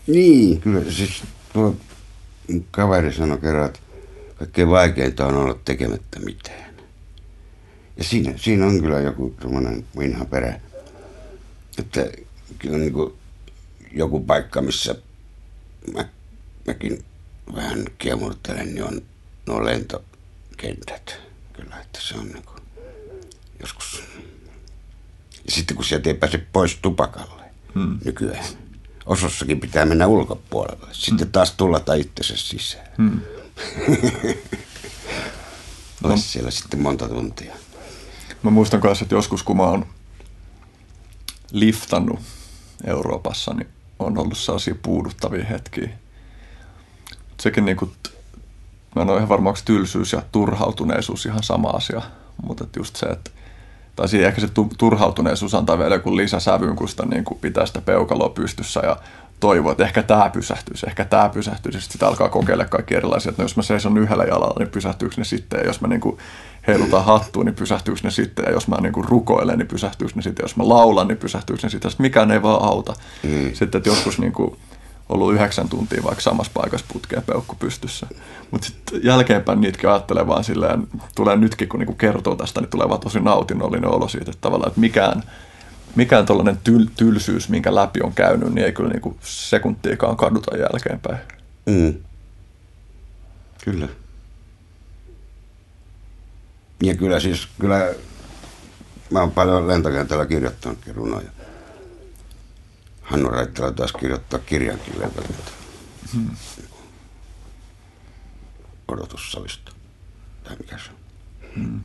Niin, 0.06 0.60
kyllä. 0.60 0.92
Siis 0.92 1.22
tuo 1.52 1.76
kaveri 2.70 3.12
sanoi 3.12 3.38
kerran, 3.38 3.66
että 3.66 3.80
kaikkein 4.34 4.68
vaikeinta 4.68 5.26
on 5.26 5.36
olla 5.36 5.58
tekemättä 5.64 6.20
mitään. 6.20 6.74
Ja 7.96 8.04
siinä, 8.04 8.32
siinä 8.36 8.66
on 8.66 8.80
kyllä 8.80 9.00
joku 9.00 9.34
semmoinen 9.42 9.84
vinha 9.98 10.24
perä. 10.24 10.60
Että 11.78 12.06
kyllä 12.58 12.78
niin 12.78 12.92
kuin 12.92 13.12
joku 13.92 14.20
paikka, 14.20 14.62
missä 14.62 14.94
mä, 15.94 16.08
mäkin 16.66 17.04
vähän 17.56 17.84
kiemurtelen, 17.98 18.74
niin 18.74 18.84
on 18.84 19.02
nuo 19.46 19.64
lentokentät. 19.64 21.20
Kyllä, 21.52 21.80
että 21.80 21.98
se 22.02 22.14
on 22.14 22.26
niin 22.26 22.42
kuin 22.42 22.62
joskus. 23.60 24.02
Ja 25.44 25.52
sitten 25.52 25.76
kun 25.76 25.84
sieltä 25.84 26.10
ei 26.10 26.14
pääse 26.14 26.38
pois 26.52 26.78
tupakalle 26.82 27.44
hmm. 27.74 27.98
nykyään. 28.04 28.44
Osossakin 29.06 29.60
pitää 29.60 29.84
mennä 29.84 30.06
ulkopuolelle. 30.06 30.88
Sitten 30.92 31.26
hmm. 31.26 31.32
taas 31.32 31.52
tullata 31.52 31.94
itsensä 31.94 32.36
sisään. 32.36 32.88
Hmm. 32.98 33.20
Olisi 36.04 36.24
no. 36.24 36.30
siellä 36.30 36.50
sitten 36.50 36.82
monta 36.82 37.08
tuntia. 37.08 37.54
Mä 38.42 38.50
muistan 38.50 38.80
myös, 38.84 39.02
että 39.02 39.14
joskus 39.14 39.42
kun 39.42 39.56
mä 39.56 39.62
oon 39.62 39.86
liftannut 41.52 42.20
Euroopassa, 42.84 43.54
niin 43.54 43.68
on 43.98 44.18
ollut 44.18 44.38
sellaisia 44.38 44.74
puuduttavia 44.82 45.44
hetkiä. 45.44 45.88
Sekin 47.40 47.64
niin 47.64 47.76
kuin, 47.76 47.90
mä 48.96 49.02
en 49.02 49.10
ole 49.10 49.16
ihan 49.16 49.28
varma, 49.28 49.48
onko 49.48 49.60
tylsyys 49.64 50.12
ja 50.12 50.22
turhautuneisuus 50.32 51.26
ihan 51.26 51.42
sama 51.42 51.68
asia, 51.68 52.02
mutta 52.42 52.66
just 52.76 52.96
se, 52.96 53.06
että 53.06 53.30
tai 53.96 54.08
siinä 54.08 54.26
ehkä 54.26 54.40
se 54.40 54.48
turhautuneisuus 54.78 55.54
antaa 55.54 55.78
vielä 55.78 55.94
joku 55.94 56.16
lisäsävyn, 56.16 56.76
kun 56.76 56.88
sitä 56.88 57.06
niin 57.06 57.24
kuin 57.24 57.40
pitää 57.40 57.66
sitä 57.66 57.80
peukaloa 57.80 58.28
pystyssä 58.28 58.80
ja 58.80 58.96
toivoa, 59.40 59.72
että 59.72 59.84
ehkä 59.84 60.02
tämä 60.02 60.30
pysähtyisi, 60.30 60.86
ehkä 60.88 61.04
tämä 61.04 61.28
pysähtyisi. 61.28 61.80
Sitten 61.80 61.92
sitä 61.92 62.08
alkaa 62.08 62.28
kokeilla 62.28 62.64
kaikki 62.64 62.94
erilaisia, 62.94 63.30
että 63.30 63.42
no 63.42 63.44
jos 63.44 63.56
mä 63.56 63.62
seison 63.62 63.98
yhdellä 63.98 64.24
jalalla, 64.24 64.54
niin 64.58 64.68
pysähtyykö 64.68 65.14
ne 65.18 65.24
sitten. 65.24 65.60
Ja 65.60 65.66
jos 65.66 65.80
mä 65.80 65.88
niin 65.88 66.00
kuin 66.00 66.18
heilutan 66.66 67.04
hattua, 67.04 67.44
niin 67.44 67.54
pysähtyykö 67.54 68.00
ne 68.02 68.10
sitten. 68.10 68.44
Ja 68.44 68.52
jos 68.52 68.68
mä 68.68 68.76
niin 68.80 68.92
kuin 68.92 69.08
rukoilen, 69.08 69.58
niin 69.58 69.68
pysähtyykö 69.68 70.12
ne 70.16 70.22
sitten. 70.22 70.44
Jos 70.44 70.56
mä 70.56 70.68
laulan, 70.68 71.08
niin 71.08 71.18
pysähtyykö 71.18 71.62
ne 71.62 71.70
sitten. 71.70 71.90
Sitten 71.90 72.04
mikään 72.04 72.30
ei 72.30 72.42
vaan 72.42 72.62
auta. 72.62 72.94
Mm. 73.22 73.50
Sitten, 73.52 73.78
että 73.78 73.90
joskus 73.90 74.18
niin 74.18 74.32
kuin 74.32 74.56
ollut 75.08 75.34
yhdeksän 75.34 75.68
tuntia 75.68 76.02
vaikka 76.04 76.20
samassa 76.20 76.52
paikassa 76.54 76.86
putkeen 76.92 77.22
peukku 77.22 77.56
pystyssä. 77.56 78.06
Mutta 78.50 78.66
sitten 78.66 79.00
jälkeenpäin 79.04 79.60
niitäkin 79.60 79.90
ajattelee 79.90 80.26
vaan 80.26 80.44
silleen, 80.44 80.88
tulee 81.16 81.36
nytkin 81.36 81.68
kun 81.68 81.80
niinku 81.80 81.94
kertoo 81.94 82.36
tästä, 82.36 82.60
niin 82.60 82.70
tulee 82.70 82.88
vaan 82.88 83.00
tosi 83.00 83.20
nautinnollinen 83.20 83.90
olo 83.90 84.08
siitä, 84.08 84.30
että 84.30 84.40
tavallaan, 84.40 84.68
että 84.68 84.80
mikään, 84.80 85.22
mikään 85.94 86.26
tällainen 86.26 86.58
tyl, 86.64 86.86
tylsyys, 86.96 87.48
minkä 87.48 87.74
läpi 87.74 88.00
on 88.02 88.12
käynyt, 88.12 88.54
niin 88.54 88.64
ei 88.64 88.72
kyllä 88.72 88.90
niinku 88.90 89.16
sekuntiikaan 89.22 90.16
kaduta 90.16 90.56
jälkeenpäin. 90.56 91.18
Mm. 91.66 91.94
Kyllä. 93.64 93.88
Ja 96.82 96.96
kyllä 96.96 97.20
siis, 97.20 97.48
kyllä 97.60 97.88
mä 99.10 99.20
oon 99.20 99.30
paljon 99.30 99.68
lentokentällä 99.68 100.26
kirjoittanutkin 100.26 100.94
runoja. 100.94 101.30
Hannu 103.08 103.28
Raittala 103.28 103.72
taas 103.72 103.92
kirjoittaa 103.92 104.38
kirjankin 104.38 105.00
lentokentällä. 105.00 105.50
Hmm. 106.12 106.36
Odotussalista. 108.88 109.72
Tai 110.44 110.56
mikä 110.56 110.78
se 110.78 110.90
on. 110.90 110.96
Hmm. 111.54 111.84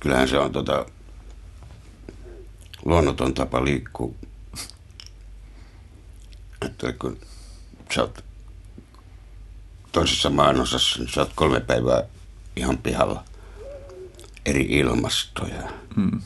kyllähän 0.00 0.28
se 0.28 0.38
on 0.38 0.52
tota, 0.52 0.86
luonnoton 2.84 3.34
tapa 3.34 3.64
liikkua. 3.64 4.14
Että 6.62 6.92
kun 6.92 7.18
sä 7.94 8.02
oot 8.02 8.24
toisessa 9.92 10.30
maanosassa, 10.30 10.98
niin 10.98 11.08
sä 11.08 11.20
oot 11.20 11.32
kolme 11.34 11.60
päivää 11.60 12.02
ihan 12.56 12.78
pihalla 12.78 13.24
eri 14.46 14.62
ilmastoja. 14.62 15.62
Mm. 15.96 16.20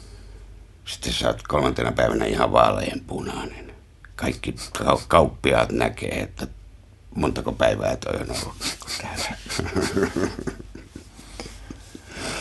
Sitten 0.84 1.12
sä 1.12 1.28
oot 1.28 1.43
kolmantena 1.48 1.93
päivänä 1.93 2.24
ihan 2.24 2.52
vaalean 2.52 3.01
punainen. 3.06 3.72
Kaikki 4.16 4.55
ka- 4.78 5.01
kauppiaat 5.09 5.72
näkee, 5.72 6.20
että 6.20 6.47
montako 7.14 7.52
päivää 7.52 7.97
toi 7.97 8.14
on 8.14 8.36
ollut 8.43 8.56
täällä. 9.02 9.36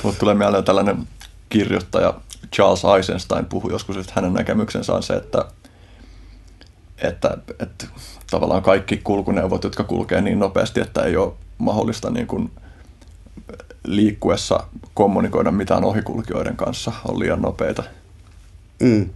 Mutta 0.04 0.20
tulee 0.20 0.36
mieleen 0.36 0.64
tällainen 0.64 1.08
kirjoittaja 1.50 2.14
Charles 2.56 2.84
Eisenstein 2.98 3.46
puhui 3.46 3.72
joskus, 3.72 3.98
että 3.98 4.14
hänen 4.16 4.34
näkemyksensä 4.34 4.94
on 4.94 5.04
se, 5.04 5.14
että, 5.14 5.46
että, 6.98 7.38
että 7.60 7.86
tavallaan 8.32 8.64
kaikki 8.64 8.98
kulkuneuvot, 8.98 9.64
jotka 9.64 9.84
kulkee 9.84 10.22
niin 10.22 10.40
nopeasti, 10.40 10.80
että 10.80 11.02
ei 11.02 11.18
ole 11.18 11.34
mahdollista 11.58 12.10
niin 12.10 12.28
kuin 12.28 12.52
liikkuessa 13.84 14.64
kommunikoida 14.94 15.52
mitään 15.52 15.84
ohikulkijoiden 15.84 16.58
kanssa, 16.58 16.92
on 17.08 17.20
liian 17.20 17.42
nopeita. 17.42 17.84
Mm. 18.80 19.10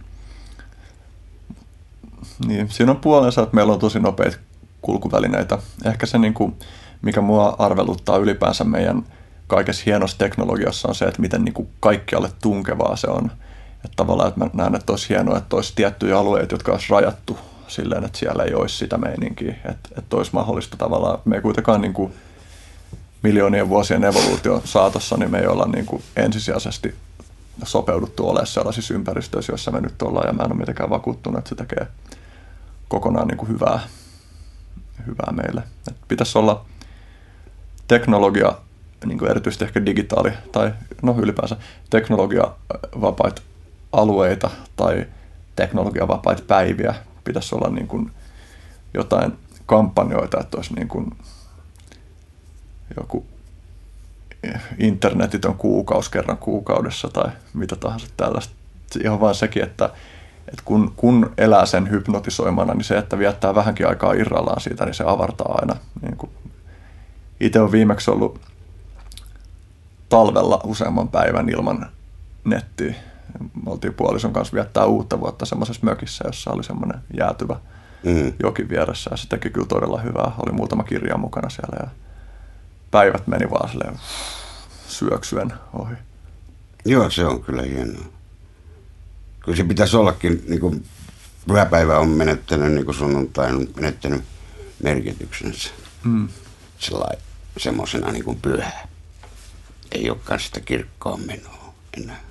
Niin, 2.46 2.70
siinä 2.70 2.92
on 2.92 3.00
puolensa, 3.00 3.42
että 3.42 3.54
meillä 3.54 3.72
on 3.72 3.78
tosi 3.78 4.00
nopeita 4.00 4.36
kulkuvälineitä. 4.82 5.58
Ehkä 5.84 6.06
se, 6.06 6.18
niin 6.18 6.34
kuin, 6.34 6.56
mikä 7.02 7.20
mua 7.20 7.56
arveluttaa 7.58 8.16
ylipäänsä 8.16 8.64
meidän 8.64 9.04
kaikessa 9.46 9.82
hienossa 9.86 10.18
teknologiassa 10.18 10.88
on 10.88 10.94
se, 10.94 11.04
että 11.04 11.20
miten 11.20 11.44
niin 11.44 11.54
kuin 11.54 11.68
kaikkialle 11.80 12.30
tunkevaa 12.42 12.96
se 12.96 13.06
on. 13.06 13.30
Että 13.84 13.96
tavallaan, 13.96 14.28
että 14.28 14.40
mä 14.40 14.50
näen, 14.52 14.74
että 14.74 14.92
olisi 14.92 15.08
hienoa, 15.08 15.38
että 15.38 15.56
olisi 15.56 15.72
tiettyjä 15.76 16.18
alueita, 16.18 16.54
jotka 16.54 16.72
olisi 16.72 16.86
rajattu 16.90 17.38
silleen, 17.70 18.04
että 18.04 18.18
siellä 18.18 18.44
ei 18.44 18.54
olisi 18.54 18.76
sitä 18.76 18.98
meininkiä, 18.98 19.54
että, 19.64 19.88
että 19.98 20.16
olisi 20.16 20.30
mahdollista 20.34 20.76
tavallaan, 20.76 21.18
me 21.24 21.36
ei 21.36 21.42
kuitenkaan 21.42 21.80
niin 21.80 21.92
kuin 21.92 22.12
miljoonien 23.22 23.68
vuosien 23.68 24.04
evoluution 24.04 24.60
saatossa, 24.64 25.16
niin 25.16 25.30
me 25.30 25.38
ei 25.38 25.46
olla 25.46 25.66
niin 25.66 25.86
kuin 25.86 26.02
ensisijaisesti 26.16 26.94
sopeuduttu 27.64 28.28
olemaan 28.28 28.46
sellaisissa 28.46 28.94
ympäristöissä, 28.94 29.52
joissa 29.52 29.70
me 29.70 29.80
nyt 29.80 30.02
ollaan, 30.02 30.26
ja 30.26 30.32
mä 30.32 30.42
en 30.42 30.52
ole 30.52 30.58
mitenkään 30.58 30.90
vakuuttunut, 30.90 31.38
että 31.38 31.48
se 31.48 31.54
tekee 31.54 31.86
kokonaan 32.88 33.28
niin 33.28 33.38
kuin 33.38 33.48
hyvää, 33.48 33.80
hyvää 35.06 35.32
meille. 35.32 35.62
Että 35.88 36.04
pitäisi 36.08 36.38
olla 36.38 36.64
teknologia, 37.88 38.52
niin 39.06 39.18
kuin 39.18 39.30
erityisesti 39.30 39.64
ehkä 39.64 39.86
digitaali, 39.86 40.32
tai 40.52 40.72
no 41.02 41.14
ylipäänsä 41.18 41.56
teknologia 41.90 42.44
vapaita 43.00 43.42
alueita 43.92 44.50
tai 44.76 45.06
teknologiavapaita 45.56 46.42
päiviä 46.46 46.94
pitäisi 47.24 47.54
olla 47.54 47.68
niin 47.68 47.88
kuin 47.88 48.10
jotain 48.94 49.32
kampanjoita, 49.66 50.40
että 50.40 50.56
olisi 50.56 50.74
niin 50.74 50.88
kuin 50.88 51.12
joku 52.96 53.26
internetit 54.78 55.44
on 55.44 55.54
kuukausi 55.54 56.10
kerran 56.10 56.38
kuukaudessa 56.38 57.08
tai 57.08 57.30
mitä 57.54 57.76
tahansa 57.76 58.06
tällaista. 58.16 58.54
Ihan 59.04 59.20
vain 59.20 59.34
sekin, 59.34 59.62
että, 59.62 59.90
että 60.48 60.62
kun, 60.64 60.92
kun 60.96 61.32
elää 61.38 61.66
sen 61.66 61.90
hypnotisoimana, 61.90 62.74
niin 62.74 62.84
se, 62.84 62.98
että 62.98 63.18
viettää 63.18 63.54
vähänkin 63.54 63.88
aikaa 63.88 64.12
irrallaan 64.12 64.60
siitä, 64.60 64.84
niin 64.84 64.94
se 64.94 65.04
avartaa 65.06 65.58
aina. 65.60 65.76
Niin 66.02 66.16
kuin 66.16 66.30
itse 67.40 67.60
on 67.60 67.72
viimeksi 67.72 68.10
ollut 68.10 68.40
talvella 70.08 70.60
useamman 70.64 71.08
päivän 71.08 71.48
ilman 71.48 71.86
nettiä 72.44 72.94
me 73.38 73.70
oltiin 73.70 73.94
puolison 73.94 74.32
kanssa 74.32 74.54
viettää 74.54 74.84
uutta 74.84 75.20
vuotta 75.20 75.46
semmoisessa 75.46 75.84
mökissä, 75.84 76.24
jossa 76.26 76.50
oli 76.50 76.64
semmoinen 76.64 77.00
jäätyvä 77.18 77.56
mm. 78.04 78.32
joki 78.42 78.68
vieressä 78.68 79.10
ja 79.10 79.16
se 79.16 79.28
teki 79.28 79.50
kyllä 79.50 79.66
todella 79.66 80.00
hyvää. 80.00 80.32
Oli 80.38 80.52
muutama 80.52 80.84
kirja 80.84 81.16
mukana 81.16 81.48
siellä 81.48 81.76
ja 81.80 81.90
päivät 82.90 83.26
meni 83.26 83.50
vaan 83.50 83.68
silleen 83.70 84.00
syöksyen 84.88 85.52
ohi. 85.72 85.94
Joo, 86.84 87.10
se 87.10 87.24
on 87.24 87.42
kyllä 87.42 87.62
hienoa. 87.62 88.04
Kyllä 89.40 89.56
se 89.56 89.64
pitäisi 89.64 89.96
ollakin, 89.96 90.44
niin 90.48 90.60
kuin 90.60 90.84
pyhäpäivä 91.46 91.98
on 91.98 92.08
menettänyt, 92.08 92.72
niin 92.72 92.84
kuin 92.84 92.94
sunnuntai 92.94 93.52
on 93.52 93.68
menettänyt 93.76 94.22
merkityksensä. 94.82 95.70
Mm. 96.04 96.28
Sellainen, 96.78 97.22
semmoisena 97.58 98.12
niin 98.12 98.24
kuin 98.24 98.40
pyhä. 98.42 98.72
Ei 99.92 100.10
olekaan 100.10 100.40
sitä 100.40 100.60
kirkkoon 100.60 101.20
menoa 101.26 101.74
enää. 101.96 102.29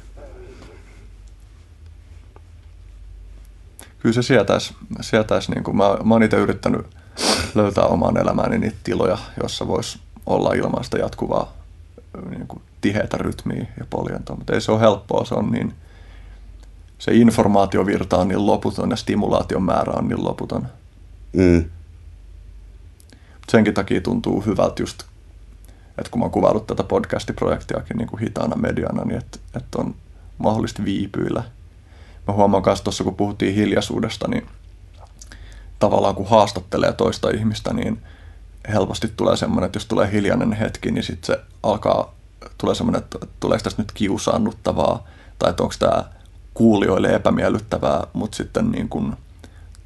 Kyllä 3.99 4.13
se 4.13 4.21
sietäisi, 4.21 4.75
sietäisi 5.01 5.51
niin 5.51 5.63
kuin 5.63 5.77
mä, 5.77 5.97
mä 6.03 6.13
oon 6.13 6.23
itse 6.23 6.37
yrittänyt 6.37 6.85
löytää 7.55 7.83
omaan 7.83 8.17
elämääni 8.17 8.57
niitä 8.57 8.77
tiloja, 8.83 9.17
jossa 9.43 9.67
voisi 9.67 9.99
olla 10.25 10.53
ilman 10.53 10.83
sitä 10.83 10.97
jatkuvaa 10.97 11.53
niin 12.29 12.47
kuin 12.47 12.61
tiheätä 12.81 13.17
rytmiä 13.17 13.67
ja 13.79 13.85
poljentoa, 13.89 14.35
mutta 14.35 14.53
ei 14.53 14.61
se 14.61 14.71
ole 14.71 14.79
helppoa, 14.79 15.25
se 15.25 15.35
on 15.35 15.51
niin, 15.51 15.73
se 16.99 17.13
informaatiovirta 17.13 18.17
on 18.17 18.27
niin 18.27 18.45
loputon 18.45 18.89
ja 18.89 18.95
stimulaation 18.95 19.63
määrä 19.63 19.93
on 19.93 20.07
niin 20.07 20.23
loputon. 20.23 20.67
Mm. 21.33 21.65
Senkin 23.51 23.73
takia 23.73 24.01
tuntuu 24.01 24.41
hyvältä 24.41 24.81
just, 24.81 25.03
että 25.97 26.11
kun 26.11 26.19
mä 26.19 26.23
oon 26.23 26.31
kuvaillut 26.31 26.67
tätä 26.67 26.83
podcastiprojektiakin 26.83 27.97
niin 27.97 28.07
kuin 28.07 28.19
hitaana 28.19 28.55
mediana, 28.55 29.03
niin 29.05 29.17
että, 29.17 29.39
että 29.55 29.77
on 29.77 29.95
mahdollista 30.37 30.85
viipyillä– 30.85 31.43
mä 32.29 32.35
huomaan 32.35 32.63
myös 32.65 32.81
tuossa, 32.81 33.03
kun 33.03 33.15
puhuttiin 33.15 33.55
hiljaisuudesta, 33.55 34.27
niin 34.27 34.47
tavallaan 35.79 36.15
kun 36.15 36.29
haastattelee 36.29 36.93
toista 36.93 37.29
ihmistä, 37.29 37.73
niin 37.73 38.01
helposti 38.69 39.07
tulee 39.17 39.37
semmoinen, 39.37 39.65
että 39.65 39.77
jos 39.77 39.85
tulee 39.85 40.11
hiljainen 40.11 40.53
hetki, 40.53 40.91
niin 40.91 41.03
sitten 41.03 41.35
se 41.35 41.43
alkaa, 41.63 42.13
tulee 42.57 42.75
semmoinen, 42.75 43.01
että 43.01 43.19
tuleeko 43.39 43.63
tästä 43.63 43.81
nyt 43.81 43.91
kiusaannuttavaa, 43.91 45.07
tai 45.39 45.49
että 45.49 45.63
onko 45.63 45.75
tämä 45.79 46.03
kuulijoille 46.53 47.15
epämiellyttävää, 47.15 48.07
mutta 48.13 48.37
sitten 48.37 48.71
niin 48.71 48.89
kun 48.89 49.17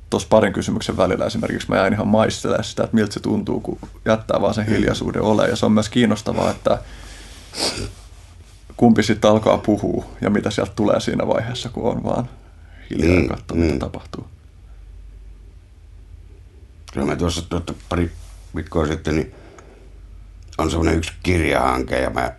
tuossa 0.10 0.30
parin 0.30 0.54
kysymyksen 0.54 0.98
välillä 0.98 1.26
esimerkiksi 1.26 1.70
mä 1.70 1.78
jäin 1.78 1.94
ihan 1.94 2.08
maistelemaan 2.08 2.64
sitä, 2.64 2.84
että 2.84 2.96
miltä 2.96 3.14
se 3.14 3.20
tuntuu, 3.20 3.60
kun 3.60 3.80
jättää 4.06 4.42
vaan 4.42 4.54
sen 4.54 4.66
hiljaisuuden 4.66 5.22
ole. 5.22 5.48
Ja 5.48 5.56
se 5.56 5.66
on 5.66 5.72
myös 5.72 5.90
kiinnostavaa, 5.90 6.52
että 6.52 6.78
kumpi 8.78 9.04
sitten 9.04 9.32
alkaa 9.32 9.58
puhua 9.58 10.06
ja 10.22 10.30
mitä 10.30 10.52
sieltä 10.52 10.72
tulee 10.76 11.00
siinä 11.00 11.28
vaiheessa, 11.28 11.70
kun 11.70 11.92
on 11.92 12.04
vaan 12.04 12.30
hiljaa 12.90 13.22
mm, 13.22 13.28
katsoa, 13.28 13.58
mm. 13.58 13.64
mitä 13.64 13.80
tapahtuu. 13.80 14.28
Kyllä 16.94 17.06
mä 17.08 17.16
tuossa 17.16 17.42
tuota, 17.50 17.74
pari 17.90 18.12
viikkoa 18.56 18.88
sitten, 18.88 19.16
niin 19.16 19.34
on 20.58 20.70
semmoinen 20.70 20.98
yksi 20.98 21.14
kirjahanke 21.24 22.00
ja 22.00 22.10
mä 22.10 22.34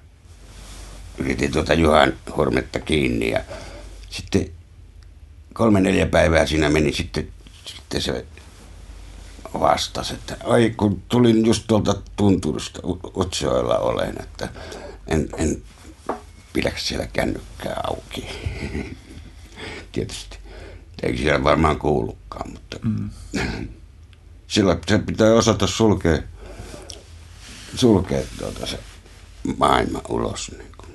yritin 1.19 1.53
tuota 1.53 1.75
Juhan 1.75 2.13
Hormetta 2.37 2.81
kiinni 2.81 3.31
ja 3.31 3.41
sitten 4.11 4.51
kolme 5.53 5.81
neljä 5.81 6.07
päivää 6.07 6.47
siinä 6.47 6.69
meni 6.69 6.93
sitten, 6.93 7.29
sitten 7.65 8.03
se 8.03 8.25
vastasi, 9.61 10.15
että 10.15 10.37
ai 10.45 10.75
kun 10.77 11.03
tulin 11.09 11.47
just 11.47 11.65
tuolta 11.67 11.95
tunturista 12.17 12.81
Utsioilla 13.17 13.79
olen, 13.79 14.15
että 14.23 14.49
en, 15.07 15.29
en 15.37 15.63
pidä 16.55 16.73
siellä 16.77 17.07
kännykkää 17.13 17.81
auki. 17.85 18.27
Tietysti. 19.93 20.39
Eikä 21.03 21.19
siellä 21.19 21.45
varmaan 21.45 21.79
kuulukaan, 21.79 22.51
mutta 22.51 22.77
mm. 22.83 23.11
sillä 24.47 24.79
se 24.87 24.99
pitää 24.99 25.33
osata 25.35 25.67
sulkea, 25.67 26.19
sulkea 27.75 28.23
tuota 28.39 28.67
se 28.67 28.79
maailma 29.59 30.03
ulos. 30.09 30.51
Niin 30.59 30.73
kuin. 30.77 30.91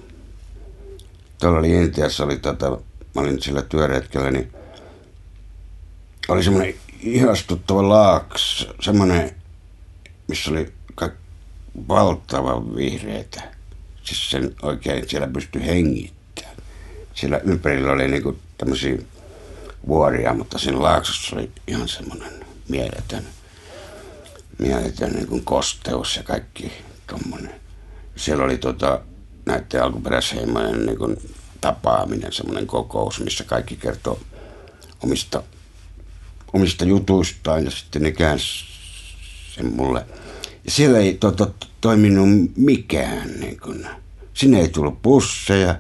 Tuolla 1.40 1.60
oli 1.60 1.70
Intiassa, 1.70 2.24
oli 2.24 2.38
tota, 2.38 2.70
mä 3.16 3.22
olin 3.22 3.42
sillä 3.42 3.62
työretkellä, 3.62 4.32
niin 4.32 4.54
oli 6.28 6.44
semmoinen 6.44 6.76
ihastuttava 7.00 7.90
laaks, 7.90 8.68
semmoinen, 8.82 9.36
missä 10.28 10.52
oli 10.52 10.74
valtavan 11.88 12.76
vihreitä. 12.76 13.59
Sen 14.16 14.56
oikein 14.62 15.10
siellä 15.10 15.28
pystyi 15.28 15.66
hengittämään. 15.66 16.56
Siellä 17.14 17.38
ympärillä 17.38 17.92
oli 17.92 18.08
niinku 18.08 18.38
tämmöisiä 18.58 18.98
vuoria, 19.88 20.34
mutta 20.34 20.58
siinä 20.58 20.82
laaksossa 20.82 21.36
oli 21.36 21.52
ihan 21.68 21.88
semmoinen 21.88 22.46
mieletön, 22.68 23.24
mieletön 24.58 25.12
niin 25.12 25.28
kuin 25.28 25.46
kosteus 25.46 26.16
ja 26.16 26.24
kaikki 26.24 26.72
tommonen. 27.08 27.60
Siellä 28.16 28.44
oli 28.44 28.58
tota, 28.58 29.02
näiden 29.46 29.84
alkuperäisheimojen 29.84 30.86
niin 30.86 30.98
kuin 30.98 31.18
tapaaminen, 31.62 32.34
semmoinen 32.34 32.68
kokous, 32.68 33.20
missä 33.20 33.44
kaikki 33.44 33.76
kertoo 33.76 34.20
omista, 35.04 35.44
omista 36.54 36.86
jutuistaan 36.86 37.66
ja 37.66 37.72
sitten 37.72 38.02
ne 38.02 38.12
käänsi 38.12 38.66
sen 39.56 39.74
mulle. 39.74 40.06
Ja 40.66 40.72
siellä 40.72 41.00
ei 41.00 41.14
tota, 41.14 41.48
toiminut 41.82 42.30
mikään. 42.56 43.40
Niin 43.40 43.60
kun, 43.60 43.88
sinne 44.40 44.60
ei 44.60 44.70
tullut 44.70 45.02
busseja, 45.02 45.76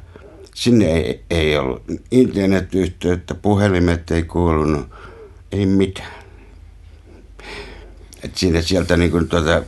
sinne 0.56 0.86
ei, 0.86 1.23
ei 1.30 1.57
ollut 1.57 1.84
internetyhteyttä, 2.11 3.36
puhelimet 3.36 4.11
ei 4.11 4.23
kuulunut, 4.23 4.88
ei 5.52 5.65
mitään. 5.65 6.23
Et 8.23 8.38
siinä 8.38 8.61
sieltä 8.61 8.98
niin 8.98 9.11
kun, 9.11 9.30
tuota, 9.30 9.64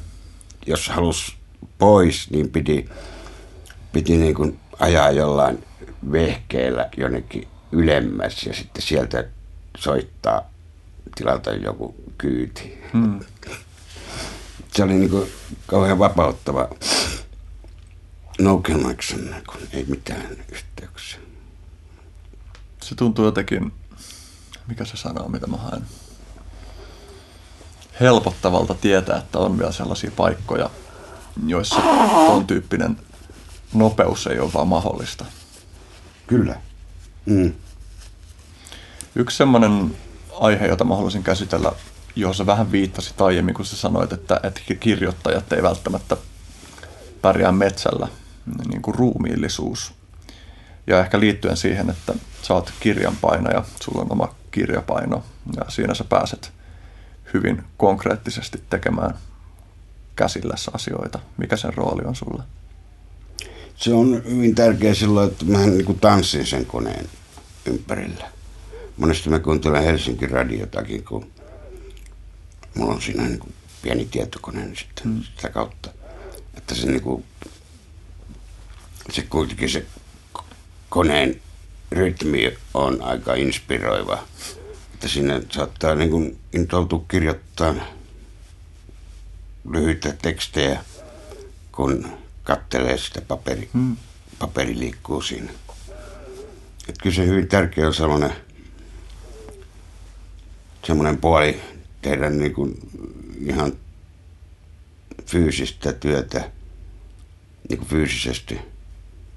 jos 0.65 0.89
halus 0.89 1.37
pois, 1.77 2.29
niin 2.29 2.49
piti, 2.49 2.89
piti 3.93 4.17
niin 4.17 4.35
kun 4.35 4.59
ajaa 4.79 5.11
jollain 5.11 5.63
vehkeellä 6.11 6.89
jonnekin 6.97 7.47
ylemmäs 7.71 8.45
ja 8.45 8.53
sitten 8.53 8.81
sieltä 8.81 9.27
soittaa 9.77 10.49
tilata 11.15 11.51
joku 11.51 11.95
kyyti. 12.17 12.77
Hmm. 12.93 13.19
Se 14.73 14.83
oli 14.83 14.93
niin 14.93 15.09
kuin 15.09 15.29
kauhean 15.67 15.99
vapauttava. 15.99 16.69
No 18.41 18.61
connection, 18.61 19.35
kun 19.47 19.61
ei 19.73 19.85
mitään 19.87 20.37
yhteyksiä. 20.51 21.19
Se 22.83 22.95
tuntuu 22.95 23.25
jotenkin, 23.25 23.73
mikä 24.67 24.85
se 24.85 24.97
sanoo, 24.97 25.27
mitä 25.27 25.47
mä 25.47 25.57
haen, 25.57 25.81
helpottavalta 27.99 28.73
tietää, 28.73 29.17
että 29.17 29.39
on 29.39 29.57
vielä 29.57 29.71
sellaisia 29.71 30.11
paikkoja, 30.15 30.69
joissa 31.47 31.75
on 32.27 32.47
tyyppinen 32.47 32.97
nopeus 33.73 34.27
ei 34.27 34.39
ole 34.39 34.53
vaan 34.53 34.67
mahdollista. 34.67 35.25
Kyllä. 36.27 36.61
Mm. 37.25 37.53
Yksi 39.15 39.37
semmoinen 39.37 39.97
aihe, 40.39 40.67
jota 40.67 40.83
mä 40.83 40.95
haluaisin 40.95 41.23
käsitellä, 41.23 41.71
johon 42.15 42.35
sä 42.35 42.45
vähän 42.45 42.71
viittasit 42.71 43.21
aiemmin, 43.21 43.55
kun 43.55 43.65
sä 43.65 43.75
sanoit, 43.75 44.13
että, 44.13 44.39
että 44.43 44.61
kirjoittajat 44.79 45.53
ei 45.53 45.63
välttämättä 45.63 46.17
pärjää 47.21 47.51
metsällä, 47.51 48.07
niin 48.69 48.81
kuin 48.81 48.95
ruumiillisuus. 48.95 49.93
Ja 50.87 50.99
ehkä 50.99 51.19
liittyen 51.19 51.57
siihen, 51.57 51.89
että 51.89 52.13
sä 52.41 52.53
oot 52.53 52.73
kirjanpainaja, 52.79 53.63
sulla 53.81 54.01
on 54.01 54.11
oma 54.11 54.35
kirjapaino 54.51 55.23
ja 55.57 55.65
siinä 55.69 55.93
sä 55.93 56.03
pääset 56.03 56.51
hyvin 57.33 57.63
konkreettisesti 57.77 58.63
tekemään 58.69 59.13
käsillässä 60.15 60.71
asioita. 60.73 61.19
Mikä 61.37 61.57
sen 61.57 61.73
rooli 61.73 62.03
on 62.05 62.15
sulle? 62.15 62.43
se 63.81 63.93
on 63.93 64.21
hyvin 64.25 64.55
tärkeä 64.55 64.93
silloin, 64.93 65.31
että 65.31 65.45
mä 65.45 65.65
niin 65.65 65.99
tanssin 65.99 66.45
sen 66.45 66.65
koneen 66.65 67.05
ympärillä. 67.65 68.29
Monesti 68.97 69.29
mä 69.29 69.39
kuuntelen 69.39 69.83
Helsingin 69.83 70.31
radiotakin, 70.31 71.03
kun 71.03 71.31
mulla 72.75 72.93
on 72.93 73.01
siinä 73.01 73.23
niin 73.23 73.39
kuin 73.39 73.53
pieni 73.81 74.05
tietokone 74.05 74.65
niin 74.65 74.77
sitten 74.77 75.07
mm. 75.07 75.21
sitä 75.35 75.49
kautta. 75.49 75.89
Että 76.57 76.75
se, 76.75 76.87
niin 76.87 77.01
kuin, 77.01 77.23
se 79.09 79.21
kuitenkin 79.21 79.69
se 79.69 79.85
koneen 80.89 81.41
rytmi 81.91 82.57
on 82.73 83.01
aika 83.01 83.33
inspiroiva. 83.33 84.23
Että 84.93 85.07
siinä 85.07 85.41
saattaa 85.49 85.95
niin 85.95 86.09
kuin 86.09 86.39
intoutua 86.53 87.05
kirjoittaa 87.07 87.75
lyhyitä 89.69 90.13
tekstejä, 90.21 90.83
kun 91.71 92.11
kattelee 92.43 92.97
sitä 92.97 93.21
paperi, 93.21 93.69
hmm. 93.73 93.97
paperi 94.39 94.79
liikkuu 94.79 95.21
siinä. 95.21 95.51
Et 96.89 96.95
kyllä 97.03 97.15
se 97.15 97.25
hyvin 97.25 97.47
tärkeä 97.47 97.87
on 97.87 97.93
sellainen, 97.93 98.33
sellainen 100.87 101.17
puoli 101.17 101.61
tehdä 102.01 102.29
niin 102.29 102.53
kuin 102.53 102.79
ihan 103.45 103.73
fyysistä 105.25 105.93
työtä 105.93 106.51
niin 107.69 107.77
kuin 107.77 107.89
fyysisesti. 107.89 108.70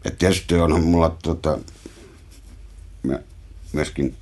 Et 0.05 0.19
tietysti 0.19 0.55
onhan 0.55 0.83
mulla 0.83 1.17
tota, 1.23 1.59
mä 3.03 3.19
myöskin 3.73 4.17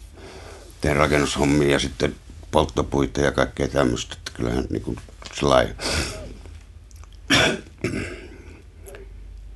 teen 0.80 0.96
rakennushommia 0.96 1.68
ja 1.70 1.78
sitten 1.78 2.14
polttopuita 2.50 3.20
ja 3.20 3.32
kaikkea 3.32 3.68
tämmöistä. 3.68 4.14
Että 4.18 4.32
kyllähän 4.34 4.66
niin 4.70 4.82
kuin 4.82 4.96
sellainen 5.34 5.76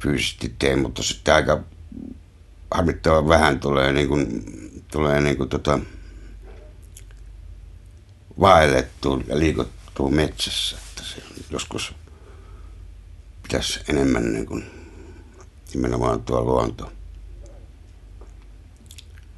fyysisesti 0.00 0.54
teen, 0.58 0.78
mutta 0.78 1.02
sitten 1.02 1.34
aika 1.34 1.60
harmittavan 2.70 3.28
vähän 3.28 3.60
tulee 3.60 3.92
niin 3.92 4.08
kuin, 4.08 4.44
tulee 4.92 5.20
niin 5.20 5.36
kuin 5.36 5.48
tota, 5.48 5.78
vaellettua 8.40 9.20
ja 9.26 9.38
liikuttua 9.38 10.10
metsässä. 10.10 10.76
Että 10.76 11.02
se 11.02 11.22
joskus 11.50 11.94
pitäisi 13.42 13.80
enemmän 13.88 14.32
niin 14.32 14.46
kuin, 14.46 14.75
nimenomaan 15.76 16.22
tuo 16.22 16.44
luonto. 16.44 16.92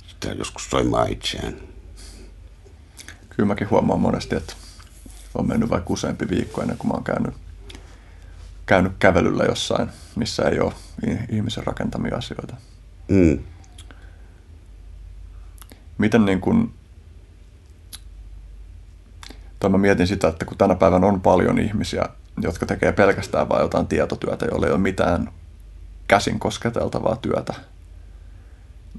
Sitä 0.06 0.28
joskus 0.28 0.70
soimaa 0.70 1.04
itseään. 1.04 1.56
Kyllä 3.30 3.46
mäkin 3.46 3.70
huomaan 3.70 4.00
monesti, 4.00 4.36
että 4.36 4.54
on 5.34 5.48
mennyt 5.48 5.70
vaikka 5.70 5.92
useampi 5.92 6.28
viikko 6.28 6.62
ennen 6.62 6.78
kuin 6.78 6.88
mä 6.88 6.94
oon 6.94 7.04
käynyt 7.04 7.34
käynyt 8.66 8.92
kävelyllä 8.98 9.44
jossain, 9.44 9.88
missä 10.16 10.42
ei 10.42 10.60
ole 10.60 10.72
ihmisen 11.28 11.66
rakentamia 11.66 12.16
asioita. 12.16 12.56
Mm. 13.08 13.38
Miten 15.98 16.24
niin 16.24 16.40
kuin, 16.40 16.74
tai 19.60 19.70
mä 19.70 19.78
mietin 19.78 20.06
sitä, 20.06 20.28
että 20.28 20.44
kun 20.44 20.58
tänä 20.58 20.74
päivänä 20.74 21.06
on 21.06 21.20
paljon 21.20 21.58
ihmisiä, 21.58 22.04
jotka 22.40 22.66
tekee 22.66 22.92
pelkästään 22.92 23.48
vain 23.48 23.62
jotain 23.62 23.86
tietotyötä, 23.86 24.46
joilla 24.46 24.66
ei 24.66 24.72
ole 24.72 24.80
mitään 24.80 25.30
käsin 26.08 26.38
kosketeltavaa 26.38 27.16
työtä, 27.16 27.54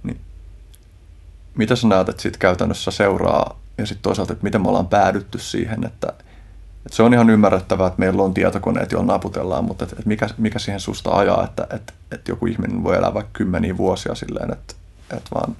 niin 0.03 0.19
mitä 1.55 1.75
sä 1.75 1.87
näet, 1.87 2.09
että 2.09 2.21
siitä 2.21 2.37
käytännössä 2.37 2.91
seuraa 2.91 3.59
ja 3.77 3.85
sitten 3.85 4.03
toisaalta, 4.03 4.33
että 4.33 4.43
miten 4.43 4.61
me 4.61 4.69
ollaan 4.69 4.87
päädytty 4.87 5.39
siihen, 5.39 5.85
että, 5.85 6.07
että 6.85 6.95
se 6.95 7.03
on 7.03 7.13
ihan 7.13 7.29
ymmärrettävää, 7.29 7.87
että 7.87 7.99
meillä 7.99 8.23
on 8.23 8.33
tietokoneet, 8.33 8.91
joilla 8.91 9.13
naputellaan, 9.13 9.65
mutta 9.65 9.83
että, 9.83 9.95
että 9.95 10.07
mikä, 10.07 10.29
mikä 10.37 10.59
siihen 10.59 10.79
susta 10.79 11.11
ajaa, 11.11 11.43
että, 11.43 11.67
että, 11.75 11.93
että 12.11 12.31
joku 12.31 12.45
ihminen 12.45 12.83
voi 12.83 12.97
elää 12.97 13.13
vaikka 13.13 13.31
kymmeniä 13.33 13.77
vuosia 13.77 14.15
silleen, 14.15 14.53
että, 14.53 14.73
että 15.17 15.29
vaan 15.33 15.55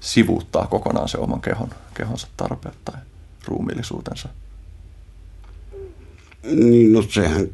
sivuuttaa 0.00 0.66
kokonaan 0.66 1.08
se 1.08 1.18
oman 1.18 1.40
kehon, 1.40 1.70
kehonsa 1.94 2.26
tarpeet 2.36 2.74
tai 2.84 3.00
ruumiillisuutensa. 3.46 4.28
Niin, 6.42 6.92
no 6.92 7.02
sehän 7.02 7.48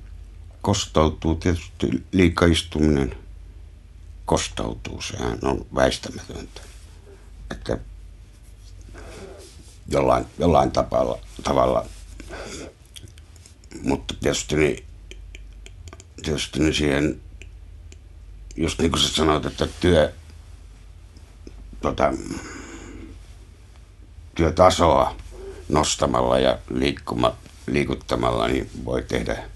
kostautuu 0.65 1.35
tietysti 1.35 2.05
liikaistuminen 2.13 3.17
kostautuu, 4.25 5.03
sehän 5.03 5.39
on 5.43 5.67
väistämätöntä. 5.75 6.61
Että 7.51 7.79
jollain, 9.89 10.27
jollain 10.39 10.71
tavalla, 10.71 11.19
tavalla, 11.43 11.87
mutta 13.83 14.15
tietysti, 14.21 14.57
niin, 14.57 14.85
tietysti 16.23 16.59
niin 16.61 16.75
siihen, 16.75 17.21
just 18.57 18.79
niin 18.79 18.91
kuin 18.91 19.03
sä 19.03 19.09
sanoit, 19.09 19.47
että 19.47 19.69
työ, 19.81 20.13
tota, 21.81 22.13
työtasoa 24.35 25.17
nostamalla 25.69 26.39
ja 26.39 26.59
liikkuma, 26.71 27.37
liikuttamalla, 27.67 28.49
niin 28.49 28.71
voi 28.85 29.03
tehdä 29.03 29.54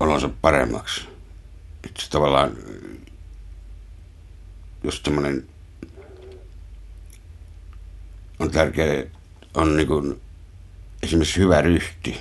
olonsa 0.00 0.30
paremmaksi. 0.40 1.08
Että 1.84 2.02
se 2.02 2.10
tavallaan 2.10 2.56
just 4.84 5.04
semmoinen 5.04 5.44
on 8.38 8.50
tärkeää, 8.50 9.04
on 9.54 9.76
niin 9.76 9.88
kuin 9.88 10.20
esimerkiksi 11.02 11.40
hyvä 11.40 11.60
ryhti, 11.60 12.16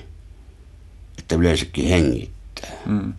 että 1.18 1.36
yleensäkin 1.36 1.88
hengittää. 1.88 2.72
Mm. 2.86 3.14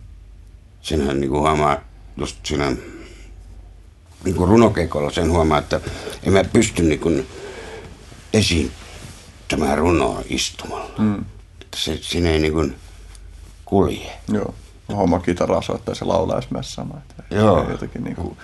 Senhän 0.81 1.19
niin 1.19 1.29
kuin 1.29 1.41
huomaa 1.41 1.79
just 2.17 2.45
siinä 2.45 2.75
niin 4.23 4.35
kuin 4.35 4.49
runokeikolla 4.49 5.11
sen 5.11 5.31
huomaa, 5.31 5.59
että 5.59 5.81
en 6.23 6.33
mä 6.33 6.43
pysty 6.43 6.83
niin 6.83 6.99
kuin 6.99 7.27
esittämään 8.33 9.77
runoa 9.77 10.23
istumalla. 10.29 10.95
Mm. 10.97 11.25
Että 11.61 11.77
se, 11.77 11.99
siinä 12.01 12.29
ei 12.29 12.39
niin 12.39 12.53
kuin 12.53 12.75
kulje. 13.67 14.11
Joo. 14.33 14.53
Homma 14.89 15.19
kitaraa 15.19 15.61
soittaa 15.61 15.95
se 15.95 16.05
laulaa 16.05 16.41
myös 16.49 16.73
sama. 16.73 16.97
Että 16.97 17.35
Joo. 17.35 17.65
Se, 17.65 17.71
jotenkin 17.71 18.03
niin 18.03 18.15
kuin, 18.15 18.37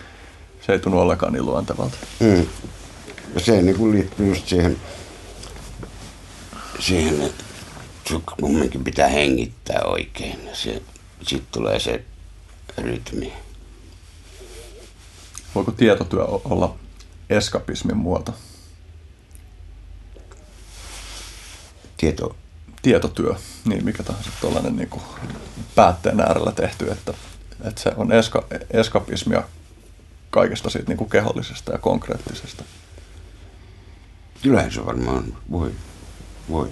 se 0.66 0.74
ei 0.74 0.80
tunnu 0.80 1.00
ollenkaan 1.00 1.34
niin 1.34 1.46
luontevalta. 1.46 1.98
Mm. 2.20 2.48
Ja 3.34 3.40
se 3.40 3.62
niin 3.62 3.78
kuin 3.78 3.92
liittyy 3.92 4.28
just 4.28 4.48
siihen, 4.48 4.78
siihen 6.80 7.22
että 7.22 7.44
kumminkin 8.42 8.84
pitää 8.84 9.08
hengittää 9.08 9.82
oikein. 9.86 10.46
Ja 10.46 10.56
se, 10.56 10.82
sitten 11.22 11.48
tulee 11.52 11.80
se 11.80 12.04
rytmi. 12.78 13.34
Voiko 15.56 15.72
tietotyö 15.72 16.26
olla 16.26 16.76
eskapismin 17.30 17.98
muoto? 17.98 18.34
Tieto? 21.98 22.36
Tietotyö, 22.84 23.36
niin 23.66 23.86
mikä 23.86 24.04
tahansa 24.04 24.32
tuollainen 24.42 24.76
niin 24.76 24.90
kuin 24.90 25.04
päätteen 25.76 26.20
äärellä 26.20 26.52
tehty, 26.52 26.92
että, 26.92 27.14
että 27.64 27.82
se 27.82 27.92
on 27.98 28.12
eska, 28.12 28.46
eskapismia 28.72 29.44
kaikesta 30.30 30.70
siitä 30.70 30.88
niin 30.88 30.98
kuin 30.98 31.10
kehollisesta 31.10 31.72
ja 31.72 31.78
konkreettisesta. 31.78 32.64
Kyllähän 34.42 34.72
se 34.72 34.86
varmaan 34.86 35.38
voi. 35.52 35.72
voi. 36.50 36.72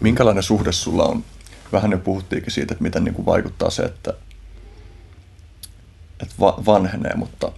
Minkälainen 0.00 0.42
suhde 0.42 0.72
sulla 0.72 1.04
on? 1.04 1.24
Vähän 1.72 1.92
jo 1.92 1.98
puhuttiinkin 1.98 2.52
siitä, 2.52 2.74
että 2.74 2.82
miten 2.82 3.04
niin 3.04 3.14
kuin 3.14 3.26
vaikuttaa 3.26 3.70
se, 3.70 3.82
että, 3.82 4.14
että 6.20 6.34
va- 6.40 6.62
vanhenee, 6.66 7.14
mutta 7.14 7.52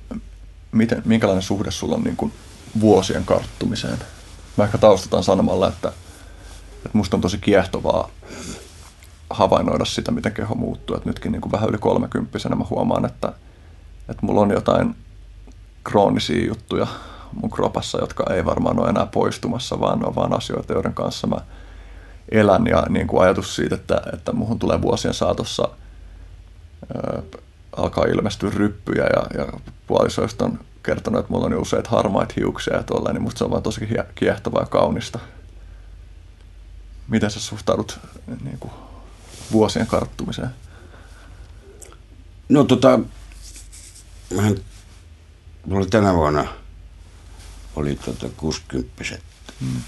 miten, 0.75 1.03
minkälainen 1.05 1.43
suhde 1.43 1.71
sulla 1.71 1.97
on 1.97 2.03
niin 2.03 2.17
kuin 2.17 2.33
vuosien 2.81 3.25
karttumiseen? 3.25 3.99
Mä 4.57 4.65
ehkä 4.65 4.79
taustataan 4.79 5.25
sanomalla, 5.25 5.69
että, 5.69 5.89
että 6.77 6.99
musta 6.99 7.17
on 7.17 7.21
tosi 7.21 7.39
kiehtovaa 7.39 8.11
havainnoida 9.31 9.85
sitä, 9.85 10.11
miten 10.11 10.33
keho 10.33 10.55
muuttuu. 10.55 10.97
Että 10.97 11.09
nytkin 11.09 11.33
niin 11.33 11.43
kuin 11.43 11.53
vähän 11.53 11.69
yli 11.69 11.79
kolmekymppisenä 11.79 12.57
mä 12.57 12.65
huomaan, 12.71 13.05
että, 13.05 13.33
että 14.09 14.27
mulla 14.27 14.41
on 14.41 14.51
jotain 14.51 14.97
kroonisia 15.85 16.47
juttuja 16.47 16.87
mun 17.33 17.51
kropassa, 17.51 17.99
jotka 17.99 18.35
ei 18.35 18.45
varmaan 18.45 18.79
ole 18.79 18.89
enää 18.89 19.07
poistumassa, 19.07 19.81
vaan 19.81 19.99
ne 19.99 20.07
on 20.07 20.15
vaan 20.15 20.37
asioita, 20.37 20.73
joiden 20.73 20.95
kanssa 20.95 21.27
mä 21.27 21.37
elän. 22.31 22.67
Ja 22.67 22.87
niin 22.89 23.07
kuin 23.07 23.23
ajatus 23.23 23.57
siitä, 23.57 23.75
että, 23.75 24.03
että 24.13 24.33
muhun 24.33 24.59
tulee 24.59 24.83
vuosien 24.83 25.15
saatossa 25.15 25.69
alkaa 27.77 28.05
ilmestyä 28.05 28.51
ryppyjä 28.55 29.05
ja, 29.05 29.39
ja 29.39 29.53
puolisoista 29.87 30.45
on 30.45 30.61
kertonut, 30.83 31.21
että 31.21 31.33
mulla 31.33 31.47
on 31.47 31.55
useita 31.55 31.91
harmaita 31.91 32.35
hiuksia 32.37 32.77
ja 32.77 32.83
tuolla, 32.83 33.13
niin 33.13 33.23
musta 33.23 33.39
se 33.39 33.45
on 33.45 33.51
vaan 33.51 33.63
tosi 33.63 33.89
kiehtovaa 34.15 34.63
ja 34.63 34.67
kaunista. 34.67 35.19
Miten 37.09 37.31
sä 37.31 37.41
suhtaudut 37.41 37.99
niin 38.45 38.59
kuin, 38.59 38.73
vuosien 39.53 39.87
karttumiseen? 39.87 40.51
No 42.49 42.65
tota, 42.65 43.01
mähän, 44.35 44.57
mulla 45.67 45.87
tänä 45.87 46.15
vuonna 46.15 46.47
oli 47.77 47.95
tota 47.95 48.29
60 48.37 49.05
hmm. 49.61 49.81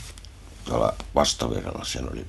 tuolla 0.65 0.95
vastavirralla, 1.15 1.85
siellä 1.85 2.11
oli 2.11 2.27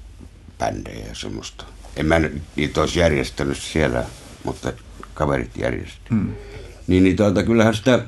bändejä 0.59 1.05
ja 1.05 1.15
semmoista. 1.15 1.65
En 1.95 2.05
mä 2.05 2.15
niitä 2.55 2.81
olisi 2.81 2.99
järjestänyt 2.99 3.57
siellä, 3.57 4.05
mutta 4.43 4.73
kaverit 5.17 5.57
järjesti. 5.57 6.09
Hmm. 6.09 6.35
Niin, 6.87 7.03
niin 7.03 7.15
tuota, 7.15 7.43
kyllähän 7.43 7.75
sitä, 7.75 7.99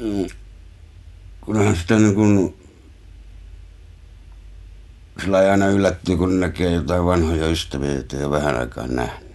mm, 0.00 0.26
kyllähän 1.46 1.76
sitä 1.76 1.96
niin 1.96 2.14
kuin 2.14 2.56
sillä 5.20 5.38
aina 5.38 5.66
yllättyy, 5.66 6.16
kun 6.16 6.40
näkee 6.40 6.72
jotain 6.72 7.04
vanhoja 7.04 7.48
ystäviä, 7.48 7.92
joita 7.92 8.16
ei 8.16 8.24
ole 8.24 8.38
vähän 8.38 8.58
aikaa 8.58 8.86
nähnyt. 8.86 9.30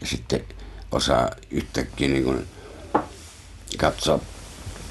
Ja 0.00 0.06
sitten 0.06 0.44
osaa 0.92 1.30
yhtäkkiä 1.50 2.08
niin 2.08 2.24
kuin 2.24 2.46
katsoa 3.78 4.20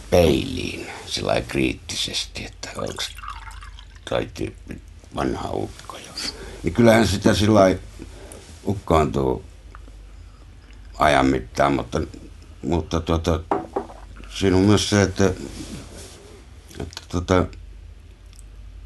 peiliin 0.09 0.87
sillä 1.05 1.41
kriittisesti, 1.41 2.45
että 2.45 2.69
onko 2.77 3.03
toi 4.09 4.29
tyyppi 4.33 4.81
vanha 5.15 5.49
ukko 5.51 5.97
jo. 5.97 6.13
Niin 6.63 6.73
kyllähän 6.73 7.07
sitä 7.07 7.33
sillä 7.33 7.75
ukkaantuu 8.67 9.43
ajan 11.01 11.25
mittaan, 11.25 11.73
mutta, 11.73 12.01
mutta 12.61 12.99
tuota, 12.99 13.39
siinä 14.29 14.55
on 14.57 14.61
myös 14.61 14.89
se, 14.89 15.01
että, 15.01 15.33
että 16.79 17.01
tuota, 17.11 17.45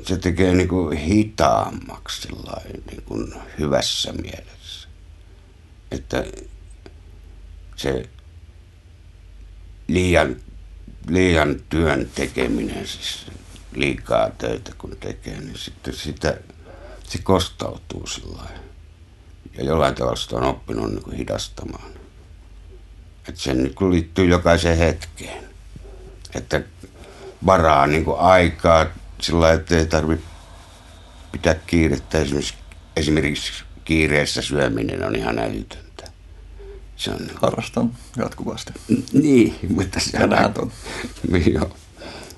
se 0.04 0.18
tekee 0.18 0.54
niin 0.54 0.68
kuin 0.68 0.98
hitaammaksi 0.98 2.28
niin 2.92 3.04
kuin 3.06 3.34
hyvässä 3.60 4.14
mielessä. 4.14 4.88
Että 5.92 6.24
se 7.76 8.10
liian, 9.88 10.36
liian 11.10 11.56
työn 11.70 12.10
tekeminen, 12.16 12.88
siis 12.88 13.26
liikaa 13.76 14.30
töitä 14.30 14.72
kun 14.78 14.98
tekee, 15.00 15.42
niin 15.42 15.58
sitten 15.58 15.96
sitä, 15.96 16.38
se 17.10 17.18
kostautuu 17.18 18.08
sillä 18.08 18.44
Ja 19.58 19.64
jollain 19.64 19.96
tavalla 19.96 20.16
sitä 20.16 20.36
on 20.36 20.44
oppinut 20.44 20.92
niin 20.92 21.04
kuin 21.04 21.18
hidastamaan. 21.18 22.05
Että 23.30 23.42
se 23.42 23.54
niin 23.54 23.76
kuin 23.76 23.92
liittyy 23.92 24.26
jokaiseen 24.26 24.78
hetkeen. 24.78 25.44
Että 26.36 26.62
varaa 27.46 27.88
niin 27.88 28.06
kuin 28.06 28.20
aikaa 28.20 28.86
sillä 29.22 29.54
että 29.54 29.78
ei 29.78 29.86
tarvitse 29.86 30.26
pitää 31.32 31.54
kiirettä. 31.54 32.20
Esimerkiksi, 32.20 32.54
esimerkiksi 32.96 33.52
kiireessä 33.86 34.42
syöminen 34.42 35.06
on 35.06 35.16
ihan 35.16 35.40
älytöntä. 35.40 36.12
Se 36.96 37.12
on, 37.12 37.20
Harrastan 37.36 37.98
jatkuvasti. 38.18 38.74
Niin, 39.14 39.56
mutta 39.70 40.00
se 40.00 40.24
on, 40.24 40.34
aika, 40.34 40.62
on. 40.62 40.72
Joo, 41.54 41.76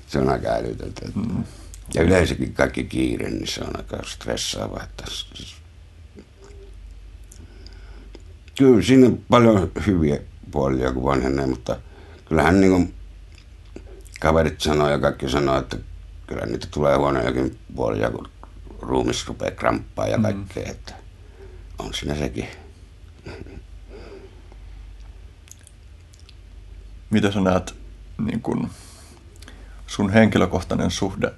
se 0.07 0.19
on 0.19 0.29
aika 0.29 0.47
älytöntä. 0.47 1.01
Mm. 1.15 1.43
Ja 1.93 2.03
yleensäkin 2.03 2.53
kaikki 2.53 2.83
kiire, 2.83 3.29
niin 3.29 3.47
se 3.47 3.61
on 3.61 3.77
aika 3.77 3.97
stressaavaa. 4.05 4.83
Että 4.83 5.03
Kyllä 8.57 8.81
siinä 8.81 9.07
on 9.07 9.19
paljon 9.29 9.71
hyviä 9.87 10.19
puolia, 10.51 10.93
kun 10.93 11.03
vanhenee, 11.03 11.47
mutta 11.47 11.77
kyllähän 12.25 12.61
niin 12.61 12.71
kuin 12.71 12.93
kaverit 14.19 14.61
sanoo 14.61 14.89
ja 14.89 14.99
kaikki 14.99 15.29
sanoo, 15.29 15.57
että 15.59 15.77
kyllä 16.27 16.45
niitä 16.45 16.67
tulee 16.71 16.97
huonojakin 16.97 17.59
puolia, 17.75 18.11
kun 18.11 18.29
ruumis 18.81 19.27
rupeaa 19.27 19.51
kramppaa 19.51 20.07
ja 20.07 20.19
kaikkea, 20.21 20.65
mm. 20.65 20.71
että 20.71 20.93
on 21.79 21.93
siinä 21.93 22.15
sekin. 22.15 22.47
Miten 27.09 27.33
sä 27.33 27.41
näet 27.41 27.75
niin 28.25 28.41
kun 28.41 28.69
sun 29.87 30.09
henkilökohtainen 30.09 30.91
suhde 30.91 31.33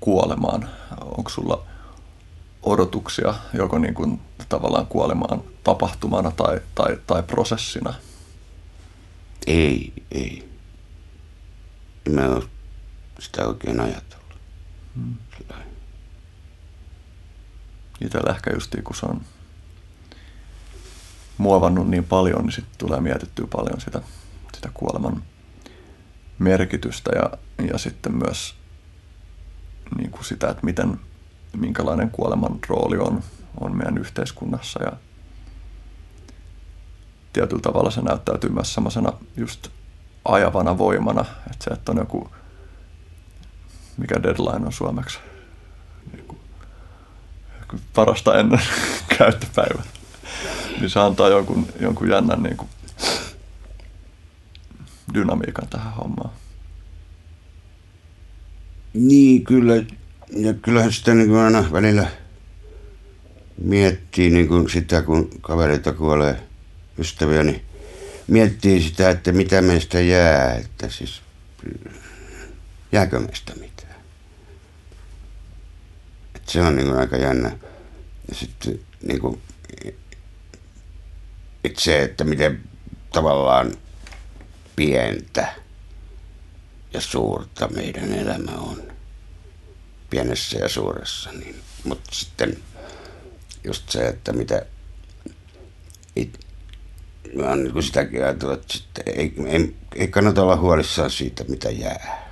kuolemaan? 0.00 0.68
Onko 1.00 1.30
sulla 1.30 1.64
odotuksia 2.62 3.34
joko 3.52 3.78
niin 3.78 3.94
kun 3.94 4.20
tavallaan 4.48 4.86
kuolemaan 4.86 5.42
tapahtumana 5.64 6.30
tai, 6.30 6.60
tai, 6.74 6.98
tai 7.06 7.22
prosessina? 7.22 7.94
Ei, 9.46 9.92
ei. 10.10 10.48
En 12.06 12.12
mä 12.12 12.26
ole 12.26 12.44
sitä 13.18 13.46
oikein 13.46 13.80
ajatellut. 13.80 14.38
Hmm. 14.94 15.14
Itsellä 18.00 18.30
ehkä 18.30 18.50
just 18.54 18.74
kun 18.84 18.96
se 18.96 19.06
on 19.06 19.20
muovannut 21.38 21.88
niin 21.88 22.04
paljon, 22.04 22.42
niin 22.42 22.52
sitten 22.52 22.78
tulee 22.78 23.00
mietittyä 23.00 23.46
paljon 23.52 23.80
sitä, 23.80 24.02
sitä 24.54 24.70
kuoleman 24.74 25.22
merkitystä 26.38 27.10
ja, 27.14 27.30
ja 27.72 27.78
sitten 27.78 28.14
myös 28.14 28.54
niin 29.98 30.10
kuin 30.10 30.24
sitä, 30.24 30.50
että 30.50 30.64
miten, 30.64 31.00
minkälainen 31.56 32.10
kuoleman 32.10 32.58
rooli 32.68 32.98
on, 32.98 33.22
on 33.60 33.76
meidän 33.76 33.98
yhteiskunnassa 33.98 34.82
ja 34.82 34.92
tietyllä 37.34 37.62
tavalla 37.62 37.90
se 37.90 38.00
näyttäytyy 38.00 38.50
myös 38.50 38.74
semmoisena 38.74 39.12
just 39.36 39.68
ajavana 40.24 40.78
voimana, 40.78 41.24
että 41.52 41.64
se, 41.64 41.70
että 41.70 41.92
on 41.92 41.98
joku, 41.98 42.30
mikä 43.96 44.22
deadline 44.22 44.66
on 44.66 44.72
suomeksi, 44.72 45.18
niin 46.12 46.24
kuin, 46.28 46.38
parasta 47.94 48.38
ennen 48.38 48.60
käyttöpäivää, 49.18 49.84
niin 50.80 50.90
se 50.90 51.00
antaa 51.00 51.28
jonkun, 51.28 51.66
jonkun 51.80 52.10
jännän 52.10 52.42
niin 52.42 52.56
kuin, 52.56 52.68
dynamiikan 55.14 55.68
tähän 55.68 55.92
hommaan. 55.92 56.30
Niin, 58.94 59.44
kyllä. 59.44 59.74
Ja 60.36 60.54
kyllähän 60.54 60.92
sitä 60.92 61.14
niin 61.14 61.28
kuin 61.28 61.40
aina 61.40 61.64
välillä 61.72 62.06
miettii 63.62 64.30
niin 64.30 64.48
kuin 64.48 64.70
sitä, 64.70 65.02
kun 65.02 65.30
kavereita 65.40 65.92
kuolee 65.92 66.42
ystäviä, 66.98 67.42
niin 67.42 67.64
miettii 68.26 68.82
sitä, 68.82 69.10
että 69.10 69.32
mitä 69.32 69.62
meistä 69.62 70.00
jää, 70.00 70.54
että 70.54 70.88
siis 70.88 71.22
jääkö 72.92 73.20
meistä 73.20 73.52
mitään. 73.54 74.00
Että 76.34 76.52
se 76.52 76.62
on 76.62 76.76
niin 76.76 76.86
kuin 76.86 76.98
aika 76.98 77.16
jännä. 77.16 77.58
Ja 78.28 78.34
sitten 78.34 78.80
niin 79.02 79.20
kuin, 79.20 79.42
että 81.64 81.80
se, 81.80 82.02
että 82.02 82.24
miten 82.24 82.60
tavallaan 83.12 83.76
pientä 84.76 85.54
ja 86.92 87.00
suurta 87.00 87.68
meidän 87.68 88.12
elämä 88.12 88.52
on. 88.52 88.82
Pienessä 90.10 90.58
ja 90.58 90.68
suuressa. 90.68 91.32
Niin. 91.32 91.60
Mutta 91.84 92.10
sitten 92.12 92.58
just 93.64 93.90
se, 93.90 94.08
että 94.08 94.32
mitä 94.32 94.66
it, 96.16 96.43
mä 97.36 97.48
oon 97.48 97.64
niin 97.64 97.82
sitäkin 97.82 98.24
ajatellut, 98.24 98.60
että 98.60 98.72
sitten 98.72 99.04
ei, 99.06 99.34
ei, 99.46 99.74
ei 99.96 100.08
kannata 100.08 100.42
olla 100.42 100.56
huolissaan 100.56 101.10
siitä, 101.10 101.44
mitä 101.48 101.70
jää. 101.70 102.28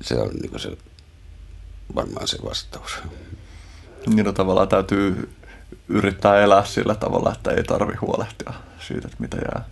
Se 0.00 0.14
on 0.14 0.30
niin 0.30 0.60
se, 0.60 0.76
varmaan 1.94 2.28
se 2.28 2.38
vastaus. 2.44 2.92
Niin 4.06 4.24
no, 4.24 4.32
tavallaan 4.32 4.68
täytyy 4.68 5.30
yrittää 5.88 6.40
elää 6.40 6.64
sillä 6.64 6.94
tavalla, 6.94 7.32
että 7.32 7.50
ei 7.50 7.64
tarvi 7.64 7.94
huolehtia 8.00 8.52
siitä, 8.86 9.06
että 9.06 9.16
mitä 9.18 9.36
jää. 9.36 9.64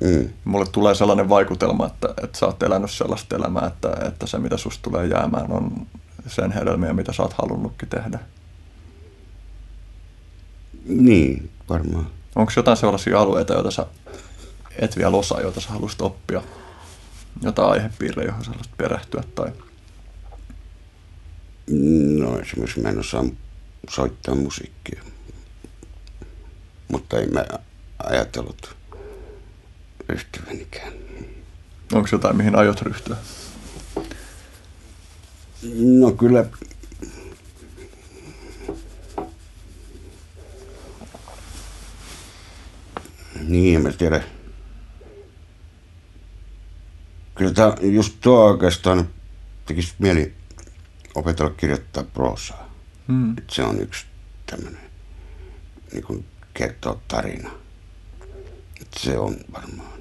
Mm. 0.00 0.28
Mulle 0.44 0.66
tulee 0.72 0.94
sellainen 0.94 1.28
vaikutelma, 1.28 1.86
että, 1.86 2.08
että 2.22 2.38
sä 2.38 2.46
oot 2.46 2.62
elänyt 2.62 2.90
sellaista 2.90 3.36
elämää, 3.36 3.66
että, 3.66 3.88
että 4.08 4.26
se 4.26 4.38
mitä 4.38 4.56
susta 4.56 4.82
tulee 4.82 5.06
jäämään 5.06 5.52
on 5.52 5.86
sen 6.26 6.52
hedelmiä, 6.52 6.92
mitä 6.92 7.12
sä 7.12 7.22
oot 7.22 7.32
halunnutkin 7.32 7.88
tehdä. 7.88 8.18
Niin, 10.86 11.50
varmaan. 11.68 12.10
Onko 12.34 12.52
jotain 12.56 12.76
sellaisia 12.76 13.20
alueita, 13.20 13.54
joita 13.54 13.70
sä 13.70 13.86
et 14.78 14.96
vielä 14.96 15.16
osaa, 15.16 15.40
joita 15.40 15.60
sä 15.60 15.68
haluaisit 15.68 16.00
oppia? 16.00 16.42
Jotain 17.42 17.70
aihepiirejä, 17.70 18.28
johon 18.28 18.44
sä 18.44 18.50
haluaisit 18.50 18.76
perehtyä? 18.76 19.24
Tai... 19.34 19.52
No 22.18 22.38
esimerkiksi 22.38 22.80
mä 22.80 22.88
en 22.88 22.98
osaa 22.98 23.24
soittaa 23.90 24.34
musiikkia. 24.34 25.02
Mutta 26.88 27.18
ei 27.18 27.26
mä 27.26 27.44
ajatellut 28.04 28.76
ryhtyvänikään. 30.08 30.92
Onko 31.92 32.08
jotain, 32.12 32.36
mihin 32.36 32.56
aiot 32.56 32.82
ryhtyä? 32.82 33.16
No 36.00 36.12
kyllä 36.12 36.44
Niin, 43.40 43.76
en 43.76 43.82
mä 43.82 43.92
tiedä. 43.92 44.22
Kyllä 47.34 47.52
tämä, 47.52 47.74
just 47.80 48.16
tuo 48.20 48.44
oikeastaan 48.44 49.08
tekisi 49.66 49.94
mieli 49.98 50.34
opetella 51.14 51.50
kirjoittaa 51.50 52.04
proosaa. 52.04 52.70
Hmm. 53.08 53.36
se 53.50 53.62
on 53.62 53.80
yksi 53.80 54.06
tämmöinen, 54.46 54.80
niin 55.92 56.04
kuin 56.04 56.26
kertoo 56.54 57.00
tarina. 57.08 57.50
Et 58.80 58.88
se 58.96 59.18
on 59.18 59.36
varmaan. 59.52 60.00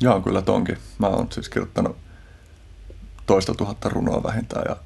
Joo, 0.00 0.20
kyllä 0.20 0.42
tonkin. 0.42 0.78
Mä 0.98 1.06
oon 1.06 1.32
siis 1.32 1.48
kirjoittanut 1.48 1.96
toista 3.26 3.54
tuhatta 3.54 3.88
runoa 3.88 4.22
vähintään 4.22 4.64
ja, 4.68 4.76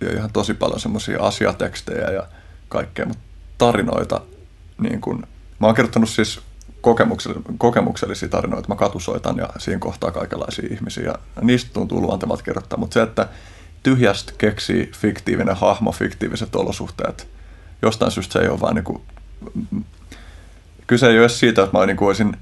ja 0.00 0.16
ihan 0.16 0.32
tosi 0.32 0.54
paljon 0.54 0.80
semmoisia 0.80 1.22
asiatekstejä 1.22 2.10
ja 2.10 2.28
kaikkea, 2.68 3.06
mutta 3.06 3.24
tarinoita 3.58 4.20
niin 4.78 5.00
kuin– 5.00 5.26
Mä 5.58 5.66
oon 5.66 5.74
kirjoittanut 5.74 6.10
siis 6.10 6.40
kokemuksellisia 7.58 8.28
tarinoita. 8.28 8.68
Mä 8.68 8.76
katusoitan 8.76 9.36
ja 9.36 9.48
siinä 9.58 9.78
kohtaa 9.78 10.10
kaikenlaisia 10.10 10.68
ihmisiä. 10.70 11.04
Ja 11.04 11.14
niistä 11.42 11.70
tuntuu 11.72 12.00
luontevalta 12.00 12.42
kirjoittaa. 12.42 12.78
Mutta 12.78 12.94
se, 12.94 13.02
että 13.02 13.28
tyhjästä 13.82 14.32
keksii 14.38 14.90
fiktiivinen 14.94 15.56
hahmo, 15.56 15.92
fiktiiviset 15.92 16.56
olosuhteet, 16.56 17.28
jostain 17.82 18.10
syystä 18.12 18.32
se 18.32 18.38
ei 18.38 18.48
ole 18.48 18.60
vaan 18.60 18.74
niin 18.74 18.84
kuin, 18.84 19.02
kyse 20.86 21.06
ei 21.06 21.12
ole 21.12 21.20
edes 21.20 21.40
siitä, 21.40 21.62
että 21.62 21.78
mä 21.78 21.86
niin 21.86 21.96
kuin 21.96 22.06
olisin 22.06 22.36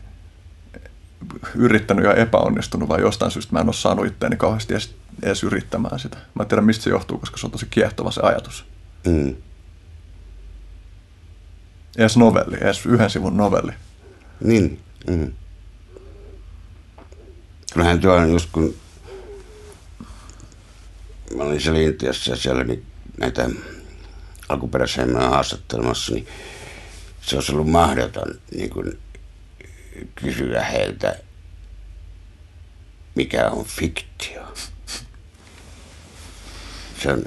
yrittänyt 1.55 2.05
ja 2.05 2.14
epäonnistunut, 2.14 2.88
vaan 2.88 3.01
jostain 3.01 3.30
syystä 3.30 3.52
mä 3.52 3.60
en 3.60 3.66
ole 3.68 3.74
saanut 3.74 4.06
itseäni 4.06 4.36
kauheasti 4.36 4.74
edes, 4.74 4.94
edes 5.22 5.43
yrittämään 5.43 5.98
sitä. 5.98 6.16
Mä 6.34 6.43
en 6.43 6.48
tiedä, 6.48 6.62
mistä 6.62 6.84
se 6.84 6.90
johtuu, 6.90 7.18
koska 7.18 7.36
se 7.36 7.47
on 7.47 7.51
tosi 7.51 7.66
kiehtova 7.70 8.10
se 8.10 8.20
ajatus. 8.20 8.66
Mm 9.06 9.34
edes 11.97 12.16
novelli, 12.16 12.56
edes 12.60 12.86
yhden 12.86 13.10
sivun 13.10 13.36
novelli. 13.36 13.73
Niin. 14.40 14.81
Mm. 15.06 15.32
Kyllähän 17.73 18.01
tuo 18.01 18.12
on 18.12 18.32
just 18.32 18.48
kun 18.52 18.74
mä 21.36 21.43
olin 21.43 21.60
siellä 21.60 21.81
Intiassa 21.81 22.31
ja 22.31 22.36
siellä 22.36 22.64
niin 22.64 22.86
näitä 23.18 23.51
alkuperäisiä 24.48 25.06
haastattelemassa, 25.28 26.14
niin 26.14 26.27
se 27.20 27.36
olisi 27.36 27.52
ollut 27.52 27.70
mahdoton 27.70 28.35
niin 28.55 28.70
kuin, 28.70 28.98
kysyä 30.14 30.64
heiltä, 30.64 31.18
mikä 33.14 33.51
on 33.51 33.64
fiktio. 33.64 34.55
Se 37.02 37.12
on, 37.12 37.24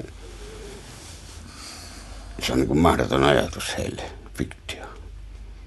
se 2.42 2.52
on 2.52 2.58
niin 2.58 2.68
kuin 2.68 2.78
mahdoton 2.78 3.24
ajatus 3.24 3.78
heille 3.78 4.19
fiktio. 4.40 4.84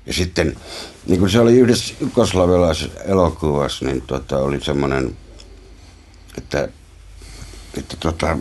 Ja 0.06 0.14
sitten, 0.14 0.58
niin 1.08 1.20
kuin 1.20 1.30
se 1.32 1.40
oli 1.40 1.60
yhdessä 1.60 1.94
jugoslavialaisessa 2.00 3.04
elokuvassa, 3.04 3.86
niin 3.86 4.02
tota, 4.02 4.38
oli 4.38 4.64
semmoinen, 4.64 5.18
että, 6.38 6.68
että 7.78 7.98
tota, 8.00 8.38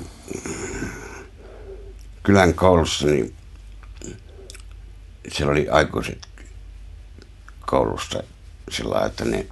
kylän 2.23 2.55
koulussa, 2.55 3.07
niin 3.07 3.35
siellä 5.29 5.53
oli 5.53 5.69
aikuiset 5.69 6.29
koulussa 7.67 8.23
sillä 8.71 9.07
että 9.07 9.25
ne, 9.25 9.47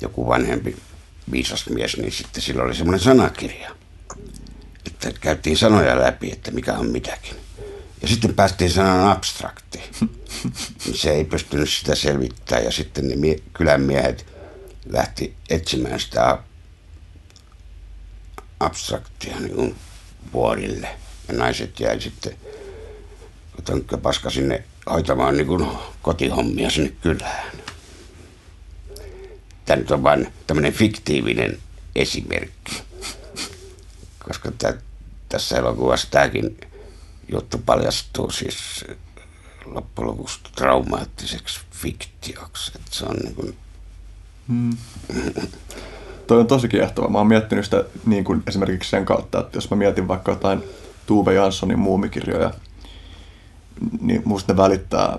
joku 0.00 0.26
vanhempi 0.26 0.76
viisas 1.32 1.68
mies, 1.68 1.96
niin 1.96 2.12
sitten 2.12 2.42
sillä 2.42 2.62
oli 2.62 2.74
semmoinen 2.74 3.00
sanakirja, 3.00 3.70
että 4.86 5.12
käytiin 5.20 5.56
sanoja 5.56 6.00
läpi, 6.00 6.32
että 6.32 6.50
mikä 6.50 6.72
on 6.72 6.90
mitäkin. 6.90 7.36
Ja 8.02 8.08
sitten 8.08 8.34
päästiin 8.34 8.70
sanan 8.70 9.08
abstrakti. 9.08 9.80
Se 10.94 11.10
ei 11.10 11.24
pystynyt 11.24 11.70
sitä 11.70 11.94
selvittämään 11.94 12.64
ja 12.64 12.72
sitten 12.72 13.08
ne 13.08 13.16
mie- 13.16 13.42
kylän 13.52 13.80
miehet 13.80 14.26
lähti 14.86 15.36
etsimään 15.50 16.00
sitä 16.00 16.38
abstraktia 18.60 19.40
niin 19.40 19.74
vuorille. 20.32 20.88
Ja 21.28 21.34
naiset 21.34 21.80
jäi 21.80 22.00
sitten 22.00 22.36
Tönkkä 23.64 23.96
paska 23.96 24.30
sinne 24.30 24.64
hoitamaan 24.90 25.36
niin 25.36 25.46
kuin 25.46 25.68
kotihommia 26.02 26.70
sinne 26.70 26.92
kylään. 27.02 27.52
Tämä 29.64 29.76
nyt 29.76 29.90
on 29.90 30.02
vain 30.02 30.32
tämmöinen 30.46 30.72
fiktiivinen 30.72 31.58
esimerkki. 31.96 32.82
Koska 34.18 34.52
tä, 34.58 34.74
tässä 35.28 35.56
elokuvassa 35.56 36.10
tämäkin 36.10 36.56
juttu 37.32 37.58
paljastuu 37.66 38.30
siis 38.30 38.84
loppujen 39.64 40.08
lopuksi 40.10 40.40
traumaattiseksi 40.56 41.60
fiktioksi. 41.70 42.72
Että 42.74 42.90
se 42.90 43.04
on 43.04 43.16
niin 43.16 43.34
kuin... 43.34 43.56
mm. 44.48 44.76
Toi 46.26 46.40
on 46.40 46.46
tosi 46.46 46.68
kiehtova. 46.68 47.08
Mä 47.08 47.18
oon 47.18 47.26
miettinyt 47.26 47.64
sitä 47.64 47.84
niin 48.06 48.24
kuin 48.24 48.42
esimerkiksi 48.46 48.90
sen 48.90 49.04
kautta, 49.04 49.40
että 49.40 49.56
jos 49.56 49.70
mä 49.70 49.76
mietin 49.76 50.08
vaikka 50.08 50.32
jotain 50.32 50.62
Tuve 51.06 51.34
Janssonin 51.34 51.78
muumikirjoja, 51.78 52.50
niin 54.00 54.22
musta 54.24 54.52
ne 54.52 54.56
välittää, 54.56 55.18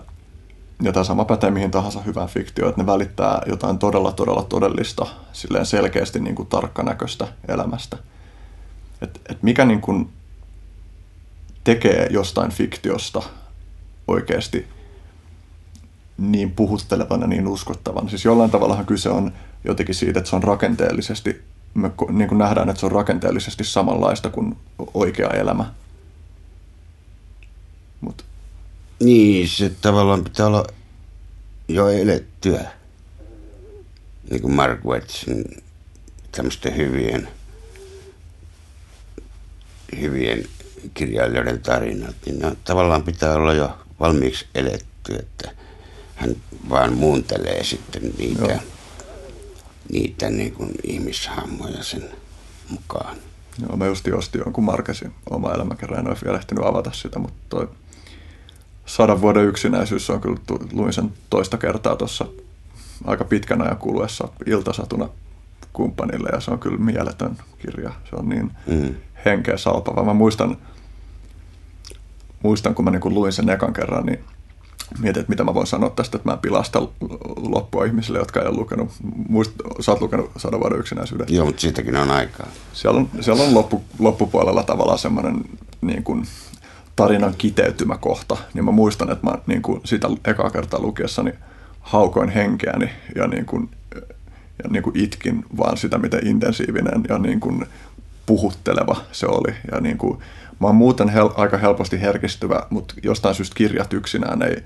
ja 0.82 0.92
tämä 0.92 1.04
sama 1.04 1.26
pätee 1.26 1.52
mihin 1.52 1.72
tahansa 1.72 2.02
hyvään 2.02 2.30
fiktioon, 2.30 2.70
että 2.70 2.82
ne 2.82 2.86
välittää 2.86 3.42
jotain 3.46 3.78
todella 3.78 4.12
todella 4.12 4.44
todellista, 4.44 5.08
silleen 5.34 5.66
selkeästi 5.66 6.20
niin 6.20 6.36
kuin 6.36 6.48
tarkkanäköistä 6.48 7.28
elämästä. 7.48 7.98
Et, 9.02 9.22
et 9.30 9.44
mikä 9.44 9.66
niin 9.66 9.82
kuin 9.82 10.10
tekee 11.64 12.08
jostain 12.12 12.52
fiktiosta 12.52 13.24
oikeasti 14.08 14.68
niin 16.18 16.52
puhuttelevan 16.52 17.22
ja 17.22 17.28
niin 17.28 17.48
uskottavan. 17.48 18.10
Siis 18.10 18.26
jollain 18.26 18.52
tavallahan 18.52 18.86
kyse 18.86 19.10
on 19.10 19.34
jotenkin 19.64 19.96
siitä, 19.96 20.20
että 20.20 20.30
se 20.30 20.36
on 20.36 20.44
rakenteellisesti, 20.44 21.42
me 21.74 21.92
niin 22.10 22.28
kuin 22.30 22.38
nähdään, 22.38 22.70
että 22.70 22.80
se 22.80 22.86
on 22.86 22.92
rakenteellisesti 22.92 23.64
samanlaista 23.64 24.30
kuin 24.30 24.58
oikea 24.94 25.30
elämä. 25.30 25.74
Mut. 28.02 28.26
Niin, 29.00 29.50
se 29.50 29.72
tavallaan 29.82 30.24
pitää 30.24 30.48
olla 30.48 30.66
jo 31.68 31.90
elettyä. 31.90 32.72
Niin 34.30 34.42
kuin 34.42 34.54
Mark 34.54 34.86
Wetsin 34.86 35.64
tämmöisten 36.32 36.76
hyvien, 36.76 37.28
hyvien 40.00 40.44
kirjailijoiden 40.94 41.62
tarinat, 41.62 42.16
niin 42.26 42.40
ne 42.40 42.52
tavallaan 42.64 43.04
pitää 43.04 43.36
olla 43.36 43.54
jo 43.54 43.78
valmiiksi 44.00 44.46
eletty, 44.56 45.16
että 45.16 45.52
hän 46.16 46.36
vaan 46.70 46.94
muuntelee 46.94 47.64
sitten 47.64 48.02
niitä, 48.18 48.46
Joo. 48.46 48.60
niitä 49.92 50.30
niin 50.30 50.54
kuin 50.54 50.72
ihmishammoja 50.84 51.84
sen 51.84 52.10
mukaan. 52.70 53.18
Joo, 53.62 53.78
mä 53.78 53.86
just 53.86 54.08
ostin 54.08 54.42
jonkun 54.46 54.64
Markesin 54.64 55.14
oma 55.30 55.54
elämäkerran, 55.54 56.00
en 56.00 56.08
ole 56.08 56.18
vielä 56.24 56.38
ehtinyt 56.38 56.66
avata 56.66 56.92
sitä, 56.92 57.20
mutta 57.20 57.38
toi 57.50 57.70
sadan 58.86 59.22
vuoden 59.22 59.46
yksinäisyys 59.46 60.10
on 60.10 60.22
kyllä, 60.22 60.40
luin 60.72 60.94
sen 60.94 61.14
toista 61.30 61.58
kertaa 61.58 61.96
tuossa 61.96 62.26
aika 63.06 63.24
pitkän 63.24 63.62
ajan 63.62 63.78
kuluessa 63.78 64.28
iltasatuna 64.46 65.10
kumppanille 65.74 66.30
ja 66.34 66.40
se 66.40 66.52
on 66.52 66.60
kyllä 66.60 66.78
mieletön 66.78 67.38
kirja. 67.60 67.92
Se 68.10 68.16
on 68.16 68.30
niin 68.30 68.52
mm. 68.68 68.96
henkeä 69.26 69.58
salpava. 69.58 70.04
Mä 70.04 70.14
muistan, 70.14 70.58
muistan 72.44 72.76
kun 72.76 72.86
mä 72.86 72.92
niin 72.92 73.14
luin 73.14 73.34
sen 73.34 73.50
ekan 73.50 73.74
kerran, 73.74 74.06
niin 74.06 74.20
mietin, 75.00 75.20
että 75.20 75.30
mitä 75.30 75.44
mä 75.44 75.54
voin 75.54 75.68
sanoa 75.68 75.90
tästä, 75.90 76.18
että 76.18 76.30
mä 76.30 76.38
pilasta 76.38 76.88
loppua 77.36 77.86
ihmisille, 77.86 78.20
jotka 78.20 78.42
ei 78.42 78.48
ole 78.48 78.58
lukenut. 78.58 78.90
Muist, 79.30 79.52
sä 79.80 79.92
oot 79.92 80.02
lukenut 80.02 80.32
sadan 80.38 80.60
vuoden 80.60 80.80
yksinäisyyden. 80.80 81.28
Joo, 81.30 81.46
mutta 81.46 81.62
siitäkin 81.62 81.96
on 81.96 82.12
aikaa. 82.12 82.48
Siellä 82.74 83.00
on, 83.00 83.10
siellä 83.22 83.44
on 83.44 83.54
loppu, 83.54 83.84
loppupuolella 84.00 84.64
tavallaan 84.64 85.00
semmoinen 85.00 85.42
niin 85.82 86.04
kuin, 86.04 86.26
tarinan 86.96 87.34
kiteytymäkohta, 87.38 88.38
niin 88.54 88.66
mä 88.66 88.72
muistan, 88.72 89.12
että 89.12 89.28
mä 89.28 89.38
niin 89.48 89.62
kuin 89.62 89.82
sitä 89.86 90.08
ekaa 90.26 90.50
kertaa 90.50 90.80
lukiessani 90.80 91.34
haukoin 91.80 92.30
henkeäni 92.30 92.90
ja, 93.16 93.28
niin 93.28 93.46
kuin, 93.46 93.70
ja 94.64 94.70
niin 94.70 94.84
kuin 94.84 94.98
itkin 94.98 95.46
vaan 95.58 95.78
sitä, 95.78 95.98
miten 95.98 96.28
intensiivinen 96.28 97.04
ja 97.10 97.18
niin 97.18 97.40
kuin 97.40 97.66
puhutteleva 98.26 98.96
se 99.12 99.26
oli. 99.28 99.54
Ja 99.72 99.80
niin 99.80 99.98
kuin, 99.98 100.20
mä 100.60 100.68
oon 100.68 100.76
muuten 100.76 101.10
hel- 101.10 101.34
aika 101.36 101.58
helposti 101.58 102.02
herkistyvä, 102.02 102.68
mutta 102.70 102.96
jostain 103.04 103.36
syystä 103.36 103.56
kirjat 103.56 103.94
yksinään 103.94 104.42
ei 104.42 104.64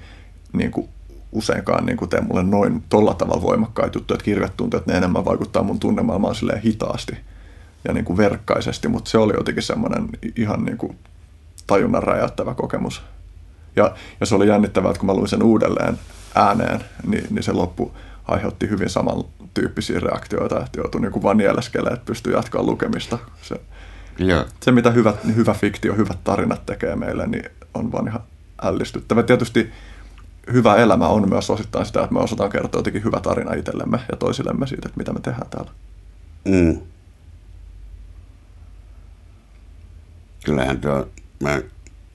niin 0.53 0.71
kuin 0.71 0.89
useinkaan 1.31 1.85
niin 1.85 1.97
kuin 1.97 2.09
tee 2.09 2.21
mulle 2.21 2.43
noin 2.43 2.83
tolla 2.89 3.13
tavalla 3.13 3.41
voimakkaita 3.41 3.97
juttuja, 3.97 4.15
että 4.15 4.25
kirjat 4.25 4.57
tuntuu, 4.57 4.77
että 4.77 4.91
ne 4.91 4.97
enemmän 4.97 5.25
vaikuttaa 5.25 5.63
mun 5.63 5.79
tunnemaailmaan 5.79 6.35
silleen 6.35 6.61
hitaasti 6.61 7.17
ja 7.87 7.93
niin 7.93 8.05
kuin 8.05 8.17
verkkaisesti, 8.17 8.87
mutta 8.87 9.09
se 9.09 9.17
oli 9.17 9.33
jotenkin 9.37 9.63
semmoinen 9.63 10.09
ihan 10.35 10.65
niin 10.65 10.77
kuin 10.77 10.97
tajunnan 11.67 12.03
räjäyttävä 12.03 12.53
kokemus. 12.53 13.01
Ja, 13.75 13.95
ja 14.19 14.25
se 14.25 14.35
oli 14.35 14.47
jännittävää, 14.47 14.91
että 14.91 14.99
kun 14.99 15.07
mä 15.07 15.13
luin 15.13 15.27
sen 15.27 15.43
uudelleen 15.43 15.99
ääneen, 16.35 16.79
niin, 17.07 17.27
niin 17.29 17.43
se 17.43 17.51
loppu 17.51 17.91
aiheutti 18.25 18.69
hyvin 18.69 18.89
samantyyppisiä 18.89 19.99
reaktioita, 19.99 20.65
että 20.65 20.79
joutui 20.79 21.01
niin 21.01 21.23
vaan 21.23 21.37
nieleskelemään, 21.37 21.93
että 21.93 22.05
pystyy 22.05 22.33
jatkaa 22.33 22.63
lukemista. 22.63 23.17
Se, 23.41 23.55
ja. 24.19 24.45
se 24.63 24.71
mitä 24.71 24.91
hyvä, 24.91 25.13
hyvä 25.35 25.53
fiktio, 25.53 25.95
hyvät 25.95 26.23
tarinat 26.23 26.65
tekee 26.65 26.95
meille, 26.95 27.27
niin 27.27 27.49
on 27.73 27.91
vaan 27.91 28.07
ihan 28.07 28.23
ällistyttävä. 28.61 29.23
Tietysti 29.23 29.71
hyvä 30.53 30.75
elämä 30.75 31.07
on 31.07 31.29
myös 31.29 31.49
osittain 31.49 31.85
sitä, 31.85 32.03
että 32.03 32.13
me 32.13 32.19
osataan 32.19 32.49
kertoa 32.49 32.79
jotenkin 32.79 33.03
hyvä 33.03 33.19
tarina 33.19 33.53
itsellemme 33.53 33.99
ja 34.11 34.17
toisillemme 34.17 34.67
siitä, 34.67 34.87
että 34.87 34.97
mitä 34.97 35.13
me 35.13 35.19
tehdään 35.19 35.49
täällä. 35.49 35.71
Mm. 36.45 36.81
Kyllähän 40.45 40.81
tuo 40.81 41.07
mä 41.39 41.61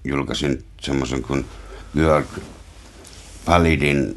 julkaisin 0.05 0.65
semmoisen 0.81 1.23
kuin 1.23 1.47
Georg 1.95 2.27
Palidin 3.45 4.15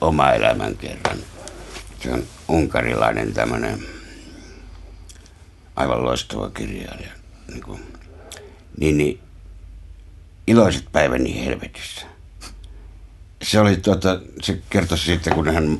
oma 0.00 0.30
elämän 0.30 0.76
kerran. 0.76 1.18
Se 2.02 2.12
on 2.12 2.22
unkarilainen 2.48 3.32
tämmöinen 3.32 3.78
aivan 5.78 6.04
loistava 6.04 6.50
kirjailija. 6.50 7.12
Niin, 7.48 7.62
kuin, 7.62 7.80
niin, 8.80 8.98
niin 8.98 9.20
iloiset 10.46 10.84
päiväni 10.92 11.44
helvetissä. 11.44 12.06
Se 13.42 13.60
oli 13.60 13.76
tuota, 13.76 14.20
se 14.42 14.58
kertoi 14.70 14.98
siitä, 14.98 15.30
kun 15.30 15.54
hän 15.54 15.78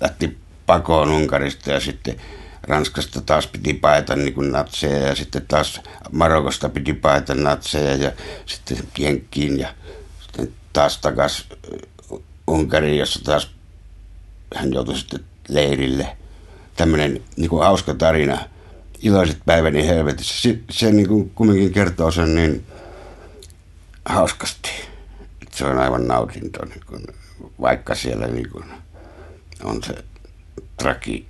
lähti 0.00 0.38
pakoon 0.66 1.10
Unkarista 1.10 1.70
ja 1.70 1.80
sitten 1.80 2.16
Ranskasta 2.62 3.20
taas 3.20 3.46
piti 3.46 3.74
paeta 3.74 4.16
niin 4.16 4.34
kuin 4.34 4.52
natseja 4.52 4.98
ja 4.98 5.14
sitten 5.14 5.46
taas 5.48 5.80
Marokosta 6.12 6.68
piti 6.68 6.92
paeta 6.92 7.34
natseja 7.34 7.96
ja 7.96 8.12
sitten 8.46 8.78
Jenkkiin 8.98 9.58
ja 9.58 9.74
sitten 10.20 10.52
taas 10.72 10.98
takas 10.98 11.46
Unkariin, 12.46 12.98
jossa 12.98 13.24
taas 13.24 13.50
hän 14.54 14.72
joutui 14.72 14.98
sitten 14.98 15.24
leirille. 15.48 16.16
Tämmöinen 16.76 17.22
niin 17.36 17.50
kuin 17.50 17.64
hauska 17.64 17.94
tarina, 17.94 18.38
iloiset 19.04 19.38
päiväni 19.46 19.86
helvetissä. 19.86 20.42
Se, 20.42 20.58
se 20.70 20.92
niin 20.92 21.08
kuin 21.08 21.30
kumminkin 21.30 21.72
kertoo 21.72 22.10
sen 22.10 22.34
niin 22.34 22.66
hauskasti. 24.04 24.70
Että 25.42 25.56
se 25.56 25.64
on 25.64 25.78
aivan 25.78 26.08
nautinto, 26.08 26.64
niin 26.64 26.80
kuin, 26.86 27.06
vaikka 27.60 27.94
siellä 27.94 28.26
niin 28.26 28.50
kuin 28.50 28.64
on 29.64 29.82
se 29.82 30.04
tragi, 30.76 31.26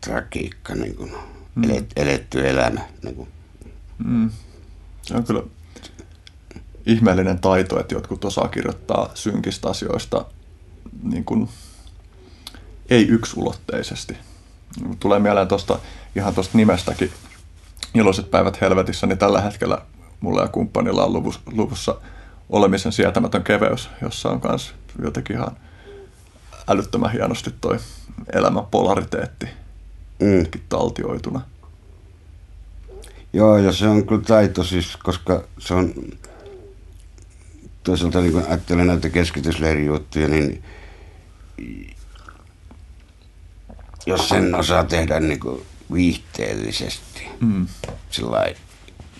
tragiikka, 0.00 0.74
niin 0.74 0.96
kuin, 0.96 1.12
mm. 1.54 1.64
elet, 1.64 1.92
eletty 1.96 2.48
elämä. 2.48 2.80
Niin 3.02 3.14
kuin. 3.14 3.28
Mm. 4.04 4.30
Se 5.02 5.14
on 5.14 5.24
kyllä 5.24 5.42
ihmeellinen 6.86 7.38
taito, 7.38 7.80
että 7.80 7.94
jotkut 7.94 8.24
osaa 8.24 8.48
kirjoittaa 8.48 9.10
synkistä 9.14 9.68
asioista 9.68 10.24
niin 11.02 11.24
kuin, 11.24 11.48
ei 12.90 13.08
yksulotteisesti. 13.08 14.16
Tulee 15.00 15.18
mieleen 15.18 15.48
tuosta 15.48 15.78
ihan 16.18 16.34
tuosta 16.34 16.58
nimestäkin 16.58 17.10
Iloiset 17.94 18.30
päivät 18.30 18.60
helvetissä, 18.60 19.06
niin 19.06 19.18
tällä 19.18 19.40
hetkellä 19.40 19.78
mulla 20.20 20.42
ja 20.42 20.48
kumppanilla 20.48 21.04
on 21.04 21.12
luvussa, 21.12 21.40
luvussa 21.46 22.00
olemisen 22.48 22.92
sietämätön 22.92 23.44
keveys, 23.44 23.90
jossa 24.02 24.28
on 24.28 24.40
myös 24.44 24.74
jotenkin 25.02 25.36
ihan 25.36 25.56
älyttömän 26.68 27.12
hienosti 27.12 27.50
toi 27.60 27.78
elämän 28.32 28.66
polariteetti 28.66 29.46
mm. 30.20 30.46
taltioituna. 30.68 31.40
Joo, 33.32 33.58
ja 33.58 33.72
se 33.72 33.88
on 33.88 34.06
kyllä 34.06 34.22
taito 34.22 34.64
siis, 34.64 34.96
koska 34.96 35.44
se 35.58 35.74
on 35.74 35.94
toisaalta 37.82 38.20
niin 38.20 38.32
kun 38.32 38.44
ajattelen 38.48 38.86
näitä 38.86 39.10
keskitysleirijuttuja, 39.10 40.28
niin 40.28 40.62
jos 44.06 44.28
sen 44.28 44.54
osaa 44.54 44.84
tehdä 44.84 45.20
niin 45.20 45.40
kuin 45.40 45.62
viihteellisesti, 45.92 47.28
mm. 47.40 47.66
sillä 48.10 48.54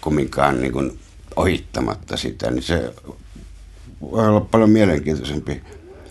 kumminkaan 0.01 0.61
niin 0.61 0.73
kuin 0.73 0.99
ohittamatta 1.37 2.17
sitä, 2.17 2.51
niin 2.51 2.63
se 2.63 2.95
voi 4.01 4.29
olla 4.29 4.41
paljon 4.41 4.71
mielenkiintoisempi, 4.71 5.63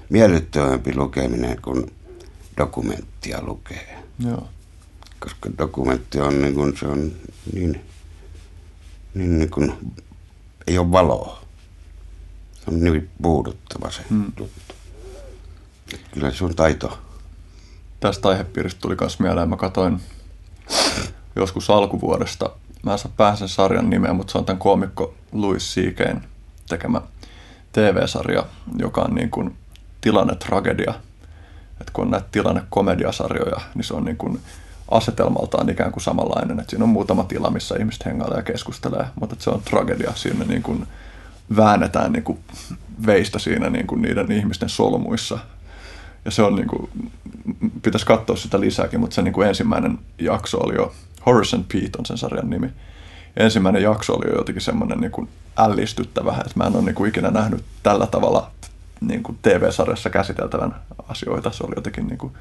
miellyttävämpi 0.09 0.95
lukeminen 0.95 1.61
kuin 1.61 1.91
dokumenttia 2.57 3.43
lukee. 3.43 4.03
Joo 4.19 4.47
koska 5.19 5.49
dokumentti 5.57 6.19
on 6.19 6.41
niin 6.41 6.53
kuin, 6.53 6.77
se 6.77 6.87
on 6.87 7.11
niin, 7.53 7.81
niin, 9.13 9.39
niin 9.39 9.49
kuin, 9.49 9.73
ei 10.67 10.77
ole 10.77 10.91
valoa. 10.91 11.41
on 12.67 12.83
niin 12.83 13.09
puuduttava 13.21 13.91
se 13.91 14.01
hmm. 14.09 14.25
juttu. 14.25 14.49
Kyllä 16.11 16.31
se 16.31 16.45
on 16.45 16.55
taito. 16.55 16.99
Tästä 17.99 18.27
aihepiiristä 18.29 18.81
tuli 18.81 18.97
myös 18.99 19.19
mieleen, 19.19 19.49
mä 19.49 19.57
katsoin 19.57 20.01
joskus 21.35 21.69
alkuvuodesta, 21.69 22.49
mä 22.83 22.91
en 22.91 22.99
saa 22.99 23.11
päähän 23.17 23.37
sen 23.37 23.49
sarjan 23.49 23.89
nimeä, 23.89 24.13
mutta 24.13 24.31
se 24.31 24.37
on 24.37 24.45
tämän 24.45 24.59
koomikko 24.59 25.13
Louis 25.31 25.75
C.K.'n 25.75 26.21
tekemä 26.69 27.01
TV-sarja, 27.71 28.45
joka 28.77 29.01
on 29.01 29.15
niin 29.15 29.29
kuin 29.29 29.55
tilannetragedia. 30.01 30.93
Että 31.81 31.93
kun 31.93 32.05
on 32.05 32.11
näitä 32.11 32.27
tilannekomediasarjoja, 32.31 33.61
niin 33.75 33.83
se 33.83 33.93
on 33.93 34.05
niin 34.05 34.17
kuin 34.17 34.39
asetelmaltaan 34.91 35.69
ikään 35.69 35.91
kuin 35.91 36.03
samanlainen. 36.03 36.59
Että 36.59 36.69
siinä 36.69 36.83
on 36.83 36.89
muutama 36.89 37.23
tila, 37.23 37.49
missä 37.49 37.75
ihmiset 37.79 38.05
hengailee 38.05 38.37
ja 38.37 38.43
keskustelee, 38.43 39.05
mutta 39.19 39.35
se 39.39 39.49
on 39.49 39.61
tragedia. 39.61 40.11
Siinä 40.15 40.45
niin 40.45 40.63
kuin 40.63 40.87
väännetään 41.55 42.11
niin 42.11 42.23
kuin 42.23 42.39
veistä 43.05 43.39
siinä 43.39 43.69
niin 43.69 43.87
kuin 43.87 44.01
niiden 44.01 44.31
ihmisten 44.31 44.69
solmuissa. 44.69 45.39
Ja 46.27 46.31
se 46.31 46.43
on 46.43 46.55
niin 46.55 46.67
kuin, 46.67 46.89
pitäisi 47.81 48.05
katsoa 48.05 48.35
sitä 48.35 48.59
lisääkin, 48.59 48.99
mutta 48.99 49.13
se 49.13 49.21
niin 49.21 49.33
kuin 49.33 49.47
ensimmäinen 49.47 49.99
jakso 50.17 50.57
oli 50.57 50.75
jo, 50.75 50.93
Horace 51.25 51.55
and 51.55 51.65
Pete 51.73 51.97
on 51.99 52.05
sen 52.05 52.17
sarjan 52.17 52.49
nimi. 52.49 52.69
Ensimmäinen 53.37 53.83
jakso 53.83 54.13
oli 54.13 54.29
jo 54.29 54.35
jotenkin 54.35 54.61
semmoinen 54.61 54.99
niin 54.99 55.11
kuin 55.11 55.29
ällistyttävä, 55.57 56.31
että 56.31 56.53
mä 56.55 56.63
en 56.63 56.75
ole 56.75 56.83
niin 56.83 56.95
kuin 56.95 57.09
ikinä 57.09 57.31
nähnyt 57.31 57.63
tällä 57.83 58.07
tavalla 58.07 58.51
niin 59.01 59.23
kuin 59.23 59.37
TV-sarjassa 59.41 60.09
käsiteltävän 60.09 60.75
asioita. 61.07 61.51
Se 61.51 61.63
oli 61.63 61.73
jotenkin 61.75 62.07
niin 62.07 62.17
kuin 62.17 62.33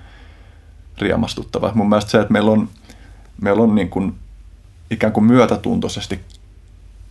riemastuttava. 0.98 1.72
Mun 1.74 1.88
mielestä 1.88 2.10
se, 2.10 2.20
että 2.20 2.32
meillä 2.32 2.50
on, 2.50 2.68
meillä 3.40 3.62
on 3.62 3.74
niin 3.74 3.90
kuin 3.90 4.14
ikään 4.90 5.12
kuin 5.12 5.24
myötätuntoisesti 5.24 6.20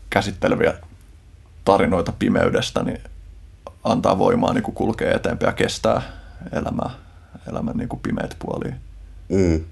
käsitteleviä 0.09 0.73
tarinoita 1.65 2.13
pimeydestä, 2.19 2.83
niin 2.83 3.01
antaa 3.83 4.17
voimaa 4.17 4.53
niin 4.53 4.63
kuin 4.63 4.75
kulkee 4.75 5.11
eteenpäin 5.11 5.49
ja 5.49 5.53
kestää 5.53 6.24
elämää, 6.51 6.89
elämän 7.49 7.77
niin 7.77 7.89
kuin 7.89 7.99
pimeät 7.99 8.35
puolia. 8.39 8.75
Mm. 9.29 9.65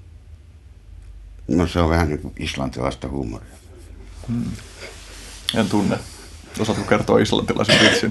No 1.47 1.67
se 1.67 1.79
on 1.79 1.89
vähän 1.89 2.09
niin 2.09 2.19
kuin 2.19 2.33
islantilaista 2.39 3.07
huumoria. 3.07 3.55
Hmm. 4.27 4.51
En 5.55 5.69
tunne. 5.69 5.99
Osaatko 6.59 6.85
kertoa 6.85 7.19
islantilaisen 7.19 7.79
vitsin? 7.81 8.09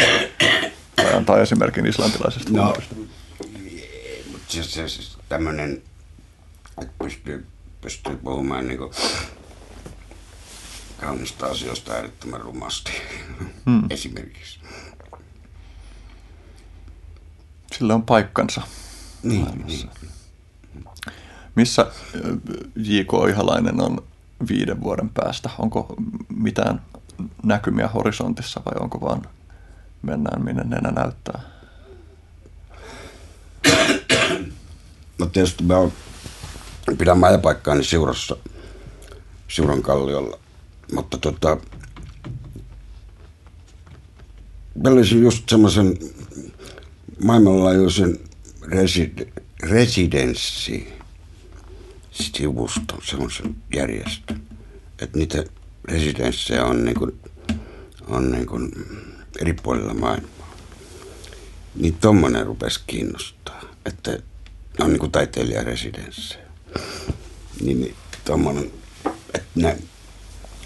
Tai 0.96 1.14
antaa 1.14 1.40
esimerkin 1.40 1.86
islantilaisesta 1.86 2.52
no, 2.52 2.62
huumorista? 2.62 2.94
mutta 4.32 4.52
se, 4.52 4.62
se, 4.62 4.88
se 4.88 5.18
tämmöinen, 5.28 5.82
että 6.82 6.92
pystyy, 7.04 7.46
pystyy 7.80 8.16
puhumaan 8.16 8.68
niin 8.68 8.78
kuin 8.78 8.92
kaunista 11.00 11.46
asioista 11.46 11.92
äärettömän 11.92 12.40
rumasti, 12.40 12.92
hmm. 13.66 13.82
esimerkiksi. 13.90 14.61
Sillä 17.78 17.94
on 17.94 18.03
paikkansa. 18.03 18.62
Niin, 19.23 19.66
niin. 19.66 19.90
Missä 21.55 21.86
J.K. 22.77 23.09
Ihalainen 23.31 23.81
on 23.81 24.03
viiden 24.49 24.82
vuoden 24.82 25.11
päästä? 25.15 25.51
Onko 25.59 25.94
mitään 26.36 26.82
näkymiä 27.43 27.89
horisontissa 27.89 28.62
vai 28.65 28.74
onko 28.81 29.01
vaan 29.01 29.23
mennään 30.03 30.44
minne 30.44 30.65
nenä 30.65 30.90
näyttää? 30.90 31.40
No 35.19 35.27
tietysti 35.27 35.65
mä 35.65 35.77
oon, 35.77 35.93
pidän 36.99 37.19
majapaikkaani 37.19 37.85
Siurassa, 37.85 38.36
Siuran 39.49 39.82
kalliolla. 39.82 40.39
Mutta 40.94 41.19
tota, 41.19 41.57
mä 44.82 44.90
olisin 44.90 45.23
just 45.23 45.49
semmoisen 45.49 45.99
maailmanlaajuisen 47.23 48.19
resid, 48.62 49.28
residenssi 49.62 50.93
sivuston, 52.11 52.99
semmoisen 53.03 53.57
järjestön. 53.74 54.43
Että 54.99 55.19
niitä 55.19 55.44
residenssejä 55.85 56.65
on, 56.65 56.85
niin 56.85 56.94
kuin, 56.94 57.20
on 58.07 58.32
niin 58.32 58.47
kuin 58.47 58.73
eri 59.40 59.53
puolilla 59.62 59.94
maailmaa. 59.94 60.57
Niin 61.74 61.94
tommonen 61.94 62.47
rupesi 62.47 62.81
kiinnostaa, 62.86 63.62
että 63.86 64.11
ne 64.78 64.85
on 64.85 64.90
niin 64.90 65.01
kuin 65.01 65.12
taiteilijaresidenssejä. 65.12 66.44
Niin, 67.61 67.81
niin 67.81 67.94
tommonen, 68.24 68.70
että 69.35 69.49
ne, 69.55 69.78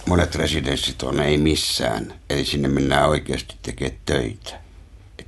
monet 0.06 0.34
residenssit 0.34 1.02
on 1.02 1.20
ei 1.20 1.38
missään. 1.38 2.14
Eli 2.30 2.44
sinne 2.44 2.68
mennään 2.68 3.08
oikeasti 3.08 3.54
tekemään 3.62 3.98
töitä. 4.06 4.65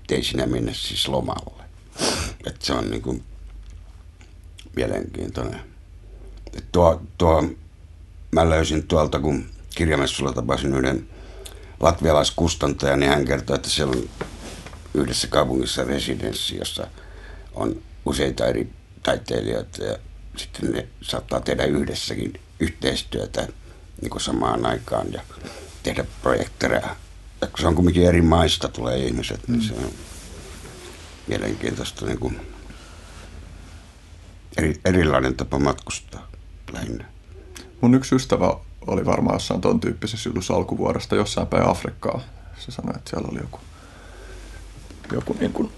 Ettei 0.09 0.23
sinä 0.23 0.47
mennä 0.47 0.73
siis 0.73 1.09
lomalle. 1.09 1.65
Että 2.47 2.67
se 2.67 2.73
on 2.73 2.91
niin 2.91 3.03
kuin 3.03 3.25
mielenkiintoinen. 4.77 5.61
Et 6.55 6.65
tuo, 6.73 7.03
tuo, 7.19 7.45
mä 8.31 8.51
löysin 8.51 8.87
tuolta, 8.87 9.21
kun 9.21 9.47
kirjamessulla 9.75 10.33
tapasin 10.33 10.75
yhden 10.75 11.09
latvialaiskustantajan, 11.81 13.01
niin 13.01 13.11
hän 13.11 13.25
kertoi, 13.25 13.57
että 13.57 13.69
siellä 13.69 13.97
on 13.97 14.09
yhdessä 14.95 15.29
kaupungissa 15.29 15.85
residenssi, 15.85 16.57
jossa 16.57 16.87
on 17.55 17.83
useita 18.05 18.47
eri 18.47 18.73
taiteilijoita 19.03 19.85
ja 19.85 19.99
sitten 20.37 20.73
ne 20.73 20.89
saattaa 21.03 21.41
tehdä 21.41 21.65
yhdessäkin 21.65 22.41
yhteistyötä 22.61 23.49
niin 24.03 24.11
kuin 24.11 24.23
samaan 24.23 24.67
aikaan 24.67 25.13
ja 25.13 25.23
tehdä 25.83 26.05
projekteja. 26.23 26.97
Kun 27.41 27.59
se 27.61 27.67
on 27.67 27.75
kuitenkin 27.75 28.07
eri 28.07 28.23
maista 28.23 28.69
tulee 28.69 28.99
ihmiset, 28.99 29.49
niin 29.49 29.63
se 29.63 29.75
on 29.75 29.91
mielenkiintoista 31.27 32.07
niin 32.07 32.19
kuin 32.19 32.41
eri, 34.57 34.81
erilainen 34.85 35.37
tapa 35.37 35.59
matkustaa 35.59 36.27
lähinnä. 36.73 37.05
Mun 37.81 37.95
yksi 37.95 38.15
ystävä 38.15 38.55
oli 38.87 39.07
varmaan 39.07 39.35
jossain 39.35 39.61
ton 39.61 39.81
tyyppisessä 39.81 40.29
jutussa 40.29 40.55
alkuvuodesta 40.55 41.17
jossain 41.17 41.47
päin 41.47 41.69
Afrikkaa. 41.69 42.21
Se 42.59 42.71
sanoi, 42.71 42.95
että 42.97 43.11
siellä 43.11 43.29
oli 43.33 43.39
joku, 43.39 43.61
joku 45.13 45.37
niin 45.41 45.53
kuin 45.53 45.73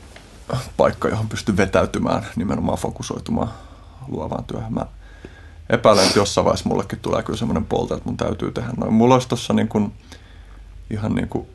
paikka, 0.76 1.08
johon 1.08 1.28
pystyi 1.28 1.56
vetäytymään, 1.56 2.26
nimenomaan 2.36 2.78
fokusoitumaan 2.78 3.52
luovaan 4.08 4.44
työhön. 4.44 4.74
Mä 4.74 4.86
epäilen, 5.70 6.06
että 6.06 6.18
jossain 6.18 6.44
vaiheessa 6.44 6.68
mullekin 6.68 6.98
tulee 6.98 7.22
kyllä 7.22 7.38
semmoinen 7.38 7.64
polta, 7.64 7.94
että 7.94 8.08
mun 8.08 8.16
täytyy 8.16 8.52
tehdä 8.52 8.70
noin. 8.76 8.92
Mulla 8.92 9.14
olisi 9.14 9.28
tossa 9.28 9.52
niin 9.52 9.68
kuin, 9.68 9.92
ihan 10.90 11.14
niin 11.14 11.28
kuin, 11.28 11.46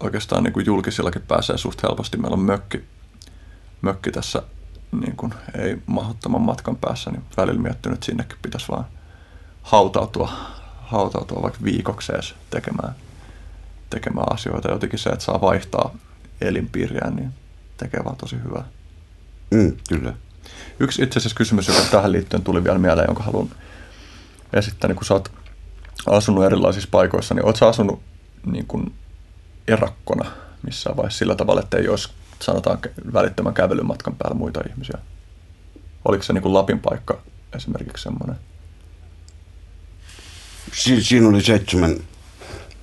oikeastaan 0.00 0.44
niin 0.44 0.52
kuin 0.52 0.66
julkisillakin 0.66 1.22
pääsee 1.22 1.58
suht 1.58 1.82
helposti. 1.82 2.16
Meillä 2.16 2.34
on 2.34 2.40
mökki, 2.40 2.84
mökki 3.82 4.10
tässä 4.12 4.42
niin 5.00 5.16
kuin, 5.16 5.34
ei 5.58 5.78
mahdottoman 5.86 6.40
matkan 6.40 6.76
päässä, 6.76 7.10
niin 7.10 7.22
välillä 7.36 7.60
miettinyt, 7.60 7.96
että 7.96 8.06
sinnekin 8.06 8.38
pitäisi 8.42 8.68
vaan 8.68 8.84
hautautua, 9.62 10.32
hautautua 10.80 11.42
vaikka 11.42 11.64
viikoksi 11.64 12.12
edes 12.12 12.34
tekemään, 12.50 12.94
tekemään 13.90 14.32
asioita. 14.32 14.70
Jotenkin 14.70 14.98
se, 14.98 15.10
että 15.10 15.24
saa 15.24 15.40
vaihtaa 15.40 15.94
elinpiiriä, 16.40 17.10
niin 17.10 17.30
tekee 17.76 18.04
vaan 18.04 18.16
tosi 18.16 18.36
hyvää. 18.44 18.64
Mm, 19.50 19.76
kyllä. 19.88 20.14
Yksi 20.80 21.02
itse 21.02 21.18
asiassa 21.18 21.36
kysymys, 21.36 21.68
joka 21.68 21.80
tähän 21.90 22.12
liittyen 22.12 22.42
tuli 22.42 22.64
vielä 22.64 22.78
mieleen, 22.78 23.06
jonka 23.08 23.22
haluan 23.22 23.48
esittää, 24.52 24.88
niin 24.88 24.96
kun 24.96 25.04
sä 25.04 25.14
oot 25.14 25.32
asunut 26.06 26.44
erilaisissa 26.44 26.88
paikoissa, 26.90 27.34
niin 27.34 27.46
oot 27.46 27.56
sä 27.56 27.68
asunut 27.68 28.02
niin 28.46 28.66
kuin 28.66 28.94
erakkona 29.68 30.30
missään 30.62 30.96
vaiheessa 30.96 31.18
sillä 31.18 31.34
tavalla, 31.34 31.60
että 31.60 31.76
ei 31.76 31.88
olisi 31.88 32.08
sanotaan 32.42 32.78
välittömän 33.12 33.54
kävelymatkan 33.54 34.16
päällä 34.16 34.34
muita 34.34 34.60
ihmisiä? 34.70 34.98
Oliko 36.04 36.22
se 36.22 36.32
niin 36.32 36.42
kuin 36.42 36.54
Lapin 36.54 36.80
paikka 36.80 37.22
esimerkiksi 37.56 38.02
semmoinen? 38.02 38.36
Si- 40.72 41.04
siinä 41.04 41.28
oli 41.28 41.42
seitsemän 41.42 41.96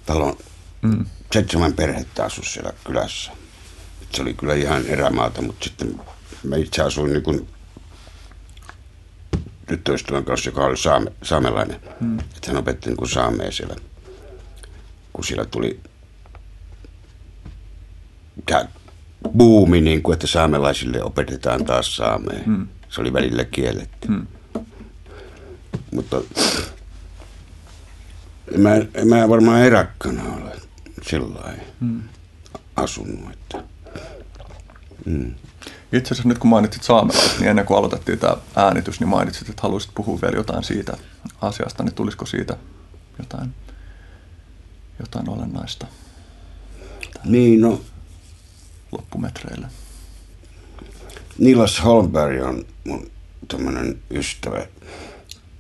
talon, 0.06 0.38
mm. 0.82 1.06
seitsemän 1.34 1.74
perhettä 1.74 2.26
asu 2.26 2.44
siellä 2.44 2.74
kylässä. 2.84 3.32
Se 4.14 4.22
oli 4.22 4.34
kyllä 4.34 4.54
ihan 4.54 4.86
erämaata, 4.86 5.42
mutta 5.42 5.64
sitten 5.64 6.02
mä 6.44 6.56
itse 6.56 6.82
asuin 6.82 7.12
niin 7.12 7.24
kuin 7.24 7.48
tyttöystävän 9.68 10.26
kanssa, 10.26 10.50
joka 10.50 10.66
oli 10.66 10.78
saame, 10.78 11.12
saamelainen. 11.24 11.80
Mm. 12.00 12.20
Että 12.20 12.48
hän 12.48 12.58
opetti 12.58 12.90
niin 12.90 12.98
kuin 12.98 13.10
saamea 13.10 13.52
siellä, 13.52 13.76
kun 15.14 15.24
siellä 15.24 15.46
tuli 15.46 15.80
tämä 18.46 18.66
buumi, 19.38 19.82
niin 19.82 20.04
kuin, 20.04 20.14
että 20.14 20.28
saamelaisille 20.28 21.04
opetetaan 21.04 21.66
taas 21.66 21.96
saamea. 21.96 22.40
Mm. 22.46 22.68
Se 22.90 23.02
oli 23.02 23.14
välillä 23.14 23.44
kielletty. 23.44 24.08
Mm. 24.08 24.28
Mutta 25.92 26.22
en 28.52 28.62
mä, 28.62 28.76
en 28.94 29.08
mä 29.08 29.30
varmaan 29.30 29.62
eräkkana 29.62 30.24
ole 30.24 30.56
sillä 31.02 31.54
mm. 31.80 32.04
asunut. 32.76 33.32
Että. 33.32 33.64
Mm. 35.06 35.36
Itse 35.94 36.14
asiassa 36.14 36.30
nyt 36.30 36.38
kun 36.38 36.50
mainitsit 36.50 36.84
saamelaiset, 36.84 37.40
niin 37.40 37.50
ennen 37.50 37.66
kuin 37.66 37.78
aloitettiin 37.78 38.20
tämä 38.20 38.38
äänitys, 38.56 39.00
niin 39.00 39.08
mainitsit, 39.08 39.50
että 39.50 39.62
haluaisit 39.62 39.92
puhua 39.96 40.20
vielä 40.22 40.36
jotain 40.36 40.64
siitä 40.64 40.98
asiasta, 41.42 41.84
niin 41.84 41.96
tulisiko 41.96 42.26
siitä 42.26 42.58
jotain, 43.20 43.56
jotain 45.00 45.30
olennaista? 45.30 45.88
Niin, 47.24 47.62
no 47.62 47.82
loppumetreillä. 48.92 49.70
Nilas 51.38 51.84
Holmberg 51.84 52.44
on 52.44 52.66
mun 52.84 53.12
tämmönen 53.48 54.00
ystävä. 54.12 54.66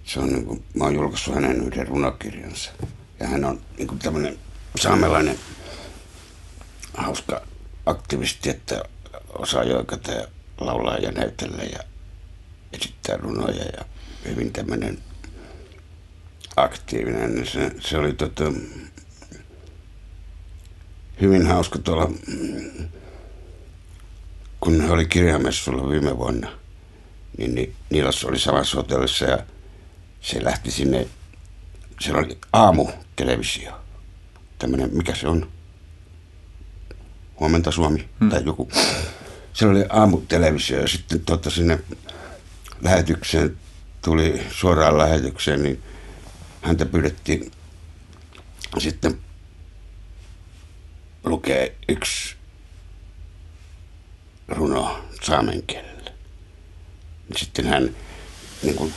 Se 0.06 0.20
on 0.20 0.30
niin 0.30 0.46
kuin, 0.46 0.64
mä 0.74 0.84
oon 0.84 0.96
julkaissut 0.96 1.36
hänen 1.36 1.68
yhden 1.68 1.88
runokirjansa. 1.88 2.72
Ja 3.20 3.28
hän 3.28 3.46
on 3.46 3.62
niin 3.78 3.88
kuin 3.88 4.00
tämmönen 4.00 4.38
saamelainen 4.80 5.40
hauska 6.94 7.42
aktivisti, 7.86 8.50
että 8.50 8.84
osaa 9.30 9.64
joikata 9.64 10.12
ja 10.12 10.28
laulaa 10.60 10.98
ja 10.98 11.12
näytellä 11.12 11.64
ja 11.64 11.80
esittää 12.74 13.18
runoja 13.18 13.64
ja 13.64 13.86
hyvin 14.26 14.54
tämmöinen 14.54 14.98
aktiivinen. 16.56 17.48
Se, 17.48 17.72
se 17.80 17.98
oli 17.98 18.14
tota, 18.14 18.44
hyvin 21.22 21.48
hauska 21.48 21.80
tuolla, 21.80 22.12
kun 24.60 24.82
he 24.82 24.92
oli 24.92 25.06
kirjamessulla 25.06 25.90
viime 25.90 26.18
vuonna, 26.18 26.52
niin, 27.38 27.56
niin 27.56 27.76
Niilassa 27.90 28.28
oli 28.28 28.40
samassa 28.40 28.78
hotellissa 28.78 29.26
ja 29.26 29.40
se 30.22 30.44
lähti 30.44 30.72
sinne, 30.72 31.08
siellä 32.02 32.22
oli 32.22 32.38
aamu-televisio, 32.54 33.72
tämmöinen, 34.60 34.90
mikä 34.94 35.16
se 35.16 35.28
on, 35.28 35.50
Huomenta 37.40 37.72
Suomi 37.72 38.10
hmm. 38.20 38.30
tai 38.30 38.42
joku. 38.46 38.72
Siellä 39.54 39.78
oli 39.78 39.86
aamutelevisio 39.90 40.82
ja 40.82 40.88
sitten 40.88 41.20
tota 41.20 41.50
sinne 41.50 41.80
lähetykseen 42.82 43.58
tuli 44.02 44.44
suoraan 44.52 44.98
lähetykseen, 44.98 45.64
niin 45.64 45.84
häntä 46.62 46.86
pyydettiin 46.86 47.52
sitten 48.78 49.20
lukee 51.24 51.76
yksi 51.90 52.36
runo 54.48 55.06
saamen 55.22 55.64
kielellä. 55.68 56.12
Sitten 57.36 57.66
hän 57.66 57.96
niin 58.64 58.76
kuin, 58.76 58.94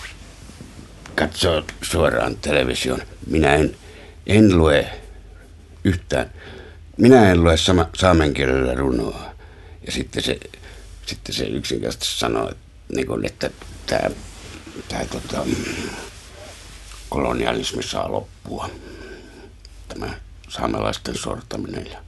katsoo 1.15 1.63
suoraan 1.83 2.37
television. 2.37 3.03
Minä 3.27 3.55
en, 3.55 3.77
en 4.27 4.59
lue 4.59 4.91
yhtään. 5.85 6.33
Minä 6.97 7.31
en 7.31 7.45
lue 7.45 7.57
sama, 7.57 7.89
saamen 7.97 8.35
kielellä 8.35 8.75
runoa. 8.75 9.35
Ja 9.87 9.93
sitten 9.93 10.23
se, 10.23 10.41
sitten 11.07 11.35
se 11.35 11.45
yksinkertaisesti 11.45 12.19
sanoo, 12.19 12.51
että, 12.51 12.63
niin 12.95 13.07
kuin, 13.07 13.27
että 13.27 13.51
tämä, 13.87 14.11
tämä 14.89 15.05
tota, 15.05 15.47
kolonialismi 17.09 17.83
saa 17.83 18.13
loppua. 18.13 18.71
Tämä 19.89 20.15
saamelaisten 20.49 21.19
sortaminen 21.19 21.87
ja 21.87 22.06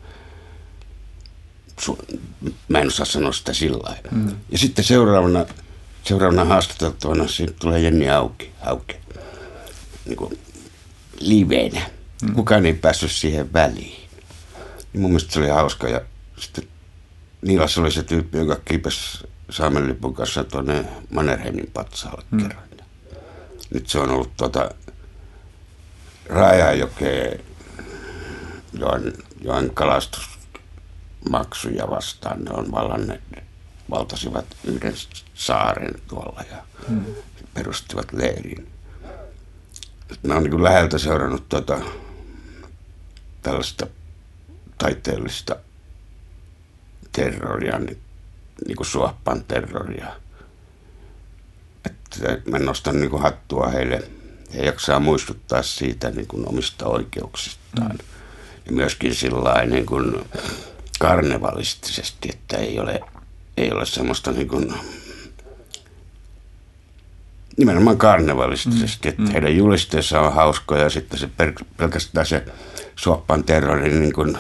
mä 2.69 2.79
en 2.79 2.87
osaa 2.87 3.07
sanoa 3.07 3.33
sitä 3.33 3.53
sillä 3.53 3.79
lailla. 3.83 4.09
Mm. 4.11 4.37
Ja 4.51 4.59
sitten 4.59 4.85
seuraavana, 4.85 5.47
seuraavana 6.05 6.45
haastateltavana 6.45 7.25
tulee 7.61 7.81
Jenni 7.81 8.11
Auki, 8.11 8.53
Auki 8.61 8.97
niin 10.07 10.17
kuin 10.17 10.39
livenä. 11.21 11.91
Mm. 12.23 12.35
Kukaan 12.35 12.67
ei 12.67 12.75
päässyt 12.75 13.11
siihen 13.11 13.53
väliin. 13.53 14.09
Niin 14.93 15.01
mun 15.01 15.11
mielestä 15.11 15.33
se 15.33 15.39
oli 15.39 15.49
hauska 15.49 15.89
ja 15.89 16.01
sitten 16.39 16.65
Niilassa 17.43 17.81
oli 17.81 17.93
se 17.93 18.03
tyyppi, 18.03 18.39
joka 18.39 18.57
kipesi 18.65 19.29
Saamen 19.51 19.89
lipun 19.89 20.15
kanssa 20.15 20.45
tuonne 20.45 20.85
Mannerheimin 21.11 21.71
patsaalle 21.75 22.25
mm. 22.31 22.43
kerran. 22.43 22.69
Nyt 23.71 23.89
se 23.89 23.99
on 23.99 24.11
ollut 24.11 24.37
tuota 24.37 24.71
Rajajokeen 26.29 27.41
joen, 28.73 29.13
joen 29.41 29.71
kalastusmaksuja 31.31 31.91
vastaan. 31.91 32.45
Ne 32.45 32.51
on 32.51 32.71
vallanneet, 32.71 33.23
valtasivat 33.91 34.47
yhden 34.65 34.95
saaren 35.35 35.95
tuolla 36.09 36.45
ja 36.51 36.65
hmm. 36.89 37.05
perustivat 37.55 38.13
leirin. 38.13 38.69
Mä 40.23 40.35
oon 40.35 40.43
niin 40.43 40.63
läheltä 40.63 40.99
seurannut 40.99 41.49
tuota, 41.49 41.81
tällaista 43.43 43.87
taiteellista 44.79 45.57
terroria, 47.13 47.79
niin, 47.79 48.01
niin 48.67 48.77
kuin 48.77 48.87
Suoppan 48.87 49.45
terroria. 49.45 50.17
Että 51.87 52.51
mä 52.51 52.59
nostan 52.59 53.01
niin 53.01 53.11
kuin 53.11 53.23
hattua 53.23 53.67
heille. 53.67 54.11
He 54.55 54.63
jaksaa 54.63 55.01
muistuttaa 55.01 55.63
siitä 55.63 56.11
niin 56.11 56.27
kuin 56.27 56.49
omista 56.49 56.87
oikeuksistaan. 56.87 57.91
Mm 57.91 58.19
ja 58.69 58.73
myöskin 58.73 59.15
sillä 59.15 59.65
niin 59.67 59.87
kuin 59.87 60.25
karnevalistisesti, 60.99 62.29
että 62.33 62.57
ei 62.57 62.81
ole, 62.81 63.01
ei 63.57 63.73
ole 63.73 63.87
semmoista 63.87 64.33
niin 64.33 64.49
kuin, 64.49 64.75
nimenomaan 67.57 67.99
karnevalistisesti, 67.99 69.09
että 69.09 69.23
mm. 69.23 69.31
heidän 69.31 69.57
julisteessa 69.57 70.21
on 70.21 70.33
hauskoja 70.33 70.83
ja 70.83 70.91
sitten 70.91 71.19
se 71.19 71.29
pelkästään 71.77 72.27
se 72.27 72.45
Suoppan 72.97 73.45
terrorin 73.45 74.01
niin 74.01 74.13
kuin, 74.13 74.39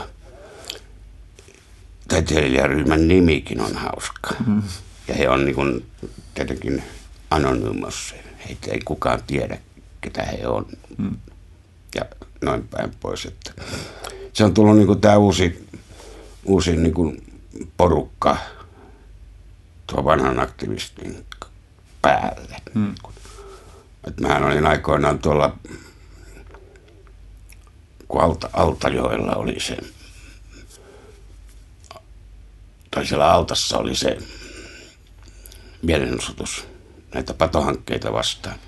taiteilijaryhmän 2.08 3.08
nimikin 3.08 3.60
on 3.60 3.74
hauska. 3.74 4.30
Mm. 4.46 4.62
Ja 5.08 5.14
he 5.14 5.28
on 5.28 5.44
niin 5.44 5.54
kuin, 5.54 5.86
tietenkin 6.34 6.82
anonymous. 7.30 8.14
Heitä 8.48 8.70
ei 8.70 8.80
kukaan 8.84 9.22
tiedä, 9.26 9.58
ketä 10.00 10.22
he 10.22 10.48
on. 10.48 10.66
Mm. 10.98 11.16
Ja 11.94 12.02
noin 12.40 12.68
päin 12.68 12.90
pois. 13.00 13.26
Että 13.26 13.52
se 14.32 14.44
on 14.44 14.54
tullut 14.54 14.76
niin 14.76 15.00
tämä 15.00 15.16
uusi, 15.16 15.67
uusi 16.48 16.76
niin 16.76 16.94
kuin 16.94 17.40
porukka 17.76 18.36
tuo 19.86 20.04
vanhan 20.04 20.40
aktivistin 20.40 21.26
päälle. 22.02 22.56
Hmm. 22.74 22.94
Et 24.06 24.20
mähän 24.20 24.44
olin 24.44 24.66
aikoinaan 24.66 25.18
tuolla, 25.18 25.56
kun 28.08 28.20
Alta, 28.20 28.50
Altajoella 28.52 29.34
oli 29.34 29.60
se, 29.60 29.76
tai 32.90 33.06
siellä 33.06 33.32
Altassa 33.32 33.78
oli 33.78 33.94
se 33.94 34.18
mielenosoitus 35.82 36.66
näitä 37.14 37.34
patohankkeita 37.34 38.12
vastaan. 38.12 38.58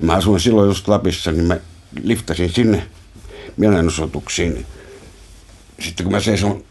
Mä 0.00 0.14
asuin 0.14 0.40
silloin 0.40 0.68
just 0.68 0.88
Lapissa, 0.88 1.32
niin 1.32 1.44
mä 1.44 1.56
liftasin 2.02 2.52
sinne 2.52 2.88
mielenosoituksiin 3.56 4.66
sitten 5.80 6.04
kun 6.04 6.12
mä 6.12 6.20
seison 6.20 6.64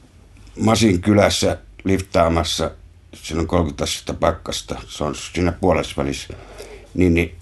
Masin 0.59 1.01
kylässä 1.01 1.57
liftaamassa, 1.83 2.71
siinä 3.13 3.41
on 3.41 3.47
30 3.47 3.83
astetta 3.83 4.13
pakkasta, 4.13 4.81
se 4.87 5.03
on 5.03 5.15
siinä 5.15 5.51
puolessa 5.51 5.93
välissä, 5.97 6.33
niin, 6.93 7.13
niin 7.13 7.35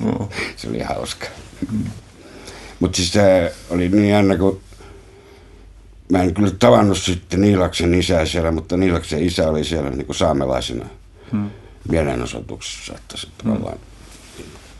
No. 0.00 0.28
se 0.56 0.68
oli 0.68 0.80
hauska. 0.80 1.26
Mm. 1.72 1.84
Mutta 2.80 2.96
siis 2.96 3.12
se 3.12 3.54
oli 3.70 3.88
niin 3.88 4.08
jännä, 4.08 4.36
kun 4.36 4.60
mä 6.12 6.22
en 6.22 6.34
kyllä 6.34 6.50
tavannut 6.50 6.98
sitten 6.98 7.40
Niilaksen 7.40 7.94
isää 7.94 8.26
siellä, 8.26 8.50
mutta 8.50 8.76
Niilaksen 8.76 9.22
isä 9.22 9.48
oli 9.48 9.64
siellä 9.64 9.90
niin 9.90 10.06
kuin 10.06 10.16
saamelaisena. 10.16 10.86
Hmm 11.32 11.50
mielenosoituksessa, 11.88 12.94
että 12.94 13.16
se, 13.16 13.28
mm. 13.44 13.52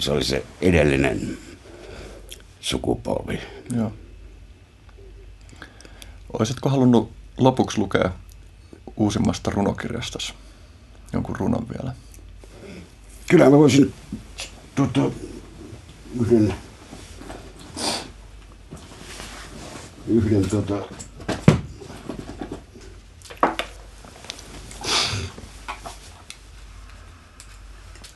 Se 0.05 0.13
oli 0.13 0.25
se 0.25 0.45
edellinen 0.61 1.39
sukupolvi. 2.61 3.41
Joo. 3.77 3.93
Olisitko 6.33 6.69
halunnut 6.69 7.13
lopuksi 7.39 7.79
lukea 7.79 8.11
uusimmasta 8.97 9.51
runokirjastasi 9.51 10.35
jonkun 11.13 11.37
runon 11.37 11.69
vielä? 11.69 11.95
Kyllä 13.31 13.45
mä 13.45 13.59
voisin 13.59 13.95
tuota, 14.75 15.01
yhden, 16.21 16.55
yhden 20.09 20.51
tuota, 20.51 20.83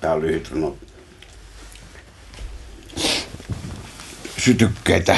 Tää 0.01 0.13
on 0.13 0.23
lyhyt 0.23 0.51
runo. 0.51 0.77
Sytykkeitä. 4.39 5.17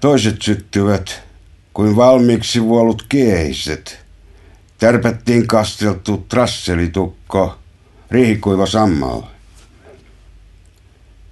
Toiset 0.00 0.42
syttyvät 0.42 1.22
kuin 1.74 1.96
valmiiksi 1.96 2.62
vuolut 2.62 3.06
kiehiset. 3.08 3.98
Tärpättiin 4.78 5.46
kasteltu 5.46 6.26
trasselitukko, 6.28 7.58
riihikuiva 8.10 8.66
sammal. 8.66 9.22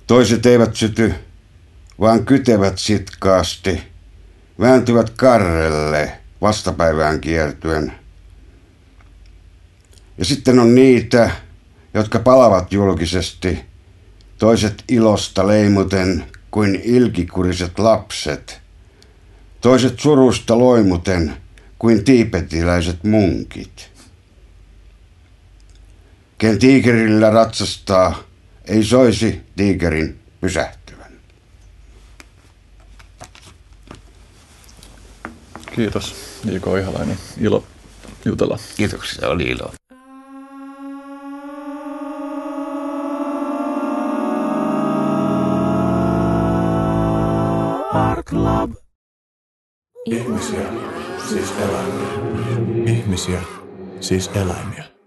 Toiset 0.06 0.46
eivät 0.46 0.76
syty, 0.76 1.14
vaan 2.00 2.24
kytevät 2.24 2.78
sitkaasti, 2.78 3.82
vääntyvät 4.60 5.10
karrelle 5.10 6.12
vastapäivään 6.40 7.20
kiertyen– 7.20 7.92
ja 10.20 10.26
sitten 10.26 10.58
on 10.58 10.74
niitä, 10.74 11.30
jotka 11.94 12.18
palavat 12.18 12.72
julkisesti, 12.72 13.64
toiset 14.40 14.84
ilosta 14.88 15.46
leimuten 15.46 16.24
kuin 16.50 16.80
ilkikuriset 16.84 17.78
lapset, 17.78 18.60
toiset 19.60 20.00
surusta 20.00 20.58
loimuten 20.58 21.36
kuin 21.78 22.04
tiipetiläiset 22.04 23.04
munkit. 23.04 23.90
Ken 26.38 26.58
tiikerillä 26.58 27.30
ratsastaa, 27.30 28.22
ei 28.64 28.84
soisi 28.84 29.40
tiikerin 29.56 30.18
pysähtyvän. 30.40 31.12
Kiitos 35.74 36.14
J.K. 36.44 36.64
Ihalainen. 36.80 37.18
Ilo 37.40 37.64
jutella. 38.24 38.58
Kiitoksia, 38.76 39.28
oli 39.28 39.44
ilo. 39.44 39.72
Ihmisiä, 50.04 50.60
siis 51.28 51.52
eläimiä. 51.58 52.08
Ihmisiä, 52.86 53.40
siis 54.00 54.30
eläimiä. 54.34 54.99